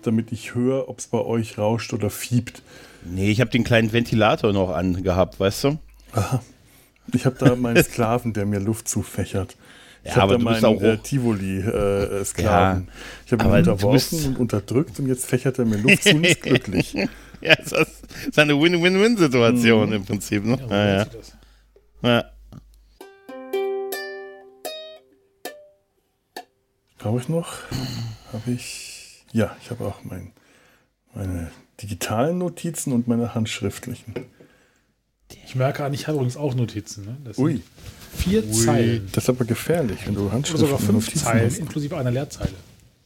Damit 0.03 0.33
ich 0.33 0.55
höre, 0.55 0.89
ob 0.89 0.99
es 0.99 1.07
bei 1.09 1.19
euch 1.19 1.59
rauscht 1.59 1.93
oder 1.93 2.09
fiebt. 2.11 2.63
Nee, 3.05 3.31
ich 3.31 3.41
habe 3.41 3.51
den 3.51 3.65
kleinen 3.65 3.93
Ventilator 3.93 4.53
noch 4.53 4.71
angehabt, 4.71 5.39
weißt 5.41 5.65
du? 5.65 5.79
Aha. 6.13 6.43
Ich 7.13 7.27
habe 7.27 7.37
da 7.39 7.55
meinen 7.57 7.83
Sklaven, 7.85 8.33
der 8.33 8.47
mir 8.47 8.61
Luft 8.61 8.89
zufächert. 8.89 9.57
Ich 10.03 10.11
Ja, 10.11 10.23
habe 10.23 10.35
aber 10.37 10.45
da 10.45 10.51
meinen 10.51 10.65
auch 10.65 10.81
äh, 10.81 10.97
hoch- 10.97 11.03
Tivoli-Sklaven. 11.03 12.89
ich 13.27 13.33
habe 13.33 13.45
ihn 13.45 13.51
unterworfen 13.51 14.25
und 14.27 14.39
unterdrückt 14.39 14.99
und 14.99 15.07
jetzt 15.07 15.27
fächert 15.27 15.59
er 15.59 15.67
mir 15.67 15.77
Luft 15.77 16.03
zu 16.05 16.15
und 16.15 16.25
ist 16.25 16.43
glücklich. 16.43 16.95
Ja, 17.43 17.55
das 17.57 17.73
ist 18.29 18.39
eine 18.39 18.53
Win-Win-Win-Situation 18.61 19.89
Mhm. 19.89 19.95
im 19.95 20.05
Prinzip. 20.05 20.45
Ne? 20.45 20.59
Ja, 20.69 20.87
Ja, 20.87 20.97
ja. 20.99 21.07
Ja. 22.03 22.25
Brauche 26.99 27.19
ich 27.21 27.29
noch? 27.31 27.49
Habe 28.35 28.51
ich. 28.53 29.00
Ja, 29.33 29.57
ich 29.63 29.71
habe 29.71 29.85
auch 29.85 30.03
mein, 30.05 30.33
meine 31.15 31.51
digitalen 31.83 32.39
Notizen 32.39 32.93
und 32.93 33.09
meine 33.09 33.35
handschriftlichen. 33.35 34.15
Ich 35.47 35.55
merke 35.55 35.85
an, 35.85 35.95
ich 35.95 36.07
habe 36.09 36.17
übrigens 36.17 36.37
auch 36.37 36.55
Notizen. 36.55 37.05
Ne? 37.05 37.17
Das 37.25 37.39
Ui, 37.39 37.63
vier 38.17 38.51
Zeilen. 38.53 39.09
das 39.13 39.25
ist 39.25 39.31
aber 39.31 39.45
gefährlich, 39.45 39.99
wenn 40.07 40.15
du 40.15 40.23
Oder 40.23 40.33
handschriftliche 40.33 40.73
sogar 40.73 40.85
fünf 40.85 41.07
Notizen 41.07 41.25
Zeilen, 41.25 41.47
hast. 41.47 41.59
inklusive 41.59 41.97
einer 41.97 42.11
Leerzeile. 42.11 42.55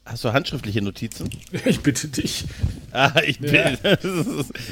Hast 0.06 0.22
du 0.22 0.32
handschriftliche 0.32 0.82
Notizen? 0.82 1.30
Ich 1.64 1.80
bitte 1.80 2.08
dich. 2.08 2.44
Ah, 2.92 3.20
ich, 3.26 3.40
bin, 3.40 3.54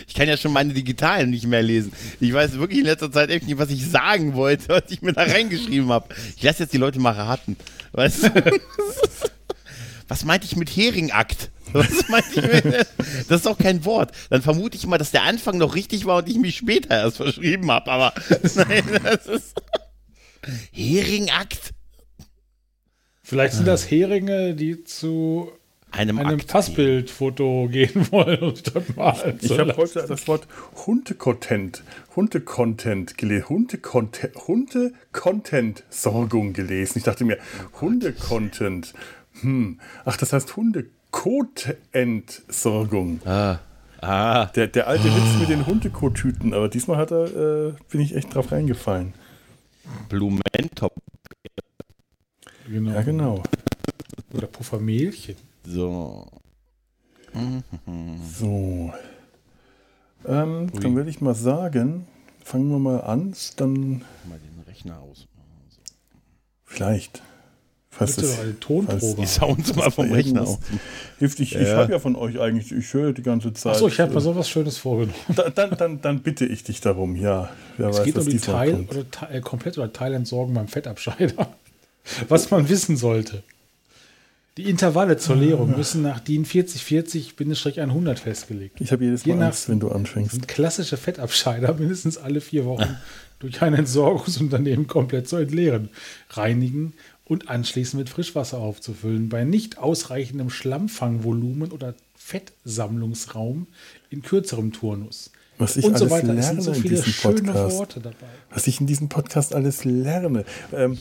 ich 0.07 0.15
kann 0.15 0.29
ja 0.29 0.37
schon 0.37 0.53
meine 0.53 0.75
digitalen 0.75 1.31
nicht 1.31 1.47
mehr 1.47 1.63
lesen. 1.63 1.93
Ich 2.21 2.33
weiß 2.33 2.59
wirklich 2.59 2.81
in 2.81 2.85
letzter 2.87 3.11
Zeit 3.11 3.31
echt 3.31 3.47
nicht, 3.47 3.59
was 3.59 3.71
ich 3.71 3.87
sagen 3.89 4.35
wollte, 4.35 4.69
was 4.69 4.91
ich 4.91 5.01
mir 5.03 5.13
da 5.13 5.23
reingeschrieben 5.23 5.89
habe. 5.91 6.09
Ich 6.37 6.43
lasse 6.43 6.65
jetzt 6.65 6.73
die 6.73 6.79
Leute 6.79 7.01
mal 7.01 7.13
raten. 7.13 7.57
Weißt 7.93 8.25
du? 8.25 8.61
Was 10.13 10.25
meinte 10.27 10.45
ich 10.45 10.57
mit 10.57 10.69
Heringakt? 10.69 11.51
Was 11.73 12.07
meinte 12.11 12.39
ich 12.39 12.43
mit, 12.43 12.65
das 12.75 13.39
ist 13.39 13.47
doch 13.47 13.57
kein 13.57 13.87
Wort. 13.87 14.13
Dann 14.29 14.43
vermute 14.43 14.77
ich 14.77 14.87
mal, 14.87 14.99
dass 14.99 15.11
der 15.11 15.23
Anfang 15.23 15.57
noch 15.57 15.75
richtig 15.75 16.05
war 16.05 16.19
und 16.19 16.29
ich 16.29 16.37
mich 16.37 16.59
später 16.59 16.91
erst 16.91 17.17
verschrieben 17.17 17.71
habe. 17.71 17.91
Aber 17.91 18.13
nein, 18.55 18.85
das 19.03 19.27
ist 19.27 19.55
Heringakt. 20.71 21.71
Vielleicht 23.23 23.55
sind 23.55 23.67
das 23.67 23.91
Heringe, 23.91 24.55
die 24.55 24.85
zu 24.85 25.51
Einem, 25.93 26.19
einem. 26.19 26.41
Fassbildfoto 26.41 27.69
gehen 27.73 28.13
wollen 28.13 28.41
und 28.41 28.75
dort 28.75 28.95
malen. 28.95 29.39
Ich 29.41 29.59
habe 29.59 29.75
heute 29.79 30.05
das 30.07 30.29
Wort 30.29 30.47
Hunde-Content, 30.87 31.83
Hunde-Content 32.15 33.17
gelesen, 33.17 33.49
Hunde-Content, 33.49 34.35
Hunde-Content-Sorgung 34.47 36.53
gelesen. 36.53 36.99
Ich 36.99 37.05
dachte 37.05 37.25
mir, 37.25 37.39
Hunde-Content. 37.81 38.93
Hm. 39.43 39.79
Ach, 40.05 40.17
das 40.17 40.33
heißt 40.33 40.57
Hunde-Kot-Entsorgung. 40.57 43.21
Ah, 43.25 43.59
ah. 44.01 44.47
Der, 44.47 44.67
der 44.69 44.87
alte 44.89 45.05
Witz 45.05 45.39
mit 45.41 45.49
den 45.49 45.67
Hundekotüten, 45.67 46.55
aber 46.55 46.69
diesmal 46.69 46.97
hat 46.97 47.11
er, 47.11 47.69
äh, 47.69 47.73
bin 47.91 48.01
ich 48.01 48.15
echt 48.17 48.35
drauf 48.35 48.53
reingefallen. 48.53 49.13
Blumentop. 50.09 50.95
Genau. 52.69 52.93
Ja, 52.93 53.03
genau. 53.03 53.43
Oder 54.33 54.47
Puffermehlchen. 54.47 55.35
So. 55.65 56.27
So. 58.39 58.93
Ähm, 60.27 60.71
dann 60.73 60.95
würde 60.97 61.11
ich 61.11 61.21
mal 61.21 61.35
sagen, 61.35 62.07
fangen 62.45 62.71
wir 62.71 62.79
mal 62.79 63.01
an, 63.01 63.35
dann 63.57 64.05
Mal 64.29 64.39
den 64.39 64.63
Rechner 64.67 65.01
aus. 65.01 65.27
vielleicht. 66.65 67.23
Falls 67.95 68.17
das, 68.17 68.37
doch 68.37 68.43
eine 68.43 68.59
Tonprobe. 68.59 69.21
Die 69.21 69.27
Sounds 69.27 69.77
mal 69.77 69.91
vom 69.91 70.11
Rechner 70.11 70.43
aus. 70.43 70.59
hilft. 71.19 71.39
Ich, 71.41 71.55
ich 71.55 71.61
Ja. 71.69 71.77
habe 71.77 71.93
ja 71.93 71.99
von 71.99 72.17
euch 72.17 72.41
eigentlich, 72.41 72.73
ich 72.73 72.93
höre 72.95 73.13
die 73.13 73.23
ganze 73.23 73.53
Zeit. 73.53 73.75
Achso, 73.75 73.87
ich 73.87 74.01
habe 74.01 74.15
mir 74.15 74.21
sowas 74.23 74.49
Schönes 74.49 74.79
vorgenommen. 74.79 75.15
Da, 75.37 75.51
dann, 75.51 75.77
dann, 75.77 76.01
dann 76.01 76.21
bitte 76.21 76.47
ich 76.47 76.65
dich 76.65 76.81
darum, 76.81 77.15
ja. 77.17 77.51
Wer 77.77 77.89
Es 77.91 77.99
weiß, 77.99 78.05
geht 78.05 78.17
um 78.19 78.27
die 78.27 78.39
Teil- 78.39 78.87
oder 78.89 79.05
äh, 79.31 79.41
komplett 79.43 79.77
oder 79.77 79.93
Teilentsorgung 79.93 80.55
beim 80.55 80.69
Fettabscheider. 80.69 81.49
Was 82.29 82.51
man 82.51 82.69
wissen 82.69 82.97
sollte. 82.97 83.43
Die 84.59 84.69
Intervalle 84.69 85.17
zur 85.17 85.37
Leerung 85.37 85.77
müssen 85.77 86.03
nach 86.03 86.21
DIN 86.21 86.45
4040-100 86.45 88.17
festgelegt. 88.17 88.81
Ich 88.81 88.93
habe 88.93 89.05
jedes 89.05 89.25
Je 89.25 89.33
Mal 89.33 89.39
nach- 89.41 89.47
Angst, 89.49 89.69
wenn 89.69 89.81
du 89.81 89.91
anfängst. 89.91 90.33
sind 90.33 90.49
klassische 90.49 90.97
Fettabscheider 90.97 91.75
mindestens 91.79 92.19
alle 92.19 92.41
vier 92.41 92.65
Wochen 92.65 92.97
durch 93.39 93.61
ein 93.63 93.75
Entsorgungsunternehmen 93.75 94.87
komplett 94.87 95.29
zu 95.29 95.37
entleeren, 95.37 95.89
reinigen 96.31 96.93
und 97.33 97.49
anschließend 97.49 97.99
mit 97.99 98.11
Frischwasser 98.11 98.59
aufzufüllen. 98.59 99.31
Bei 99.31 99.45
nicht 99.45 99.79
ausreichendem 99.79 100.51
Schlammfangvolumen 100.51 101.73
oder 101.73 101.95
Fettsammlungsraum 102.15 103.69
in 104.11 104.21
kürzerem 104.21 104.73
Turnus. 104.73 105.31
Was 105.57 105.79
ich 105.79 105.87
und 105.87 105.97
so 105.97 106.05
alles 106.05 106.13
weiter. 106.13 106.27
Sind 106.27 106.37
lerne 106.37 106.63
so 106.63 106.73
in 106.73 106.83
diesem 106.83 107.13
Podcast. 107.15 107.77
Worte 107.79 108.01
dabei. 108.01 108.27
Was 108.51 108.67
ich 108.67 108.81
in 108.81 108.87
diesem 108.87 109.09
Podcast 109.09 109.55
alles 109.55 109.85
lerne. 109.85 110.45
Ähm, 110.75 110.99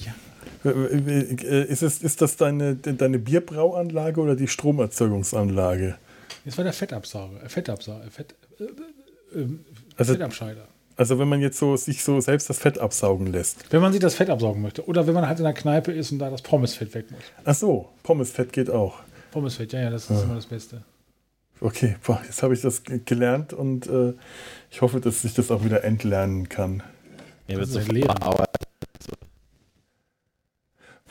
äh, 0.64 0.70
äh, 0.70 1.66
ist, 1.66 1.82
es, 1.82 2.02
ist 2.02 2.22
das 2.22 2.38
deine, 2.38 2.76
deine 2.76 3.20
Bierbrauanlage 3.20 4.22
oder 4.22 4.36
die 4.38 4.48
Stromerzeugungsanlage? 4.48 5.98
Das 6.46 6.58
war 6.58 6.64
der 6.64 6.74
Fettabsauger, 6.74 7.44
äh, 7.44 7.50
Fettabsauger, 7.50 8.10
Fett, 8.10 8.36
äh, 8.60 9.40
äh, 9.40 9.48
Also- 9.98 10.14
Fettabscheider. 10.14 10.68
Also 11.02 11.18
wenn 11.18 11.28
man 11.28 11.42
jetzt 11.42 11.58
so 11.58 11.76
sich 11.78 12.04
so 12.04 12.20
selbst 12.22 12.48
das 12.48 12.60
Fett 12.60 12.78
absaugen 12.78 13.26
lässt. 13.26 13.66
Wenn 13.74 13.82
man 13.82 13.92
sich 13.92 14.00
das 14.00 14.14
Fett 14.14 14.30
absaugen 14.30 14.62
möchte. 14.62 14.86
Oder 14.88 15.08
wenn 15.08 15.16
man 15.16 15.28
halt 15.28 15.40
in 15.40 15.46
der 15.46 15.54
Kneipe 15.56 15.92
ist 15.92 16.12
und 16.12 16.20
da 16.20 16.30
das 16.30 16.44
Pommesfett 16.44 16.94
weg 16.94 17.10
muss. 17.10 17.22
Ach 17.44 17.56
so, 17.56 17.90
Pommesfett 18.04 18.54
geht 18.54 18.70
auch. 18.70 19.00
Pommesfett, 19.32 19.74
ja, 19.74 19.80
ja, 19.82 19.90
das 19.90 20.12
ist 20.12 20.22
immer 20.24 20.36
das 20.36 20.46
Beste. 20.46 20.84
Okay, 21.60 21.96
boah, 22.06 22.22
jetzt 22.24 22.44
habe 22.44 22.54
ich 22.54 22.62
das 22.62 22.84
ge- 22.84 23.02
gelernt 23.04 23.52
und 23.52 23.88
äh, 23.88 24.14
ich 24.70 24.82
hoffe, 24.84 25.00
dass 25.02 25.24
ich 25.24 25.34
das 25.34 25.50
auch 25.50 25.64
wieder 25.64 25.84
entlernen 25.84 26.48
kann. 26.50 26.84
Er 27.48 27.58
wird 27.58 27.68
Das 27.68 27.78
ist 27.78 27.88
so 27.88 28.02
verarbeitet. 28.02 28.48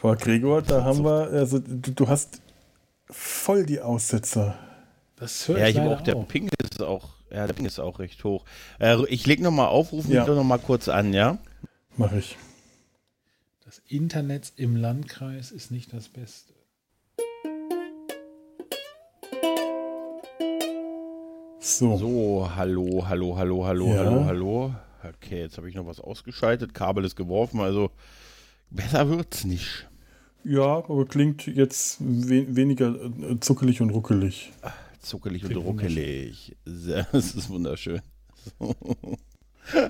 Boah, 0.01 0.15
Gregor, 0.15 0.63
da 0.63 0.85
haben 0.85 1.03
wir, 1.05 1.31
also 1.33 1.59
du, 1.59 1.91
du 1.91 2.09
hast 2.09 2.41
voll 3.11 3.67
die 3.67 3.81
Aussetzer. 3.81 4.57
Das 5.17 5.49
höre 5.49 5.59
Ja, 5.59 5.67
ich 5.67 5.77
habe 5.77 5.89
leider 5.89 6.01
auch, 6.01 6.05
der 6.05 6.15
Ping 6.15 6.49
ist 6.63 6.81
auch, 6.81 7.09
ja, 7.33 7.47
der 7.47 7.55
Ping 7.55 7.67
ist 7.67 7.79
auch 7.79 7.99
recht 7.99 8.23
hoch. 8.25 8.45
Äh, 8.79 9.05
ich 9.07 9.27
leg 9.27 9.41
noch 9.41 9.51
mal 9.51 9.67
auf, 9.67 9.93
rufen 9.93 10.13
Ja. 10.13 10.21
mich 10.21 10.27
doch 10.29 10.37
noch 10.37 10.45
mal 10.45 10.59
kurz 10.59 10.89
an, 10.89 11.13
ja? 11.13 11.39
Mache 11.97 12.19
ich. 12.19 12.37
Das 13.65 13.81
Internet 13.89 14.53
im 14.57 14.75
Landkreis 14.77 15.51
ist 15.53 15.71
nicht 15.71 15.93
das 15.93 16.09
Beste. 16.09 16.53
So. 21.61 21.97
So, 21.97 22.51
hallo, 22.57 23.05
hallo, 23.09 23.37
hallo, 23.37 23.67
hallo, 23.67 23.87
Ja. 23.95 23.99
hallo, 24.05 24.25
hallo. 24.25 24.75
Okay, 25.03 25.41
jetzt 25.41 25.57
habe 25.57 25.69
ich 25.69 25.75
noch 25.75 25.87
was 25.87 26.01
ausgeschaltet, 26.01 26.75
Kabel 26.75 27.05
ist 27.05 27.17
geworfen, 27.17 27.61
also 27.61 27.91
besser 28.71 29.09
wird's 29.09 29.45
nicht. 29.45 29.87
Ja, 30.45 30.63
aber 30.79 31.05
klingt 31.07 31.47
jetzt 31.47 31.99
we 32.01 32.57
weniger 32.57 32.95
äh, 32.95 33.39
zuckelig 33.41 33.81
und 33.83 33.91
ruckelig. 33.91 34.53
Zuckelig 35.01 35.45
und 35.45 35.57
ruckelig. 35.57 36.57
Das 36.65 37.35
ist 37.35 37.49
wunderschön. 37.49 38.01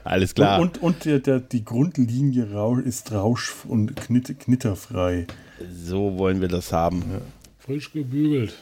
Alles 0.04 0.34
klar. 0.34 0.60
Und, 0.60 0.82
und 0.82 1.04
der, 1.04 1.18
der, 1.20 1.40
die 1.40 1.64
Grundlinie 1.64 2.44
ist 2.84 3.12
rausch- 3.12 3.64
und 3.66 3.96
knitt 3.96 4.38
knitterfrei. 4.38 5.26
so 5.72 6.18
wollen 6.18 6.40
wir 6.40 6.48
das 6.48 6.72
haben. 6.72 7.04
Frisch 7.58 7.92
gebügelt. 7.92 8.54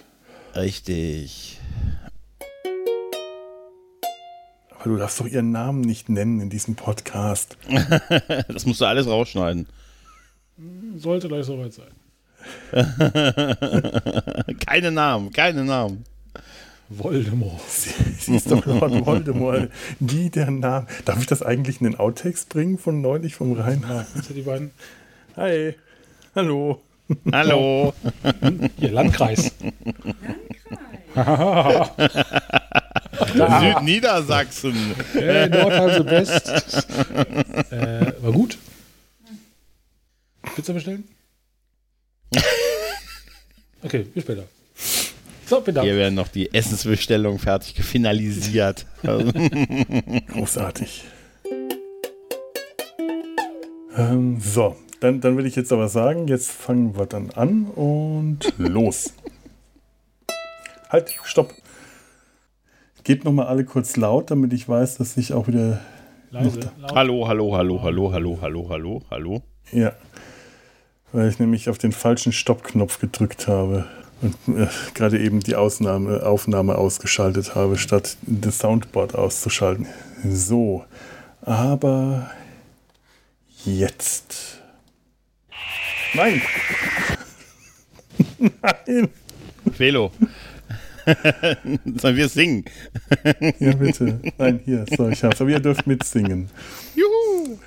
Richtig. 0.54 1.60
Aber 4.70 4.90
du 4.90 4.96
darfst 4.96 5.20
doch 5.20 5.26
ihren 5.26 5.50
Namen 5.50 5.80
nicht 5.80 6.08
nennen 6.08 6.40
in 6.40 6.50
diesem 6.50 6.74
Podcast. 6.74 7.56
Das 8.48 8.64
musst 8.66 8.80
du 8.80 8.84
alles 8.86 9.06
rausschneiden. 9.06 9.66
Sollte 10.96 11.28
gleich 11.28 11.44
soweit 11.44 11.72
sein. 11.72 11.92
keine 14.66 14.90
Namen, 14.90 15.30
keine 15.32 15.64
Namen. 15.64 16.04
Voldemort. 16.88 17.60
Sie, 17.68 17.90
sie 18.18 18.36
ist 18.36 18.50
doch 18.50 18.64
Lord 18.64 19.06
Voldemort. 19.06 19.70
Die, 20.00 20.30
der 20.30 20.50
Name. 20.50 20.86
Darf 21.04 21.20
ich 21.20 21.26
das 21.26 21.42
eigentlich 21.42 21.80
in 21.80 21.84
den 21.90 21.98
Outtakes 21.98 22.46
bringen 22.46 22.78
von 22.78 23.00
neulich 23.00 23.34
vom 23.34 23.52
Rhein? 23.52 23.84
Ja, 23.86 24.06
die 24.34 24.42
beiden. 24.42 24.70
Hi. 25.36 25.74
Hallo. 26.34 26.80
Hallo. 27.32 27.94
Hier, 28.78 28.90
Landkreis. 28.90 29.52
Südniedersachsen. 33.34 34.94
Hey, 35.12 35.48
Nordhause 35.48 36.06
West. 36.06 36.48
äh, 37.70 38.12
war 38.22 38.32
gut. 38.32 38.58
Pizza 40.54 40.72
bestellen? 40.72 41.04
Okay, 43.82 44.06
bis 44.14 44.24
später. 44.24 44.44
So, 45.48 45.62
bitte. 45.62 45.80
Hier 45.80 45.96
werden 45.96 46.14
noch 46.14 46.28
die 46.28 46.52
Essensbestellungen 46.52 47.38
fertig 47.38 47.82
finalisiert. 47.82 48.84
Großartig. 50.28 51.04
Ähm, 53.96 54.38
so, 54.40 54.76
dann, 55.00 55.22
dann 55.22 55.38
will 55.38 55.46
ich 55.46 55.56
jetzt 55.56 55.72
aber 55.72 55.88
sagen, 55.88 56.28
jetzt 56.28 56.50
fangen 56.50 56.98
wir 56.98 57.06
dann 57.06 57.30
an 57.30 57.64
und 57.64 58.52
los. 58.58 59.14
Halt, 60.90 61.16
stopp. 61.24 61.54
Gebt 63.04 63.24
nochmal 63.24 63.46
alle 63.46 63.64
kurz 63.64 63.96
laut, 63.96 64.30
damit 64.30 64.52
ich 64.52 64.68
weiß, 64.68 64.98
dass 64.98 65.16
ich 65.16 65.32
auch 65.32 65.48
wieder. 65.48 65.80
Leise. 66.30 66.60
hallo, 66.94 67.26
hallo, 67.26 67.56
hallo, 67.56 67.82
hallo, 67.82 68.12
hallo, 68.12 68.38
hallo, 68.42 68.68
hallo, 68.68 69.02
hallo. 69.10 69.42
Ja. 69.72 69.94
Weil 71.10 71.30
ich 71.30 71.38
nämlich 71.38 71.70
auf 71.70 71.78
den 71.78 71.92
falschen 71.92 72.32
Stoppknopf 72.32 72.98
gedrückt 72.98 73.48
habe 73.48 73.86
und 74.20 74.34
äh, 74.56 74.66
gerade 74.94 75.18
eben 75.18 75.40
die 75.40 75.54
Ausnahme, 75.54 76.24
Aufnahme 76.24 76.76
ausgeschaltet 76.76 77.54
habe, 77.54 77.78
statt 77.78 78.16
das 78.22 78.58
Soundboard 78.58 79.14
auszuschalten. 79.14 79.86
So. 80.24 80.84
Aber 81.42 82.30
jetzt. 83.64 84.60
Nein! 86.14 86.42
Nein! 88.38 89.08
Velo. 89.64 90.10
Sollen 91.96 92.16
wir 92.16 92.28
singen? 92.28 92.64
Ja, 93.58 93.74
bitte. 93.74 94.20
Nein, 94.36 94.60
hier, 94.64 94.84
so, 94.96 95.08
ich 95.08 95.22
hab's. 95.22 95.40
Aber 95.40 95.50
ihr 95.50 95.60
dürft 95.60 95.86
mitsingen. 95.86 96.50
Juhu. 96.94 97.58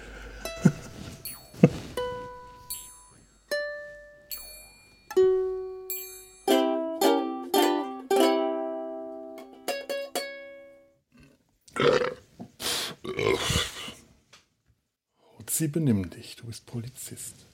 Sie 15.62 15.68
benimm 15.68 16.10
dich, 16.10 16.38
du 16.38 16.48
bist 16.48 16.66
Polizist. 16.66 17.46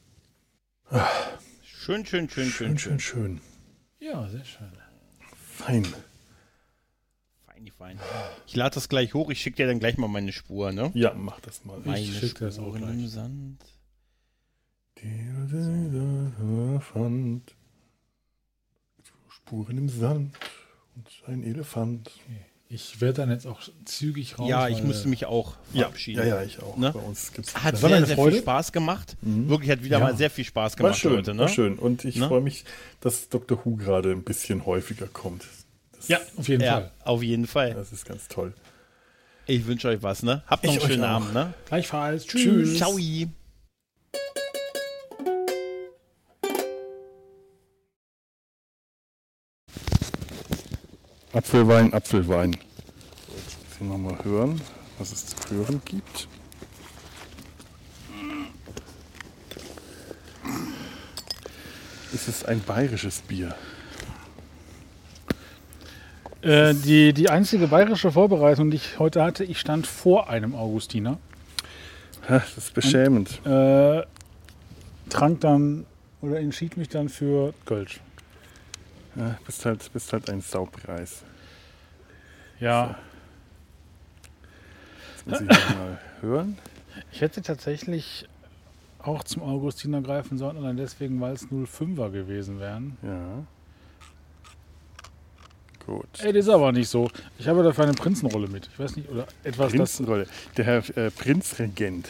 Schön, 1.62 2.06
schön, 2.06 2.30
schön, 2.30 2.50
schön, 2.50 2.78
Schön, 2.78 2.78
schön, 2.78 3.00
schön. 3.02 3.42
Ja, 4.00 4.30
sehr 4.30 4.46
schön. 4.46 4.72
Fein. 5.36 5.86
Fein, 7.46 7.68
fein. 7.78 8.00
Ich 8.46 8.56
lade 8.56 8.76
das 8.76 8.88
gleich 8.88 9.14
hoch, 9.14 9.30
ich 9.30 9.42
schicke 9.42 9.58
dir 9.58 9.68
dann 9.68 9.80
gleich 9.80 9.98
mal 9.98 10.08
meine 10.08 10.32
Spur, 10.32 10.72
ne? 10.72 10.90
Ja, 10.94 11.14
mach 11.16 11.42
das 11.42 11.66
mal. 11.66 11.82
Meine 11.84 12.06
schick 12.06 12.36
dir 12.36 12.46
das 12.46 12.60
auch 12.60 12.74
gleich. 12.78 12.92
im 12.92 13.10
Sand. 13.10 13.62
Elefant. 16.40 17.58
Spuren 19.28 19.78
im 19.78 19.90
Sand 19.90 20.34
und 20.96 21.24
ein 21.26 21.44
Elefant. 21.44 22.10
Ich 22.69 22.99
werde 22.99 23.22
dann 23.22 23.31
jetzt 23.31 23.48
auch 23.48 23.61
zügig 23.85 24.38
raus. 24.38 24.49
Ja, 24.49 24.68
ich 24.68 24.84
müsste 24.84 25.07
mich 25.07 25.26
auch 25.26 25.56
Ja, 25.72 25.84
verabschieden. 25.84 26.19
ja, 26.19 26.35
ja, 26.35 26.44
ich 26.44 26.61
auch. 26.61 26.76
Ne? 26.76 26.91
Bei 26.91 26.99
uns 26.99 27.31
gibt's 27.31 27.56
Hat 27.56 27.81
war 27.81 27.89
sehr, 27.89 27.98
eine 27.98 28.06
sehr 28.06 28.18
viel 28.18 28.39
Spaß 28.39 28.72
gemacht. 28.73 29.15
Mhm. 29.22 29.48
Wirklich 29.48 29.72
hat 29.72 29.84
wieder 29.84 29.99
Ja. 29.99 30.03
mal 30.03 30.18
sehr 30.18 30.30
viel 30.30 30.44
Spaß 30.44 30.73
war 30.73 30.77
gemacht 30.77 30.99
schön, 30.99 31.14
heute, 31.18 31.34
ne? 31.34 31.41
war 31.44 31.48
schön. 31.48 31.80
Und 31.80 32.03
ich 32.03 32.18
Ne? 32.18 32.27
freue 32.27 32.41
mich, 32.41 32.65
dass 32.99 33.30
Dr. 33.30 33.57
Who 33.64 33.77
gerade 33.77 34.11
ein 34.11 34.23
bisschen 34.23 34.65
häufiger 34.65 35.07
kommt. 35.07 35.45
Das, 35.94 36.10
Ja, 36.10 36.19
auf 36.35 36.48
jeden 36.49 36.61
Ja, 36.61 36.73
Fall. 36.73 36.91
auf 37.06 37.23
jeden 37.23 37.48
Fall. 37.48 37.73
Das 37.73 37.94
ist 37.94 38.06
ganz 38.06 38.27
toll. 38.27 38.53
Ich 39.45 39.65
wünsche 39.65 39.88
euch 39.88 40.03
was, 40.03 40.23
ne? 40.23 40.44
Habt 40.48 40.65
noch 40.65 40.73
Ich 40.76 40.81
einen 40.81 40.91
schönen. 40.91 41.03
Abend, 41.06 41.34
ne? 41.34 41.53
Gleichfalls. 41.69 42.26
Tschüss. 42.26 42.76
Ciao. 42.77 42.98
Apfelwein, 51.38 51.94
Apfelwein. 51.94 52.54
Jetzt 52.54 53.80
müssen 53.80 53.92
wir 53.92 53.98
mal 54.00 54.26
hören, 54.26 54.60
was 54.98 55.12
es 55.12 55.24
zu 55.28 55.54
hören 55.54 55.84
gibt. 55.86 56.28
Es 62.12 62.28
ist 62.28 62.48
ein 62.48 62.60
bayerisches 62.62 63.22
Bier. 63.22 63.54
Äh, 66.42 66.74
die, 66.74 67.14
die 67.14 67.30
einzige 67.30 67.68
bayerische 67.68 68.12
Vorbereitung, 68.12 68.72
die 68.72 68.78
ich 68.78 68.98
heute 68.98 69.24
hatte, 69.24 69.44
ich 69.44 69.60
stand 69.60 69.86
vor 69.86 70.32
einem 70.32 70.56
Augustiner. 70.56 71.20
Ha, 72.28 72.40
Das 72.40 72.58
ist 72.58 72.74
beschämend. 72.74 73.46
Äh, 73.46 74.02
trank 75.10 75.42
dann 75.42 75.86
oder 76.22 76.40
entschied 76.40 76.78
mich 76.78 76.90
dann 76.90 77.10
für 77.10 77.54
Kölsch. 77.66 78.00
Ja, 79.18 79.38
bist, 79.45 79.65
halt, 79.65 79.91
bist 79.91 80.14
halt 80.14 80.30
ein 80.30 80.41
Saupreis. 80.41 81.23
Ja, 82.60 82.95
Jetzt 85.27 85.27
muss 85.27 85.41
ich 85.41 85.76
mal 85.76 85.99
hören. 86.22 86.57
ich 87.11 87.22
hätte 87.22 87.41
tatsächlich 87.41 88.27
auch 88.99 89.23
zum 89.23 89.44
Augustiner 89.44 90.02
greifen 90.02 90.38
sollen, 90.38 90.57
allein 90.57 90.77
deswegen, 90.77 91.19
weil 91.22 91.34
es 91.34 91.48
05er 91.48 92.11
gewesen 92.11 92.60
wären. 92.60 92.98
Ja. 93.02 93.44
Gut. 95.85 96.07
Ey, 96.19 96.34
das 96.34 96.45
ist 96.45 96.49
aber 96.49 96.72
nicht 96.73 96.89
so. 96.89 97.10
Ich 97.38 97.48
habe 97.48 97.64
dafür 97.64 97.85
eine 97.85 97.94
Prinzenrolle 97.94 98.48
mit. 98.49 98.68
Ich 98.68 98.77
weiß 98.77 98.98
nicht, 98.98 99.10
oder 99.10 99.26
etwas, 99.44 99.72
Prinzenrolle. 99.72 100.27
Der 100.57 100.65
Herr 100.65 100.98
äh, 100.98 101.11
Prinzregent. 101.11 102.10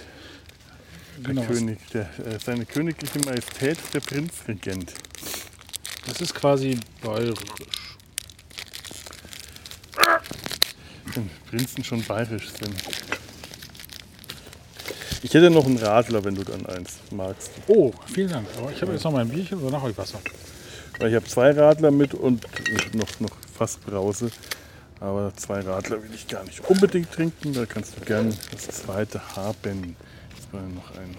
Der 1.19 1.33
genau, 1.33 1.43
König, 1.43 1.79
der, 1.93 2.09
äh, 2.25 2.39
seine 2.43 2.65
königliche 2.65 3.19
Majestät, 3.19 3.77
der 3.93 3.99
Prinzregent. 3.99 4.93
Das 6.07 6.21
ist 6.21 6.33
quasi 6.33 6.79
bayerisch. 7.03 7.39
Wenn 11.13 11.29
Prinzen 11.49 11.83
schon 11.83 12.03
bayerisch 12.03 12.49
sind. 12.49 12.75
Ich 15.23 15.33
hätte 15.33 15.49
noch 15.49 15.65
einen 15.65 15.77
Radler, 15.77 16.23
wenn 16.23 16.35
du 16.35 16.43
dann 16.43 16.65
eins 16.67 16.99
magst. 17.11 17.51
Oh, 17.67 17.91
vielen 18.13 18.29
Dank. 18.29 18.47
Aber 18.57 18.71
ich 18.71 18.81
habe 18.81 18.93
jetzt 18.93 19.03
noch 19.03 19.11
mein 19.11 19.27
Bierchen, 19.27 19.59
danach 19.61 19.81
habe 19.81 19.91
ich 19.91 19.97
Wasser. 19.97 20.19
Weil 20.99 21.09
ich 21.09 21.15
habe 21.15 21.25
zwei 21.25 21.51
Radler 21.51 21.91
mit 21.91 22.13
und 22.13 22.45
noch, 22.93 23.19
noch 23.19 23.37
fast 23.57 23.85
Brause. 23.85 24.31
Aber 24.99 25.31
zwei 25.35 25.59
Radler 25.59 26.01
will 26.01 26.13
ich 26.13 26.27
gar 26.27 26.43
nicht 26.43 26.61
unbedingt 26.69 27.11
trinken. 27.11 27.53
Da 27.53 27.65
kannst 27.65 27.97
du 27.97 28.05
gerne 28.05 28.33
das 28.51 28.67
zweite 28.83 29.21
haben. 29.35 29.95
Jetzt 30.35 30.53
war 30.53 30.61
noch 30.61 30.91
ein. 30.97 31.15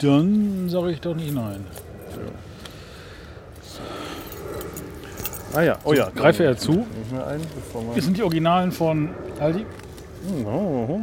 Dann 0.00 0.68
sage 0.68 0.92
ich 0.92 1.00
doch 1.00 1.14
nicht 1.14 1.32
nein. 1.32 1.64
Ah 5.52 5.62
ja, 5.62 5.78
oh 5.84 5.92
ja. 5.92 6.08
Greife 6.14 6.44
er 6.44 6.56
zu. 6.56 6.86
Das 7.94 8.04
sind 8.04 8.16
die 8.16 8.22
Originalen 8.22 8.70
von 8.70 9.10
Aldi. 9.40 9.66
Oh, 10.46 11.00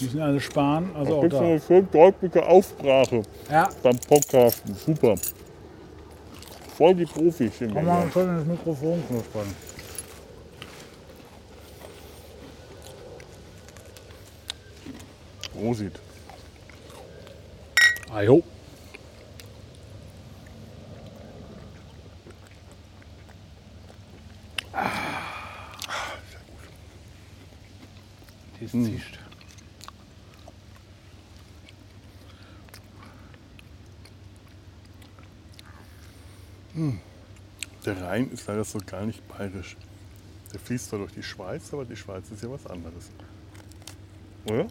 Die 0.00 0.04
müssen 0.06 0.20
alle 0.20 0.40
sparen, 0.40 0.90
also 0.96 1.16
auch 1.16 1.20
Gibt's 1.22 1.36
da. 1.38 1.44
eine 1.44 1.60
schön 1.60 1.88
deutliche 1.90 2.44
Aufsprache 2.44 3.22
Ja, 3.50 3.68
beim 3.82 3.96
Podcasten. 3.98 4.74
Super. 4.74 5.14
Voll 6.76 6.94
die 6.96 7.06
Profis 7.06 7.56
sind 7.56 7.60
wir 7.60 7.74
komm 7.76 7.86
mal 7.86 8.02
hier. 8.02 8.10
schön 8.12 8.38
ins 8.38 8.46
Mikrofon 8.46 9.02
knuspern. 9.08 9.46
Prosit. 18.14 18.20
Ah, 18.20 18.22
jo. 18.22 18.42
Die 28.60 28.64
ist 28.64 28.72
zischt. 28.72 29.18
Der 37.84 38.00
Rhein 38.00 38.30
ist 38.30 38.46
leider 38.46 38.64
so 38.64 38.78
gar 38.78 39.04
nicht 39.04 39.26
bayerisch. 39.28 39.76
Der 40.52 40.60
fließt 40.60 40.88
zwar 40.88 41.00
durch 41.00 41.12
die 41.12 41.22
Schweiz, 41.22 41.72
aber 41.72 41.84
die 41.84 41.96
Schweiz 41.96 42.30
ist 42.30 42.42
ja 42.42 42.50
was 42.50 42.66
anderes. 42.66 43.10
Oder? 44.46 44.66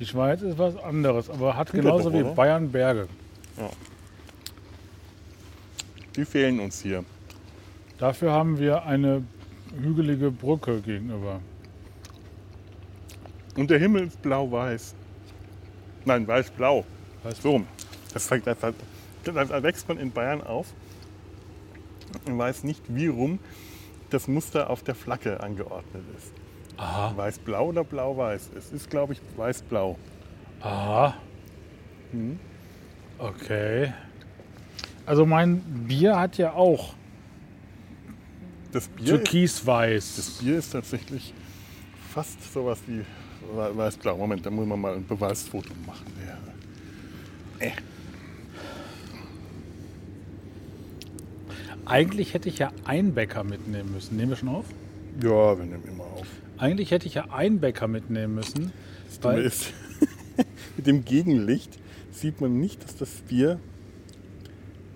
Die 0.00 0.06
Schweiz 0.06 0.40
ist 0.42 0.58
was 0.58 0.76
anderes, 0.78 1.28
aber 1.28 1.56
hat 1.56 1.70
genauso 1.72 2.08
doch, 2.10 2.18
wie 2.18 2.22
oder? 2.22 2.34
Bayern 2.34 2.70
Berge. 2.72 3.06
Die 6.16 6.24
fehlen 6.24 6.58
uns 6.60 6.80
hier. 6.80 7.04
Dafür 7.98 8.32
haben 8.32 8.58
wir 8.58 8.84
eine 8.84 9.22
hügelige 9.78 10.30
Brücke 10.30 10.80
gegenüber. 10.80 11.40
Und 13.56 13.70
der 13.70 13.78
Himmel 13.78 14.06
ist 14.06 14.20
blau-weiß. 14.22 14.94
Nein, 16.06 16.26
weiß-blau. 16.26 16.84
Weiß- 17.22 17.42
So, 17.42 17.62
das, 18.14 18.26
das, 18.28 18.42
das, 18.58 18.74
das 19.48 19.62
wächst 19.62 19.86
man 19.88 19.98
in 19.98 20.10
Bayern 20.10 20.42
auf. 20.42 20.72
Man 22.26 22.38
weiß 22.38 22.64
nicht, 22.64 22.82
wie 22.88 23.06
rum 23.08 23.38
das 24.08 24.26
Muster 24.26 24.70
auf 24.70 24.82
der 24.82 24.94
Flagge 24.94 25.40
angeordnet 25.40 26.02
ist. 26.16 26.32
Aha. 26.80 27.12
Weiß-blau 27.16 27.68
oder 27.68 27.84
blau-weiß? 27.84 28.50
Es 28.56 28.72
ist, 28.72 28.88
glaube 28.88 29.12
ich, 29.12 29.20
weiß-blau. 29.36 29.98
Aha. 30.62 31.14
Mhm. 32.12 32.38
Okay. 33.18 33.92
Also 35.04 35.26
mein 35.26 35.58
Bier 35.86 36.18
hat 36.18 36.38
ja 36.38 36.52
auch 36.54 36.94
Das 38.72 38.88
Bier, 38.88 39.04
ist, 39.04 39.08
türkisweiß. 39.10 40.16
das 40.16 40.30
Bier 40.38 40.56
ist 40.58 40.70
tatsächlich 40.70 41.34
fast 42.14 42.52
sowas 42.52 42.78
wie 42.86 43.00
we- 43.54 43.76
weiß-blau. 43.76 44.16
Moment, 44.16 44.46
da 44.46 44.50
muss 44.50 44.66
man 44.66 44.80
mal 44.80 44.94
ein 44.94 45.06
Beweisfoto 45.06 45.74
machen. 45.86 46.06
Ja. 46.26 47.66
Äh. 47.66 47.72
Eigentlich 51.84 52.34
hätte 52.34 52.48
ich 52.48 52.58
ja 52.58 52.70
Einbäcker 52.84 53.42
mitnehmen 53.44 53.92
müssen. 53.92 54.16
Nehmen 54.16 54.30
wir 54.30 54.36
schon 54.36 54.48
auf? 54.48 54.64
ja, 55.22 55.58
wir 55.58 55.64
nehmen 55.66 55.82
immer 55.88 56.04
auf. 56.04 56.26
Eigentlich 56.60 56.90
hätte 56.90 57.06
ich 57.06 57.14
ja 57.14 57.24
Einbäcker 57.30 57.88
mitnehmen 57.88 58.34
müssen. 58.34 58.70
Dumme 59.22 59.36
Weil, 59.36 59.44
ist, 59.44 59.72
mit 60.76 60.86
dem 60.86 61.06
Gegenlicht 61.06 61.78
sieht 62.10 62.42
man 62.42 62.60
nicht, 62.60 62.84
dass 62.84 62.96
das 62.96 63.08
Bier. 63.08 63.58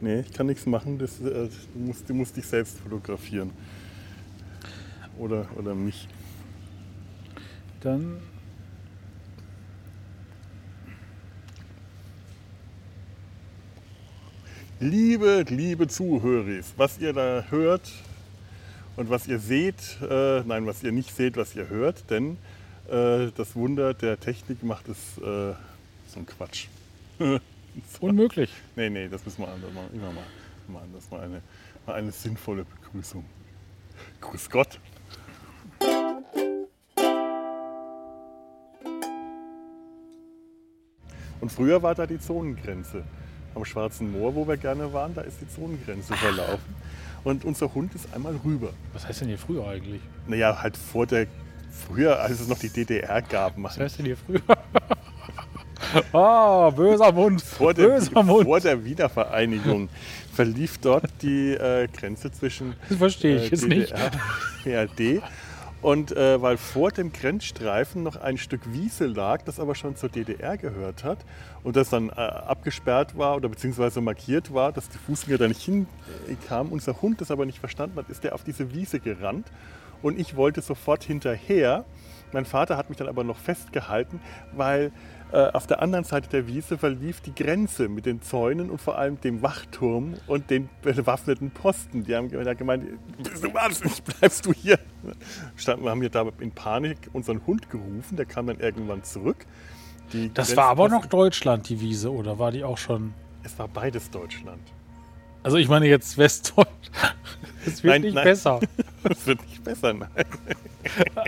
Nee, 0.03 0.21
ich 0.21 0.33
kann 0.35 0.47
nichts 0.47 0.67
machen. 0.67 0.99
Das, 0.99 1.19
äh, 1.23 1.49
du, 1.73 1.79
musst, 1.79 2.09
du 2.09 2.13
musst 2.13 2.37
dich 2.37 2.45
selbst 2.45 2.79
fotografieren. 2.81 3.51
Oder, 5.19 5.49
oder 5.57 5.75
mich. 5.75 6.07
dann 7.81 8.19
Liebe, 14.81 15.47
liebe 15.49 15.89
Zuhörer, 15.89 16.63
was 16.77 16.99
ihr 16.99 17.15
da 17.15 17.47
hört 17.49 17.91
und 18.97 19.11
was 19.11 19.27
ihr 19.27 19.39
seht, 19.39 19.99
äh, 20.03 20.43
nein, 20.45 20.67
was 20.67 20.83
ihr 20.83 20.93
nicht 20.93 21.15
seht, 21.15 21.37
was 21.37 21.55
ihr 21.57 21.69
hört, 21.69 22.11
denn 22.11 22.39
äh, 22.89 23.31
das 23.37 23.57
Wunder 23.57 23.95
der 23.95 24.21
Technik 24.21 24.63
macht 24.63 24.89
es 24.89 25.19
äh, 25.19 25.55
so 26.07 26.21
ein 26.21 26.27
Quatsch. 26.27 26.69
unmöglich. 28.01 28.51
Nee, 28.77 28.91
nee, 28.91 29.09
das 29.09 29.25
müssen 29.25 29.43
wir 29.43 29.49
anders 29.49 29.73
machen. 29.73 29.89
Immer 29.95 30.13
mal, 30.13 30.25
mal 30.69 30.83
anders. 30.83 31.11
Mal 31.11 31.21
eine, 31.21 31.43
mal 31.87 31.95
eine 31.95 32.13
sinnvolle 32.13 32.65
Begrüßung. 32.65 33.25
Grüß 34.21 34.51
Gott. 34.51 34.79
Und 41.41 41.53
früher 41.53 41.83
war 41.83 41.95
da 41.95 42.07
die 42.07 42.19
Zonengrenze. 42.19 43.05
Am 43.55 43.65
Schwarzen 43.65 44.11
Moor, 44.13 44.35
wo 44.35 44.47
wir 44.47 44.57
gerne 44.57 44.93
waren, 44.93 45.15
da 45.15 45.21
ist 45.23 45.41
die 45.41 45.49
Zonengrenze 45.49 46.15
verlaufen. 46.15 46.75
Und 47.23 47.45
unser 47.45 47.73
Hund 47.75 47.95
ist 47.95 48.09
einmal 48.15 48.35
rüber. 48.45 48.71
Was 48.93 49.07
heißt 49.07 49.23
denn 49.23 49.29
hier 49.29 49.39
früher 49.39 49.67
eigentlich? 49.67 50.01
Naja, 50.27 50.61
halt 50.61 50.77
vor 50.77 51.07
der, 51.07 51.27
früher, 51.71 52.21
als 52.21 52.41
es 52.41 52.49
noch 52.49 52.59
die 52.59 52.69
DDR 52.69 53.23
gab, 53.23 53.55
Was 53.57 53.79
heißt 53.79 53.99
denn 53.99 54.07
hier 54.07 54.17
früher? 54.17 54.41
Ah, 56.13 56.71
böser 56.71 57.13
Mund. 57.13 57.41
Vor 57.41 57.73
der, 57.73 57.87
böser 57.89 58.23
Mund. 58.25 58.45
vor 58.47 58.59
der 58.59 58.85
Wiedervereinigung 58.85 59.89
verlief 60.33 60.79
dort 60.79 61.05
die 61.23 61.53
äh, 61.53 61.87
Grenze 61.89 62.33
zwischen 62.33 62.75
Das 62.89 62.99
verstehe 62.99 63.37
ich 63.37 63.45
äh, 63.45 63.49
jetzt 63.51 63.69
nicht. 63.69 63.93
DDR, 64.65 64.87
BRD. 64.89 65.23
Und 65.85 66.17
äh, 66.17 66.41
weil 66.41 66.57
vor 66.57 66.93
dem 66.93 67.13
Grenzstreifen 67.13 68.03
noch 68.03 68.17
ein 68.17 68.39
Stück 68.39 68.73
Wiese 68.73 69.05
lag, 69.05 69.43
das 69.43 69.61
aber 69.61 69.75
schon 69.75 69.97
zur 69.97 70.09
DDR 70.09 70.57
gehört 70.57 71.05
hat 71.05 71.19
und 71.63 71.77
das 71.77 71.91
dann 71.91 72.09
äh, 72.09 72.13
abgesperrt 72.13 73.19
war 73.19 73.37
oder 73.37 73.51
beziehungsweise 73.51 74.01
markiert 74.01 74.55
war, 74.55 74.73
dass 74.73 74.89
die 74.89 74.97
Fußgänger 74.97 75.37
da 75.37 75.47
nicht 75.47 75.61
hinkamen, 75.61 76.73
unser 76.73 77.03
Hund 77.03 77.21
das 77.21 77.31
aber 77.31 77.45
nicht 77.45 77.59
verstanden 77.59 77.99
hat, 77.99 78.09
ist 78.09 78.25
der 78.25 78.35
auf 78.35 78.45
diese 78.45 78.73
Wiese 78.73 78.99
gerannt 78.99 79.47
und 80.01 80.19
ich 80.19 80.37
wollte 80.37 80.63
sofort 80.63 81.05
hinterher. 81.05 81.85
Mein 82.33 82.47
Vater 82.47 82.79
hat 82.79 82.89
mich 82.89 82.97
dann 82.97 83.09
aber 83.09 83.23
noch 83.23 83.37
festgehalten, 83.37 84.23
weil 84.53 84.91
auf 85.35 85.67
der 85.67 85.83
anderen 85.83 86.05
Seite 86.05 86.29
der 86.29 86.47
Wiese 86.47 86.79
verlief 86.79 87.21
die 87.21 87.35
Grenze 87.35 87.89
mit 87.89 88.07
den 88.07 88.23
Zäunen 88.23 88.71
und 88.71 88.81
vor 88.81 88.99
allem 88.99 89.21
dem 89.21 89.43
Wachturm 89.43 90.15
und 90.27 90.51
den 90.51 90.69
bewaffneten 90.83 91.51
Posten. 91.51 92.05
Die 92.05 92.15
haben 92.15 92.29
gemeint, 92.29 92.85
bist 93.23 93.43
du 93.43 93.53
wahnsinnig, 93.53 94.03
bleibst 94.03 94.47
du 94.47 94.53
hier? 94.53 94.79
Wir 95.65 95.91
haben 95.91 96.01
hier 96.01 96.11
da 96.11 96.25
in 96.39 96.53
Panik 96.53 96.99
unseren 97.13 97.45
Hund 97.47 97.69
gerufen, 97.71 98.17
der 98.17 98.27
kam 98.27 98.47
dann 98.47 98.61
irgendwann 98.61 99.03
zurück. 99.03 99.47
Die 100.13 100.33
Das 100.33 100.57
war 100.57 100.67
aber 100.67 100.89
noch 100.89 101.07
Deutschland, 101.07 101.69
die 101.69 101.81
Wiese, 101.81 102.13
oder 102.13 102.39
war 102.39 102.53
die 102.53 102.63
auch 102.63 102.79
schon? 102.79 103.15
Es 103.43 103.59
war 103.59 103.69
beides 103.69 104.11
Deutschland. 104.11 104.61
Also 105.43 105.59
ich 105.59 105.69
meine 105.69 105.87
jetzt 105.87 106.17
Westdeutschland. 106.19 106.75
Es 107.67 107.83
wird 107.83 107.95
Nein, 107.95 108.03
nicht 108.03 108.15
nein. 108.15 108.25
besser. 108.25 108.61
Es 109.11 109.27
wird 109.27 109.41
nicht 109.49 109.65
besser, 109.65 109.95
nein. 109.95 110.11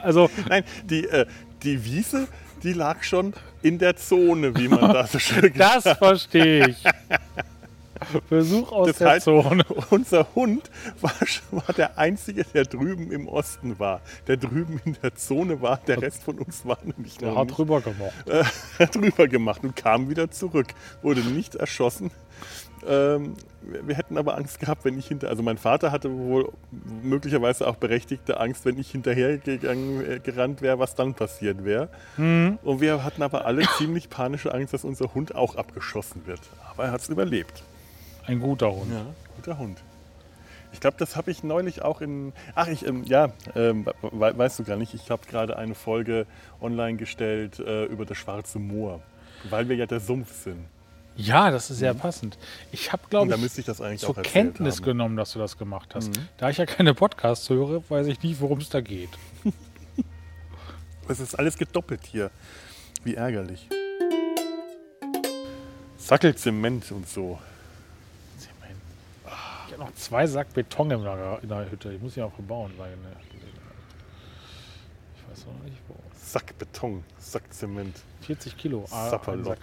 Also 0.03 0.28
Nein, 0.49 0.65
die, 0.85 1.07
äh, 1.07 1.24
die 1.62 1.83
Wiese, 1.83 2.28
die 2.62 2.73
lag 2.73 3.03
schon 3.03 3.35
in 3.62 3.78
der 3.78 3.97
Zone, 3.97 4.57
wie 4.57 4.69
man 4.69 4.81
da 4.93 5.07
so 5.07 5.19
schön 5.19 5.53
das 5.57 5.85
verstehe 5.99 6.69
ich. 6.69 6.85
Besuch 8.28 8.70
aus 8.73 8.89
Das 8.89 8.99
der 8.99 9.09
heißt, 9.09 9.24
Zone. 9.24 9.65
unser 9.91 10.27
Hund 10.35 10.70
war, 11.01 11.12
war 11.51 11.74
der 11.74 11.99
Einzige, 11.99 12.45
der 12.45 12.65
drüben 12.65 13.11
im 13.11 13.27
Osten 13.27 13.78
war. 13.78 14.01
Der 14.27 14.37
drüben 14.37 14.81
in 14.85 14.97
der 15.03 15.15
Zone 15.15 15.61
war. 15.62 15.78
Der 15.87 16.03
Rest 16.03 16.23
von 16.23 16.39
uns 16.39 16.65
war 16.66 16.78
nämlich 16.85 17.16
Der 17.19 17.31
noch 17.31 17.39
hat 17.39 17.57
drüber 17.57 17.81
gemacht. 17.81 18.12
äh, 18.28 18.45
hat 18.78 18.97
rüber 18.97 19.27
gemacht 19.28 19.65
und 19.65 19.74
kam 19.77 20.11
wieder 20.11 20.31
zurück. 20.31 20.69
Wurde 21.03 21.20
nicht 21.23 21.55
erschossen. 21.55 22.11
Ähm, 22.87 23.35
wir 23.63 23.97
hätten 23.97 24.17
aber 24.17 24.37
Angst 24.37 24.61
gehabt, 24.61 24.85
wenn 24.85 24.99
ich 24.99 25.09
hinter. 25.09 25.29
Also 25.29 25.43
mein 25.43 25.59
Vater 25.59 25.91
hatte 25.91 26.11
wohl 26.11 26.53
möglicherweise 27.03 27.67
auch 27.67 27.77
berechtigte 27.77 28.39
Angst, 28.39 28.65
wenn 28.65 28.79
ich 28.79 28.91
hinterher 28.91 29.39
gegangen, 29.39 30.05
äh, 30.05 30.19
gerannt 30.21 30.63
wäre, 30.63 30.79
was 30.79 30.95
dann 30.95 31.15
passiert 31.15 31.65
wäre. 31.65 31.89
Und 32.63 32.81
wir 32.81 33.03
hatten 33.03 33.23
aber 33.23 33.45
alle 33.45 33.67
ziemlich 33.77 34.09
panische 34.09 34.55
Angst, 34.55 34.73
dass 34.73 34.85
unser 34.85 35.15
Hund 35.15 35.35
auch 35.35 35.57
abgeschossen 35.57 36.27
wird. 36.27 36.41
Aber 36.71 36.85
er 36.85 36.93
hat 36.93 37.01
es 37.01 37.09
überlebt. 37.09 37.63
Ein 38.27 38.41
guter 38.41 38.71
Hund. 38.73 38.93
Ja, 38.93 39.07
guter 39.37 39.59
Hund. 39.59 39.83
Ich 40.73 40.81
glaube, 40.81 40.97
das 40.99 41.17
habe 41.17 41.31
ich 41.31 41.43
neulich 41.43 41.83
auch 41.83 42.01
in. 42.01 42.33
Ach, 42.55 42.69
ich, 42.69 42.87
ähm, 42.87 43.05
ja, 43.05 43.31
ähm, 43.55 43.87
we 44.03 44.37
weißt 44.37 44.59
du 44.59 44.65
gar 44.65 44.77
nicht. 44.77 44.95
Ich 44.95 45.11
habe 45.11 45.23
gerade 45.27 45.57
eine 45.57 45.75
Folge 45.75 46.27
online 46.61 46.99
gestellt 46.99 47.59
äh, 47.61 47.85
über 47.87 48.05
das 48.05 48.19
Schwarze 48.19 48.59
Moor, 48.59 49.01
weil 49.49 49.69
wir 49.69 49.77
ja 49.77 49.87
der 49.87 50.01
Sumpf 50.01 50.33
sind. 50.33 50.67
Ja, 51.16 51.51
das 51.51 51.70
ist 51.70 51.78
sehr 51.78 51.94
passend. 51.94 52.36
Ich 52.72 52.93
habe, 52.93 53.02
glaube 53.09 53.34
ich, 53.34 53.40
müsste 53.40 53.60
ich 53.60 53.66
das 53.66 53.80
eigentlich 53.80 54.01
zur 54.01 54.14
Kenntnis 54.16 54.76
haben. 54.76 54.84
genommen, 54.84 55.16
dass 55.16 55.32
du 55.32 55.38
das 55.38 55.56
gemacht 55.56 55.94
hast. 55.94 56.10
Da 56.36 56.51
ich 56.51 56.59
ja 56.59 56.66
keine 56.66 56.93
Podcasts 56.94 57.48
höre, 57.48 57.82
weiß 57.88 58.06
ich 58.09 58.22
nicht, 58.22 58.40
worum 58.40 58.59
es 58.59 58.68
da 58.68 58.80
geht. 58.80 59.10
Es 61.09 61.20
ist 61.20 61.36
alles 61.38 61.56
gedoppelt 61.56 62.05
hier. 62.05 62.32
Wie 63.05 63.14
ärgerlich. 63.14 63.68
Sackelzement 65.97 66.90
und 66.90 67.09
so. 67.09 67.38
Ich 69.68 69.72
habe 69.72 69.84
noch 69.84 69.94
zwei 69.94 70.26
Sack 70.26 70.52
Beton 70.52 70.90
in 70.90 71.02
der, 71.05 71.38
in 71.43 71.48
der 71.48 71.70
Hütte. 71.70 71.93
Ich 71.93 72.01
muss 72.02 72.16
ja 72.16 72.24
auch 72.24 72.32
verbauen. 72.32 72.72
Weil, 72.76 72.97
ich 75.14 75.30
weiß 75.30 75.47
noch 75.47 75.64
nicht, 75.64 75.76
wo. 75.86 75.94
Sack 76.20 76.59
Beton, 76.59 77.05
Sack 77.18 77.52
Zement, 77.55 77.97
40 78.22 78.56
Kilo. 78.56 78.84
ah, 78.90 79.10
Sapperlock. 79.10 79.59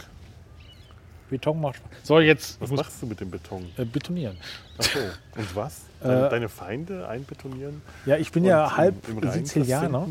Beton 1.33 1.59
macht 1.61 1.75
Spaß. 1.77 1.89
So, 2.03 2.19
jetzt 2.19 2.61
Was 2.61 2.71
machst 2.71 3.01
du 3.01 3.05
mit 3.07 3.19
dem 3.19 3.29
Beton? 3.31 3.71
äh, 3.77 3.85
betonieren. 3.85 4.37
Ach 4.77 4.83
so. 4.83 4.99
Und 4.99 5.55
was? 5.55 5.81
Deine, 6.03 6.27
Äh, 6.27 6.29
deine 6.29 6.49
Feinde 6.49 7.07
einbetonieren? 7.07 7.81
Ja, 8.05 8.17
ich 8.17 8.31
bin 8.31 8.43
ja 8.45 8.75
halb 8.75 8.95
Sizilianer. 9.31 10.07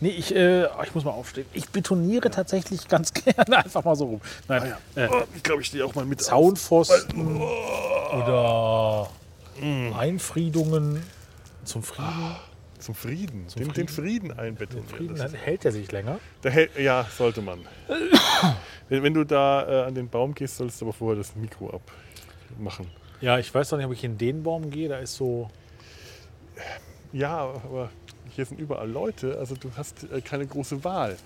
Nee, 0.00 0.08
ich, 0.10 0.34
äh, 0.34 0.64
oh, 0.66 0.82
ich 0.84 0.94
muss 0.94 1.04
mal 1.04 1.10
aufstehen. 1.10 1.46
Ich 1.52 1.68
betoniere 1.68 2.30
tatsächlich 2.30 2.86
ganz 2.88 3.12
gerne 3.14 3.56
einfach 3.58 3.84
mal 3.84 3.96
so 3.96 4.04
rum. 4.06 4.20
Nein, 4.48 4.72
äh, 4.94 5.08
Oh, 5.10 5.22
ich 5.34 5.42
glaube, 5.42 5.60
ich 5.62 5.66
stehe 5.68 5.84
auch 5.84 5.94
mal 5.94 6.04
mit. 6.06 6.22
Zaunpfosten 6.22 7.40
oder 8.12 9.10
Einfriedungen 9.98 11.02
zum 11.64 11.82
Frieden. 11.82 12.36
Zum 12.78 12.94
Frieden. 12.94 13.48
Zum 13.48 13.62
den, 13.62 13.72
den 13.72 13.88
Frieden. 13.88 14.28
Frieden 14.28 14.38
einbetonieren. 14.38 14.88
Frieden 14.88 15.16
Das 15.16 15.32
dann 15.32 15.40
hält 15.40 15.64
er 15.64 15.72
sich 15.72 15.90
länger. 15.92 16.18
Hält, 16.42 16.78
ja, 16.78 17.06
sollte 17.16 17.42
man. 17.42 17.60
wenn, 18.88 19.14
du 19.14 19.24
da 19.24 19.84
äh, 19.84 19.86
an 19.86 19.94
den 19.94 20.08
Baum 20.08 20.34
gehst, 20.34 20.56
solltest 20.56 20.80
du 20.80 20.86
aber 20.86 20.92
vorher 20.92 21.16
das 21.16 21.34
Mikro 21.36 21.80
abmachen. 22.50 22.86
Ja, 23.20 23.38
ich 23.38 23.54
weiß 23.54 23.70
doch 23.70 23.76
nicht, 23.76 23.86
ob 23.86 23.92
ich 23.92 24.04
in 24.04 24.18
den 24.18 24.42
Baum 24.42 24.70
gehe. 24.70 24.88
Da 24.88 24.98
ist 24.98 25.16
so. 25.16 25.50
Ja, 27.12 27.38
aber 27.38 27.90
hier 28.30 28.44
sind 28.44 28.60
überall 28.60 28.90
Leute, 28.90 29.38
also 29.38 29.54
du 29.54 29.70
hast 29.76 30.10
äh, 30.12 30.20
keine 30.20 30.46
große 30.46 30.84
Wahl. 30.84 31.16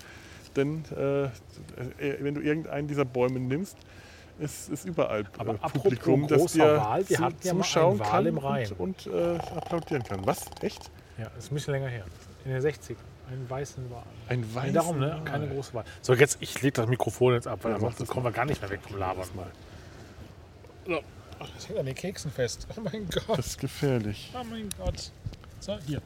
denn 0.55 0.83
äh, 0.95 1.23
äh, 1.23 1.29
wenn 2.19 2.35
du 2.35 2.41
irgendeinen 2.41 2.87
dieser 2.87 3.05
Bäume 3.05 3.39
nimmst, 3.39 3.77
ist, 4.39 4.69
ist 4.69 4.85
überall 4.85 5.25
Aber 5.37 5.53
äh, 5.53 5.57
apropos 5.57 5.83
Publikum, 5.83 6.27
das 6.27 6.53
dir 6.53 6.77
Wal, 6.77 7.07
wir 7.07 7.17
zu, 7.17 7.23
hatten 7.23 7.37
ja 7.43 7.53
zuschauen 7.53 7.99
Wal 7.99 8.09
kann 8.09 8.25
im 8.25 8.37
Rhein. 8.37 8.67
und, 8.77 9.07
und 9.07 9.13
äh, 9.13 9.37
applaudieren 9.55 10.03
kann. 10.03 10.25
Was? 10.25 10.45
Echt? 10.61 10.89
Ja, 11.17 11.27
ist 11.37 11.51
ein 11.51 11.55
bisschen 11.55 11.73
länger 11.73 11.87
her. 11.89 12.05
In 12.45 12.51
den 12.51 12.61
60 12.61 12.97
Einen 13.29 13.49
weißen 13.49 13.89
Wal. 13.91 14.03
Ein 14.29 14.55
weißen 14.55 14.73
darum, 14.73 14.99
ne? 14.99 15.21
Keine 15.25 15.47
große 15.47 15.73
Wahl. 15.73 15.85
So, 16.01 16.13
jetzt, 16.13 16.37
ich 16.39 16.61
lege 16.61 16.73
das 16.73 16.87
Mikrofon 16.87 17.33
jetzt 17.33 17.47
ab, 17.47 17.59
weil 17.63 17.71
Ja, 17.71 17.75
ansonsten 17.75 18.03
das 18.03 18.09
kommen 18.09 18.25
wir 18.25 18.31
gar 18.31 18.45
nicht 18.45 18.61
mehr 18.61 18.69
weg 18.69 18.81
vom 18.81 18.97
Labern 18.97 19.27
mal. 19.35 19.51
So. 20.85 21.01
Ach, 21.39 21.49
das 21.55 21.67
hängt 21.67 21.79
an 21.79 21.85
den 21.85 21.95
Keksen 21.95 22.31
fest. 22.31 22.67
Oh 22.75 22.81
mein 22.81 23.07
Gott. 23.09 23.37
Das 23.37 23.47
ist 23.47 23.59
gefährlich. 23.59 24.31
Oh 24.33 24.43
mein 24.43 24.69
Gott. 24.77 25.11
So, 25.59 25.77
hier. 25.85 26.01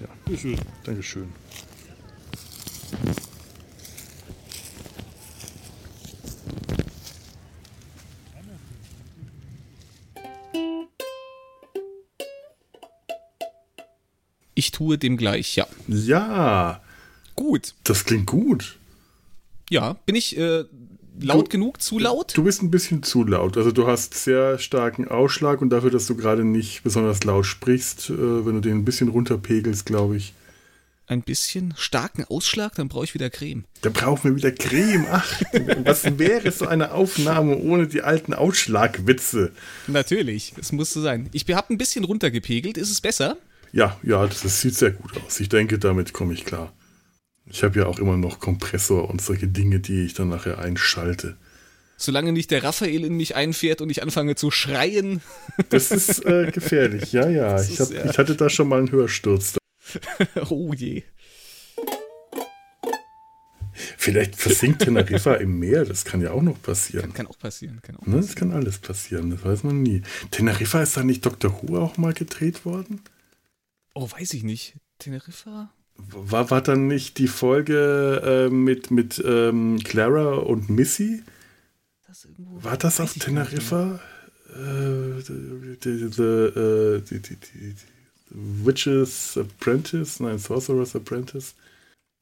Ja. 0.00 0.56
Dankeschön. 0.84 1.32
Ich 14.58 14.72
tue 14.72 14.98
dem 14.98 15.16
gleich, 15.16 15.54
ja. 15.54 15.68
Ja, 15.86 16.80
Gut. 17.36 17.74
das 17.84 18.04
klingt 18.04 18.26
gut. 18.26 18.76
Ja, 19.70 19.92
bin 20.04 20.16
ich 20.16 20.36
äh, 20.36 20.64
laut 21.20 21.46
Du- 21.46 21.50
genug? 21.50 21.80
Zu 21.80 22.00
laut? 22.00 22.36
Du 22.36 22.42
bist 22.42 22.60
ein 22.62 22.70
bisschen 22.72 23.04
zu 23.04 23.22
laut. 23.22 23.56
Also 23.56 23.70
du 23.70 23.86
hast 23.86 24.14
sehr 24.14 24.58
starken 24.58 25.06
Ausschlag 25.06 25.62
und 25.62 25.70
dafür, 25.70 25.90
dass 25.92 26.06
du 26.08 26.16
gerade 26.16 26.42
nicht 26.44 26.82
besonders 26.82 27.22
laut 27.22 27.46
sprichst, 27.46 28.10
äh, 28.10 28.16
wenn 28.46 28.54
du 28.54 28.60
den 28.60 28.78
ein 28.78 28.84
bisschen 28.84 29.10
runterpegelst, 29.10 29.86
glaube 29.86 30.16
ich. 30.16 30.32
Ein 31.06 31.22
bisschen 31.22 31.72
starken 31.76 32.24
Ausschlag, 32.24 32.74
dann 32.74 32.88
brauche 32.88 33.04
ich 33.04 33.14
wieder 33.14 33.30
Creme. 33.30 33.64
Da 33.82 33.90
brauchen 33.90 34.24
wir 34.30 34.36
wieder 34.36 34.50
Creme. 34.50 35.06
Ach, 35.08 35.40
was 35.84 36.18
wäre 36.18 36.50
so 36.50 36.66
eine 36.66 36.92
Aufnahme 36.92 37.56
ohne 37.58 37.86
die 37.86 38.02
alten 38.02 38.34
Ausschlagwitze? 38.34 39.52
Natürlich, 39.86 40.52
es 40.60 40.72
muss 40.72 40.92
so 40.92 41.00
sein. 41.00 41.28
Ich 41.32 41.46
habe 41.48 41.72
ein 41.72 41.78
bisschen 41.78 42.02
runtergepegelt. 42.04 42.76
Ist 42.76 42.90
es 42.90 43.00
besser? 43.00 43.38
Ja, 43.72 43.98
ja, 44.02 44.26
das, 44.26 44.42
das 44.42 44.60
sieht 44.60 44.74
sehr 44.74 44.92
gut 44.92 45.12
aus. 45.24 45.40
Ich 45.40 45.48
denke, 45.48 45.78
damit 45.78 46.12
komme 46.12 46.32
ich 46.32 46.44
klar. 46.44 46.72
Ich 47.46 47.62
habe 47.62 47.78
ja 47.78 47.86
auch 47.86 47.98
immer 47.98 48.16
noch 48.16 48.40
Kompressor 48.40 49.08
und 49.08 49.20
solche 49.22 49.48
Dinge, 49.48 49.80
die 49.80 50.04
ich 50.04 50.14
dann 50.14 50.28
nachher 50.28 50.58
einschalte. 50.58 51.36
Solange 51.96 52.32
nicht 52.32 52.50
der 52.50 52.62
Raphael 52.62 53.04
in 53.04 53.14
mich 53.14 53.34
einfährt 53.34 53.80
und 53.80 53.90
ich 53.90 54.02
anfange 54.02 54.36
zu 54.36 54.50
schreien. 54.50 55.20
Das 55.70 55.90
ist 55.90 56.24
äh, 56.24 56.50
gefährlich, 56.52 57.12
ja, 57.12 57.28
ja. 57.28 57.60
Ich, 57.60 57.80
hab, 57.80 57.90
ist, 57.90 57.92
ja. 57.92 58.04
ich 58.08 58.18
hatte 58.18 58.36
da 58.36 58.48
schon 58.48 58.68
mal 58.68 58.78
einen 58.78 58.92
Hörsturz. 58.92 59.56
oh 60.50 60.72
je. 60.72 61.02
Vielleicht 63.96 64.36
versinkt 64.36 64.82
Teneriffa 64.82 65.34
im 65.36 65.58
Meer, 65.58 65.84
das 65.84 66.04
kann 66.04 66.20
ja 66.20 66.30
auch 66.30 66.42
noch 66.42 66.60
passieren. 66.62 67.12
Kann 67.12 67.26
auch 67.26 67.38
passieren. 67.38 67.80
Kann 67.82 67.96
auch 67.96 68.06
Ne, 68.06 68.16
das 68.16 68.34
kann 68.36 68.52
alles 68.52 68.78
passieren, 68.78 69.30
das 69.30 69.44
weiß 69.44 69.64
man 69.64 69.82
nie. 69.82 70.02
Teneriffa 70.30 70.82
ist 70.82 70.96
da 70.96 71.02
nicht 71.02 71.26
Dr. 71.26 71.52
Who 71.62 71.78
auch 71.78 71.96
mal 71.96 72.12
gedreht 72.12 72.64
worden? 72.64 73.00
Oh, 73.94 74.10
weiß 74.10 74.34
ich 74.34 74.44
nicht. 74.44 74.76
Teneriffa? 74.98 75.72
War, 75.96 76.50
war 76.50 76.62
dann 76.62 76.86
nicht 76.86 77.18
die 77.18 77.28
Folge 77.28 78.48
äh, 78.48 78.52
mit, 78.52 78.90
mit 78.90 79.22
ähm, 79.24 79.80
Clara 79.82 80.34
und 80.34 80.70
Missy? 80.70 81.22
Das 82.06 82.28
War 82.38 82.76
das 82.76 83.00
auf 83.00 83.14
Teneriffa? 83.14 84.00
Äh, 84.54 84.60
äh, 84.60 85.22
die, 87.00 87.20
die, 87.20 87.36
die, 87.36 87.36
die 87.36 87.74
Witches 88.30 89.36
Apprentice? 89.36 90.20
Nein, 90.20 90.38
Sorcerer's 90.38 90.94
Apprentice. 90.94 91.54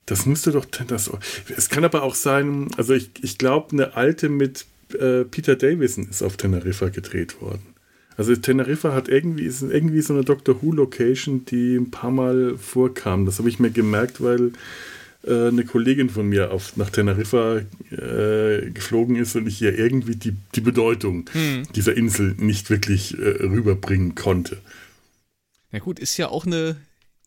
Das 0.06 0.24
müsste 0.24 0.52
doch. 0.52 0.64
Das, 0.64 1.10
es 1.54 1.68
kann 1.68 1.84
aber 1.84 2.02
auch 2.02 2.14
sein, 2.14 2.70
also 2.76 2.94
ich, 2.94 3.10
ich 3.22 3.38
glaube, 3.38 3.72
eine 3.72 3.94
alte 3.94 4.28
mit 4.28 4.66
äh, 4.94 5.24
Peter 5.24 5.56
Davison 5.56 6.08
ist 6.08 6.22
auf 6.22 6.36
Teneriffa 6.36 6.88
gedreht 6.88 7.40
worden. 7.40 7.74
Also 8.16 8.34
Teneriffa 8.34 8.94
hat 8.94 9.08
irgendwie, 9.08 9.44
ist 9.44 9.62
irgendwie 9.62 10.00
so 10.00 10.14
eine 10.14 10.24
Doctor 10.24 10.62
Who-Location, 10.62 11.44
die 11.44 11.76
ein 11.76 11.90
paar 11.90 12.10
Mal 12.10 12.56
vorkam. 12.56 13.26
Das 13.26 13.38
habe 13.38 13.48
ich 13.48 13.58
mir 13.58 13.70
gemerkt, 13.70 14.22
weil 14.22 14.52
äh, 15.24 15.48
eine 15.48 15.64
Kollegin 15.64 16.08
von 16.08 16.28
mir 16.28 16.50
auf, 16.50 16.76
nach 16.76 16.90
Teneriffa 16.90 17.58
äh, 17.90 18.70
geflogen 18.70 19.16
ist 19.16 19.36
und 19.36 19.46
ich 19.46 19.60
ihr 19.60 19.78
irgendwie 19.78 20.16
die, 20.16 20.34
die 20.54 20.60
Bedeutung 20.60 21.28
dieser 21.74 21.96
Insel 21.96 22.34
nicht 22.38 22.70
wirklich 22.70 23.18
äh, 23.18 23.22
rüberbringen 23.22 24.14
konnte. 24.14 24.58
Na 25.72 25.80
gut, 25.80 25.98
ist 25.98 26.16
ja 26.16 26.28
auch 26.28 26.46
eine 26.46 26.76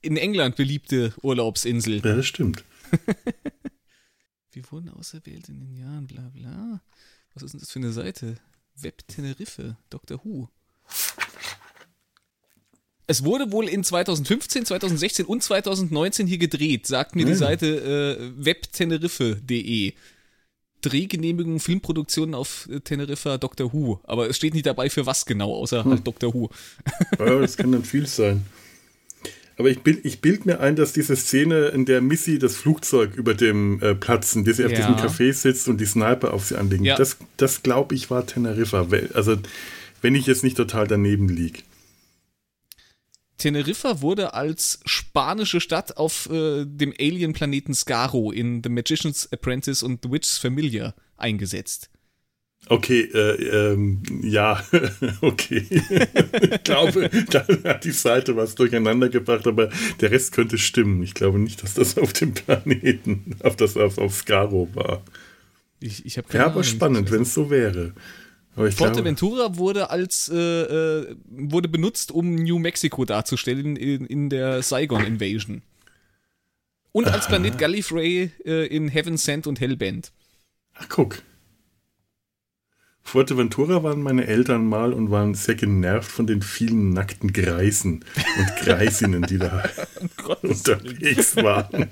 in 0.01 0.17
England 0.17 0.55
beliebte 0.55 1.13
Urlaubsinsel. 1.21 1.95
Ja, 1.97 2.15
das 2.15 2.25
stimmt. 2.25 2.63
Wir 4.51 4.63
wurden 4.71 4.89
auserwählt 4.89 5.49
in 5.49 5.59
den 5.59 5.75
Jahren, 5.75 6.07
bla 6.07 6.29
bla. 6.33 6.81
Was 7.33 7.43
ist 7.43 7.53
denn 7.53 7.59
das 7.59 7.71
für 7.71 7.79
eine 7.79 7.91
Seite? 7.91 8.37
Web 8.75 9.07
Teneriffe, 9.07 9.77
Dr. 9.89 10.23
Who. 10.23 10.49
Es 13.10 13.23
wurde 13.23 13.52
wohl 13.52 13.68
in 13.68 13.84
2015, 13.84 14.65
2016 14.68 15.26
und 15.26 15.41
2019 15.41 16.27
hier 16.27 16.38
gedreht, 16.38 16.86
sagt 16.86 17.15
mir 17.15 17.26
die 17.26 17.31
Ja. 17.31 17.38
Seite 17.38 18.19
äh, 18.38 18.45
webteneriffe.de. 18.45 19.94
Drehgenehmigung, 20.81 21.60
Filmproduktionen 21.60 22.36
auf 22.36 22.69
äh, 22.72 22.81
Teneriffa, 22.81 23.40
Dr. 23.40 23.73
Who. 23.73 23.99
Aber 24.03 24.30
es 24.30 24.38
steht 24.38 24.53
nicht 24.53 24.68
dabei, 24.68 24.91
für 24.91 25.07
was 25.07 25.26
genau, 25.26 25.56
außer 25.56 25.86
halt 25.86 26.06
Dr. 26.06 26.36
Who. 26.36 26.52
Ja, 27.18 27.40
das 27.40 27.57
kann 27.57 27.72
dann 27.72 27.84
viel 27.84 28.06
sein. 28.06 28.45
Aber 29.57 29.72
ich 29.72 29.80
bild, 29.81 30.06
ich 30.06 30.22
bild 30.22 30.45
mir 30.45 30.60
ein, 30.60 30.76
dass 30.76 30.94
diese 30.94 31.15
Szene, 31.15 31.69
in 31.69 31.86
der 31.86 32.02
Missy 32.02 32.38
das 32.38 32.56
Flugzeug 32.57 33.15
über 33.15 33.34
dem 33.34 33.81
äh, 33.81 33.95
Platz, 33.95 34.36
in 34.36 34.45
der 34.45 34.53
sie 34.53 34.65
auf 34.65 34.72
Ja. 34.72 34.77
diesem 34.77 34.95
Café 34.95 35.34
sitzt 35.34 35.68
und 35.68 35.81
die 35.81 35.86
Sniper 35.86 36.31
auf 36.31 36.45
sie 36.45 36.57
anlegen, 36.57 36.86
Ja. 36.86 36.95
das, 36.95 37.18
das 37.38 37.64
glaube 37.64 37.95
ich 37.95 38.11
war 38.11 38.27
Teneriffa. 38.27 38.88
Also, 39.15 39.36
wenn 40.03 40.14
ich 40.14 40.27
jetzt 40.27 40.44
nicht 40.44 40.56
total 40.57 40.88
daneben 40.88 41.27
liege. 41.27 41.60
Teneriffa 43.39 44.01
wurde 44.01 44.33
als 44.35 44.79
spanische 44.85 45.59
Stadt 45.59 45.97
auf 45.97 46.29
äh, 46.29 46.65
dem 46.65 46.93
Alien-Planeten 46.99 47.73
Skaro 47.73 48.31
in 48.31 48.61
The 48.63 48.69
Magician's 48.69 49.27
Apprentice 49.31 49.81
und 49.81 50.01
The 50.03 50.11
Witch's 50.11 50.37
Familiar 50.37 50.93
eingesetzt. 51.17 51.89
Okay, 52.67 53.01
äh, 53.13 53.71
ähm, 53.71 54.03
ja, 54.21 54.61
okay. 55.21 55.65
ich 55.69 56.63
glaube, 56.63 57.09
da 57.29 57.47
hat 57.63 57.85
die 57.85 57.91
Seite 57.91 58.35
was 58.35 58.55
durcheinander 58.55 59.09
gebracht, 59.09 59.47
aber 59.47 59.69
der 60.01 60.11
Rest 60.11 60.33
könnte 60.33 60.57
stimmen. 60.57 61.01
Ich 61.01 61.13
glaube 61.13 61.39
nicht, 61.39 61.63
dass 61.63 61.75
das 61.75 61.97
auf 61.97 62.13
dem 62.13 62.33
Planeten, 62.33 63.37
auf 63.43 63.55
das 63.55 63.77
auf, 63.77 63.97
auf 63.97 64.13
Skaro 64.13 64.69
war. 64.73 65.03
Ich, 65.79 66.05
ich 66.05 66.17
hab 66.17 66.33
Ja, 66.33 66.47
aber 66.47 66.63
spannend, 66.63 67.09
wenn 67.11 67.21
es 67.21 67.33
so 67.33 67.49
wäre. 67.49 67.93
Forteventura 68.72 69.57
wurde 69.57 69.90
als 69.90 70.30
äh, 70.30 70.36
äh, 70.38 71.15
wurde 71.30 71.69
benutzt, 71.69 72.11
um 72.11 72.36
New 72.36 72.60
Mexico 72.60 73.06
darzustellen 73.06 73.76
in, 73.76 74.06
in 74.06 74.30
der 74.30 74.61
Saigon 74.61 75.06
Invasion. 75.06 75.61
Und 76.91 77.07
als 77.07 77.27
Planet 77.27 77.57
Gallifrey 77.57 78.31
äh, 78.45 78.65
in 78.68 78.88
Heaven 78.88 79.18
Sent 79.18 79.48
und 79.48 79.60
Hellbent. 79.60 80.11
ach 80.73 80.90
guck. 80.90 81.22
Fuerteventura 83.02 83.81
waren 83.81 84.03
meine 84.03 84.27
Eltern 84.27 84.68
mal 84.68 84.94
und 84.94 85.10
waren 85.10 85.34
sehr 85.34 85.56
genervt 85.56 86.11
von 86.11 86.27
den 86.27 86.44
vielen 86.44 86.91
nackten 86.91 87.34
Greisen 87.34 88.06
und 88.38 88.56
Greisinnen, 88.64 89.23
die 89.23 89.40
da 89.40 89.64
unterwegs 90.44 91.36
waren. 91.36 91.90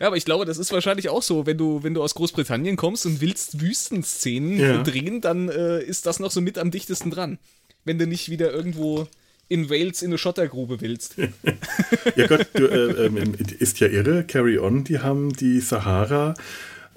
Ja, 0.00 0.08
aber 0.08 0.16
ich 0.16 0.24
glaube, 0.24 0.44
das 0.44 0.58
ist 0.58 0.72
wahrscheinlich 0.72 1.08
auch 1.08 1.22
so, 1.22 1.46
wenn 1.46 1.58
du, 1.58 1.82
wenn 1.82 1.94
du 1.94 2.02
aus 2.02 2.14
Großbritannien 2.14 2.76
kommst 2.76 3.06
und 3.06 3.20
willst 3.20 3.60
Wüstenszenen 3.60 4.58
Ja. 4.58 4.82
drehen, 4.82 5.20
dann 5.20 5.48
äh, 5.48 5.82
ist 5.82 6.06
das 6.06 6.18
noch 6.20 6.30
so 6.30 6.40
mit 6.40 6.58
am 6.58 6.70
dichtesten 6.70 7.10
dran. 7.10 7.38
Wenn 7.84 7.98
du 7.98 8.06
nicht 8.06 8.28
wieder 8.30 8.52
irgendwo 8.52 9.06
in 9.48 9.70
Wales 9.70 10.02
in 10.02 10.08
eine 10.10 10.18
Schottergrube 10.18 10.80
willst. 10.80 11.14
Ja 12.16 12.26
Gott, 12.26 12.48
du, 12.54 12.66
äh, 12.66 13.06
ähm, 13.06 13.34
ist 13.58 13.78
ja 13.80 13.86
irre. 13.88 14.24
Carry 14.24 14.58
On, 14.58 14.84
die 14.84 14.98
haben 15.00 15.32
die 15.34 15.60
Sahara 15.60 16.34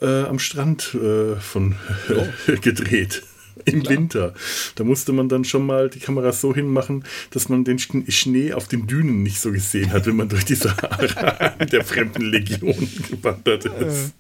äh, 0.02 0.24
am 0.24 0.40
Strand 0.40 0.96
äh, 0.96 1.36
von 1.36 1.76
gedreht. 2.62 3.22
Im 3.74 3.90
Winter. 3.90 4.34
Da 4.76 4.84
musste 4.84 5.12
man 5.14 5.30
dann 5.30 5.44
schon 5.44 5.66
mal 5.66 5.90
die 5.90 6.00
Kamera 6.00 6.32
so 6.32 6.54
hinmachen, 6.54 7.04
dass 7.32 7.50
man 7.50 7.64
den 7.64 7.78
Schn- 7.80 8.10
Schnee 8.12 8.54
auf 8.54 8.68
den 8.68 8.88
Dünen 8.88 9.24
nicht 9.24 9.40
so 9.40 9.52
gesehen 9.52 9.92
hat, 9.92 10.06
wenn 10.06 10.16
man 10.16 10.30
durch 10.30 10.46
die 10.46 10.56
Sahara 10.56 11.50
der 11.72 11.84
fremden 11.84 12.24
Legion 12.24 12.76
gewandert 13.10 13.66
ist. 13.66 14.14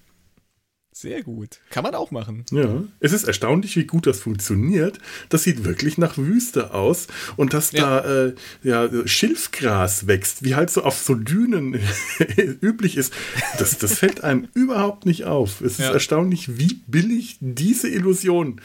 Sehr 0.92 1.22
gut. 1.24 1.60
Kann 1.70 1.84
man 1.84 1.94
auch 1.96 2.10
machen. 2.12 2.44
Ja, 2.52 2.84
es 3.00 3.14
ist 3.14 3.24
erstaunlich, 3.26 3.76
wie 3.78 3.86
gut 3.86 4.08
das 4.08 4.20
funktioniert. 4.20 4.98
Das 5.30 5.44
sieht 5.44 5.64
wirklich 5.64 5.98
nach 5.98 6.18
Wüste 6.18 6.74
aus 6.74 7.08
und 7.38 7.54
dass 7.54 7.72
Ja. 7.72 8.02
da 8.02 8.26
äh, 8.26 8.36
ja, 8.64 8.90
Schilfgras 9.08 10.08
wächst, 10.08 10.44
wie 10.44 10.56
halt 10.56 10.72
so 10.72 10.84
auf 10.84 10.98
so 11.00 11.14
Dünen 11.16 11.80
üblich 12.62 12.98
ist. 12.98 13.14
Das, 13.60 13.78
das 13.78 14.00
fällt 14.00 14.24
einem 14.24 14.48
überhaupt 14.56 15.06
nicht 15.06 15.26
auf. 15.26 15.62
Es 15.62 15.74
ist 15.74 15.80
Ja. 15.80 15.94
erstaunlich, 15.94 16.58
wie 16.58 16.82
billig 16.88 17.38
diese 17.40 17.88
Illusion 17.88 18.60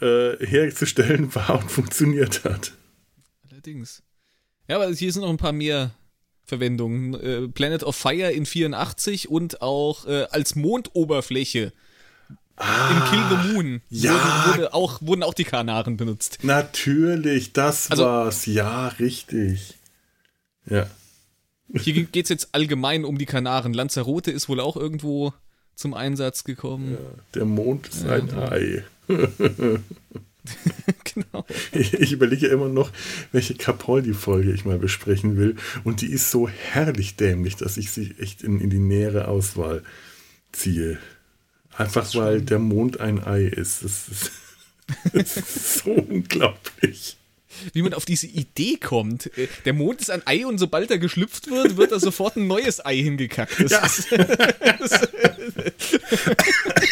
äh, 0.00 0.36
herzustellen 0.44 1.34
war 1.34 1.60
und 1.62 1.70
funktioniert 1.70 2.44
hat. 2.44 2.72
Allerdings. 3.50 4.02
Ja, 4.68 4.76
aber 4.76 4.90
hier 4.92 5.12
sind 5.12 5.22
noch 5.22 5.30
ein 5.30 5.36
paar 5.36 5.52
mehr 5.52 5.92
Verwendungen. 6.48 7.14
Äh, 7.14 7.48
Planet 7.48 7.84
of 7.84 7.94
Fire 7.94 8.30
in 8.32 8.46
84 8.46 9.28
und 9.28 9.62
auch 9.62 10.06
äh, 10.06 10.24
als 10.30 10.56
Mondoberfläche 10.56 11.72
Ah, 12.60 12.90
in 12.90 13.04
Kill 13.10 13.22
the 13.30 13.52
Moon 13.52 13.82
ja. 13.88 14.10
wurden, 14.14 14.56
wurde 14.58 14.74
auch, 14.74 15.00
wurden 15.00 15.22
auch 15.22 15.34
die 15.34 15.44
Kanaren 15.44 15.96
benutzt. 15.96 16.38
Natürlich, 16.42 17.52
das 17.52 17.88
Also- 17.88 18.02
war's. 18.04 18.46
Ja, 18.46 18.88
richtig. 18.88 19.74
Ja. 20.68 20.88
Hier 21.72 22.02
geht 22.12 22.24
es 22.24 22.30
jetzt 22.30 22.48
allgemein 22.52 23.04
um 23.04 23.16
die 23.16 23.26
Kanaren. 23.26 23.74
Lanzarote 23.74 24.32
ist 24.32 24.48
wohl 24.48 24.58
auch 24.58 24.76
irgendwo 24.76 25.32
zum 25.76 25.94
Einsatz 25.94 26.42
gekommen. 26.42 26.98
Der 27.34 27.44
Mond 27.44 27.86
ist 27.88 28.04
ein 28.06 28.28
Ei. 28.36 28.82
genau. 31.14 31.44
Ich, 31.72 31.94
ich 31.94 32.12
überlege 32.12 32.46
immer 32.46 32.68
noch, 32.68 32.90
welche 33.32 33.54
Capaldi-Folge 33.54 34.52
ich 34.52 34.64
mal 34.64 34.78
besprechen 34.78 35.36
will. 35.36 35.56
Und 35.84 36.00
die 36.00 36.10
ist 36.10 36.30
so 36.30 36.48
herrlich 36.48 37.16
dämlich, 37.16 37.56
dass 37.56 37.76
ich 37.76 37.90
sie 37.90 38.14
echt 38.18 38.42
in, 38.42 38.60
in 38.60 38.70
die 38.70 38.78
nähere 38.78 39.28
Auswahl 39.28 39.82
ziehe. 40.52 40.98
Einfach 41.76 42.12
weil 42.14 42.42
der 42.42 42.58
Mond 42.58 43.00
ein 43.00 43.22
Ei 43.22 43.44
ist. 43.44 43.84
Das 43.84 44.08
ist, 44.08 44.32
das 45.12 45.36
ist 45.36 45.74
so 45.80 45.92
unglaublich. 45.92 47.17
Wie 47.72 47.82
man 47.82 47.94
auf 47.94 48.04
diese 48.04 48.26
Idee 48.26 48.76
kommt. 48.76 49.26
Äh, 49.38 49.48
Der 49.64 49.72
Mond 49.72 50.00
ist 50.00 50.10
ein 50.10 50.22
Ei 50.26 50.46
und 50.46 50.58
sobald 50.58 50.90
er 50.90 50.98
geschlüpft 50.98 51.50
wird, 51.50 51.76
wird 51.76 51.92
da 51.92 51.98
sofort 52.00 52.36
ein 52.36 52.46
neues 52.46 52.84
Ei 52.84 52.96
hingekackt. 52.96 53.58
Das 53.58 53.70
Ja. 53.70 53.86
ist, 53.86 54.08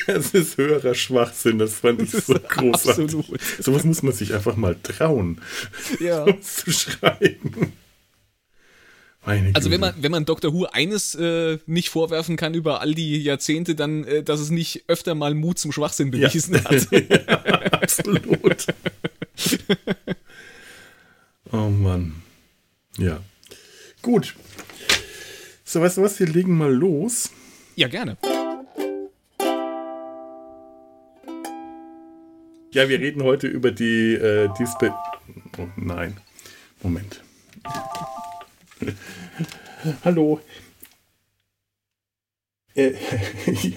Das 0.06 0.30
ist 0.34 0.56
höherer 0.56 0.94
Schwachsinn. 0.94 1.58
Das 1.58 1.74
fand 1.74 2.00
ich 2.02 2.10
so 2.12 2.34
großartig. 2.34 3.04
absolut. 3.04 3.40
Sowas 3.60 3.84
muss 3.84 4.02
man 4.02 4.12
sich 4.14 4.32
einfach 4.34 4.56
mal 4.56 4.76
trauen, 4.82 5.40
Ja. 6.00 6.24
zu 6.40 6.70
schreiben. 6.72 7.72
Also 9.54 9.72
wenn 9.72 9.80
man, 9.80 9.92
wenn 10.00 10.12
man 10.12 10.24
Dr. 10.24 10.52
Who 10.54 10.66
eines 10.66 11.16
äh, 11.16 11.58
nicht 11.66 11.88
vorwerfen 11.88 12.36
kann 12.36 12.54
über 12.54 12.80
all 12.80 12.94
die 12.94 13.20
Jahrzehnte, 13.20 13.74
dann, 13.74 14.04
äh, 14.04 14.22
dass 14.22 14.38
es 14.38 14.50
nicht 14.50 14.84
öfter 14.86 15.16
mal 15.16 15.34
Mut 15.34 15.58
zum 15.58 15.72
Schwachsinn 15.72 16.12
bewiesen 16.12 16.62
hat. 16.62 16.86
Absolut. 17.72 18.66
Oh 21.56 21.70
Mann. 21.70 22.22
Ja. 22.98 23.20
Gut. 24.02 24.34
So, 25.64 25.80
weißt 25.80 25.96
du 25.96 26.02
was? 26.02 26.20
Wir 26.20 26.26
legen 26.26 26.56
mal 26.56 26.72
los. 26.72 27.30
Ja, 27.74 27.88
gerne. 27.88 28.16
Ja, 32.72 32.88
wir 32.88 33.00
reden 33.00 33.22
heute 33.22 33.46
über 33.46 33.70
die 33.70 34.14
äh, 34.14 34.48
Dispe 34.58 34.92
Oh 35.58 35.68
nein. 35.76 36.16
Moment. 36.82 37.22
Hallo. 40.04 40.40
Äh, 42.74 42.92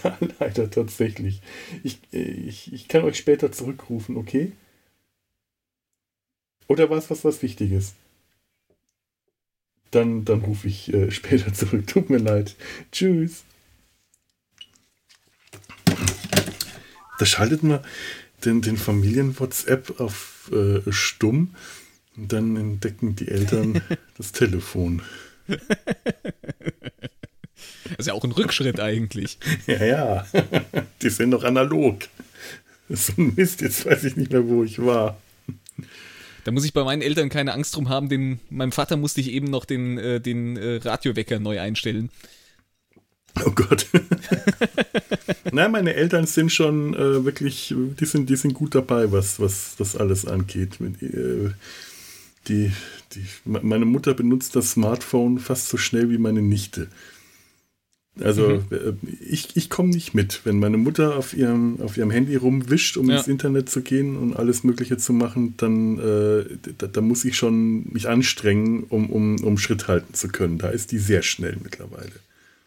ja, 0.04 0.18
leider 0.40 0.70
tatsächlich. 0.70 1.42
Ich, 1.84 2.00
äh, 2.12 2.20
ich, 2.20 2.74
ich 2.74 2.90
kann 2.90 3.04
euch 3.04 3.18
später 3.18 3.52
zurückrufen, 3.52 4.18
okay? 4.18 4.52
Oder 6.70 6.90
war 6.90 6.98
es 6.98 7.10
was, 7.10 7.26
was 7.26 7.42
Wichtiges? 7.42 7.96
Dann, 9.92 10.24
dann 10.24 10.42
rufe 10.42 10.68
ich 10.68 10.94
äh, 10.94 11.12
später 11.20 11.54
zurück. 11.54 11.88
Tut 11.88 12.10
mir 12.10 12.20
leid. 12.20 12.56
Tschüss. 12.92 13.44
Da 17.18 17.26
schaltet 17.26 17.64
man 17.64 17.84
den, 18.46 18.62
den 18.62 18.78
Familien-WhatsApp 18.78 20.00
auf 20.00 20.50
äh, 20.54 20.90
stumm 20.92 21.56
und 22.16 22.32
dann 22.32 22.56
entdecken 22.56 23.16
die 23.16 23.28
Eltern 23.28 23.82
das 24.18 24.32
Telefon. 24.32 25.02
Das 25.48 25.60
ist 27.98 28.08
ja 28.08 28.14
auch 28.14 28.24
ein 28.24 28.32
Rückschritt 28.32 28.80
eigentlich. 28.80 29.40
Ja, 29.66 29.84
ja, 29.84 30.28
die 31.02 31.10
sind 31.10 31.32
noch 31.32 31.44
analog. 31.44 32.04
So 32.88 33.14
ein 33.18 33.34
Mist, 33.36 33.62
jetzt 33.62 33.86
weiß 33.86 34.04
ich 34.06 34.16
nicht 34.16 34.32
mehr, 34.32 34.48
wo 34.48 34.64
ich 34.64 34.80
war. 34.80 35.20
Da 36.44 36.52
muss 36.52 36.66
ich 36.66 36.74
bei 36.74 36.84
meinen 36.84 37.02
Eltern 37.02 37.30
keine 37.30 37.54
Angst 37.54 37.76
drum 37.76 37.90
haben. 37.90 38.10
Den, 38.10 38.40
meinem 38.50 38.72
Vater 38.72 38.98
musste 38.98 39.22
ich 39.22 39.32
eben 39.32 39.48
noch 39.48 39.66
den, 39.66 39.98
äh, 39.98 40.20
den 40.22 40.58
äh, 40.58 40.78
Radiowecker 40.78 41.40
neu 41.40 41.60
einstellen. 41.60 42.10
Oh 43.46 43.52
Gott. 43.52 43.86
Nein, 45.52 45.72
meine 45.72 45.94
Eltern 45.94 46.26
sind 46.26 46.52
schon 46.52 46.94
äh, 46.94 47.24
wirklich, 47.24 47.74
die 48.00 48.06
sind, 48.06 48.30
die 48.30 48.36
sind 48.36 48.54
gut 48.54 48.76
dabei, 48.76 49.12
was, 49.12 49.40
was 49.40 49.76
das 49.78 49.96
alles 49.96 50.26
angeht. 50.26 50.80
Mit, 50.80 51.02
äh, 51.04 51.52
die, 52.48 52.72
die, 53.14 53.26
me- 53.46 53.62
meine 53.62 53.86
Mutter 53.86 54.14
benutzt 54.14 54.56
das 54.56 54.72
Smartphone 54.72 55.40
fast 55.40 55.70
so 55.70 55.78
schnell 55.78 56.10
wie 56.10 56.18
meine 56.18 56.42
Nichte. 56.42 56.88
Also 58.24 58.52
äh, 58.72 58.94
ich, 59.28 59.56
ich 59.56 59.70
komme 59.70 59.90
nicht 59.90 60.14
mit. 60.14 60.42
Wenn 60.44 60.60
meine 60.60 60.78
Mutter 60.78 61.16
auf 61.16 61.34
ihrem, 61.34 61.82
auf 61.82 61.98
ihrem 61.98 62.12
Handy 62.12 62.36
rumwischt, 62.36 62.98
um 62.98 63.10
Ja. 63.10 63.18
ins 63.18 63.28
Internet 63.28 63.70
zu 63.70 63.82
gehen 63.82 64.18
und 64.18 64.36
alles 64.36 64.64
Mögliche 64.64 64.98
zu 64.98 65.14
machen, 65.14 65.54
dann 65.58 65.98
äh, 66.00 66.46
da, 66.78 66.88
da 66.88 67.02
muss 67.02 67.26
ich 67.26 67.38
schon 67.38 67.92
mich 67.92 68.08
anstrengen, 68.08 68.84
um, 68.90 69.10
um, 69.10 69.44
um 69.44 69.58
Schritt 69.58 69.88
halten 69.88 70.14
zu 70.14 70.28
können. 70.28 70.58
Da 70.58 70.70
ist 70.70 70.92
die 70.92 70.98
sehr 71.00 71.22
schnell 71.22 71.58
mittlerweile. 71.64 72.12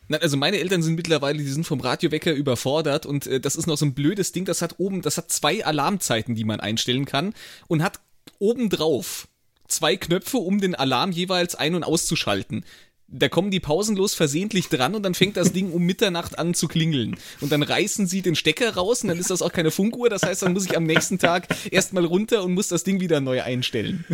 Nein, 0.09 0.21
also 0.21 0.37
meine 0.37 0.59
Eltern 0.59 0.83
sind 0.83 0.97
mittlerweile, 0.97 1.39
die 1.39 1.49
sind 1.49 1.67
vom 1.67 1.81
Radiowecker 1.81 2.33
überfordert 2.35 3.07
und 3.07 3.27
äh, 3.27 3.41
das 3.41 3.57
ist 3.57 3.67
noch 3.67 3.79
so 3.79 3.87
ein 3.87 3.95
blödes 3.95 4.33
Ding, 4.33 4.45
das 4.45 4.61
hat 4.61 4.75
oben, 4.79 5.01
das 5.01 5.17
hat 5.17 5.31
zwei 5.33 5.65
Alarmzeiten, 5.65 6.35
die 6.35 6.45
man 6.45 6.61
einstellen 6.61 7.05
kann 7.05 7.35
und 7.69 7.83
hat 7.83 8.01
obendrauf 8.39 9.29
zwei 9.69 9.97
Knöpfe, 9.97 10.37
um 10.39 10.61
den 10.61 10.75
Alarm 10.75 11.13
jeweils 11.13 11.55
ein- 11.55 11.75
und 11.75 11.85
auszuschalten. 11.85 12.65
Da 13.13 13.29
kommen 13.29 13.51
die 13.51 13.61
pausenlos 13.61 14.15
versehentlich 14.15 14.69
dran 14.69 14.95
und 14.95 15.03
dann 15.03 15.15
fängt 15.15 15.37
das 15.37 15.53
Ding 15.53 15.71
um 15.71 15.83
Mitternacht 15.83 16.39
an 16.39 16.55
zu 16.55 16.67
klingeln. 16.67 17.17
Und 17.41 17.53
dann 17.53 17.63
reißen 17.63 18.07
sie 18.07 18.23
den 18.23 18.35
Stecker 18.35 18.75
raus 18.75 19.03
und 19.03 19.09
dann 19.09 19.19
ist 19.19 19.31
das 19.31 19.43
auch 19.43 19.53
keine 19.53 19.71
Funkuhr. 19.71 20.09
Das 20.09 20.23
heißt, 20.23 20.43
dann 20.43 20.53
muss 20.53 20.65
ich 20.65 20.77
am 20.77 20.85
nächsten 20.85 21.19
Tag 21.19 21.49
erstmal 21.71 22.05
runter 22.05 22.43
und 22.43 22.55
muss 22.55 22.69
das 22.69 22.85
Ding 22.85 23.01
wieder 23.01 23.21
neu 23.21 23.43
einstellen. 23.43 24.05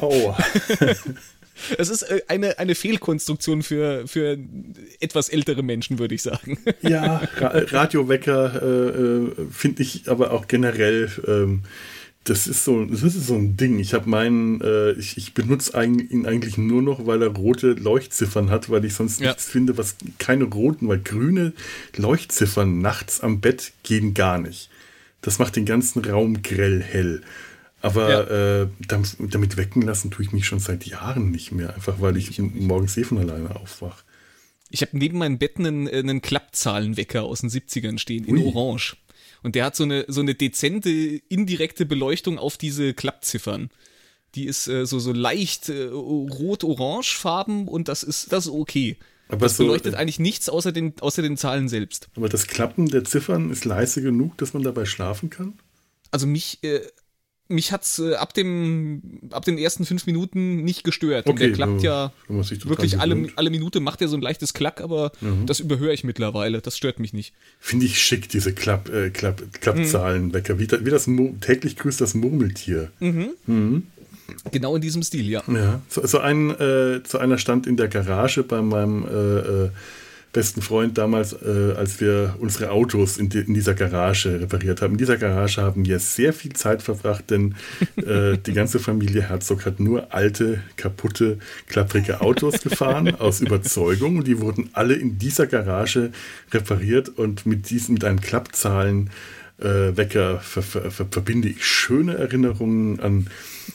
Aua. 0.00 0.36
Das 1.76 1.88
ist 1.88 2.02
äh, 2.02 2.22
eine, 2.28 2.58
eine 2.58 2.74
Fehlkonstruktion 2.74 3.62
für, 3.62 4.06
für 4.06 4.38
etwas 5.00 5.28
ältere 5.28 5.62
Menschen, 5.62 5.98
würde 5.98 6.14
ich 6.14 6.22
sagen. 6.22 6.58
Ja, 6.82 7.22
Ra 7.38 7.52
Radiowecker 7.54 8.62
äh, 8.62 9.00
äh, 9.00 9.46
finde 9.50 9.82
ich 9.82 10.08
aber 10.08 10.32
auch 10.32 10.48
generell, 10.48 11.10
ähm, 11.26 11.62
das 12.28 12.48
ist 12.48 12.64
so, 12.64 12.84
das 12.84 13.02
ist 13.02 13.26
so 13.26 13.34
ein 13.34 13.56
Ding. 13.56 13.78
Ich 13.78 13.94
habe 13.94 14.10
meinen, 14.10 14.60
äh, 14.60 14.92
ich, 14.92 15.16
ich 15.16 15.32
benutze 15.32 15.80
ihn 15.82 16.26
eigentlich 16.26 16.58
nur 16.58 16.82
noch, 16.82 17.06
weil 17.06 17.22
er 17.22 17.28
rote 17.28 17.72
Leuchtziffern 17.72 18.50
hat, 18.50 18.68
weil 18.68 18.84
ich 18.84 18.94
sonst 18.94 19.20
Ja. 19.20 19.28
nichts 19.28 19.46
finde, 19.48 19.78
was 19.78 19.96
keine 20.18 20.44
roten, 20.44 20.88
weil 20.88 20.98
grüne 20.98 21.52
Leuchtziffern 21.96 22.80
nachts 22.80 23.20
am 23.20 23.40
Bett 23.40 23.72
gehen 23.84 24.12
gar 24.12 24.38
nicht. 24.38 24.70
Das 25.20 25.38
macht 25.38 25.54
den 25.54 25.66
ganzen 25.66 26.04
Raum 26.04 26.42
grell 26.42 26.82
hell. 26.82 27.22
Aber 27.80 28.28
äh, 28.28 28.66
damit, 28.88 29.16
damit 29.30 29.56
wecken 29.56 29.82
lassen 29.82 30.10
tue 30.10 30.24
ich 30.24 30.32
mich 30.32 30.46
schon 30.46 30.58
seit 30.58 30.84
Jahren 30.84 31.30
nicht 31.30 31.52
mehr, 31.52 31.74
einfach 31.74 32.00
weil 32.00 32.16
ich 32.16 32.36
morgens 32.40 32.96
eh 32.96 33.04
von 33.04 33.18
alleine 33.18 33.54
aufwach. 33.54 34.02
Ich 34.70 34.80
habe 34.82 34.98
neben 34.98 35.18
meinem 35.18 35.38
Bett 35.38 35.58
einen, 35.58 35.86
äh, 35.86 35.98
einen 35.98 36.22
Klappzahlenwecker 36.22 37.22
aus 37.22 37.42
den 37.42 37.50
70ern 37.50 37.98
stehen, 37.98 38.24
in 38.24 38.38
Ui. 38.38 38.44
Orange. 38.46 38.96
Und 39.46 39.54
der 39.54 39.64
hat 39.64 39.76
so 39.76 39.84
eine, 39.84 40.04
so 40.08 40.22
eine 40.22 40.34
dezente, 40.34 40.90
indirekte 40.90 41.86
Beleuchtung 41.86 42.36
auf 42.36 42.56
diese 42.56 42.94
Klappziffern. 42.94 43.70
Die 44.34 44.44
ist 44.44 44.66
äh, 44.66 44.86
so, 44.86 44.98
so 44.98 45.12
leicht 45.12 45.68
äh, 45.68 45.84
rot-orange-farben 45.84 47.68
und 47.68 47.86
das 47.86 48.02
ist, 48.02 48.32
das 48.32 48.46
ist 48.46 48.52
okay. 48.52 48.96
Aber 49.28 49.46
Das 49.46 49.56
so, 49.56 49.62
beleuchtet 49.62 49.94
äh, 49.94 49.98
eigentlich 49.98 50.18
nichts 50.18 50.48
außer 50.48 50.72
den, 50.72 50.94
außer 50.98 51.22
den 51.22 51.36
Zahlen 51.36 51.68
selbst. 51.68 52.08
Aber 52.16 52.28
das 52.28 52.48
Klappen 52.48 52.88
der 52.88 53.04
Ziffern 53.04 53.52
ist 53.52 53.64
leise 53.64 54.02
genug, 54.02 54.36
dass 54.38 54.52
man 54.52 54.64
dabei 54.64 54.84
schlafen 54.84 55.30
kann? 55.30 55.60
Also 56.10 56.26
mich, 56.26 56.58
äh, 56.64 56.80
mich 57.48 57.70
hat's 57.72 57.98
äh, 57.98 58.14
ab 58.14 58.34
dem, 58.34 59.20
ab 59.30 59.44
den 59.44 59.56
ersten 59.58 59.84
fünf 59.86 60.06
Minuten 60.06 60.64
nicht 60.64 60.82
gestört. 60.84 61.26
Und 61.26 61.38
der 61.40 61.52
klappt 61.52 61.82
ja 61.82 62.12
total 62.26 62.70
wirklich 62.70 62.98
alle, 62.98 63.14
gewöhnt. 63.14 63.32
alle 63.36 63.50
Minute 63.50 63.80
macht 63.80 64.00
er 64.02 64.08
so 64.08 64.16
ein 64.16 64.22
leichtes 64.22 64.52
Klack, 64.52 64.80
aber 64.80 65.12
das 65.46 65.60
überhöre 65.60 65.92
ich 65.94 66.02
mittlerweile. 66.04 66.60
Das 66.60 66.76
stört 66.76 66.98
mich 66.98 67.12
nicht. 67.12 67.34
Finde 67.60 67.86
ich 67.86 68.00
schick, 68.02 68.28
diese 68.28 68.52
Klapp, 68.52 68.88
äh, 68.88 69.10
Klapp, 69.10 69.42
Klappzahlenwecker. 69.60 70.58
Wie, 70.58 70.66
da- 70.66 70.84
wie 70.84 70.90
das 70.90 71.06
Mu- 71.06 71.34
täglich 71.40 71.76
grüßt 71.76 72.00
das 72.00 72.14
Murmeltier. 72.14 72.90
Genau 74.50 74.74
in 74.74 74.82
diesem 74.82 75.02
Stil, 75.04 75.28
ja. 75.28 75.42
Ja. 75.46 75.80
So, 75.88 76.04
so, 76.06 76.18
ein, 76.18 76.50
äh, 76.50 77.00
so 77.06 77.18
einer 77.18 77.38
stand 77.38 77.66
in 77.68 77.76
der 77.76 77.86
Garage 77.88 78.42
bei 78.42 78.60
meinem 78.60 79.04
äh, 79.06 79.38
äh, 79.66 79.70
besten 80.36 80.60
Freund 80.60 80.98
damals, 80.98 81.32
äh, 81.32 81.72
als 81.78 81.98
wir 81.98 82.36
unsere 82.38 82.70
Autos 82.70 83.16
in, 83.16 83.30
die, 83.30 83.38
in 83.38 83.54
dieser 83.54 83.72
Garage 83.72 84.38
repariert 84.38 84.82
haben. 84.82 84.92
In 84.92 84.98
dieser 84.98 85.16
Garage 85.16 85.62
haben 85.62 85.86
wir 85.86 85.98
sehr 85.98 86.34
viel 86.34 86.52
Zeit 86.52 86.82
verbracht, 86.82 87.30
denn 87.30 87.54
äh, 87.96 88.36
die 88.46 88.52
ganze 88.52 88.78
Familie 88.78 89.30
Herzog 89.30 89.64
hat 89.64 89.80
nur 89.80 90.12
alte, 90.12 90.60
kaputte, 90.76 91.38
klapprige 91.68 92.20
Autos 92.20 92.60
gefahren, 92.60 93.14
aus 93.14 93.40
Überzeugung. 93.40 94.18
Und 94.18 94.26
die 94.26 94.38
wurden 94.38 94.68
alle 94.74 94.92
in 94.92 95.18
dieser 95.18 95.46
Garage 95.46 96.10
repariert 96.52 97.08
und 97.08 97.46
mit 97.46 97.70
diesen, 97.70 97.94
mit 97.94 98.04
einem 98.04 98.20
Klappzahlen 98.20 99.08
äh, 99.58 99.96
Wecker 99.96 100.40
ver 100.40 100.62
ver 100.62 100.90
ver 100.90 101.06
verbinde 101.10 101.48
ich 101.48 101.64
schöne 101.64 102.14
Erinnerungen 102.16 103.00
an 103.00 103.28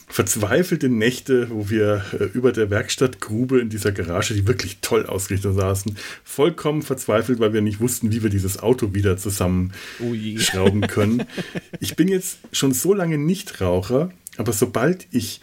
verzweifelte 0.08 0.88
Nächte, 0.88 1.50
wo 1.50 1.68
wir 1.70 2.04
äh, 2.12 2.24
über 2.24 2.52
der 2.52 2.70
Werkstattgrube 2.70 3.60
in 3.60 3.68
dieser 3.68 3.92
Garage, 3.92 4.34
die 4.34 4.46
wirklich 4.46 4.78
toll 4.80 5.06
ausgerichtet 5.06 5.54
saßen, 5.54 5.96
vollkommen 6.24 6.82
verzweifelt, 6.82 7.40
weil 7.40 7.52
wir 7.52 7.62
nicht 7.62 7.80
wussten, 7.80 8.12
wie 8.12 8.22
wir 8.22 8.30
dieses 8.30 8.58
Auto 8.62 8.94
wieder 8.94 9.16
zusammenschrauben 9.16 10.84
oh 10.84 10.86
können. 10.86 11.24
ich 11.80 11.96
bin 11.96 12.08
jetzt 12.08 12.38
schon 12.52 12.72
so 12.72 12.94
lange 12.94 13.18
Nichtraucher, 13.18 14.10
aber 14.36 14.52
sobald 14.52 15.06
ich 15.10 15.40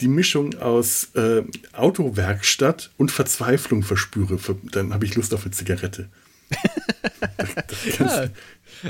die 0.00 0.08
Mischung 0.08 0.54
aus 0.58 1.10
äh, 1.14 1.42
Autowerkstatt 1.72 2.90
und 2.96 3.10
Verzweiflung 3.10 3.82
verspüre, 3.82 4.38
dann 4.72 4.92
habe 4.92 5.04
ich 5.04 5.14
Lust 5.14 5.32
auf 5.34 5.44
eine 5.44 5.52
Zigarette. 5.52 6.08
ja, 7.98 8.28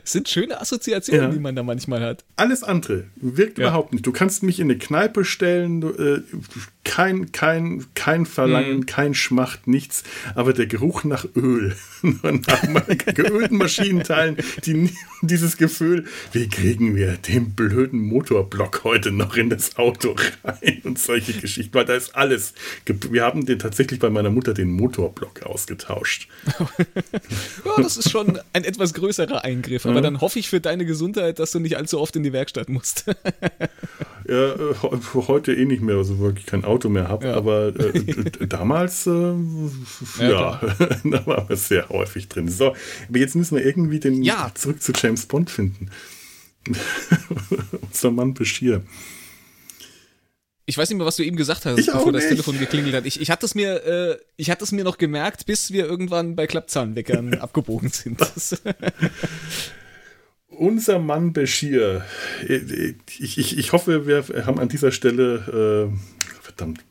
sind 0.04 0.28
schöne 0.28 0.60
Assoziationen, 0.60 1.24
ja. 1.24 1.30
die 1.30 1.38
man 1.38 1.56
da 1.56 1.62
manchmal 1.62 2.00
hat. 2.00 2.24
Alles 2.36 2.62
andere 2.62 3.04
wirkt 3.16 3.58
ja. 3.58 3.66
überhaupt 3.66 3.92
nicht. 3.92 4.06
Du 4.06 4.12
kannst 4.12 4.42
mich 4.42 4.60
in 4.60 4.70
eine 4.70 4.78
Kneipe 4.78 5.24
stellen, 5.24 5.80
du, 5.80 5.88
äh, 5.90 6.22
kein, 6.84 7.32
kein, 7.32 7.86
kein 7.94 8.26
Verlangen, 8.26 8.78
mhm. 8.78 8.86
kein 8.86 9.14
Schmacht, 9.14 9.66
nichts, 9.66 10.02
aber 10.34 10.52
der 10.52 10.66
Geruch 10.66 11.04
nach 11.04 11.24
Öl, 11.36 11.76
nach 12.02 12.62
geölten 13.14 13.56
Maschinenteilen, 13.56 14.36
die, 14.64 14.90
dieses 15.22 15.56
Gefühl, 15.56 16.06
wie 16.32 16.48
kriegen 16.48 16.96
wir 16.96 17.12
den 17.16 17.52
blöden 17.52 18.00
Motorblock 18.00 18.84
heute 18.84 19.12
noch 19.12 19.36
in 19.36 19.50
das 19.50 19.76
Auto 19.76 20.16
rein 20.44 20.80
und 20.84 20.98
solche 20.98 21.32
Geschichten, 21.34 21.72
weil 21.74 21.84
da 21.84 21.94
ist 21.94 22.16
alles. 22.16 22.54
Wir 22.86 23.22
haben 23.22 23.46
den 23.46 23.58
tatsächlich 23.58 24.00
bei 24.00 24.10
meiner 24.10 24.30
Mutter 24.30 24.52
den 24.52 24.72
Motorblock 24.72 25.42
ausgetauscht. 25.42 26.28
ja, 26.58 27.72
das 27.76 27.96
ist 27.96 28.10
schon 28.10 28.40
ein 28.52 28.64
etwas 28.64 28.94
größerer 28.94 29.44
Eingriff, 29.44 29.86
aber 29.86 30.00
mhm. 30.00 30.04
dann 30.04 30.20
hoffe 30.20 30.38
ich 30.38 30.48
für 30.48 30.60
deine 30.60 30.84
Gesundheit, 30.84 31.38
dass 31.38 31.52
du 31.52 31.60
nicht 31.60 31.76
allzu 31.76 32.00
oft 32.00 32.16
in 32.16 32.22
die 32.22 32.32
Werkstatt 32.32 32.68
musst. 32.68 33.04
äh, 34.32 34.74
heute 35.28 35.54
eh 35.54 35.64
nicht 35.64 35.82
mehr, 35.82 35.96
also 35.96 36.18
wirklich 36.18 36.46
kein 36.46 36.64
Auto 36.64 36.88
mehr 36.88 37.08
habe, 37.08 37.26
ja. 37.26 37.34
aber 37.34 37.68
äh, 37.76 38.46
damals, 38.48 39.06
äh, 39.06 39.10
ja, 39.10 40.30
ja 40.30 40.60
da 41.04 41.26
waren 41.26 41.48
wir 41.48 41.56
sehr 41.56 41.88
häufig 41.88 42.28
drin. 42.28 42.48
So, 42.48 42.74
aber 43.08 43.18
jetzt 43.18 43.36
müssen 43.36 43.56
wir 43.56 43.64
irgendwie 43.64 44.00
den 44.00 44.22
ja. 44.22 44.50
zurück 44.54 44.82
zu 44.82 44.92
James 44.94 45.26
Bond 45.26 45.50
finden. 45.50 45.90
Unser 47.82 48.10
Mann 48.10 48.34
Bashir. 48.34 48.82
Ich 50.64 50.78
weiß 50.78 50.88
nicht 50.88 50.96
mehr, 50.96 51.06
was 51.06 51.16
du 51.16 51.24
eben 51.24 51.36
gesagt 51.36 51.66
hast, 51.66 51.78
ich 51.78 51.86
bevor 51.86 52.12
das 52.12 52.28
Telefon 52.28 52.58
geklingelt 52.58 52.94
hat. 52.94 53.04
Ich, 53.04 53.20
ich 53.20 53.30
hatte 53.30 53.46
es 53.46 53.54
mir, 53.54 53.84
äh, 53.84 54.16
ich 54.36 54.48
hatte 54.48 54.62
es 54.62 54.70
mir 54.70 54.84
noch 54.84 54.96
gemerkt, 54.96 55.44
bis 55.44 55.72
wir 55.72 55.86
irgendwann 55.86 56.36
bei 56.36 56.46
Klappzahnweckern 56.46 57.34
abgebogen 57.34 57.90
sind. 57.90 58.20
Unser 60.62 61.00
Mann 61.00 61.32
Bashir. 61.32 62.06
Ich, 62.46 63.36
ich, 63.36 63.58
ich 63.58 63.72
hoffe, 63.72 64.06
wir 64.06 64.46
haben 64.46 64.60
an 64.60 64.68
dieser 64.68 64.92
Stelle. 64.92 65.90
Äh, 65.90 66.40
verdammt. 66.40 66.84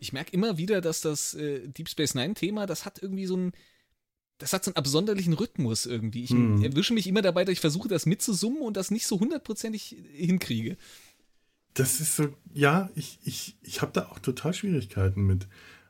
Ich 0.00 0.12
merke 0.12 0.32
immer 0.32 0.58
wieder, 0.58 0.80
dass 0.80 1.02
das 1.02 1.34
äh, 1.34 1.68
Deep 1.68 1.88
Space 1.88 2.16
Nine-Thema, 2.16 2.66
das 2.66 2.84
hat 2.84 3.00
irgendwie 3.00 3.26
so 3.26 3.36
ein. 3.36 3.52
Das 4.38 4.52
hat 4.52 4.64
so 4.64 4.72
einen 4.72 4.76
absonderlichen 4.76 5.34
Rhythmus 5.34 5.86
irgendwie. 5.86 6.24
Ich 6.24 6.30
hm. 6.30 6.64
erwische 6.64 6.94
mich 6.94 7.06
immer 7.06 7.22
dabei, 7.22 7.44
dass 7.44 7.52
ich 7.52 7.60
versuche, 7.60 7.86
das 7.86 8.06
mitzusummen 8.06 8.60
und 8.60 8.76
das 8.76 8.90
nicht 8.90 9.06
so 9.06 9.20
hundertprozentig 9.20 9.96
hinkriege. 10.12 10.76
Das 11.74 12.00
ist 12.00 12.16
so, 12.16 12.34
ja, 12.52 12.90
ich, 12.96 13.20
ich, 13.22 13.56
ich 13.62 13.82
habe 13.82 13.92
da 13.92 14.06
auch 14.06 14.18
total 14.18 14.52
Schwierigkeiten 14.52 15.24
mit. 15.24 15.46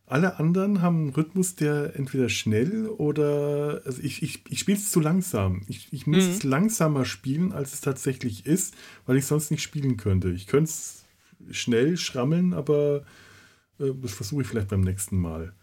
Alle 0.07 0.39
anderen 0.39 0.83
haben 0.83 0.99
einen 0.99 1.09
Rhythmus, 1.11 1.55
der 1.55 1.97
entweder 1.97 2.29
schnell 2.29 2.89
oder. 2.89 3.81
Also 3.87 4.03
ich, 4.03 4.23
ich, 4.23 4.43
ich 4.51 4.61
spiele 4.61 4.77
es 4.77 4.91
zu 4.91 5.01
langsam. 5.01 5.63
Ich, 5.67 5.91
ich 5.93 6.07
muss 6.07 6.25
mhm. 6.25 6.31
es 6.31 6.43
langsamer 6.43 7.07
spielen, 7.07 7.53
als 7.53 7.73
es 7.73 7.81
tatsächlich 7.81 8.45
ist, 8.45 8.75
weil 9.07 9.17
ich 9.17 9.25
sonst 9.25 9.51
nicht 9.51 9.63
spielen 9.63 9.97
könnte. 9.97 10.31
Ich 10.31 10.47
könnte 10.47 10.71
es 10.71 11.07
schnell 11.51 11.97
schrammeln, 11.97 12.53
aber 12.53 13.07
äh, 13.79 13.93
das 14.03 14.13
versuche 14.13 14.43
ich 14.43 14.49
vielleicht 14.49 14.69
beim 14.69 14.83
nächsten 14.83 15.19
Mal. 15.19 15.55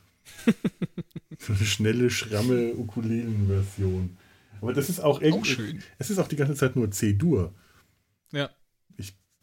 so 1.38 1.54
eine 1.54 1.66
schnelle 1.66 2.10
Schrammel-Ukulelen-Version. 2.10 4.18
Aber 4.60 4.74
das 4.74 4.90
ist 4.90 5.02
auch 5.02 5.22
irgendwie. 5.22 5.40
Auch 5.40 5.46
schön. 5.46 5.84
Es 6.00 6.10
ist 6.10 6.18
auch 6.18 6.28
die 6.28 6.36
ganze 6.36 6.56
Zeit 6.56 6.76
nur 6.76 6.90
C-Dur. 6.90 7.54
Ja 8.32 8.50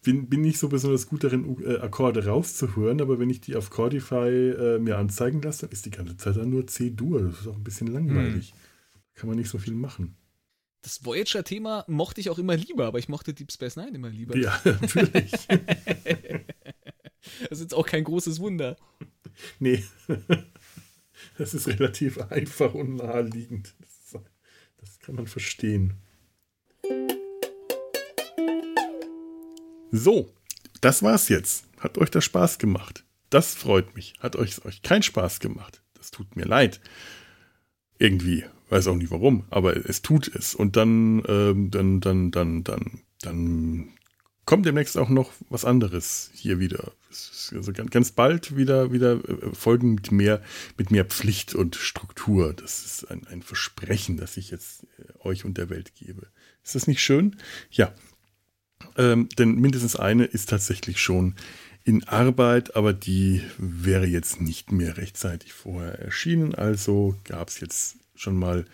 bin, 0.03 0.29
bin 0.29 0.43
nicht 0.43 0.59
so 0.59 0.69
besonders 0.69 1.07
gut 1.07 1.25
darin, 1.25 1.57
äh, 1.65 1.79
Akkorde 1.79 2.27
rauszuhören, 2.27 3.01
aber 3.01 3.19
wenn 3.19 3.31
ich 3.31 3.41
die 3.41 3.57
auf 3.57 3.71
Chordify 3.71 4.29
äh, 4.29 4.79
mir 4.79 4.99
anzeigen 4.99 5.43
lasse, 5.43 5.63
dann 5.63 5.73
ist 5.73 5.87
die 5.87 5.91
ganze 5.91 6.17
Zeit 6.17 6.37
dann 6.37 6.51
nur 6.51 6.67
C-Dur. 6.67 7.23
Das 7.23 7.41
ist 7.41 7.47
auch 7.47 7.57
ein 7.57 7.65
bisschen 7.65 7.89
langweilig. 7.89 8.53
Hm. 8.53 8.59
Kann 9.15 9.29
man 9.29 9.39
nicht 9.39 9.51
so 9.51 9.59
viel 9.59 9.75
machen. 9.75 10.17
Das 10.83 11.05
Voyager-Thema 11.05 11.85
mochte 11.89 12.21
ich 12.21 12.31
auch 12.31 12.39
immer 12.39 12.57
lieber, 12.57 12.87
aber 12.87 12.99
ich 12.99 13.09
mochte 13.09 13.35
Deep 13.35 13.51
Space 13.51 13.77
Nine 13.77 13.91
immer 13.91 14.11
lieber. 14.11 14.37
Ja, 14.37 14.61
natürlich. 14.65 15.33
das 15.41 15.59
ist 17.51 17.61
jetzt 17.61 17.75
auch 17.75 17.87
kein 17.87 18.05
großes 18.05 18.41
Wunder. 18.41 18.77
Nee. 19.59 19.85
Das 21.37 21.55
ist 21.55 21.69
relativ 21.69 22.19
einfach 22.19 22.75
und 22.75 22.97
naheliegend. 22.97 23.75
Das, 23.81 24.23
das 24.77 24.99
kann 25.01 25.17
man 25.17 25.27
verstehen. 25.27 25.95
So, 29.91 30.33
das 30.81 31.03
war's 31.03 31.29
jetzt. 31.29 31.65
Hat 31.79 31.99
euch 31.99 32.11
das 32.11 32.25
Spaß 32.25 32.59
gemacht? 32.59 33.05
Das 33.31 33.55
freut 33.55 33.95
mich. 33.95 34.15
Hat 34.21 34.37
euch 34.37 34.65
euch 34.65 34.83
keinen 34.83 35.03
Spaß 35.03 35.41
gemacht? 35.41 35.83
Das 35.95 36.11
tut 36.11 36.37
mir 36.37 36.45
leid. 36.45 36.81
Irgendwie, 37.99 38.45
weiß 38.69 38.87
auch 38.89 38.97
nicht 38.97 39.11
warum, 39.11 39.45
aber 39.51 39.77
es 39.89 40.03
tut 40.03 40.29
es. 40.29 40.55
Und 40.55 40.77
dann, 40.77 41.23
ähm, 41.27 41.71
dann, 41.71 42.01
dann, 42.01 42.31
dann, 42.31 42.65
dann, 42.65 43.01
dann 43.23 43.89
kommt 44.45 44.67
demnächst 44.67 44.97
auch 44.97 45.09
noch 45.09 45.33
was 45.49 45.65
anderes 45.65 46.31
hier 46.35 46.59
wieder. 46.59 46.93
Also 47.53 47.73
ganz, 47.73 48.13
bald 48.13 48.57
wieder, 48.57 48.93
wieder 48.93 49.13
äh, 49.29 49.55
Folgen 49.55 49.95
mit 49.95 50.13
mehr, 50.13 50.43
mit 50.77 50.91
mehr 50.91 51.05
Pflicht 51.05 51.55
und 51.55 51.77
Struktur. 51.77 52.55
Das 52.55 52.85
ist 52.85 53.11
ein, 53.11 53.27
ein 53.27 53.43
Versprechen, 53.43 54.17
das 54.17 54.37
ich 54.37 54.51
jetzt 54.51 54.85
äh, 54.99 55.27
euch 55.27 55.45
und 55.45 55.59
der 55.59 55.71
Welt 55.71 55.95
gebe. 55.95 56.29
Ist 56.63 56.75
das 56.75 56.87
nicht 56.87 57.03
schön? 57.03 57.37
Ja, 57.71 57.93
ähm, 58.99 59.29
denn 59.39 59.55
mindestens 59.55 59.97
eine 59.97 60.25
ist 60.25 60.51
tatsächlich 60.51 61.01
schon 61.01 61.35
in 61.85 62.05
Arbeit, 62.05 62.77
aber 62.77 62.93
die 62.93 63.41
wäre 63.57 64.07
jetzt 64.07 64.43
nicht 64.43 64.73
mehr 64.73 64.99
rechtzeitig 64.99 65.55
vorher 65.55 65.99
erschienen. 65.99 66.55
Also 66.55 67.17
gab 67.25 67.49
es 67.49 67.61
jetzt 67.61 67.97
schon 68.15 68.37
mal 68.37 68.67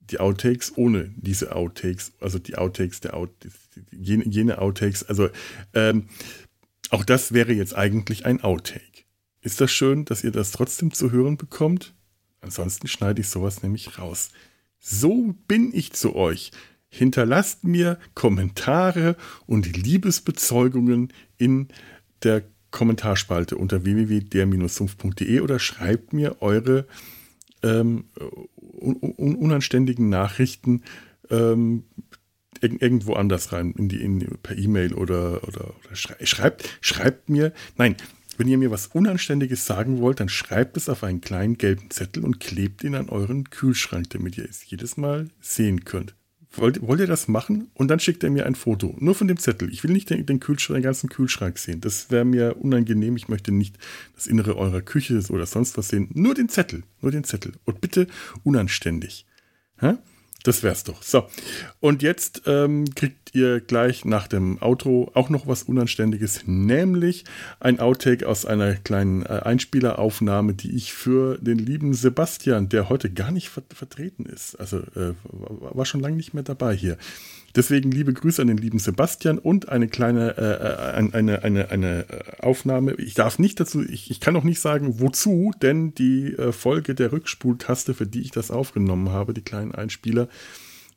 die 0.00 0.20
Outtakes 0.20 0.72
ohne 0.76 1.10
diese 1.16 1.54
Outtakes, 1.54 2.12
also 2.20 2.38
die 2.38 2.56
Outtakes 2.56 3.00
der 3.00 3.14
Out, 3.14 3.30
jene, 3.90 4.24
jene 4.26 4.58
Outtakes. 4.58 5.04
Also 5.04 5.28
ähm, 5.74 6.08
auch 6.90 7.04
das 7.04 7.32
wäre 7.32 7.52
jetzt 7.52 7.76
eigentlich 7.76 8.24
ein 8.24 8.42
Outtake. 8.42 9.04
Ist 9.42 9.60
das 9.60 9.70
schön, 9.70 10.04
dass 10.04 10.24
ihr 10.24 10.32
das 10.32 10.50
trotzdem 10.50 10.92
zu 10.92 11.12
hören 11.12 11.36
bekommt? 11.36 11.94
Ansonsten 12.40 12.88
schneide 12.88 13.20
ich 13.20 13.28
sowas 13.28 13.62
nämlich 13.62 13.98
raus. 13.98 14.30
So 14.78 15.34
bin 15.46 15.70
ich 15.74 15.92
zu 15.92 16.16
euch. 16.16 16.52
Hinterlasst 16.90 17.64
mir 17.64 17.98
Kommentare 18.14 19.16
und 19.46 19.76
Liebesbezeugungen 19.76 21.12
in 21.38 21.68
der 22.22 22.42
Kommentarspalte 22.70 23.56
unter 23.56 23.84
www.der-sumpf.de 23.84 25.40
oder 25.40 25.58
schreibt 25.58 26.12
mir 26.12 26.40
eure 26.40 26.86
ähm, 27.62 28.04
un 28.80 29.34
unanständigen 29.34 30.08
Nachrichten 30.08 30.82
ähm, 31.30 31.84
irgendwo 32.60 33.14
anders 33.14 33.52
rein, 33.52 33.72
in 33.76 33.88
die, 33.88 34.02
in, 34.02 34.38
per 34.42 34.56
E-Mail 34.56 34.94
oder, 34.94 35.46
oder, 35.48 35.74
oder 35.84 35.96
schreibt, 35.96 36.78
schreibt 36.80 37.28
mir, 37.28 37.52
nein, 37.76 37.96
wenn 38.36 38.48
ihr 38.48 38.58
mir 38.58 38.70
was 38.70 38.86
Unanständiges 38.88 39.66
sagen 39.66 40.00
wollt, 40.00 40.20
dann 40.20 40.28
schreibt 40.28 40.76
es 40.76 40.88
auf 40.88 41.04
einen 41.04 41.20
kleinen 41.20 41.58
gelben 41.58 41.90
Zettel 41.90 42.24
und 42.24 42.40
klebt 42.40 42.82
ihn 42.84 42.94
an 42.94 43.08
euren 43.08 43.44
Kühlschrank, 43.50 44.10
damit 44.10 44.38
ihr 44.38 44.48
es 44.48 44.68
jedes 44.68 44.96
Mal 44.96 45.28
sehen 45.40 45.84
könnt. 45.84 46.14
Wollt, 46.52 46.82
wollt 46.82 47.00
ihr 47.00 47.06
das 47.06 47.28
machen? 47.28 47.70
Und 47.74 47.88
dann 47.88 48.00
schickt 48.00 48.24
er 48.24 48.30
mir 48.30 48.44
ein 48.44 48.56
Foto. 48.56 48.96
Nur 48.98 49.14
von 49.14 49.28
dem 49.28 49.38
Zettel. 49.38 49.72
Ich 49.72 49.84
will 49.84 49.92
nicht 49.92 50.10
den, 50.10 50.26
den, 50.26 50.40
Kühlschrank, 50.40 50.78
den 50.78 50.82
ganzen 50.82 51.08
Kühlschrank 51.08 51.58
sehen. 51.58 51.80
Das 51.80 52.10
wäre 52.10 52.24
mir 52.24 52.56
unangenehm. 52.56 53.16
Ich 53.16 53.28
möchte 53.28 53.52
nicht 53.52 53.78
das 54.16 54.26
Innere 54.26 54.56
eurer 54.56 54.82
Küche 54.82 55.20
oder 55.28 55.46
sonst 55.46 55.78
was 55.78 55.88
sehen. 55.88 56.08
Nur 56.12 56.34
den 56.34 56.48
Zettel. 56.48 56.82
Nur 57.00 57.12
den 57.12 57.22
Zettel. 57.22 57.52
Und 57.64 57.80
bitte 57.80 58.08
unanständig. 58.42 59.26
Hä? 59.78 59.94
Das 60.42 60.62
wär's 60.62 60.84
doch. 60.84 61.02
So. 61.02 61.26
Und 61.80 62.02
jetzt 62.02 62.42
ähm, 62.46 62.86
kriegt 62.94 63.34
ihr 63.34 63.60
gleich 63.60 64.04
nach 64.04 64.26
dem 64.26 64.60
Outro 64.62 65.10
auch 65.14 65.28
noch 65.28 65.46
was 65.46 65.64
Unanständiges, 65.64 66.42
nämlich 66.46 67.24
ein 67.60 67.78
Outtake 67.78 68.26
aus 68.26 68.46
einer 68.46 68.74
kleinen 68.74 69.22
äh, 69.22 69.40
Einspieleraufnahme, 69.44 70.54
die 70.54 70.74
ich 70.74 70.92
für 70.92 71.36
den 71.38 71.58
lieben 71.58 71.92
Sebastian, 71.92 72.68
der 72.68 72.88
heute 72.88 73.10
gar 73.10 73.30
nicht 73.30 73.48
ver 73.48 73.62
vertreten 73.72 74.24
ist, 74.24 74.56
also 74.56 74.78
äh, 74.78 75.12
war 75.22 75.84
schon 75.84 76.00
lange 76.00 76.16
nicht 76.16 76.32
mehr 76.34 76.42
dabei 76.42 76.74
hier, 76.74 76.96
Deswegen 77.56 77.90
liebe 77.90 78.12
Grüße 78.12 78.40
an 78.40 78.48
den 78.48 78.58
lieben 78.58 78.78
Sebastian 78.78 79.38
und 79.38 79.68
eine 79.68 79.88
kleine 79.88 80.36
äh, 80.38 80.98
äh 80.98 81.14
eine, 81.16 81.42
eine, 81.42 81.70
eine 81.70 82.06
Aufnahme. 82.38 82.94
Ich 82.94 83.14
darf 83.14 83.38
nicht 83.38 83.58
dazu, 83.58 83.82
ich, 83.82 84.10
ich 84.10 84.20
kann 84.20 84.36
auch 84.36 84.44
nicht 84.44 84.60
sagen, 84.60 85.00
wozu, 85.00 85.52
denn 85.60 85.94
die 85.94 86.32
äh, 86.34 86.52
Folge 86.52 86.94
der 86.94 87.12
Rückspultaste, 87.12 87.94
für 87.94 88.06
die 88.06 88.20
ich 88.20 88.30
das 88.30 88.50
aufgenommen 88.50 89.10
habe, 89.10 89.34
die 89.34 89.42
kleinen 89.42 89.74
Einspieler, 89.74 90.28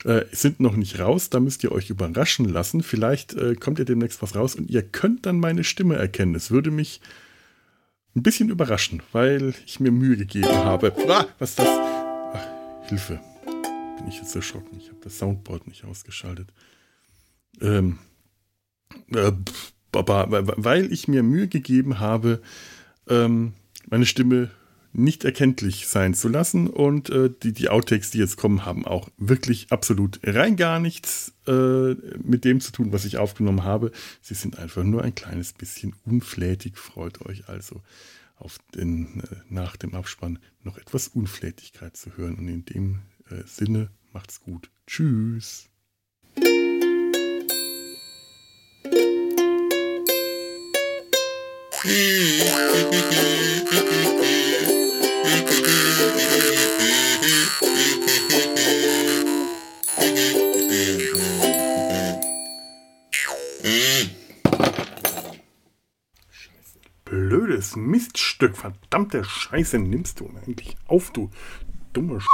äh, 0.05 0.25
sind 0.31 0.59
noch 0.59 0.75
nicht 0.75 0.99
raus. 0.99 1.29
Da 1.29 1.39
müsst 1.39 1.63
ihr 1.63 1.71
euch 1.71 1.89
überraschen 1.89 2.47
lassen. 2.47 2.83
Vielleicht 2.83 3.33
äh, 3.33 3.55
kommt 3.55 3.79
ihr 3.79 3.85
demnächst 3.85 4.21
was 4.21 4.35
raus 4.35 4.55
und 4.55 4.69
ihr 4.69 4.83
könnt 4.83 5.25
dann 5.25 5.39
meine 5.39 5.63
Stimme 5.63 5.95
erkennen. 5.95 6.35
Es 6.35 6.51
würde 6.51 6.69
mich 6.69 7.01
ein 8.15 8.21
bisschen 8.21 8.49
überraschen, 8.49 9.01
weil 9.11 9.55
ich 9.65 9.79
mir 9.79 9.91
Mühe 9.91 10.17
gegeben 10.17 10.53
habe. 10.53 10.93
Ah, 11.07 11.25
was 11.39 11.51
ist 11.51 11.59
das? 11.59 11.67
Ach, 11.67 12.89
Hilfe 12.89 13.19
ich 14.07 14.17
jetzt 14.17 14.35
erschrocken. 14.35 14.77
Ich 14.79 14.89
habe 14.89 14.99
das 15.03 15.17
Soundboard 15.17 15.67
nicht 15.67 15.85
ausgeschaltet. 15.85 16.53
Ähm, 17.61 17.99
äh, 19.11 19.31
weil 19.91 20.91
ich 20.91 21.07
mir 21.07 21.23
Mühe 21.23 21.47
gegeben 21.47 21.99
habe, 21.99 22.41
ähm, 23.07 23.53
meine 23.87 24.05
Stimme 24.05 24.49
nicht 24.93 25.23
erkenntlich 25.23 25.87
sein 25.87 26.13
zu 26.13 26.29
lassen. 26.29 26.67
Und 26.67 27.09
äh, 27.09 27.29
die, 27.41 27.51
die 27.51 27.69
Outtakes, 27.69 28.11
die 28.11 28.19
jetzt 28.19 28.37
kommen, 28.37 28.65
haben 28.65 28.85
auch 28.85 29.09
wirklich 29.17 29.71
absolut 29.71 30.19
rein 30.23 30.55
gar 30.55 30.79
nichts 30.79 31.33
äh, 31.47 31.95
mit 32.23 32.45
dem 32.45 32.61
zu 32.61 32.71
tun, 32.71 32.93
was 32.93 33.05
ich 33.05 33.17
aufgenommen 33.17 33.63
habe. 33.63 33.91
Sie 34.21 34.35
sind 34.35 34.59
einfach 34.59 34.83
nur 34.83 35.03
ein 35.03 35.15
kleines 35.15 35.53
bisschen 35.53 35.95
unflätig. 36.05 36.77
Freut 36.77 37.25
euch 37.25 37.49
also 37.49 37.81
auf 38.35 38.57
den, 38.75 39.21
äh, 39.21 39.35
nach 39.49 39.75
dem 39.77 39.95
Abspann 39.95 40.39
noch 40.63 40.77
etwas 40.77 41.07
Unflätigkeit 41.07 41.97
zu 41.97 42.15
hören. 42.15 42.35
Und 42.35 42.47
in 42.47 42.65
dem 42.65 42.99
Sinne, 43.45 43.89
macht's 44.11 44.41
gut. 44.41 44.69
Tschüss. 44.85 45.69
Blödes 67.05 67.75
Miststück, 67.75 68.55
verdammte 68.55 69.23
Scheiße 69.23 69.79
nimmst 69.79 70.19
du 70.19 70.29
eigentlich 70.29 70.75
auf, 70.87 71.11
du 71.11 71.29
dumme 71.91 72.21
Sch 72.21 72.27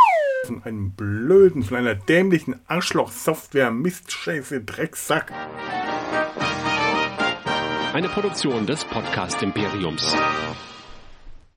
von 0.45 0.63
einem 0.63 0.91
blöden, 0.91 1.63
von 1.63 1.77
einer 1.77 1.95
dämlichen 1.95 2.59
Arschloch-Software, 2.67 3.71
Mistscheiße, 3.71 4.61
Drecksack. 4.61 5.31
Eine 7.93 8.09
Produktion 8.09 8.65
des 8.65 8.85
Podcast 8.85 9.41
Imperiums. 9.41 10.15